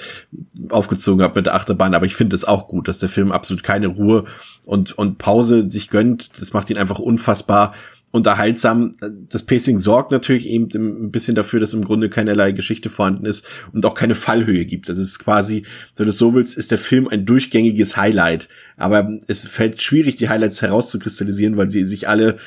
aufgezogen 0.70 1.22
habe 1.22 1.36
mit 1.36 1.45
der 1.45 1.56
Achterbahn, 1.56 1.93
aber 1.93 2.08
ich 2.08 2.16
finde 2.16 2.36
es 2.36 2.43
auch 2.43 2.68
gut, 2.68 2.88
dass 2.88 2.97
der 2.97 3.10
Film 3.10 3.32
absolut 3.32 3.62
keine 3.62 3.86
Ruhe 3.86 4.24
und, 4.66 4.97
und 4.97 5.20
Pause 5.20 5.70
sich 5.70 5.91
gönnt. 5.91 6.41
Das 6.41 6.54
macht 6.54 6.72
ihn 6.72 6.78
einfach 6.78 6.97
unfassbar 6.97 7.74
unterhaltsam. 8.12 8.91
Das 9.30 9.43
Pacing 9.43 9.78
sorgt 9.78 10.12
natürlich 10.12 10.47
eben 10.47 10.68
ein 10.74 11.12
bisschen 11.12 11.36
dafür, 11.36 11.59
dass 11.59 11.74
im 11.74 11.84
Grunde 11.84 12.09
keinerlei 12.09 12.51
Geschichte 12.51 12.89
vorhanden 12.89 13.26
ist 13.26 13.47
und 13.74 13.86
auch 13.86 13.93
keine 13.93 14.16
Fallhöhe 14.16 14.66
gibt. 14.66 14.89
Also 14.89 15.01
es 15.01 15.09
ist 15.09 15.20
quasi, 15.20 15.64
wenn 15.95 16.05
du 16.05 16.12
es 16.12 16.18
so 16.18 16.34
willst, 16.34 16.57
ist 16.57 16.72
der 16.72 16.78
Film 16.78 17.07
ein 17.07 17.26
durchgängiges 17.26 17.97
Highlight. 17.97 18.49
Aber 18.78 19.18
es 19.28 19.45
fällt 19.47 19.82
schwierig, 19.82 20.16
die 20.18 20.30
Highlights 20.30 20.62
herauszukristallisieren, 20.62 21.57
weil 21.57 21.70
sie 21.70 21.84
sich 21.84 22.07
alle 22.09 22.38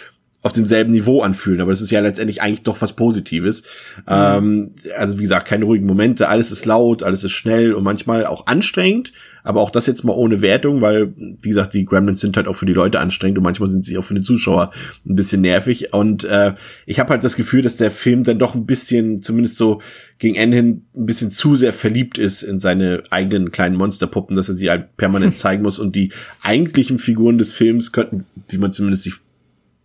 auf 0.44 0.52
demselben 0.52 0.92
Niveau 0.92 1.22
anfühlen. 1.22 1.62
Aber 1.62 1.72
das 1.72 1.80
ist 1.80 1.90
ja 1.90 2.00
letztendlich 2.00 2.42
eigentlich 2.42 2.62
doch 2.62 2.80
was 2.82 2.92
Positives. 2.92 3.62
Mhm. 4.00 4.02
Ähm, 4.08 4.70
also 4.96 5.18
wie 5.18 5.22
gesagt, 5.22 5.48
keine 5.48 5.64
ruhigen 5.64 5.86
Momente, 5.86 6.28
alles 6.28 6.50
ist 6.50 6.66
laut, 6.66 7.02
alles 7.02 7.24
ist 7.24 7.32
schnell 7.32 7.72
und 7.72 7.82
manchmal 7.82 8.26
auch 8.26 8.46
anstrengend. 8.46 9.12
Aber 9.42 9.60
auch 9.60 9.70
das 9.70 9.86
jetzt 9.86 10.04
mal 10.04 10.12
ohne 10.12 10.40
Wertung, 10.40 10.80
weil, 10.80 11.12
wie 11.16 11.48
gesagt, 11.48 11.74
die 11.74 11.84
Gremlins 11.84 12.20
sind 12.20 12.36
halt 12.36 12.46
auch 12.46 12.54
für 12.54 12.64
die 12.64 12.72
Leute 12.72 13.00
anstrengend 13.00 13.38
und 13.38 13.44
manchmal 13.44 13.68
sind 13.68 13.84
sie 13.84 13.96
auch 13.98 14.04
für 14.04 14.14
den 14.14 14.22
Zuschauer 14.22 14.70
ein 15.06 15.16
bisschen 15.16 15.42
nervig. 15.42 15.92
Und 15.92 16.24
äh, 16.24 16.54
ich 16.86 16.98
habe 16.98 17.10
halt 17.10 17.24
das 17.24 17.36
Gefühl, 17.36 17.60
dass 17.60 17.76
der 17.76 17.90
Film 17.90 18.24
dann 18.24 18.38
doch 18.38 18.54
ein 18.54 18.64
bisschen, 18.64 19.20
zumindest 19.20 19.56
so 19.56 19.82
gegen 20.18 20.34
Ende 20.34 20.56
hin, 20.56 20.84
ein 20.94 21.06
bisschen 21.06 21.30
zu 21.30 21.56
sehr 21.56 21.74
verliebt 21.74 22.16
ist 22.16 22.42
in 22.42 22.58
seine 22.58 23.02
eigenen 23.10 23.50
kleinen 23.50 23.76
Monsterpuppen, 23.76 24.34
dass 24.34 24.48
er 24.48 24.54
sie 24.54 24.70
halt 24.70 24.96
permanent 24.96 25.36
zeigen 25.38 25.62
muss. 25.62 25.78
Und 25.78 25.94
die 25.94 26.10
eigentlichen 26.40 26.98
Figuren 26.98 27.36
des 27.36 27.52
Films 27.52 27.92
könnten, 27.92 28.24
wie 28.48 28.58
man 28.58 28.72
zumindest 28.72 29.04
sich 29.04 29.14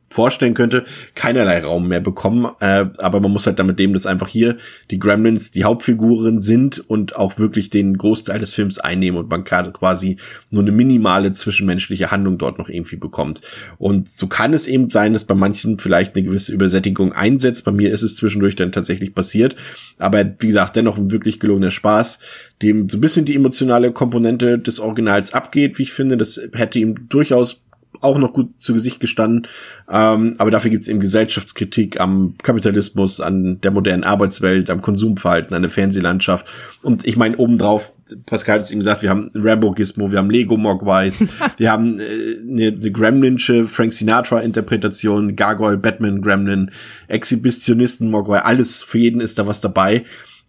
vorstellen 0.09 0.53
könnte, 0.53 0.85
keinerlei 1.15 1.59
Raum 1.59 1.87
mehr 1.87 1.99
bekommen. 1.99 2.51
Äh, 2.59 2.87
aber 2.97 3.19
man 3.19 3.31
muss 3.31 3.45
halt 3.45 3.59
damit 3.59 3.79
leben, 3.79 3.93
dass 3.93 4.05
einfach 4.05 4.27
hier 4.27 4.57
die 4.91 4.99
Gremlins 4.99 5.51
die 5.51 5.63
Hauptfiguren 5.63 6.41
sind 6.41 6.83
und 6.89 7.15
auch 7.15 7.37
wirklich 7.37 7.69
den 7.69 7.97
Großteil 7.97 8.39
des 8.39 8.53
Films 8.53 8.79
einnehmen 8.79 9.19
und 9.19 9.29
man 9.29 9.43
quasi 9.43 10.17
nur 10.49 10.63
eine 10.63 10.71
minimale 10.71 11.33
zwischenmenschliche 11.33 12.11
Handlung 12.11 12.37
dort 12.37 12.57
noch 12.57 12.69
irgendwie 12.69 12.95
bekommt. 12.95 13.41
Und 13.77 14.07
so 14.07 14.27
kann 14.27 14.53
es 14.53 14.67
eben 14.67 14.89
sein, 14.89 15.13
dass 15.13 15.25
bei 15.25 15.35
manchen 15.35 15.79
vielleicht 15.79 16.15
eine 16.15 16.25
gewisse 16.25 16.53
Übersättigung 16.53 17.13
einsetzt. 17.13 17.65
Bei 17.65 17.71
mir 17.71 17.91
ist 17.91 18.03
es 18.03 18.15
zwischendurch 18.15 18.55
dann 18.55 18.71
tatsächlich 18.71 19.13
passiert. 19.13 19.55
Aber 19.97 20.25
wie 20.39 20.47
gesagt, 20.47 20.75
dennoch 20.75 20.97
ein 20.97 21.11
wirklich 21.11 21.39
gelungener 21.39 21.71
Spaß, 21.71 22.19
dem 22.61 22.89
so 22.89 22.97
ein 22.97 23.01
bisschen 23.01 23.25
die 23.25 23.35
emotionale 23.35 23.91
Komponente 23.91 24.59
des 24.59 24.79
Originals 24.79 25.33
abgeht, 25.33 25.77
wie 25.77 25.83
ich 25.83 25.93
finde. 25.93 26.17
Das 26.17 26.39
hätte 26.53 26.79
ihm 26.79 27.07
durchaus 27.09 27.61
auch 28.01 28.17
noch 28.17 28.33
gut 28.33 28.61
zu 28.61 28.73
Gesicht 28.73 28.99
gestanden. 28.99 29.47
Ähm, 29.89 30.35
aber 30.37 30.51
dafür 30.51 30.71
gibt 30.71 30.83
es 30.83 30.89
eben 30.89 30.99
Gesellschaftskritik 30.99 31.99
am 31.99 32.35
Kapitalismus, 32.41 33.19
an 33.19 33.59
der 33.61 33.71
modernen 33.71 34.03
Arbeitswelt, 34.03 34.69
am 34.69 34.81
Konsumverhalten, 34.81 35.55
an 35.55 35.63
der 35.63 35.71
Fernsehlandschaft. 35.71 36.45
Und 36.81 37.05
ich 37.05 37.17
meine, 37.17 37.37
obendrauf, 37.37 37.93
Pascal 38.25 38.55
hat 38.55 38.65
es 38.65 38.71
eben 38.71 38.79
gesagt, 38.79 39.01
wir 39.01 39.09
haben 39.09 39.31
Rambo-Gizmo, 39.33 40.11
wir 40.11 40.19
haben 40.19 40.29
Lego 40.29 40.55
Mogwais, 40.55 41.23
wir 41.57 41.71
haben 41.71 41.99
äh, 41.99 42.03
eine, 42.41 42.67
eine 42.67 42.91
Gremlinsche 42.91 43.67
Frank 43.67 43.91
Sinatra-Interpretation, 43.93 45.35
Gargoyle, 45.35 45.77
Batman, 45.77 46.21
Gremlin, 46.21 46.71
Exhibitionisten, 47.07 48.09
Mogwai, 48.09 48.39
alles, 48.39 48.81
für 48.81 48.99
jeden 48.99 49.19
ist 49.19 49.39
da 49.39 49.47
was 49.47 49.61
dabei. 49.61 50.05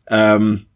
Ähm, 0.09 0.67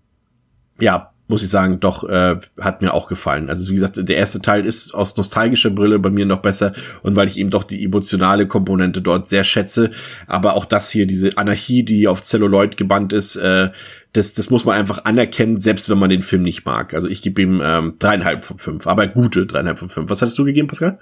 ja, 0.81 1.14
muss 1.27 1.43
ich 1.43 1.49
sagen, 1.49 1.81
doch 1.81 2.05
äh, 2.05 2.37
hat 2.61 2.83
mir 2.83 2.93
auch 2.93 3.09
gefallen. 3.09 3.49
Also 3.49 3.71
wie 3.71 3.75
gesagt, 3.75 3.97
der 3.97 4.17
erste 4.17 4.41
Teil 4.41 4.67
ist 4.67 4.95
aus 4.95 5.17
nostalgischer 5.17 5.71
Brille 5.71 5.99
bei 5.99 6.11
mir 6.11 6.27
noch 6.27 6.43
besser 6.43 6.73
und 7.03 7.17
weil 7.17 7.29
ich 7.29 7.39
eben 7.39 7.51
doch 7.51 7.65
die 7.65 7.83
emotionale 7.83 8.47
Komponente 8.47 9.01
dort 9.01 9.29
sehr 9.29 9.43
schätze. 9.43 9.91
Aber 10.27 10.55
auch 10.55 10.67
das 10.67 10.91
hier, 10.91 11.07
diese 11.07 11.39
Anarchie, 11.39 11.83
die 11.83 12.09
auf 12.09 12.23
Celluloid 12.23 12.77
gebannt 12.77 13.15
ist, 13.15 13.37
äh, 13.37 13.71
das, 14.13 14.35
das 14.35 14.51
muss 14.51 14.65
man 14.65 14.77
einfach 14.79 15.05
anerkennen, 15.07 15.61
selbst 15.61 15.89
wenn 15.89 15.99
man 15.99 16.11
den 16.11 16.23
Film 16.23 16.43
nicht 16.43 16.67
mag. 16.67 16.95
Also 16.95 17.09
ich 17.09 17.23
gebe 17.23 17.41
ihm 17.41 17.61
ähm, 17.65 17.95
dreieinhalb 17.99 18.45
von 18.45 18.59
fünf, 18.59 18.87
aber 18.87 19.07
gute 19.07 19.47
dreieinhalb 19.47 19.79
von 19.79 19.89
fünf. 19.89 20.11
Was 20.11 20.21
hattest 20.21 20.39
du 20.39 20.45
gegeben, 20.45 20.69
Pascal? 20.69 20.99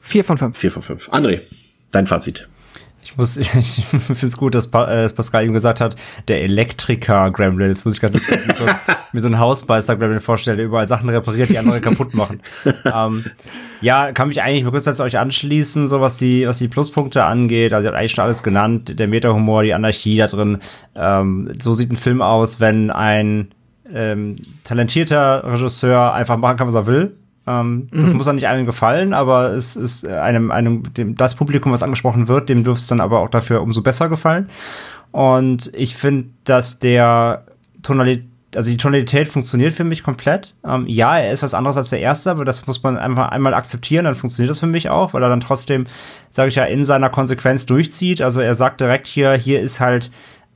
Vier 0.00 0.24
von 0.24 0.38
fünf. 0.38 0.56
Vier 0.56 0.70
von 0.70 0.82
fünf. 0.82 1.10
André, 1.10 1.40
dein 1.90 2.06
Fazit. 2.06 2.48
Ich 3.08 3.16
muss, 3.16 3.36
ich 3.38 3.86
finde 3.86 4.26
es 4.26 4.36
gut, 4.36 4.54
dass, 4.54 4.70
pa 4.70 4.84
äh, 4.84 5.08
Pascal 5.08 5.46
ihm 5.46 5.54
gesagt 5.54 5.80
hat, 5.80 5.96
der 6.28 6.42
Elektriker-Gremlin. 6.42 7.68
Jetzt 7.68 7.86
muss 7.86 7.94
ich 7.94 8.00
ganz 8.02 8.14
mir 8.14 8.54
so, 8.54 8.64
mir 9.12 9.20
so 9.20 9.28
ein 9.28 9.38
Hausbeißer-Gremlin 9.38 10.20
vorstellen, 10.20 10.58
der 10.58 10.66
überall 10.66 10.86
Sachen 10.86 11.08
repariert, 11.08 11.48
die 11.48 11.58
andere 11.58 11.80
kaputt 11.80 12.12
machen. 12.12 12.42
ähm, 12.84 13.24
ja, 13.80 14.12
kann 14.12 14.28
mich 14.28 14.42
eigentlich 14.42 14.64
größtenteils 14.64 15.00
euch 15.00 15.18
anschließen, 15.18 15.88
so 15.88 16.02
was 16.02 16.18
die, 16.18 16.46
was 16.46 16.58
die 16.58 16.68
Pluspunkte 16.68 17.24
angeht. 17.24 17.72
Also, 17.72 17.86
ihr 17.86 17.92
habt 17.92 17.98
eigentlich 17.98 18.12
schon 18.12 18.24
alles 18.24 18.42
genannt. 18.42 18.98
Der 18.98 19.08
Meta-Humor, 19.08 19.62
die 19.62 19.72
Anarchie 19.72 20.18
da 20.18 20.26
drin. 20.26 20.58
Ähm, 20.94 21.50
so 21.58 21.72
sieht 21.72 21.90
ein 21.90 21.96
Film 21.96 22.20
aus, 22.20 22.60
wenn 22.60 22.90
ein 22.90 23.52
ähm, 23.90 24.36
talentierter 24.64 25.44
Regisseur 25.44 26.12
einfach 26.12 26.36
machen 26.36 26.58
kann, 26.58 26.68
was 26.68 26.74
er 26.74 26.86
will 26.86 27.16
Ähm, 27.48 27.88
mhm. 27.90 28.00
Das 28.02 28.12
muss 28.12 28.28
auch 28.28 28.34
nicht 28.34 28.46
allen 28.46 28.66
gefallen, 28.66 29.14
aber 29.14 29.52
es 29.52 29.74
ist 29.74 30.06
einem, 30.06 30.50
einem, 30.50 30.82
dem, 30.92 31.14
das 31.14 31.34
Publikum, 31.34 31.72
was 31.72 31.82
angesprochen 31.82 32.28
wird, 32.28 32.50
dem 32.50 32.62
dürfte 32.62 32.82
es 32.82 32.88
dann 32.88 33.00
aber 33.00 33.20
auch 33.20 33.30
dafür 33.30 33.62
umso 33.62 33.80
besser 33.82 34.10
gefallen. 34.10 34.48
Und 35.12 35.72
ich 35.74 35.96
finde, 35.96 36.26
dass 36.44 36.78
der 36.78 37.46
Tonalität 37.82 38.28
also 38.56 38.70
die 38.70 38.78
Tonalität 38.78 39.28
funktioniert 39.28 39.74
für 39.74 39.84
mich 39.84 40.02
komplett. 40.02 40.54
Ähm, 40.64 40.86
ja, 40.86 41.18
er 41.18 41.32
ist 41.32 41.42
was 41.42 41.52
anderes 41.52 41.76
als 41.76 41.90
der 41.90 42.00
erste, 42.00 42.30
aber 42.30 42.46
das 42.46 42.66
muss 42.66 42.82
man 42.82 42.96
einfach 42.96 43.28
einmal 43.28 43.52
akzeptieren, 43.52 44.06
dann 44.06 44.14
funktioniert 44.14 44.50
das 44.50 44.60
für 44.60 44.66
mich 44.66 44.88
auch, 44.88 45.12
weil 45.12 45.22
er 45.22 45.28
dann 45.28 45.40
trotzdem, 45.40 45.86
sage 46.30 46.48
ich 46.48 46.54
ja, 46.54 46.64
in 46.64 46.82
seiner 46.82 47.10
Konsequenz 47.10 47.66
durchzieht. 47.66 48.22
Also 48.22 48.40
er 48.40 48.54
sagt 48.54 48.80
direkt 48.80 49.06
hier, 49.06 49.34
hier 49.34 49.60
ist 49.60 49.80
halt, 49.80 50.10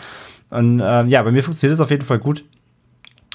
Und 0.50 0.80
ähm, 0.82 1.08
ja, 1.08 1.22
bei 1.22 1.32
mir 1.32 1.42
funktioniert 1.42 1.74
das 1.74 1.80
auf 1.80 1.90
jeden 1.90 2.04
Fall 2.04 2.18
gut. 2.18 2.44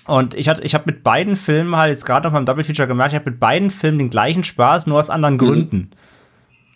Und 0.06 0.34
ich 0.34 0.50
hatte, 0.50 0.62
ich 0.64 0.74
habe 0.74 0.84
mit 0.88 1.04
beiden 1.04 1.36
Filmen 1.36 1.76
halt 1.76 1.92
jetzt 1.92 2.06
gerade 2.06 2.28
noch 2.28 2.34
beim 2.34 2.46
Double 2.46 2.64
Feature 2.64 2.88
gemerkt, 2.88 3.14
ich 3.14 3.20
habe 3.20 3.30
mit 3.30 3.40
beiden 3.40 3.70
Filmen 3.70 4.00
den 4.00 4.10
gleichen 4.10 4.44
Spaß, 4.44 4.88
nur 4.88 5.00
aus 5.00 5.10
anderen 5.10 5.36
mhm. 5.36 5.40
Gründen. 5.40 5.92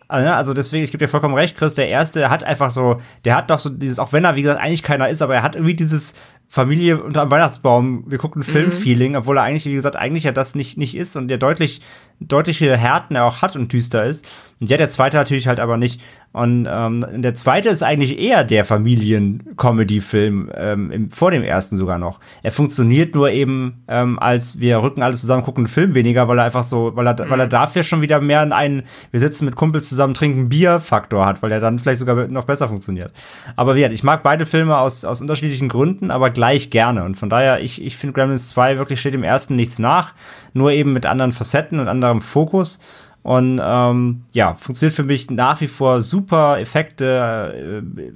Also, 0.08 0.30
also 0.30 0.54
deswegen, 0.54 0.86
ich 0.86 0.92
gebe 0.92 1.04
dir 1.04 1.10
vollkommen 1.10 1.36
recht, 1.36 1.58
Chris, 1.58 1.74
der 1.74 1.90
erste 1.90 2.30
hat 2.30 2.44
einfach 2.44 2.72
so, 2.72 3.02
der 3.26 3.36
hat 3.36 3.50
doch 3.50 3.60
so 3.60 3.70
dieses, 3.70 4.00
auch 4.00 4.14
wenn 4.14 4.24
er, 4.24 4.36
wie 4.36 4.42
gesagt, 4.42 4.62
eigentlich 4.62 4.84
keiner 4.84 5.10
ist, 5.10 5.22
aber 5.22 5.36
er 5.36 5.44
hat 5.44 5.56
irgendwie 5.56 5.76
dieses 5.76 6.16
Familie 6.50 7.04
unter 7.04 7.26
dem 7.26 7.30
Weihnachtsbaum, 7.30 8.06
wir 8.08 8.18
gucken 8.18 8.42
Film-Feeling, 8.42 9.12
mhm. 9.12 9.18
obwohl 9.18 9.38
er 9.38 9.44
eigentlich, 9.44 9.66
wie 9.66 9.74
gesagt, 9.74 9.98
eigentlich 9.98 10.24
ja 10.24 10.32
das 10.32 10.56
nicht, 10.56 10.78
nicht 10.78 10.96
ist 10.96 11.18
und 11.18 11.28
der 11.28 11.38
deutlich, 11.38 11.82
deutliche 12.22 12.78
Härten 12.78 13.18
er 13.18 13.26
auch 13.26 13.42
hat 13.42 13.58
und 13.58 13.74
düster 13.74 14.06
ist. 14.06 14.26
Und 14.60 14.70
ja, 14.72 14.78
der 14.78 14.90
zweite 14.90 15.18
natürlich 15.18 15.48
halt 15.48 15.60
aber 15.60 15.78
nicht. 15.78 16.02
Und 16.34 16.68
ähm, 16.70 17.06
der 17.22 17.36
zweite 17.36 17.70
ist 17.70 17.84
eigentlich 17.84 18.18
eher 18.20 18.44
der 18.44 18.66
Familien-Comedy-Film, 18.66 20.52
ähm, 20.56 21.10
vor 21.10 21.32
dem 21.32 21.44
ersten 21.44 21.78
sogar 21.78 22.00
noch. 22.00 22.20
Er 22.44 22.52
funktioniert 22.52 23.16
nur 23.16 23.30
eben 23.30 23.84
ähm, 23.88 24.20
als 24.20 24.60
wir 24.60 24.82
rücken 24.82 25.04
alles 25.04 25.22
zusammen, 25.22 25.44
gucken 25.44 25.66
einen 25.66 25.74
Film 25.74 25.96
weniger, 25.96 26.28
weil 26.28 26.40
er 26.40 26.46
einfach 26.46 26.64
so, 26.64 26.92
weil 26.96 27.08
er, 27.08 27.26
mhm. 27.26 27.30
weil 27.30 27.40
er 27.40 27.48
dafür 27.48 27.84
schon 27.84 28.02
wieder 28.02 28.20
mehr 28.20 28.42
einen, 28.42 28.84
wir 29.12 29.20
sitzen 29.20 29.46
mit 29.46 29.56
Kumpels 29.56 29.90
zusammen, 29.90 30.14
trinken 30.14 30.50
Bier-Faktor 30.50 31.26
hat, 31.26 31.42
weil 31.42 31.52
er 31.52 31.60
dann 31.60 31.80
vielleicht 31.80 32.00
sogar 32.00 32.28
noch 32.28 32.46
besser 32.46 32.68
funktioniert. 32.68 33.12
Aber 33.56 33.76
wie 33.76 33.80
gesagt, 33.80 33.96
ich 33.96 34.04
mag 34.04 34.24
beide 34.24 34.46
Filme 34.46 34.78
aus, 34.78 35.06
aus 35.06 35.22
unterschiedlichen 35.22 35.70
Gründen, 35.70 36.12
aber 36.12 36.30
gleich 36.38 36.70
gerne. 36.70 37.04
Und 37.04 37.16
von 37.16 37.30
daher, 37.30 37.62
ich, 37.62 37.82
ich 37.82 37.98
finde 37.98 38.14
Gremlins 38.14 38.50
2 38.50 38.78
wirklich 38.78 39.00
steht 39.00 39.16
dem 39.16 39.24
ersten 39.24 39.56
nichts 39.56 39.80
nach, 39.80 40.14
nur 40.54 40.72
eben 40.72 40.94
mit 40.94 41.08
anderen 41.08 41.32
Facetten 41.32 41.80
und 41.80 41.88
anderem 41.88 42.22
Fokus. 42.22 42.78
Und 43.24 43.60
ähm, 43.60 44.22
ja, 44.34 44.54
funktioniert 44.54 44.96
für 44.96 45.04
mich 45.04 45.32
nach 45.32 45.60
wie 45.62 45.68
vor 45.68 46.04
super 46.04 46.60
Effekte, 46.60 47.82
äh, 47.98 48.12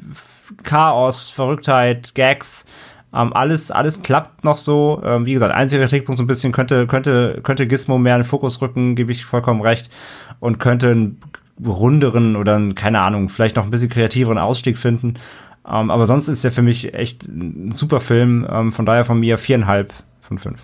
Chaos, 0.61 1.31
Verrücktheit, 1.31 2.13
Gags. 2.13 2.67
Ähm, 3.11 3.33
alles, 3.33 3.71
alles 3.71 4.03
klappt 4.03 4.43
noch 4.43 4.57
so. 4.57 5.01
Ähm, 5.03 5.25
wie 5.25 5.33
gesagt, 5.33 5.53
einziger 5.53 5.87
Trickpunkt 5.87 6.17
so 6.17 6.23
ein 6.23 6.27
bisschen 6.27 6.51
könnte, 6.51 6.85
könnte, 6.85 7.39
könnte 7.41 7.65
Gizmo 7.65 7.97
mehr 7.97 8.17
in 8.17 8.21
den 8.21 8.27
Fokus 8.27 8.61
rücken, 8.61 8.93
gebe 8.95 9.11
ich 9.11 9.25
vollkommen 9.25 9.61
recht. 9.61 9.89
Und 10.39 10.59
könnte 10.59 10.91
einen 10.91 11.19
runderen 11.65 12.35
oder 12.35 12.53
einen, 12.53 12.75
keine 12.75 13.01
Ahnung, 13.01 13.29
vielleicht 13.29 13.55
noch 13.55 13.63
ein 13.63 13.71
bisschen 13.71 13.89
kreativeren 13.89 14.37
Ausstieg 14.37 14.77
finden. 14.77 15.15
Ähm, 15.67 15.91
aber 15.91 16.05
sonst 16.05 16.27
ist 16.27 16.43
der 16.43 16.51
für 16.51 16.61
mich 16.61 16.93
echt 16.93 17.27
ein 17.27 17.71
super 17.71 17.99
Film. 17.99 18.47
Ähm, 18.49 18.71
von 18.71 18.85
daher 18.85 19.05
von 19.05 19.19
mir 19.19 19.37
viereinhalb 19.37 19.93
von 20.21 20.37
fünf. 20.37 20.61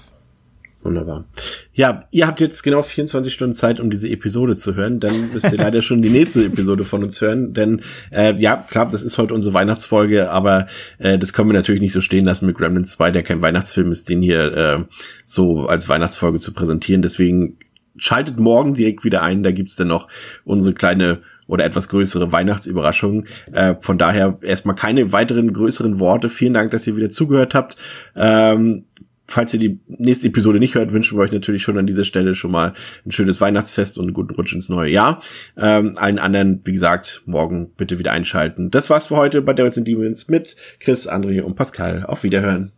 Wunderbar. 0.87 1.25
Ja, 1.73 2.05
ihr 2.11 2.27
habt 2.27 2.39
jetzt 2.39 2.61
genau 2.63 2.81
24 2.81 3.33
Stunden 3.33 3.55
Zeit, 3.55 3.79
um 3.79 3.89
diese 3.89 4.07
Episode 4.09 4.55
zu 4.55 4.75
hören. 4.75 4.99
Dann 4.99 5.33
müsst 5.33 5.51
ihr 5.51 5.57
leider 5.57 5.81
schon 5.81 6.01
die 6.01 6.09
nächste 6.09 6.45
Episode 6.45 6.85
von 6.85 7.03
uns 7.03 7.19
hören. 7.19 7.53
Denn 7.53 7.81
äh, 8.09 8.35
ja, 8.37 8.55
klar, 8.55 8.87
das 8.87 9.03
ist 9.03 9.17
heute 9.17 9.33
unsere 9.33 9.53
Weihnachtsfolge, 9.53 10.31
aber 10.31 10.67
äh, 10.99 11.17
das 11.19 11.33
können 11.33 11.49
wir 11.49 11.53
natürlich 11.53 11.81
nicht 11.81 11.93
so 11.93 11.99
stehen 11.99 12.25
lassen 12.25 12.45
mit 12.45 12.57
Gremlins 12.57 12.93
2, 12.93 13.11
der 13.11 13.23
kein 13.23 13.41
Weihnachtsfilm 13.41 13.91
ist, 13.91 14.07
den 14.07 14.21
hier 14.21 14.53
äh, 14.53 14.83
so 15.25 15.65
als 15.65 15.89
Weihnachtsfolge 15.89 16.39
zu 16.39 16.53
präsentieren. 16.53 17.01
Deswegen 17.01 17.57
schaltet 17.97 18.39
morgen 18.39 18.73
direkt 18.73 19.03
wieder 19.03 19.23
ein. 19.23 19.43
Da 19.43 19.51
gibt's 19.51 19.75
dann 19.75 19.89
noch 19.89 20.07
unsere 20.45 20.73
kleine 20.73 21.19
oder 21.47 21.65
etwas 21.65 21.89
größere 21.89 22.31
Weihnachtsüberraschung. 22.31 23.25
Äh, 23.51 23.75
von 23.79 23.97
daher 23.97 24.37
erstmal 24.41 24.75
keine 24.75 25.11
weiteren 25.11 25.53
größeren 25.53 25.99
Worte. 25.99 26.29
Vielen 26.29 26.53
Dank, 26.53 26.71
dass 26.71 26.87
ihr 26.87 26.95
wieder 26.95 27.09
zugehört 27.09 27.55
habt. 27.55 27.75
Ähm, 28.15 28.85
falls 29.27 29.53
ihr 29.53 29.59
die 29.59 29.79
nächste 29.87 30.27
Episode 30.27 30.59
nicht 30.59 30.75
hört, 30.75 30.93
wünschen 30.93 31.17
wir 31.17 31.23
euch 31.23 31.31
natürlich 31.31 31.61
schon 31.61 31.77
an 31.77 31.85
dieser 31.85 32.05
Stelle 32.05 32.33
schon 32.33 32.51
mal 32.51 32.73
ein 33.05 33.11
schönes 33.11 33.41
Weihnachtsfest 33.41 33.97
und 33.97 34.05
einen 34.05 34.13
guten 34.13 34.33
Rutsch 34.33 34.53
ins 34.53 34.69
neue 34.69 34.89
Jahr. 34.89 35.21
Ähm, 35.57 35.93
allen 35.97 36.19
anderen, 36.19 36.61
wie 36.63 36.73
gesagt, 36.73 37.23
morgen 37.25 37.71
bitte 37.75 37.99
wieder 37.99 38.11
einschalten. 38.11 38.71
Das 38.71 38.89
war's 38.89 39.07
für 39.07 39.17
heute 39.17 39.41
bei 39.41 39.53
Devils 39.53 39.77
and 39.77 39.87
Demons 39.87 40.27
mit 40.29 40.55
Chris, 40.79 41.09
André 41.09 41.41
und 41.41 41.55
Pascal. 41.55 42.03
Auf 42.05 42.23
Wiederhören. 42.23 42.71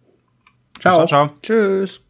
Ciao. 0.79 1.05
Ciao, 1.05 1.07
ciao. 1.07 1.35
Tschüss. 1.41 2.01